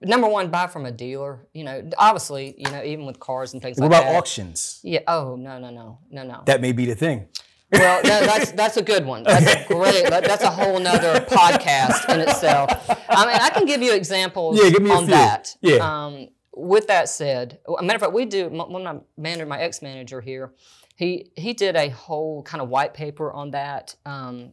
number 0.03 0.29
one, 0.29 0.51
buy 0.51 0.67
from 0.67 0.85
a 0.85 0.93
dealer. 0.93 1.47
You 1.55 1.65
know, 1.65 1.91
obviously, 1.97 2.55
you 2.59 2.71
know, 2.71 2.83
even 2.85 3.07
with 3.07 3.19
cars 3.21 3.55
and 3.55 3.63
things 3.63 3.79
like 3.79 3.89
that. 3.89 3.95
What 3.97 3.97
like 3.97 4.03
about 4.05 4.13
that. 4.13 4.19
auctions? 4.19 4.81
Yeah. 4.83 5.01
Oh 5.09 5.37
no, 5.37 5.59
no, 5.59 5.71
no, 5.71 5.99
no, 6.11 6.25
no. 6.25 6.43
That 6.45 6.61
may 6.61 6.73
be 6.73 6.85
the 6.85 6.95
thing. 6.95 7.29
Well, 7.73 8.03
that, 8.03 8.25
that's 8.27 8.51
that's 8.53 8.77
a 8.77 8.83
good 8.83 9.07
one. 9.07 9.23
That's 9.25 9.47
a 9.47 9.67
great. 9.73 10.09
That, 10.11 10.25
that's 10.25 10.45
a 10.45 10.51
whole 10.51 10.79
nother 10.79 11.21
podcast 11.21 12.13
in 12.15 12.21
itself. 12.21 12.71
I 13.09 13.27
mean, 13.27 13.39
I 13.41 13.49
can 13.51 13.65
give 13.65 13.81
you 13.83 13.95
examples 13.95 14.61
Yeah, 14.63 14.69
give 14.71 14.83
me 14.83 14.91
a 14.91 14.95
on 14.95 15.05
few. 15.07 15.15
that. 15.15 15.57
Yeah. 15.63 15.77
Um, 15.79 16.29
with 16.57 16.87
that 16.87 17.09
said, 17.11 17.59
a 17.79 17.83
matter 17.83 17.97
of 17.97 18.01
fact, 18.01 18.15
we 18.15 18.25
do. 18.25 18.49
One 18.49 18.87
of 18.87 18.95
my 18.97 19.01
manager, 19.19 19.47
my 19.47 19.61
ex 19.61 19.83
manager 19.83 20.23
here, 20.23 20.55
he 20.97 21.31
he 21.37 21.53
did 21.53 21.77
a 21.77 21.91
whole 21.91 22.43
kind 22.43 22.63
of 22.63 22.71
white 22.71 22.95
paper 22.95 23.31
on 23.31 23.51
that, 23.51 23.95
um, 24.07 24.53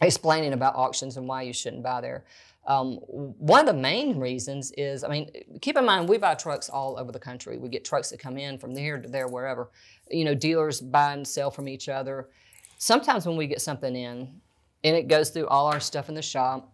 explaining 0.00 0.52
about 0.52 0.76
auctions 0.76 1.16
and 1.16 1.26
why 1.26 1.42
you 1.42 1.52
shouldn't 1.52 1.82
buy 1.82 2.00
there. 2.00 2.24
Um, 2.64 2.94
one 2.98 3.58
of 3.58 3.66
the 3.66 3.80
main 3.80 4.20
reasons 4.20 4.72
is, 4.78 5.02
I 5.02 5.08
mean, 5.08 5.30
keep 5.60 5.76
in 5.76 5.84
mind 5.84 6.08
we 6.08 6.16
buy 6.16 6.36
trucks 6.36 6.68
all 6.68 6.96
over 6.96 7.10
the 7.10 7.18
country. 7.18 7.58
We 7.58 7.68
get 7.68 7.84
trucks 7.84 8.10
that 8.10 8.20
come 8.20 8.38
in 8.38 8.56
from 8.56 8.76
here 8.76 8.98
to 8.98 9.08
there, 9.08 9.26
wherever. 9.26 9.72
You 10.08 10.24
know, 10.24 10.36
dealers 10.36 10.80
buy 10.80 11.14
and 11.14 11.26
sell 11.26 11.50
from 11.50 11.68
each 11.68 11.88
other. 11.88 12.28
Sometimes 12.78 13.26
when 13.26 13.36
we 13.36 13.48
get 13.48 13.60
something 13.60 13.96
in, 13.96 14.40
and 14.84 14.96
it 14.96 15.08
goes 15.08 15.30
through 15.30 15.48
all 15.48 15.66
our 15.66 15.80
stuff 15.80 16.08
in 16.08 16.14
the 16.14 16.22
shop, 16.22 16.72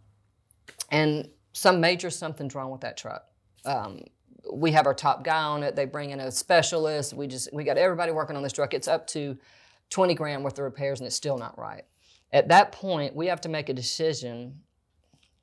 and 0.91 1.29
some 1.55 1.81
major 1.81 2.11
something's 2.11 2.55
wrong 2.55 2.71
with 2.71 2.83
that 2.83 2.99
truck. 2.99 3.25
Um, 3.65 4.03
we 4.53 4.73
have 4.73 4.87
our 4.87 4.95
top 4.95 5.25
guy 5.25 5.43
on 5.43 5.63
it. 5.63 5.77
They 5.77 5.85
bring 5.85 6.11
in 6.11 6.21
a 6.21 6.31
specialist. 6.31 7.13
We 7.15 7.27
just 7.27 7.53
we 7.53 7.65
got 7.65 7.77
everybody 7.79 8.13
working 8.13 8.37
on 8.37 8.43
this 8.43 8.53
truck. 8.53 8.75
It's 8.75 8.89
up 8.89 9.07
to 9.09 9.37
20 9.91 10.15
grand 10.15 10.45
worth 10.45 10.59
of 10.59 10.65
repairs, 10.65 11.01
and 11.01 11.07
it's 11.07 11.17
still 11.17 11.39
not 11.39 11.59
right. 11.59 11.85
At 12.33 12.49
that 12.49 12.73
point, 12.73 13.15
we 13.17 13.27
have 13.29 13.41
to 13.43 13.49
make 13.49 13.69
a 13.69 13.73
decision. 13.75 14.61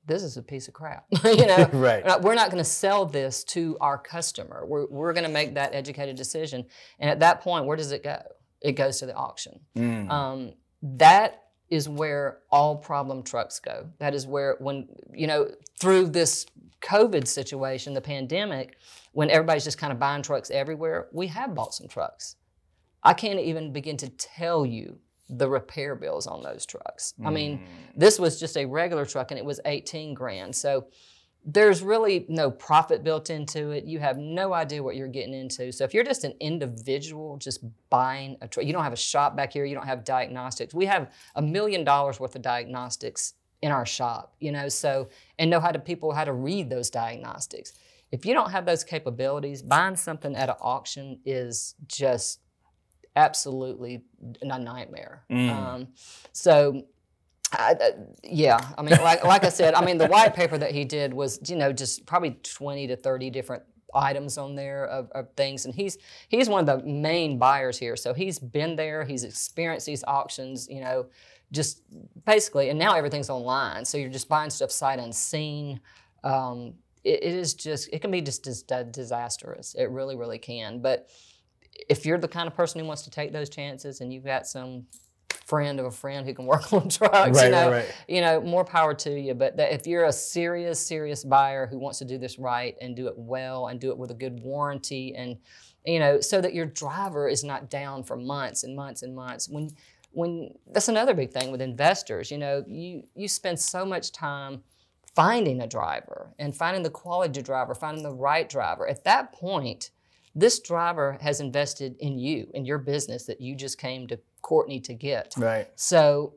This 0.07 0.21
is 0.21 0.37
a 0.37 0.43
piece 0.43 0.67
of 0.67 0.75
crap. 0.75 1.05
you 1.23 1.47
know, 1.47 1.67
Right. 1.73 2.03
We're 2.21 2.35
not- 2.35 2.51
going 2.51 2.63
to 2.63 2.69
sell 2.69 3.05
this 3.07 3.43
to 3.45 3.75
our 3.81 3.97
customer. 3.97 4.63
We're, 4.67 4.85
we're 4.85 5.13
going 5.13 5.25
to 5.25 5.31
make 5.31 5.55
that 5.55 5.73
educated 5.73 6.15
decision. 6.15 6.65
And 6.99 7.09
at 7.09 7.21
that 7.21 7.41
point, 7.41 7.65
where 7.65 7.75
does 7.75 7.91
it 7.91 8.03
go? 8.03 8.21
It 8.61 8.73
goes 8.73 8.99
to 8.99 9.07
the 9.07 9.15
auction. 9.15 9.61
Mm. 9.75 10.09
Um, 10.11 10.53
that 10.83 11.41
is 11.71 11.89
where 11.89 12.37
all 12.51 12.75
problem 12.75 13.23
trucks 13.23 13.59
go. 13.59 13.89
That 13.97 14.13
is 14.13 14.27
where, 14.27 14.55
when, 14.59 14.87
you 15.11 15.25
know, 15.25 15.49
through 15.79 16.09
this 16.09 16.45
COVID 16.81 17.27
situation, 17.27 17.93
the 17.93 18.01
pandemic, 18.01 18.77
when 19.13 19.29
everybody's 19.29 19.63
just 19.63 19.77
kind 19.77 19.91
of 19.93 19.99
buying 19.99 20.21
trucks 20.21 20.51
everywhere, 20.51 21.07
we 21.11 21.27
have 21.27 21.55
bought 21.55 21.73
some 21.73 21.87
trucks. 21.87 22.35
I 23.03 23.13
can't 23.13 23.39
even 23.39 23.71
begin 23.71 23.97
to 23.97 24.09
tell 24.09 24.65
you 24.65 24.99
the 25.29 25.49
repair 25.49 25.95
bills 25.95 26.27
on 26.27 26.43
those 26.43 26.65
trucks. 26.65 27.13
I 27.23 27.31
mean, 27.31 27.57
Mm. 27.59 27.63
this 27.95 28.19
was 28.19 28.39
just 28.39 28.57
a 28.57 28.65
regular 28.65 29.05
truck 29.05 29.31
and 29.31 29.39
it 29.39 29.45
was 29.45 29.59
18 29.65 30.13
grand. 30.13 30.55
So 30.55 30.87
there's 31.43 31.81
really 31.83 32.25
no 32.27 32.49
profit 32.51 33.03
built 33.03 33.29
into 33.29 33.69
it. 33.71 33.85
You 33.85 33.99
have 33.99 34.17
no 34.17 34.53
idea 34.53 34.81
what 34.83 34.95
you're 34.95 35.07
getting 35.07 35.33
into. 35.33 35.71
So 35.71 35.83
if 35.83 35.93
you're 35.93 36.03
just 36.03 36.23
an 36.23 36.33
individual 36.39 37.37
just 37.37 37.63
buying 37.89 38.37
a 38.41 38.47
truck, 38.47 38.65
you 38.65 38.73
don't 38.73 38.83
have 38.83 38.93
a 38.93 38.97
shop 38.97 39.35
back 39.35 39.53
here, 39.53 39.65
you 39.65 39.75
don't 39.75 39.85
have 39.87 40.03
diagnostics. 40.03 40.73
We 40.73 40.85
have 40.87 41.11
a 41.35 41.41
million 41.41 41.83
dollars 41.83 42.19
worth 42.19 42.35
of 42.35 42.41
diagnostics 42.41 43.33
in 43.65 43.71
our 43.71 43.85
shop, 43.85 44.35
you 44.39 44.51
know, 44.51 44.67
so 44.69 45.09
and 45.39 45.49
know 45.49 45.59
how 45.59 45.71
to 45.71 45.79
people 45.79 46.11
how 46.19 46.23
to 46.23 46.33
read 46.33 46.69
those 46.69 46.89
diagnostics. 46.91 47.73
If 48.11 48.23
you 48.25 48.33
don't 48.37 48.51
have 48.51 48.65
those 48.65 48.83
capabilities, 48.83 49.63
buying 49.63 49.95
something 49.95 50.35
at 50.35 50.49
an 50.49 50.55
auction 50.61 51.19
is 51.25 51.73
just 51.87 52.39
absolutely 53.15 54.03
a 54.41 54.59
nightmare. 54.59 55.23
Um, 55.31 55.87
so 56.31 56.83
I, 57.51 57.75
I- 57.81 57.91
yeah, 58.23 58.59
I 58.77 58.81
mean, 58.83 58.97
like, 59.01 59.23
like 59.23 59.43
I 59.43 59.49
said, 59.49 59.73
I 59.73 59.83
mean, 59.83 59.97
the 59.97 60.07
white 60.07 60.35
paper 60.35 60.57
that 60.57 60.71
he 60.71 60.85
did 60.85 61.13
was, 61.13 61.39
you 61.49 61.55
know, 61.55 61.71
just 61.73 62.05
probably 62.05 62.31
20 62.43 62.87
to 62.87 62.95
30 62.95 63.29
different 63.31 63.63
items 63.93 64.37
on 64.37 64.55
there 64.55 64.85
of, 64.85 65.09
of 65.11 65.29
things. 65.37 65.65
And 65.65 65.73
he's 65.73 65.97
he's 66.27 66.49
one 66.49 66.67
of 66.67 66.79
the 66.81 66.85
main 66.85 67.37
buyers 67.39 67.77
here. 67.79 67.95
So 67.95 68.13
he's 68.13 68.37
been 68.39 68.75
there, 68.75 69.05
he's 69.05 69.23
experienced 69.23 69.85
these 69.87 70.03
auctions, 70.03 70.67
you 70.69 70.81
know, 70.81 71.05
just 71.55 71.81
basically, 72.25 72.69
and 72.69 72.77
now 72.77 72.95
everything's 72.95 73.29
online. 73.29 73.85
So 73.85 73.97
you're 73.97 74.09
just 74.09 74.29
buying 74.29 74.49
stuff 74.49 74.71
sight 74.71 74.99
unseen. 74.99 75.79
Um, 76.23 76.73
it, 77.03 77.23
it 77.23 77.35
is 77.35 77.53
just, 77.53 77.89
it 77.91 77.99
can 78.01 78.11
be 78.11 78.21
just, 78.21 78.43
disastrous. 78.91 79.75
It 79.75 79.89
really, 79.89 80.15
really 80.15 80.37
can. 80.37 80.81
But 80.81 81.09
if 81.89 82.05
you're 82.05 82.17
the 82.17 82.27
kind 82.27 82.47
of 82.47 82.53
person 82.53 82.79
who 82.79 82.85
wants 82.85 83.03
to 83.03 83.09
take 83.09 83.31
those 83.31 83.49
chances 83.49 84.01
and 84.01 84.13
you've 84.13 84.25
got 84.25 84.45
some 84.45 84.85
friend 85.45 85.79
of 85.79 85.85
a 85.85 85.91
friend 85.91 86.25
who 86.25 86.33
can 86.33 86.45
work 86.53 86.73
on 86.73 86.89
trucks, 86.89 87.13
Right, 87.13 87.27
you 87.27 87.39
right, 87.39 87.51
know, 87.51 87.71
right. 87.71 87.95
you 88.07 88.21
know, 88.21 88.41
more 88.41 88.65
power 88.65 88.93
to 88.93 89.19
you. 89.19 89.33
But 89.33 89.57
that 89.57 89.73
if 89.73 89.87
you're 89.87 90.05
a 90.05 90.13
serious, 90.13 90.79
serious 90.79 91.23
buyer 91.23 91.67
who 91.67 91.79
wants 91.79 91.99
to 91.99 92.05
do 92.05 92.17
this 92.17 92.37
right 92.37 92.75
and 92.81 92.95
do 92.95 93.07
it 93.07 93.17
well 93.17 93.67
and 93.67 93.79
do 93.79 93.89
it 93.89 93.97
with 93.97 94.11
a 94.11 94.15
good 94.15 94.41
warranty 94.43 95.15
and 95.15 95.37
you 95.85 95.99
know, 95.99 96.19
so 96.19 96.41
that 96.41 96.53
your 96.53 96.65
driver 96.65 97.27
is 97.27 97.43
not 97.43 97.69
down 97.69 98.03
for 98.03 98.17
months 98.17 98.63
and 98.63 98.75
months 98.75 99.03
and 99.03 99.15
months. 99.15 99.47
When 99.47 99.69
when 100.15 100.53
that's 100.71 100.87
another 100.87 101.13
big 101.13 101.31
thing 101.31 101.51
with 101.51 101.61
investors, 101.61 102.31
you 102.31 102.37
know, 102.37 102.63
you 102.67 103.03
you 103.15 103.27
spend 103.27 103.59
so 103.59 103.85
much 103.85 104.11
time 104.11 104.63
finding 105.13 105.61
a 105.61 105.67
driver 105.67 106.33
and 106.39 106.55
finding 106.55 106.83
the 106.83 106.89
quality 106.89 107.41
driver, 107.41 107.75
finding 107.75 108.03
the 108.03 108.13
right 108.13 108.49
driver. 108.49 108.87
At 108.87 109.03
that 109.03 109.33
point, 109.33 109.91
this 110.33 110.59
driver 110.59 111.17
has 111.21 111.39
invested 111.39 111.95
in 111.99 112.17
you, 112.17 112.49
in 112.53 112.65
your 112.65 112.77
business 112.77 113.25
that 113.25 113.39
you 113.39 113.55
just 113.55 113.77
came 113.77 114.07
to 114.07 114.19
Courtnay 114.41 114.83
to 114.83 114.93
get. 114.93 115.33
Right. 115.37 115.67
So 115.75 116.33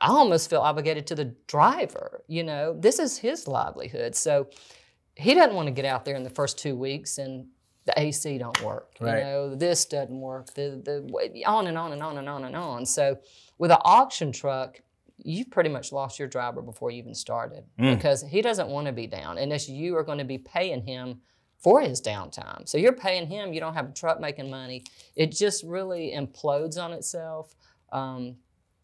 I 0.00 0.08
almost 0.08 0.50
feel 0.50 0.60
obligated 0.60 1.06
to 1.08 1.14
the 1.14 1.34
driver. 1.46 2.22
You 2.28 2.44
know, 2.44 2.76
this 2.78 2.98
is 2.98 3.16
his 3.16 3.48
livelihood. 3.48 4.14
So 4.14 4.48
he 5.14 5.34
doesn't 5.34 5.54
want 5.54 5.66
to 5.68 5.72
get 5.72 5.86
out 5.86 6.04
there 6.04 6.16
in 6.16 6.22
the 6.22 6.30
first 6.30 6.58
two 6.58 6.76
weeks 6.76 7.16
and 7.16 7.46
the 7.86 7.98
AC 7.98 8.38
don't 8.38 8.60
work. 8.62 8.96
Right. 9.00 9.18
You 9.18 9.24
know, 9.24 9.54
this 9.54 9.84
doesn't 9.84 10.20
work. 10.20 10.52
The 10.54 10.80
the 10.84 11.44
on 11.44 11.66
and 11.68 11.78
on 11.78 11.92
and 11.92 12.02
on 12.02 12.18
and 12.18 12.28
on 12.28 12.44
and 12.44 12.56
on. 12.56 12.84
So 12.86 13.18
with 13.58 13.70
an 13.70 13.78
auction 13.84 14.32
truck, 14.32 14.80
you've 15.18 15.50
pretty 15.50 15.70
much 15.70 15.92
lost 15.92 16.18
your 16.18 16.28
driver 16.28 16.60
before 16.60 16.90
you 16.90 16.98
even 16.98 17.14
started 17.14 17.64
because 17.78 18.22
he 18.22 18.42
doesn't 18.42 18.68
want 18.68 18.86
to 18.86 18.92
be 18.92 19.06
down, 19.06 19.38
unless 19.38 19.68
you 19.68 19.96
are 19.96 20.02
going 20.02 20.18
to 20.18 20.24
be 20.24 20.38
paying 20.38 20.82
him 20.86 21.20
for 21.58 21.80
his 21.80 22.02
downtime. 22.02 22.68
So 22.68 22.76
you're 22.76 22.92
paying 22.92 23.26
him. 23.26 23.52
You 23.52 23.60
don't 23.60 23.74
have 23.74 23.88
a 23.88 23.92
truck 23.92 24.20
making 24.20 24.50
money. 24.50 24.84
It 25.14 25.32
just 25.32 25.64
really 25.64 26.12
implodes 26.14 26.76
on 26.78 26.92
itself. 26.92 27.54
Um, 27.92 28.36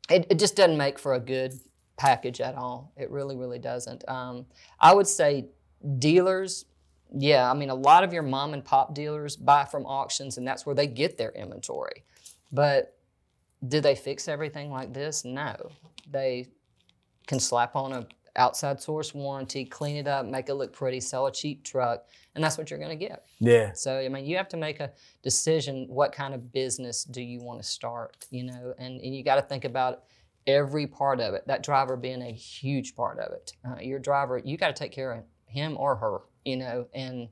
it, 0.08 0.26
it 0.30 0.38
just 0.38 0.56
doesn't 0.56 0.76
make 0.76 0.98
for 0.98 1.14
a 1.14 1.20
good 1.20 1.52
package 1.98 2.40
at 2.40 2.54
all. 2.54 2.92
It 2.96 3.10
really, 3.10 3.36
really 3.36 3.58
doesn't. 3.58 4.08
Um, 4.08 4.46
I 4.80 4.94
would 4.94 5.06
say 5.06 5.46
dealers, 5.98 6.64
yeah, 7.16 7.50
I 7.50 7.54
mean, 7.54 7.70
a 7.70 7.74
lot 7.74 8.04
of 8.04 8.12
your 8.12 8.22
mom 8.22 8.54
and 8.54 8.64
pop 8.64 8.94
dealers 8.94 9.36
buy 9.36 9.64
from 9.64 9.84
auctions, 9.86 10.38
and 10.38 10.46
that's 10.46 10.64
where 10.64 10.74
they 10.74 10.86
get 10.86 11.18
their 11.18 11.30
inventory. 11.30 12.04
But 12.50 12.96
do 13.66 13.80
they 13.80 13.94
fix 13.94 14.28
everything 14.28 14.70
like 14.70 14.92
this? 14.92 15.24
No. 15.24 15.70
They 16.10 16.48
can 17.26 17.38
slap 17.38 17.76
on 17.76 17.92
a 17.92 18.06
outside 18.34 18.80
source 18.80 19.12
warranty, 19.14 19.64
clean 19.64 19.96
it 19.96 20.08
up, 20.08 20.24
make 20.24 20.48
it 20.48 20.54
look 20.54 20.72
pretty, 20.72 21.00
sell 21.00 21.26
a 21.26 21.32
cheap 21.32 21.64
truck, 21.64 22.06
and 22.34 22.42
that's 22.42 22.56
what 22.56 22.70
you're 22.70 22.78
going 22.78 22.98
to 22.98 23.06
get. 23.06 23.26
Yeah. 23.40 23.72
So 23.74 23.98
I 23.98 24.08
mean, 24.08 24.24
you 24.24 24.36
have 24.36 24.48
to 24.48 24.56
make 24.56 24.80
a 24.80 24.92
decision. 25.22 25.86
What 25.88 26.12
kind 26.12 26.34
of 26.34 26.52
business 26.52 27.04
do 27.04 27.20
you 27.20 27.40
want 27.40 27.60
to 27.60 27.68
start? 27.68 28.16
You 28.30 28.44
know, 28.44 28.74
and, 28.78 29.00
and 29.00 29.14
you 29.14 29.22
got 29.22 29.36
to 29.36 29.42
think 29.42 29.64
about 29.64 30.04
every 30.46 30.86
part 30.86 31.20
of 31.20 31.34
it. 31.34 31.46
That 31.46 31.62
driver 31.62 31.96
being 31.96 32.22
a 32.22 32.32
huge 32.32 32.96
part 32.96 33.18
of 33.18 33.32
it. 33.32 33.52
Uh, 33.64 33.80
your 33.80 33.98
driver, 33.98 34.40
you 34.42 34.56
got 34.56 34.74
to 34.74 34.82
take 34.82 34.92
care 34.92 35.12
of 35.12 35.24
him 35.46 35.76
or 35.78 35.96
her. 35.96 36.20
You 36.44 36.56
know, 36.56 36.86
and 36.94 37.28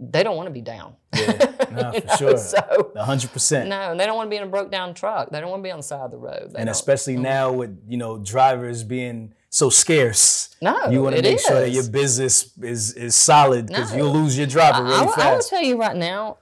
they 0.00 0.22
don't 0.22 0.36
want 0.36 0.48
to 0.48 0.52
be 0.52 0.62
down. 0.62 0.96
No, 1.72 1.90
for 1.90 2.06
know, 2.06 2.16
sure. 2.18 2.36
So 2.36 2.92
hundred 2.98 3.32
percent. 3.32 3.70
no, 3.70 3.92
and 3.92 3.98
they 3.98 4.04
don't 4.04 4.14
want 4.16 4.26
to 4.26 4.30
be 4.30 4.36
in 4.36 4.42
a 4.42 4.46
broke 4.46 4.70
down 4.70 4.92
truck. 4.92 5.30
They 5.30 5.40
don't 5.40 5.48
want 5.48 5.62
to 5.62 5.66
be 5.66 5.70
on 5.70 5.78
the 5.78 5.82
side 5.82 6.00
of 6.02 6.10
the 6.10 6.18
road. 6.18 6.50
They 6.52 6.60
And 6.60 6.68
especially 6.68 7.14
mm-hmm. 7.14 7.22
now 7.22 7.52
with 7.52 7.82
you 7.88 7.96
know 7.96 8.18
drivers 8.18 8.84
being 8.84 9.32
so 9.48 9.70
scarce. 9.70 10.54
No, 10.60 10.90
you 10.90 11.02
want 11.02 11.16
to 11.16 11.22
make 11.22 11.40
sure 11.40 11.60
that 11.60 11.70
your 11.70 11.88
business 11.88 12.52
is 12.60 12.92
is 12.92 13.14
solid 13.14 13.68
because 13.68 13.90
No. 13.90 13.96
you'll 13.96 14.12
lose 14.12 14.36
your 14.36 14.46
driver 14.46 14.82
really 14.84 14.96
I, 14.96 15.02
will- 15.02 15.14
I 15.16 15.32
will 15.32 15.40
tell 15.40 15.62
you 15.62 15.78
right 15.80 15.96
now, 15.96 16.38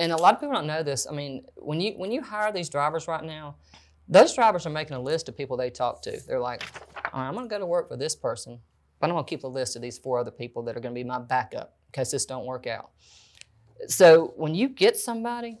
and 0.00 0.10
a 0.10 0.16
lot 0.16 0.34
of 0.34 0.40
people 0.40 0.54
don't 0.54 0.66
know 0.66 0.82
this. 0.82 1.06
I 1.08 1.12
mean, 1.12 1.44
when 1.54 1.80
you 1.80 1.92
when 1.92 2.10
you 2.10 2.22
hire 2.22 2.50
these 2.50 2.68
drivers 2.68 3.06
right 3.06 3.22
now, 3.22 3.54
those 4.08 4.34
drivers 4.34 4.66
are 4.66 4.70
making 4.70 4.96
a 4.96 5.00
list 5.00 5.28
of 5.28 5.36
people 5.36 5.56
they 5.56 5.70
talk 5.70 6.02
to. 6.02 6.20
They're 6.26 6.40
like, 6.40 6.64
All 7.12 7.20
right, 7.20 7.28
I'm 7.28 7.34
going 7.34 7.48
to 7.48 7.54
go 7.54 7.60
to 7.60 7.66
work 7.66 7.88
for 7.88 7.96
this 7.96 8.16
person, 8.16 8.58
but 9.00 9.08
I'm 9.10 9.14
going 9.14 9.24
to 9.24 9.28
keep 9.28 9.44
a 9.44 9.48
list 9.48 9.76
of 9.76 9.82
these 9.82 9.98
four 9.98 10.18
other 10.18 10.30
people 10.30 10.62
that 10.64 10.76
are 10.76 10.80
going 10.80 10.94
to 10.94 10.98
be 10.98 11.04
my 11.04 11.18
backup 11.18 11.76
in 11.88 11.92
case 11.92 12.10
this 12.10 12.26
don't 12.26 12.46
work 12.46 12.66
out. 12.66 12.90
So 13.88 14.32
when 14.36 14.54
you 14.54 14.68
get 14.68 14.96
somebody, 14.96 15.58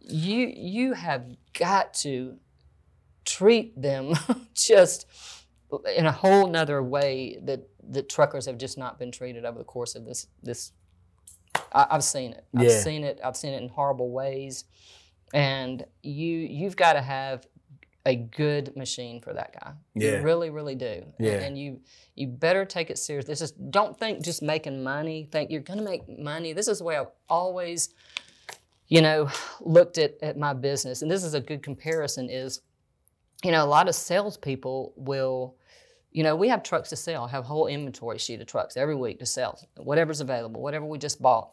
you 0.00 0.52
you 0.56 0.92
have 0.94 1.26
got 1.58 1.92
to 1.94 2.38
treat 3.24 3.80
them 3.80 4.14
just 4.54 5.06
in 5.96 6.06
a 6.06 6.12
whole 6.12 6.46
nother 6.46 6.82
way 6.82 7.38
that 7.42 7.68
the 7.86 8.02
truckers 8.02 8.46
have 8.46 8.56
just 8.56 8.78
not 8.78 8.98
been 8.98 9.10
treated 9.10 9.44
over 9.44 9.58
the 9.58 9.64
course 9.64 9.94
of 9.94 10.04
this 10.06 10.28
this 10.42 10.72
I, 11.72 11.86
I've 11.90 12.04
seen 12.04 12.32
it. 12.32 12.46
I've 12.56 12.64
Yeah. 12.64 12.80
seen 12.80 13.04
it. 13.04 13.20
I've 13.22 13.36
seen 13.36 13.52
it 13.52 13.62
in 13.62 13.68
horrible 13.68 14.10
ways. 14.10 14.64
And 15.34 15.84
you 16.02 16.38
you've 16.38 16.76
got 16.76 16.94
to 16.94 17.02
have 17.02 17.46
a 18.06 18.16
good 18.16 18.76
machine 18.76 19.20
for 19.20 19.32
that 19.34 19.54
guy. 19.60 19.72
Yeah. 19.94 20.18
You 20.18 20.22
really, 20.22 20.50
really 20.50 20.74
do. 20.74 21.04
Yeah. 21.18 21.40
And 21.40 21.58
you 21.58 21.80
you 22.14 22.26
better 22.26 22.64
take 22.64 22.90
it 22.90 22.98
serious. 22.98 23.26
This 23.26 23.40
is 23.40 23.52
don't 23.52 23.98
think 23.98 24.24
just 24.24 24.42
making 24.42 24.82
money. 24.82 25.28
Think 25.30 25.50
you're 25.50 25.60
gonna 25.60 25.82
make 25.82 26.08
money. 26.18 26.52
This 26.52 26.68
is 26.68 26.78
the 26.78 26.84
way 26.84 26.96
I've 26.96 27.12
always, 27.28 27.90
you 28.86 29.02
know, 29.02 29.28
looked 29.60 29.98
at, 29.98 30.14
at 30.22 30.38
my 30.38 30.54
business. 30.54 31.02
And 31.02 31.10
this 31.10 31.24
is 31.24 31.34
a 31.34 31.40
good 31.40 31.62
comparison, 31.62 32.30
is 32.30 32.62
you 33.44 33.52
know, 33.52 33.64
a 33.64 33.66
lot 33.66 33.88
of 33.88 33.94
salespeople 33.94 34.92
will, 34.96 35.56
you 36.10 36.22
know, 36.22 36.34
we 36.34 36.48
have 36.48 36.62
trucks 36.62 36.88
to 36.90 36.96
sell, 36.96 37.26
have 37.26 37.44
a 37.44 37.46
whole 37.46 37.66
inventory 37.66 38.18
sheet 38.18 38.40
of 38.40 38.46
trucks 38.46 38.76
every 38.76 38.96
week 38.96 39.18
to 39.20 39.26
sell, 39.26 39.60
whatever's 39.76 40.20
available, 40.20 40.60
whatever 40.60 40.84
we 40.84 40.98
just 40.98 41.22
bought. 41.22 41.52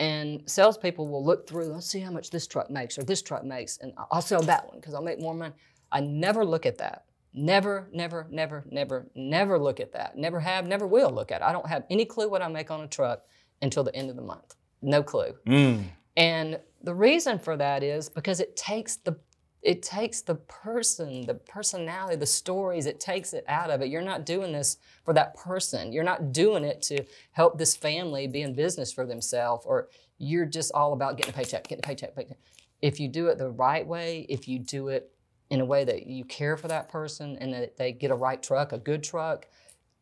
And 0.00 0.48
salespeople 0.48 1.08
will 1.08 1.24
look 1.24 1.48
through, 1.48 1.66
let's 1.66 1.86
see 1.86 2.00
how 2.00 2.12
much 2.12 2.30
this 2.30 2.46
truck 2.46 2.70
makes 2.70 2.98
or 2.98 3.02
this 3.02 3.20
truck 3.20 3.44
makes, 3.44 3.78
and 3.78 3.92
I'll 4.10 4.22
sell 4.22 4.42
that 4.42 4.66
one 4.68 4.78
because 4.80 4.94
I'll 4.94 5.02
make 5.02 5.20
more 5.20 5.34
money. 5.34 5.52
I 5.90 6.00
never 6.00 6.44
look 6.44 6.66
at 6.66 6.78
that. 6.78 7.04
Never, 7.34 7.88
never, 7.92 8.26
never, 8.30 8.64
never, 8.70 9.06
never 9.14 9.58
look 9.58 9.80
at 9.80 9.92
that. 9.92 10.16
Never 10.16 10.40
have, 10.40 10.66
never 10.66 10.86
will 10.86 11.10
look 11.10 11.30
at 11.30 11.42
it. 11.42 11.44
I 11.44 11.52
don't 11.52 11.68
have 11.68 11.84
any 11.90 12.04
clue 12.04 12.28
what 12.28 12.42
I 12.42 12.48
make 12.48 12.70
on 12.70 12.80
a 12.80 12.88
truck 12.88 13.24
until 13.62 13.84
the 13.84 13.94
end 13.94 14.10
of 14.10 14.16
the 14.16 14.22
month. 14.22 14.54
No 14.82 15.02
clue. 15.02 15.34
Mm. 15.46 15.84
And 16.16 16.58
the 16.82 16.94
reason 16.94 17.38
for 17.38 17.56
that 17.56 17.82
is 17.82 18.08
because 18.08 18.40
it 18.40 18.56
takes 18.56 18.96
the 18.96 19.16
it 19.60 19.82
takes 19.82 20.20
the 20.20 20.36
person, 20.36 21.26
the 21.26 21.34
personality, 21.34 22.14
the 22.14 22.26
stories, 22.26 22.86
it 22.86 23.00
takes 23.00 23.32
it 23.32 23.44
out 23.48 23.70
of 23.70 23.82
it. 23.82 23.88
You're 23.88 24.02
not 24.02 24.24
doing 24.24 24.52
this 24.52 24.76
for 25.04 25.12
that 25.14 25.34
person. 25.34 25.92
You're 25.92 26.04
not 26.04 26.32
doing 26.32 26.62
it 26.62 26.80
to 26.82 27.04
help 27.32 27.58
this 27.58 27.76
family 27.76 28.28
be 28.28 28.42
in 28.42 28.54
business 28.54 28.92
for 28.92 29.04
themselves, 29.04 29.66
or 29.66 29.88
you're 30.18 30.46
just 30.46 30.70
all 30.72 30.92
about 30.92 31.16
getting 31.16 31.34
a 31.34 31.36
paycheck, 31.36 31.66
getting 31.66 31.84
a 31.84 31.86
paycheck, 31.86 32.14
paycheck. 32.14 32.38
If 32.80 33.00
you 33.00 33.08
do 33.08 33.26
it 33.26 33.38
the 33.38 33.50
right 33.50 33.84
way, 33.84 34.26
if 34.28 34.46
you 34.46 34.60
do 34.60 34.88
it 34.88 35.10
in 35.50 35.60
a 35.60 35.64
way 35.64 35.84
that 35.84 36.06
you 36.06 36.24
care 36.24 36.56
for 36.56 36.68
that 36.68 36.88
person 36.88 37.36
and 37.40 37.52
that 37.52 37.76
they 37.76 37.92
get 37.92 38.10
a 38.10 38.14
right 38.14 38.42
truck, 38.42 38.72
a 38.72 38.78
good 38.78 39.02
truck, 39.02 39.46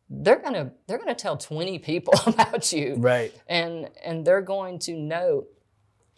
they're 0.09 0.39
gonna 0.39 0.71
they're 0.87 0.97
gonna 0.97 1.13
tell 1.15 1.35
20 1.37 1.79
people 1.79 2.13
about 2.27 2.71
you 2.71 2.95
Right. 2.97 3.33
and 3.47 3.89
and 4.05 4.25
they're 4.25 4.41
going 4.41 4.79
to 4.79 4.93
know 4.95 5.45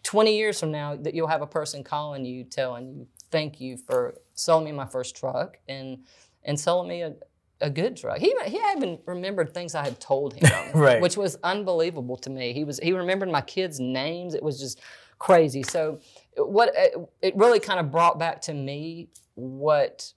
20 0.04 0.36
years 0.36 0.60
from 0.60 0.70
now 0.70 0.96
that 0.96 1.12
you'll 1.14 1.26
have 1.26 1.42
a 1.42 1.46
person 1.46 1.82
calling 1.82 2.24
you 2.24 2.44
telling 2.44 2.88
you 2.94 3.06
thank 3.32 3.60
you 3.60 3.76
for 3.76 4.14
selling 4.34 4.64
me 4.64 4.72
my 4.72 4.86
first 4.86 5.16
truck 5.16 5.58
and 5.68 5.98
and 6.44 6.58
selling 6.58 6.88
me 6.88 7.02
a, 7.02 7.14
a 7.60 7.68
good 7.68 7.96
truck 7.96 8.18
he, 8.18 8.32
he 8.46 8.60
even 8.76 8.96
remembered 9.06 9.52
things 9.52 9.74
i 9.74 9.82
had 9.82 9.98
told 10.00 10.34
him 10.34 10.48
Right. 10.74 11.00
which 11.00 11.16
was 11.16 11.36
unbelievable 11.42 12.16
to 12.18 12.30
me 12.30 12.52
he 12.52 12.62
was 12.62 12.78
he 12.78 12.92
remembered 12.92 13.28
my 13.28 13.42
kids 13.42 13.80
names 13.80 14.34
it 14.34 14.42
was 14.42 14.60
just 14.60 14.80
crazy. 15.18 15.62
So 15.62 15.98
what 16.38 16.72
it, 16.74 16.94
it 17.20 17.36
really 17.36 17.60
kind 17.60 17.78
of 17.78 17.90
brought 17.90 18.18
back 18.18 18.40
to 18.42 18.54
me 18.54 19.10
what 19.34 20.12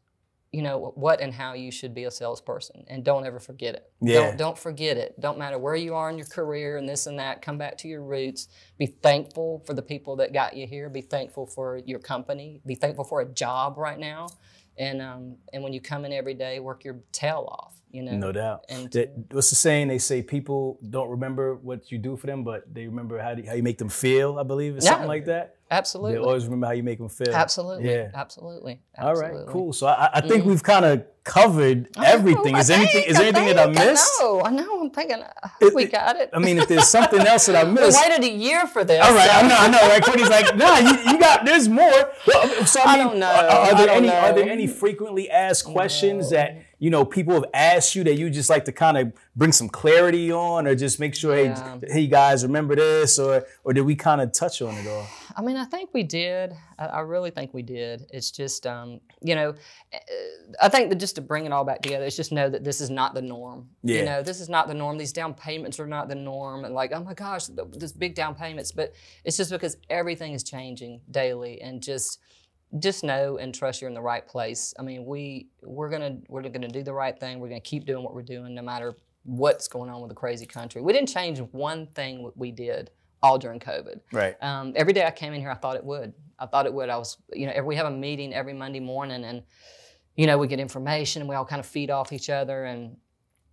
you 0.54 0.62
know 0.62 0.94
what 0.96 1.20
and 1.20 1.34
how 1.34 1.54
you 1.54 1.72
should 1.72 1.96
be 1.96 2.04
a 2.04 2.12
salesperson 2.12 2.86
and 2.88 3.04
don't 3.04 3.26
ever 3.26 3.40
forget 3.40 3.74
it. 3.74 3.92
Yeah. 4.00 4.20
don't, 4.20 4.38
don't 4.38 4.58
forget 4.58 4.98
it. 4.98 5.20
Don't 5.20 5.40
matter 5.40 5.58
where 5.58 5.76
you 5.76 5.96
are 5.96 6.12
in 6.12 6.18
your 6.18 6.28
career 6.28 6.78
and 6.78 6.88
this 6.88 7.08
and 7.08 7.18
that 7.18 7.42
come 7.42 7.58
back 7.58 7.76
to 7.80 7.88
your 7.88 8.04
roots. 8.04 8.50
Be 8.78 8.86
thankful 8.86 9.64
for 9.66 9.74
the 9.74 9.82
people 9.82 10.16
that 10.18 10.32
got 10.32 10.56
you 10.56 10.68
here. 10.68 10.90
Be 10.90 11.02
thankful 11.02 11.48
for 11.48 11.82
your 11.86 11.98
company. 11.98 12.62
Be 12.68 12.76
thankful 12.76 13.04
for 13.04 13.22
a 13.22 13.26
job 13.26 13.80
right 13.80 13.98
now. 13.98 14.28
And 14.78 15.02
um, 15.02 15.38
and 15.52 15.64
when 15.64 15.74
you 15.74 15.82
come 15.82 16.06
in 16.06 16.14
every 16.14 16.36
day 16.36 16.60
work 16.60 16.84
your 16.84 17.00
tail 17.12 17.48
off 17.50 17.74
you 17.94 18.02
know 18.04 18.18
No 18.18 18.32
doubt. 18.34 18.66
And- 18.70 18.92
That- 18.92 19.14
what's 19.32 19.50
the 19.50 19.56
saying? 19.56 19.88
They 19.88 20.00
say 20.00 20.22
people 20.22 20.80
don't 20.90 21.10
remember 21.10 21.56
what 21.56 21.92
you 21.92 21.98
do 21.98 22.18
for 22.18 22.28
them, 22.28 22.44
but 22.44 22.64
they 22.74 22.88
remember 22.88 23.20
how, 23.20 23.34
do, 23.36 23.44
how 23.48 23.54
you 23.54 23.64
make 23.64 23.78
them 23.78 23.90
feel. 23.90 24.38
I 24.40 24.44
believe 24.44 24.76
it's 24.76 24.86
Yeah. 24.86 24.92
something 24.92 25.08
like 25.08 25.26
that. 25.26 25.56
Absolutely. 25.72 26.14
They 26.14 26.20
always 26.20 26.44
remember 26.46 26.68
how 26.68 26.74
you 26.74 26.84
make 26.84 27.00
them 27.00 27.10
feel. 27.10 27.34
absolutely 27.34 27.90
Yeah. 27.90 28.10
absolutely 28.14 28.82
absolutely. 28.98 29.00
All 29.00 29.16
right. 29.46 29.48
Cool. 29.52 29.74
So 29.74 29.88
I, 29.88 30.10
I 30.16 30.22
think 30.22 30.46
we've 30.46 30.62
kind 30.62 30.86
of 30.86 31.04
covered 31.24 31.88
everything. 31.98 32.54
I 32.54 32.60
Is 32.60 32.70
anything? 32.70 32.92
think, 32.94 33.08
Is 33.10 33.18
there 33.18 33.28
anything 33.28 33.56
that 33.56 33.60
I 33.70 33.72
missed? 33.72 34.12
No, 34.22 34.42
I 34.44 34.52
know. 34.52 34.82
I'm 34.82 34.92
thinking 34.92 35.22
uh, 35.24 35.50
It- 35.62 35.74
we 35.74 35.86
got 35.86 36.16
it. 36.18 36.30
I 36.34 36.38
mean, 36.40 36.58
if 36.60 36.68
there's 36.68 36.88
something 36.90 37.20
else 37.34 37.46
that 37.48 37.56
I 37.56 37.64
we 37.64 37.72
missed. 37.72 38.00
waited 38.00 38.24
a 38.24 38.30
year 38.32 38.68
for 38.68 38.84
this. 38.84 39.04
All 39.04 39.16
right, 39.16 39.30
so- 39.30 39.38
I 39.38 39.48
know, 39.48 39.56
I 39.58 39.68
know. 39.70 39.90
Right, 39.90 40.04
Courtnay's 40.04 40.30
like, 40.30 40.56
nah, 40.64 40.78
you, 40.78 41.12
you 41.12 41.20
got. 41.20 41.44
There's 41.46 41.68
more. 41.70 42.12
Well, 42.28 42.66
so 42.68 42.82
I, 42.82 42.94
I 42.94 42.98
don't 42.98 43.18
know. 43.18 43.32
Are, 43.32 43.72
are 43.72 43.76
there 43.78 43.90
any? 43.90 44.10
Are 44.12 44.34
there 44.34 44.50
any 44.50 44.68
frequently 44.68 45.30
asked 45.32 45.66
questions 45.66 46.30
that 46.32 46.58
you 46.84 46.90
know 46.90 47.06
people 47.06 47.34
have 47.34 47.46
asked 47.54 47.96
you 47.96 48.04
that 48.04 48.16
you 48.16 48.30
just 48.30 48.50
like 48.50 48.66
to 48.66 48.74
kind 48.74 48.98
of 48.98 49.14
bring 49.38 49.54
some 49.54 49.70
clarity 49.70 50.32
on, 50.34 50.68
or 50.68 50.76
just 50.76 51.00
make 51.00 51.16
sure, 51.16 51.34
Yeah. 51.38 51.78
hey, 51.80 51.94
hey 51.94 52.08
guys, 52.08 52.44
remember 52.44 52.76
this, 52.76 53.18
or 53.18 53.46
or 53.64 53.72
did 53.74 53.84
we 53.84 53.96
kind 53.96 54.20
of 54.20 54.34
touch 54.34 54.62
on 54.62 54.76
it 54.76 54.86
all? 54.88 55.08
I 55.38 55.42
mean, 55.42 55.56
I 55.56 55.64
think 55.64 55.92
we 55.94 56.04
did. 56.04 56.54
I, 56.78 56.86
I 56.86 57.00
really 57.14 57.32
think 57.32 57.54
we 57.54 57.62
did. 57.64 58.06
It's 58.12 58.30
just, 58.32 58.68
um, 58.68 59.00
you 59.22 59.34
know, 59.34 59.50
uh, 59.94 59.98
I 60.62 60.68
think 60.70 60.90
that 60.90 61.00
just 61.00 61.16
to 61.16 61.22
bring 61.22 61.46
it 61.46 61.52
all 61.54 61.64
back 61.64 61.82
together, 61.82 62.06
it's 62.06 62.18
just 62.18 62.32
know 62.34 62.50
that 62.50 62.64
this 62.66 62.82
is 62.82 62.90
not 62.90 63.14
the 63.16 63.22
norm. 63.22 63.70
Yeah. 63.82 64.00
You 64.00 64.06
know, 64.06 64.22
this 64.22 64.42
is 64.42 64.50
not 64.50 64.68
the 64.68 64.74
norm. 64.74 64.98
These 64.98 65.14
down 65.14 65.34
payments 65.34 65.80
are 65.80 65.88
not 65.88 66.10
the 66.10 66.16
norm. 66.16 66.66
And 66.66 66.76
like, 66.76 66.92
oh 66.94 67.02
my 67.04 67.14
gosh, 67.14 67.48
th- 67.48 67.68
this 67.72 67.94
big 67.94 68.14
down 68.14 68.36
payments. 68.36 68.72
But 68.74 68.94
it's 69.24 69.38
just 69.38 69.52
because 69.52 69.78
everything 69.90 70.34
is 70.34 70.44
changing 70.44 71.00
daily, 71.10 71.62
and 71.62 71.82
just, 71.82 72.20
just 72.80 73.04
know 73.04 73.38
and 73.38 73.54
trust 73.54 73.82
you're 73.82 73.90
in 73.90 73.94
the 73.94 74.02
right 74.02 74.28
place. 74.28 74.74
I 74.80 74.84
mean, 74.84 75.06
we 75.06 75.48
we're 75.62 75.90
gonna 75.90 76.18
we're 76.28 76.42
gonna 76.42 76.68
do 76.68 76.84
the 76.84 76.94
right 76.94 77.18
thing. 77.18 77.40
We're 77.40 77.50
gonna 77.50 77.62
keep 77.62 77.86
doing 77.86 78.04
what 78.04 78.14
we're 78.14 78.24
doing, 78.24 78.56
no 78.56 78.62
matter 78.62 78.96
what's 79.24 79.68
going 79.68 79.90
on 79.90 80.02
with 80.02 80.10
the 80.10 80.16
crazy 80.16 80.46
country. 80.46 80.82
We 80.82 80.94
didn't 80.94 81.10
change 81.10 81.40
one 81.40 81.88
thing 81.88 82.32
we 82.36 82.52
did 82.52 82.92
all 83.22 83.38
during 83.38 83.60
COVID. 83.60 84.02
Right. 84.12 84.36
Um, 84.42 84.74
every 84.76 84.94
day 84.94 85.06
I 85.06 85.12
came 85.12 85.34
in 85.34 85.40
here, 85.40 85.50
I 85.50 85.56
thought 85.56 85.78
it 85.78 85.84
would. 85.84 86.14
I 86.38 86.46
thought 86.46 86.66
it 86.66 86.74
would. 86.74 86.90
I 86.90 86.98
was, 86.98 87.18
you 87.32 87.48
know, 87.48 87.64
we 87.64 87.76
have 87.78 87.86
a 87.86 87.92
meeting 87.92 88.34
every 88.34 88.54
Monday 88.54 88.82
morning, 88.82 89.24
and 89.24 89.44
you 90.16 90.28
know, 90.28 90.38
we 90.38 90.48
get 90.48 90.60
information, 90.60 91.22
and 91.22 91.30
we 91.30 91.36
all 91.36 91.46
kind 91.46 91.60
of 91.60 91.66
feed 91.66 91.90
off 91.90 92.12
each 92.12 92.30
other. 92.30 92.66
And 92.66 92.98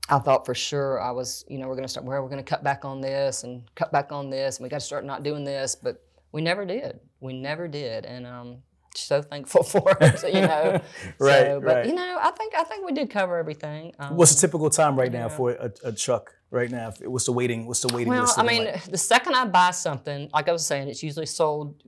I 0.08 0.18
thought 0.18 0.44
for 0.44 0.54
sure 0.54 1.00
I 1.00 1.12
was, 1.12 1.44
you 1.48 1.58
know, 1.58 1.68
we're 1.68 1.76
going 1.76 1.84
to 1.84 1.88
start 1.88 2.04
where 2.04 2.20
we're 2.20 2.28
going 2.28 2.42
to 2.42 2.48
cut 2.48 2.64
back 2.64 2.84
on 2.84 3.00
this 3.00 3.44
and 3.44 3.62
cut 3.76 3.92
back 3.92 4.12
on 4.12 4.28
this, 4.28 4.56
and 4.56 4.64
we 4.64 4.68
got 4.68 4.80
to 4.80 4.86
start 4.86 5.04
not 5.04 5.22
doing 5.22 5.44
this. 5.44 5.76
But 5.76 6.02
we 6.32 6.42
never 6.42 6.64
did. 6.64 6.98
We 7.20 7.32
never 7.32 7.68
did, 7.68 8.04
and 8.04 8.26
um, 8.26 8.56
so 8.94 9.22
thankful 9.22 9.62
for 9.74 9.96
it. 10.00 10.22
You 10.24 10.40
know, 10.42 10.80
Right, 11.18 11.40
So, 11.46 11.60
but 11.60 11.74
right. 11.76 11.86
you 11.86 11.94
know, 11.94 12.18
I 12.20 12.30
think 12.32 12.54
I 12.56 12.64
think 12.64 12.84
we 12.86 12.92
did 12.92 13.10
cover 13.10 13.36
everything. 13.38 13.92
Um, 13.98 14.16
What's 14.16 14.34
the 14.34 14.40
typical 14.46 14.70
time 14.70 14.98
right 14.98 15.12
now 15.12 15.28
for 15.28 15.52
a, 15.52 15.72
a 15.84 15.92
truck? 15.92 16.34
Right 16.52 16.68
now, 16.68 16.92
what's 17.04 17.26
the 17.26 17.32
waiting? 17.32 17.66
What's 17.68 17.78
the 17.80 17.94
waiting 17.94 18.08
Well, 18.08 18.22
list? 18.22 18.36
I 18.36 18.42
mean, 18.42 18.64
like? 18.64 18.82
the 18.82 18.98
second 18.98 19.36
I 19.36 19.44
buy 19.44 19.70
something, 19.70 20.28
like 20.34 20.48
I 20.48 20.52
was 20.52 20.66
saying, 20.66 20.88
it's 20.88 21.00
usually 21.00 21.26
sold 21.26 21.80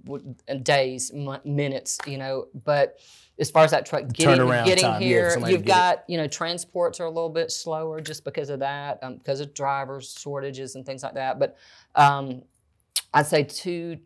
in 0.47 0.63
days, 0.63 1.11
minutes, 1.45 1.99
you 2.07 2.17
know. 2.17 2.47
But 2.65 3.01
as 3.41 3.51
far 3.51 3.65
as 3.65 3.73
that 3.73 3.87
truck 3.87 4.07
getting, 4.13 4.47
getting 4.47 4.85
time, 4.85 5.03
here, 5.03 5.35
to 5.35 5.41
you've 5.41 5.49
get 5.49 5.59
it. 5.61 5.65
got, 5.65 6.05
you 6.07 6.17
know, 6.17 6.29
transports 6.29 7.01
are 7.01 7.07
a 7.07 7.11
little 7.11 7.29
bit 7.29 7.51
slower 7.51 8.01
just 8.01 8.23
because 8.25 8.51
of 8.51 8.61
that, 8.61 9.01
um, 9.03 9.17
because 9.17 9.41
of 9.41 9.53
drivers 9.53 10.17
shortages 10.17 10.77
and 10.77 10.87
things 10.87 11.03
like 11.03 11.15
that. 11.15 11.41
But 11.41 11.57
um, 11.97 12.43
I'd 13.13 13.27
say 13.27 13.43
two. 13.43 13.99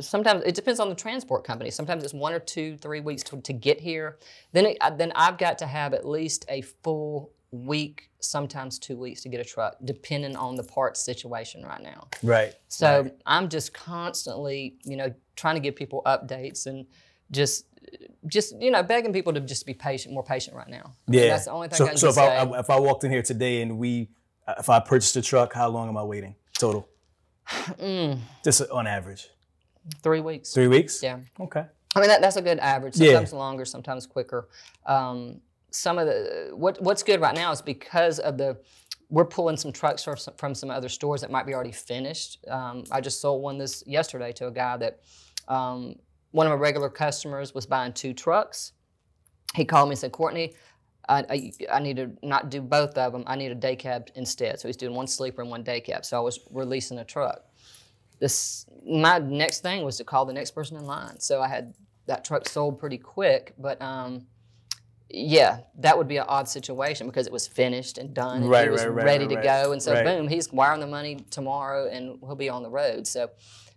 Sometimes 0.00 0.42
it 0.44 0.54
depends 0.54 0.80
on 0.80 0.88
the 0.88 0.94
transport 0.94 1.44
company. 1.44 1.70
Sometimes 1.70 2.04
it's 2.04 2.14
one 2.14 2.32
or 2.32 2.38
two, 2.40 2.76
three 2.78 3.00
weeks 3.00 3.22
to, 3.24 3.40
to 3.40 3.52
get 3.52 3.80
here. 3.80 4.18
Then, 4.52 4.66
it, 4.66 4.78
then 4.96 5.12
I've 5.14 5.38
got 5.38 5.58
to 5.58 5.66
have 5.66 5.94
at 5.94 6.06
least 6.06 6.44
a 6.48 6.62
full 6.62 7.32
week, 7.52 8.10
sometimes 8.20 8.78
two 8.78 8.96
weeks 8.96 9.22
to 9.22 9.28
get 9.28 9.40
a 9.40 9.44
truck, 9.44 9.76
depending 9.84 10.36
on 10.36 10.56
the 10.56 10.62
parts 10.64 11.00
situation 11.00 11.62
right 11.64 11.82
now. 11.82 12.08
right. 12.22 12.54
So 12.68 13.10
I'm 13.24 13.48
just 13.48 13.72
constantly, 13.72 14.76
you 14.84 14.96
know, 14.96 15.12
trying 15.36 15.54
to 15.54 15.60
give 15.60 15.76
people 15.76 16.02
updates 16.06 16.66
and 16.66 16.86
just, 17.30 17.66
just 18.26 18.60
you 18.60 18.70
know, 18.70 18.82
begging 18.82 19.12
people 19.12 19.32
to 19.32 19.40
just 19.40 19.64
be 19.66 19.74
patient, 19.74 20.12
more 20.14 20.24
patient 20.24 20.56
right 20.56 20.68
now. 20.68 20.92
I 21.06 21.10
mean, 21.10 21.20
Yeah. 21.22 21.28
that's 21.28 21.44
the 21.46 21.52
only 21.52 21.68
thing 21.68 21.78
so, 21.78 21.84
I 21.86 21.88
can 21.88 21.96
so 21.98 22.08
if 22.08 22.14
say. 22.14 22.26
I 22.36 22.58
if 22.60 22.68
I 22.70 22.78
walked 22.80 23.04
in 23.04 23.10
here 23.10 23.22
today 23.22 23.62
and 23.62 23.78
we 23.78 24.08
if 24.58 24.68
I 24.68 24.80
purchased 24.80 25.16
a 25.16 25.22
truck, 25.22 25.52
how 25.52 25.68
long 25.68 25.88
am 25.88 25.96
I 25.96 26.02
waiting 26.02 26.34
total? 26.58 26.88
Mm, 27.48 28.18
Just 28.44 28.60
on 28.70 28.86
average, 28.88 29.28
three 30.02 30.20
weeks. 30.20 30.52
three 30.52 30.68
weeks. 30.68 31.02
Yeah. 31.02 31.18
Okay. 31.40 31.64
I 31.94 32.00
mean, 32.00 32.08
that, 32.08 32.20
that's 32.20 32.36
a 32.36 32.42
good 32.42 32.58
average. 32.58 32.96
Yeah. 32.96 33.12
Sometimes 33.12 33.32
longer, 33.32 33.64
sometimes 33.64 34.06
quicker. 34.06 34.48
Um, 34.84 35.40
some 35.70 35.98
of 35.98 36.06
the 36.06 36.50
what 36.54 36.80
what's 36.80 37.02
good 37.02 37.20
right 37.20 37.34
now 37.34 37.52
is 37.52 37.60
because 37.60 38.18
of 38.18 38.38
the 38.38 38.58
we're 39.08 39.24
pulling 39.24 39.56
some 39.56 39.72
trucks 39.72 40.02
from 40.02 40.16
some, 40.16 40.34
from 40.36 40.54
some 40.54 40.70
other 40.70 40.88
stores 40.88 41.20
that 41.20 41.30
might 41.30 41.46
be 41.46 41.54
already 41.54 41.72
finished. 41.72 42.44
Um, 42.48 42.84
I 42.90 43.00
just 43.00 43.20
sold 43.20 43.42
one 43.42 43.56
this 43.58 43.84
yesterday 43.86 44.32
to 44.32 44.48
a 44.48 44.50
guy 44.50 44.76
that 44.78 45.00
um, 45.48 45.94
one 46.32 46.46
of 46.46 46.50
my 46.50 46.56
regular 46.56 46.90
customers 46.90 47.54
was 47.54 47.66
buying 47.66 47.92
two 47.92 48.12
trucks. 48.12 48.72
He 49.54 49.64
called 49.64 49.88
me 49.88 49.92
and 49.92 49.98
said, 49.98 50.12
Courtnay, 50.12 50.54
I, 51.08 51.24
I, 51.30 51.52
I 51.74 51.80
need 51.80 51.96
to 51.96 52.10
not 52.22 52.50
do 52.50 52.60
both 52.60 52.98
of 52.98 53.12
them. 53.12 53.22
I 53.26 53.36
need 53.36 53.52
a 53.52 53.54
day 53.54 53.76
cab 53.76 54.08
instead. 54.16 54.58
So 54.58 54.68
he's 54.68 54.76
doing 54.76 54.94
one 54.94 55.06
sleeper 55.06 55.40
and 55.40 55.50
one 55.50 55.62
day 55.62 55.80
cab. 55.80 56.04
So 56.04 56.16
I 56.16 56.20
was 56.20 56.40
releasing 56.50 56.98
a 56.98 57.04
truck. 57.04 57.44
This 58.18 58.66
my 58.86 59.18
next 59.18 59.60
thing 59.60 59.84
was 59.84 59.96
to 59.98 60.04
call 60.04 60.24
the 60.24 60.32
next 60.32 60.52
person 60.52 60.76
in 60.76 60.84
line. 60.84 61.20
So 61.20 61.40
I 61.40 61.48
had 61.48 61.74
that 62.06 62.24
truck 62.24 62.48
sold 62.48 62.78
pretty 62.78 62.98
quick, 62.98 63.54
but 63.58 63.80
um, 63.82 64.26
yeah, 65.08 65.60
that 65.78 65.96
would 65.96 66.08
be 66.08 66.16
an 66.16 66.24
odd 66.28 66.48
situation 66.48 67.06
because 67.06 67.26
it 67.26 67.32
was 67.32 67.46
finished 67.46 67.98
and 67.98 68.12
done 68.12 68.42
and 68.42 68.50
Right, 68.50 68.64
he 68.64 68.70
was 68.70 68.84
right, 68.84 68.94
right, 68.94 69.04
ready 69.04 69.28
to 69.28 69.36
go. 69.36 69.72
And 69.72 69.82
so 69.82 70.02
boom, 70.02 70.28
he's 70.28 70.52
wiring 70.52 70.80
the 70.80 70.86
money 70.86 71.16
tomorrow 71.30 71.88
and 71.88 72.18
he'll 72.20 72.34
be 72.34 72.48
on 72.48 72.62
the 72.62 72.70
road. 72.70 73.06
So, 73.06 73.30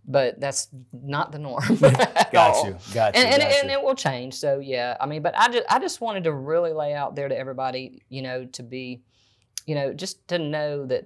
but 0.07 0.39
that's 0.39 0.69
not 0.91 1.31
the 1.31 1.39
norm. 1.39 1.63
Got 1.79 2.35
all. 2.35 2.65
you. 2.67 2.77
Got 2.93 3.15
you. 3.15 3.21
And, 3.21 3.33
and, 3.33 3.41
got 3.41 3.51
and 3.51 3.69
you. 3.69 3.77
it 3.77 3.83
will 3.83 3.95
change. 3.95 4.35
So 4.35 4.59
yeah, 4.59 4.97
I 4.99 5.05
mean, 5.05 5.21
but 5.21 5.37
I 5.37 5.49
just 5.49 5.65
I 5.69 5.79
just 5.79 6.01
wanted 6.01 6.23
to 6.23 6.33
really 6.33 6.73
lay 6.73 6.93
out 6.93 7.15
there 7.15 7.27
to 7.27 7.37
everybody, 7.37 8.01
you 8.09 8.23
know, 8.23 8.45
to 8.45 8.63
be, 8.63 9.03
you 9.67 9.75
know, 9.75 9.93
just 9.93 10.27
to 10.29 10.39
know 10.39 10.85
that 10.87 11.05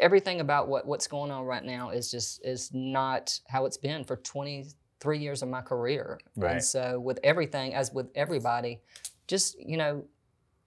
everything 0.00 0.40
about 0.40 0.68
what 0.68 0.86
what's 0.86 1.06
going 1.06 1.30
on 1.30 1.44
right 1.44 1.64
now 1.64 1.90
is 1.90 2.10
just 2.10 2.44
is 2.44 2.70
not 2.72 3.38
how 3.48 3.66
it's 3.66 3.76
been 3.76 4.04
for 4.04 4.16
23 4.16 5.18
years 5.18 5.42
of 5.42 5.48
my 5.48 5.60
career. 5.60 6.18
Right. 6.36 6.52
And 6.52 6.64
so 6.64 6.98
with 7.00 7.18
everything, 7.22 7.74
as 7.74 7.92
with 7.92 8.08
everybody, 8.14 8.80
just 9.26 9.58
you 9.60 9.76
know, 9.76 10.04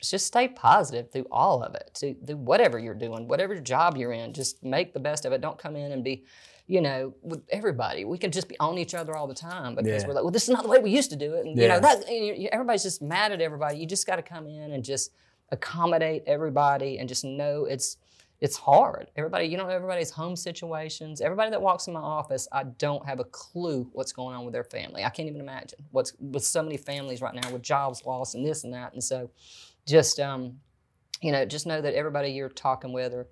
just 0.01 0.27
stay 0.27 0.47
positive 0.47 1.11
through 1.11 1.27
all 1.31 1.63
of 1.63 1.73
it. 1.75 1.91
To 1.95 2.13
do 2.13 2.37
whatever 2.37 2.77
you're 2.77 2.93
doing, 2.93 3.27
whatever 3.27 3.55
job 3.59 3.97
you're 3.97 4.11
in, 4.13 4.33
just 4.33 4.63
make 4.63 4.93
the 4.93 4.99
best 4.99 5.25
of 5.25 5.33
it. 5.33 5.41
Don't 5.41 5.57
come 5.57 5.75
in 5.75 5.91
and 5.91 6.03
be, 6.03 6.25
you 6.67 6.81
know, 6.81 7.13
with 7.23 7.41
everybody. 7.49 8.05
We 8.05 8.17
can 8.17 8.31
just 8.31 8.47
be 8.49 8.59
on 8.59 8.77
each 8.77 8.93
other 8.93 9.15
all 9.15 9.25
the 9.27 9.33
time 9.33 9.73
because 9.75 10.03
Yeah. 10.03 10.07
we're 10.07 10.13
like, 10.13 10.23
well, 10.23 10.31
this 10.31 10.43
is 10.43 10.49
not 10.49 10.63
the 10.63 10.69
way 10.69 10.79
we 10.79 10.91
used 10.91 11.09
to 11.11 11.15
do 11.15 11.33
it. 11.33 11.45
And 11.45 11.57
you 11.57 11.67
know, 11.67 11.79
that 11.79 12.07
you- 12.11 12.49
everybody's 12.51 12.83
just 12.83 13.01
mad 13.01 13.31
at 13.31 13.41
everybody. 13.41 13.77
You 13.79 13.85
just 13.87 14.05
got 14.05 14.17
to 14.17 14.21
come 14.21 14.47
in 14.47 14.71
and 14.73 14.83
just 14.83 15.11
accommodate 15.51 16.23
everybody 16.27 16.97
and 16.97 17.07
just 17.07 17.23
know 17.23 17.65
it's 17.65 17.97
it's 18.45 18.57
hard. 18.57 19.09
Everybody, 19.15 19.47
you 19.47 19.57
don't 19.57 19.67
know, 19.67 19.73
everybody's 19.73 20.11
home 20.11 20.35
situations. 20.35 21.19
Everybody 21.19 21.49
that 21.49 21.59
walks 21.61 21.87
in 21.87 21.93
my 21.93 21.99
office, 21.99 22.47
I 22.51 22.63
don't 22.85 23.03
have 23.09 23.19
a 23.19 23.23
clue 23.23 23.89
what's 23.93 24.11
going 24.11 24.35
on 24.35 24.45
with 24.45 24.53
their 24.53 24.63
family. 24.63 25.03
I 25.03 25.09
can't 25.09 25.27
even 25.27 25.41
imagine 25.41 25.79
what's 25.89 26.13
with 26.19 26.43
so 26.45 26.61
many 26.61 26.77
families 26.77 27.21
right 27.21 27.33
now 27.33 27.49
with 27.51 27.63
jobs 27.63 28.03
lost 28.05 28.35
and 28.35 28.45
this 28.45 28.63
and 28.63 28.71
that. 28.73 28.93
And 28.93 29.03
so, 29.03 29.31
just 29.87 30.19
um, 30.19 30.59
you 31.21 31.31
know, 31.31 31.43
just 31.43 31.65
know 31.65 31.81
that 31.81 31.95
everybody 31.95 32.29
you're 32.29 32.49
talking 32.49 32.93
with 32.93 33.13
or 33.13 33.25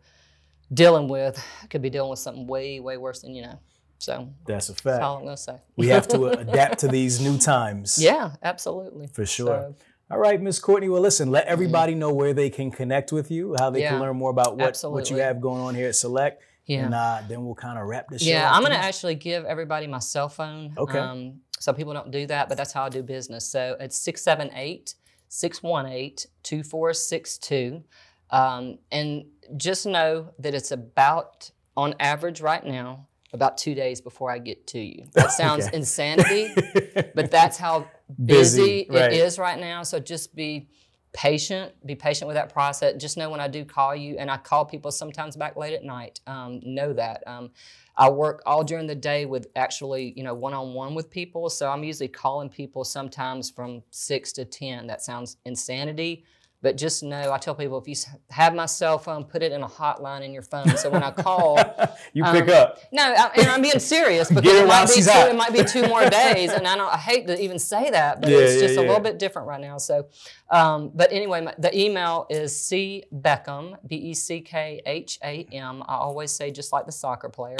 dealing 0.73 1.07
with 1.07 1.35
could 1.69 1.83
be 1.83 1.91
dealing 1.91 2.09
with 2.09 2.19
something 2.19 2.47
way, 2.47 2.79
way 2.79 2.97
worse 2.97 3.21
than 3.21 3.35
you 3.35 3.43
know. 3.43 3.59
So 3.99 4.29
That's 4.47 4.69
a 4.69 4.71
that's 4.71 4.81
fact. 4.81 5.03
all 5.03 5.17
I'm 5.17 5.25
gonna 5.25 5.37
say. 5.37 5.57
We 5.77 5.89
have 5.89 6.07
to 6.09 6.25
adapt 6.39 6.79
to 6.79 6.87
these 6.87 7.21
new 7.21 7.37
times. 7.37 8.01
yeah, 8.01 8.31
absolutely. 8.41 9.07
For 9.13 9.25
sure. 9.27 9.45
So, 9.47 9.75
All 10.11 10.19
right, 10.19 10.39
Miss 10.41 10.59
Courtnay. 10.59 10.91
Well, 10.91 11.01
listen, 11.01 11.31
let 11.31 11.47
everybody 11.47 11.95
know 11.95 12.13
where 12.13 12.33
they 12.33 12.49
can 12.49 12.71
connect 12.71 13.11
with 13.11 13.31
you, 13.31 13.55
how 13.57 13.69
they 13.69 13.81
can 13.81 13.93
Mm-hmm. 13.93 14.01
Learn 14.01 14.17
more 14.17 14.31
about 14.31 14.57
what, 14.57 14.79
what 14.83 15.09
you 15.09 15.17
have 15.17 15.41
going 15.41 15.61
on 15.61 15.75
here 15.75 15.87
at 15.87 15.95
Select. 15.95 16.43
Yeah. 16.65 16.85
And 16.85 16.93
uh, 16.93 17.21
then 17.27 17.43
we'll 17.45 17.55
kind 17.55 17.77
of 17.77 17.87
wrap 17.87 18.07
this 18.09 18.23
Yeah, 18.23 18.49
up 18.49 18.55
I'm 18.55 18.61
going 18.61 18.73
to 18.73 18.77
actually 18.77 19.15
give 19.15 19.43
everybody 19.45 19.87
my 19.87 19.99
cell 19.99 20.29
phone. 20.29 20.73
Okay. 20.77 20.97
Um, 20.97 21.41
some 21.59 21.75
people 21.75 21.93
don't 21.93 22.11
do 22.11 22.25
that, 22.27 22.47
but 22.47 22.57
that's 22.57 22.71
how 22.71 22.83
I 22.83 22.89
do 22.89 23.03
business. 23.03 23.49
So 23.49 23.75
it's 23.79 23.97
678 23.97 24.95
618 25.29 26.29
2462. 26.43 27.83
Um, 28.29 28.79
And 28.91 29.25
just 29.57 29.85
know 29.85 30.31
that 30.39 30.53
it's 30.53 30.71
about, 30.71 31.51
on 31.75 31.95
average 31.99 32.39
right 32.41 32.65
now, 32.65 33.07
about 33.33 33.57
two 33.57 33.75
days 33.75 33.99
before 33.99 34.31
I 34.31 34.37
get 34.37 34.67
to 34.67 34.79
you. 34.79 35.05
That 35.13 35.31
sounds 35.41 35.67
Okay. 35.67 35.77
insanity, 35.77 36.53
but 37.15 37.31
that's 37.31 37.57
how 37.57 37.87
Busy, 38.23 38.85
busy, 38.85 38.87
right. 38.89 39.11
it 39.11 39.17
is 39.17 39.39
right 39.39 39.59
now. 39.59 39.81
So 39.83 39.99
just 39.99 40.35
be 40.35 40.69
patient, 41.13 41.73
be 41.85 41.95
patient 41.95 42.27
with 42.27 42.35
that 42.35 42.53
process. 42.53 42.99
Just 43.01 43.17
know 43.17 43.29
when 43.29 43.39
I 43.39 43.47
do 43.47 43.65
call 43.65 43.95
you, 43.95 44.17
and 44.17 44.29
I 44.29 44.37
call 44.37 44.65
people 44.65 44.91
sometimes 44.91 45.35
back 45.35 45.55
late 45.55 45.73
at 45.73 45.83
night, 45.83 46.19
um, 46.27 46.59
know 46.63 46.93
that. 46.93 47.23
Um, 47.27 47.51
I 47.95 48.09
work 48.09 48.41
all 48.45 48.63
during 48.63 48.87
the 48.87 48.95
day 48.95 49.25
with 49.25 49.47
actually, 49.55 50.13
you 50.15 50.23
know, 50.23 50.33
one 50.33 50.53
on 50.53 50.73
one 50.73 50.95
with 50.95 51.09
people. 51.11 51.49
So 51.49 51.69
I'm 51.69 51.83
usually 51.83 52.07
calling 52.07 52.49
people 52.49 52.83
sometimes 52.83 53.51
from 53.51 53.83
six 53.91 54.31
to 54.33 54.45
10. 54.45 54.87
That 54.87 55.01
sounds 55.03 55.37
insanity. 55.45 56.25
But 56.63 56.77
just 56.77 57.03
know, 57.03 57.31
I 57.31 57.37
tell 57.37 57.53
people 57.55 57.77
if 57.77 57.87
you 57.89 57.95
have 58.31 58.55
my 58.55 58.65
cell 58.67 58.97
phone, 58.97 59.25
put 59.25 59.43
it 59.43 59.51
in 59.51 59.61
a 59.61 59.67
hotline 59.67 60.23
in 60.23 60.31
your 60.33 60.41
phone. 60.43 60.75
So 60.77 60.89
when 60.89 61.03
I 61.03 61.11
call, 61.11 61.57
you 62.13 62.23
pick 62.23 62.43
Um, 62.47 62.49
up. 62.51 62.79
no, 62.91 63.03
I, 63.03 63.29
and 63.37 63.47
I'm 63.49 63.61
being 63.61 63.79
serious 63.79 64.29
because 64.35 64.49
it 64.61 64.65
might 64.65 64.87
be 64.87 65.01
two, 65.01 65.09
out. 65.11 65.29
it 65.29 65.35
might 65.35 65.51
be 65.53 65.63
two 65.65 65.85
more 65.87 66.09
days, 66.21 66.51
and 66.51 66.65
I 66.65 66.75
don't. 66.77 66.87
I 66.91 66.97
hate 66.97 67.27
to 67.27 67.39
even 67.39 67.59
say 67.59 67.89
that, 67.91 68.21
but 68.21 68.29
Yeah, 68.31 68.37
it's 68.39 68.55
yeah, 68.55 68.67
just 68.67 68.77
a 68.77 68.81
little 68.81 69.01
bit 69.01 69.19
different 69.19 69.47
right 69.49 69.59
now. 69.59 69.77
So, 69.77 70.07
um, 70.49 70.91
but 70.95 71.11
anyway, 71.11 71.41
my, 71.41 71.53
the 71.59 71.77
email 71.77 72.25
is 72.29 72.57
c 72.59 73.03
beckham 73.13 73.75
b 73.85 73.97
e 73.97 74.13
c 74.13 74.39
k 74.39 74.81
h 74.85 75.19
a 75.21 75.45
m. 75.51 75.83
I 75.85 75.95
always 75.95 76.31
say 76.31 76.49
just 76.49 76.71
like 76.71 76.85
the 76.85 76.91
soccer 76.93 77.27
player. 77.29 77.57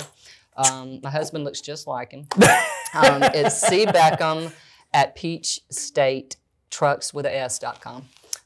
Um, 0.56 1.00
my 1.04 1.10
husband 1.10 1.44
looks 1.44 1.60
just 1.62 1.88
like 1.88 2.12
him. 2.14 2.28
Um, 2.94 3.22
it's 3.34 3.60
c 3.68 3.86
beckham 3.86 4.54
at 4.94 5.14
peach 5.16 5.60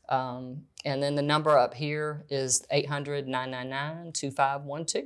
Um, 0.09 0.63
and 0.85 1.03
then 1.03 1.15
the 1.15 1.21
number 1.21 1.57
up 1.57 1.73
here 1.73 2.23
is 2.29 2.65
800 2.71 3.27
999 3.27 4.13
2512. 4.13 5.05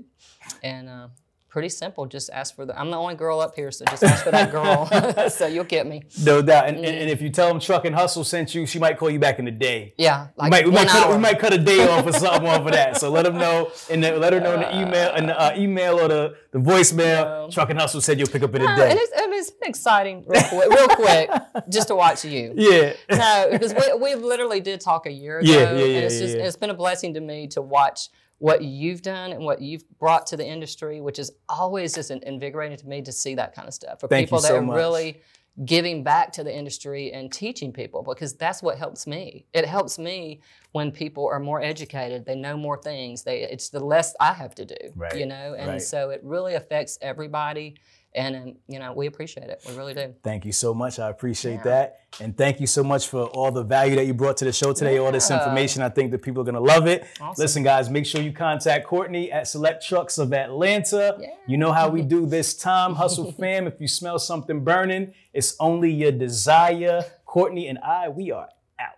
And 0.63 0.89
uh, 0.89 1.07
pretty 1.51 1.69
simple. 1.69 2.05
Just 2.07 2.29
ask 2.31 2.55
for 2.55 2.65
the. 2.65 2.79
I'm 2.79 2.89
the 2.89 2.97
only 2.97 3.15
girl 3.15 3.39
up 3.41 3.53
here, 3.55 3.69
so 3.71 3.85
just 3.85 4.03
ask 4.03 4.23
for 4.23 4.31
that 4.31 4.51
girl. 4.51 4.87
so 5.29 5.45
you'll 5.45 5.65
get 5.65 5.85
me. 5.85 6.01
No 6.23 6.41
doubt. 6.41 6.67
And, 6.67 6.77
and, 6.77 6.85
Mm-hmm. 6.85 7.01
and 7.01 7.09
if 7.09 7.21
you 7.21 7.29
tell 7.29 7.47
them 7.49 7.59
Truck 7.59 7.85
and 7.85 7.93
Hustle 7.95 8.23
sent 8.23 8.55
you, 8.55 8.65
she 8.65 8.79
might 8.79 8.97
call 8.97 9.09
you 9.09 9.19
back 9.19 9.37
in 9.37 9.45
the 9.45 9.51
day. 9.51 9.93
Yeah, 9.97 10.27
We 10.41 10.49
might, 10.49 10.65
we, 10.65 10.71
might 10.71 10.87
cut, 10.87 11.11
we 11.11 11.17
might 11.17 11.37
cut 11.39 11.53
a 11.53 11.57
day 11.57 11.87
off 11.87 12.05
or 12.07 12.13
something 12.13 12.47
off 12.49 12.65
of 12.65 12.71
that. 12.71 12.97
So 12.97 13.09
let 13.11 13.23
them 13.25 13.37
know 13.37 13.71
and 13.89 14.01
let 14.01 14.33
her 14.33 14.39
know 14.39 14.53
in 14.55 14.61
the 14.61 14.81
email 14.81 15.13
in 15.15 15.27
the 15.27 15.39
uh, 15.39 15.53
email 15.55 15.99
or 15.99 16.07
the, 16.07 16.35
the 16.51 16.59
voicemail. 16.59 17.45
No. 17.45 17.49
Truck 17.51 17.69
and 17.69 17.79
Hustle 17.79 18.01
said 18.01 18.17
you'll 18.17 18.27
pick 18.29 18.43
up 18.43 18.55
in 18.55 18.61
a 18.61 18.75
day. 18.75 18.89
and 18.91 18.99
it's, 18.99 19.11
and 19.15 19.33
it's 19.33 19.51
been 19.51 19.69
exciting, 19.69 20.23
real 20.27 20.41
quick, 20.43 20.69
real 20.69 20.87
quick, 20.87 21.29
just 21.69 21.87
to 21.89 21.95
watch 21.95 22.23
you. 22.25 22.53
yeah. 22.57 22.93
No, 23.11 23.47
because 23.51 23.73
we, 23.73 23.93
we 23.99 24.15
literally 24.15 24.59
did 24.61 24.81
talk 24.81 25.05
a 25.05 25.11
year 25.11 25.39
ago, 25.39 25.51
Yeah, 25.51 25.59
yeah, 25.59 25.67
and 25.69 25.79
it's 26.05 26.15
yeah, 26.15 26.19
just 26.21 26.37
yeah. 26.37 26.43
it's 26.45 26.57
been 26.57 26.69
a 26.69 26.73
blessing 26.75 27.13
to 27.15 27.19
me 27.21 27.47
to 27.47 27.61
watch 27.61 28.09
what 28.41 28.63
you've 28.63 29.03
done 29.03 29.31
and 29.33 29.43
what 29.45 29.61
you've 29.61 29.83
brought 29.99 30.25
to 30.25 30.35
the 30.35 30.45
industry, 30.45 30.99
which 30.99 31.19
is 31.19 31.31
always 31.47 31.93
just 31.93 32.09
in- 32.09 32.23
invigorating 32.23 32.75
to 32.75 32.87
me 32.87 32.99
to 33.03 33.11
see 33.11 33.35
that 33.35 33.53
kind 33.53 33.67
of 33.67 33.73
stuff 33.73 33.99
for 33.99 34.07
Thank 34.07 34.21
you 34.23 34.25
people 34.25 34.41
that 34.41 34.47
so 34.47 34.55
are 34.57 34.61
much. 34.63 34.75
really 34.75 35.21
giving 35.65 36.03
back 36.03 36.31
to 36.33 36.43
the 36.43 36.51
industry 36.51 37.11
and 37.13 37.31
teaching 37.31 37.71
people 37.71 38.01
because 38.01 38.33
that's 38.33 38.63
what 38.63 38.79
helps 38.79 39.05
me. 39.05 39.45
It 39.53 39.65
helps 39.65 39.99
me 39.99 40.39
when 40.71 40.91
people 40.91 41.27
are 41.27 41.39
more 41.39 41.61
educated, 41.61 42.25
they 42.25 42.33
know 42.33 42.57
more 42.57 42.81
things. 42.81 43.21
They 43.21 43.43
it's 43.43 43.69
the 43.69 43.79
less 43.79 44.15
I 44.19 44.33
have 44.33 44.55
to 44.55 44.65
do, 44.65 44.75
Right, 44.95 45.15
you 45.19 45.27
know, 45.27 45.53
and 45.55 45.67
right. 45.73 45.81
so 45.81 46.09
it 46.09 46.21
really 46.23 46.55
affects 46.55 46.97
everybody. 46.99 47.75
And, 48.13 48.35
um, 48.35 48.55
you 48.67 48.77
know, 48.77 48.91
we 48.91 49.07
appreciate 49.07 49.49
it. 49.49 49.61
We 49.67 49.75
really 49.77 49.93
do. 49.93 50.13
Thank 50.21 50.43
you 50.45 50.51
so 50.51 50.73
much. 50.73 50.99
I 50.99 51.09
appreciate 51.09 51.59
Yeah. 51.59 51.63
that. 51.63 51.99
And 52.19 52.35
thank 52.37 52.59
you 52.59 52.67
so 52.67 52.83
much 52.83 53.07
for 53.07 53.23
all 53.27 53.51
the 53.51 53.63
value 53.63 53.95
that 53.95 54.05
you 54.05 54.13
brought 54.13 54.35
to 54.37 54.45
the 54.45 54.51
show 54.51 54.73
today, 54.73 54.97
all 54.97 55.13
this 55.13 55.31
information. 55.31 55.81
I 55.81 55.87
think 55.87 56.11
that 56.11 56.21
people 56.21 56.41
are 56.41 56.43
going 56.43 56.55
to 56.55 56.59
love 56.59 56.87
it. 56.87 57.05
Awesome. 57.21 57.41
Listen, 57.41 57.63
guys, 57.63 57.89
make 57.89 58.05
sure 58.05 58.21
you 58.21 58.33
contact 58.33 58.85
Courtnay 58.85 59.31
at 59.33 59.43
SelecTrucks 59.45 60.19
of 60.19 60.33
Atlanta. 60.33 61.15
Yeah. 61.19 61.27
You 61.47 61.57
know 61.57 61.71
how 61.71 61.87
we 61.87 62.01
do 62.01 62.25
this 62.37 62.53
time. 62.57 62.95
Hustle 62.95 63.31
fam, 63.31 63.65
if 63.65 63.79
you 63.79 63.87
smell 63.87 64.19
something 64.19 64.61
burning, 64.63 65.13
it's 65.33 65.55
only 65.59 65.91
your 65.91 66.11
desire. 66.11 67.05
Courtnay 67.25 67.69
and 67.69 67.79
I, 67.79 68.09
we 68.09 68.31
are 68.31 68.49
out. 68.77 68.95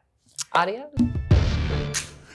Adios. 0.54 0.90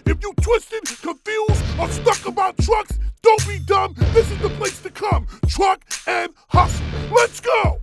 If 0.09 0.23
you 0.23 0.33
twisted, 0.41 0.85
confused, 1.03 1.63
or 1.79 1.87
stuck 1.91 2.27
about 2.27 2.57
trucks, 2.57 2.99
don't 3.21 3.47
be 3.47 3.59
dumb. 3.59 3.95
This 4.15 4.31
is 4.31 4.39
the 4.39 4.49
place 4.49 4.81
to 4.81 4.89
come. 4.89 5.27
Truck 5.47 5.85
and 6.07 6.33
hustle. 6.49 6.87
Let's 7.15 7.41
go. 7.41 7.83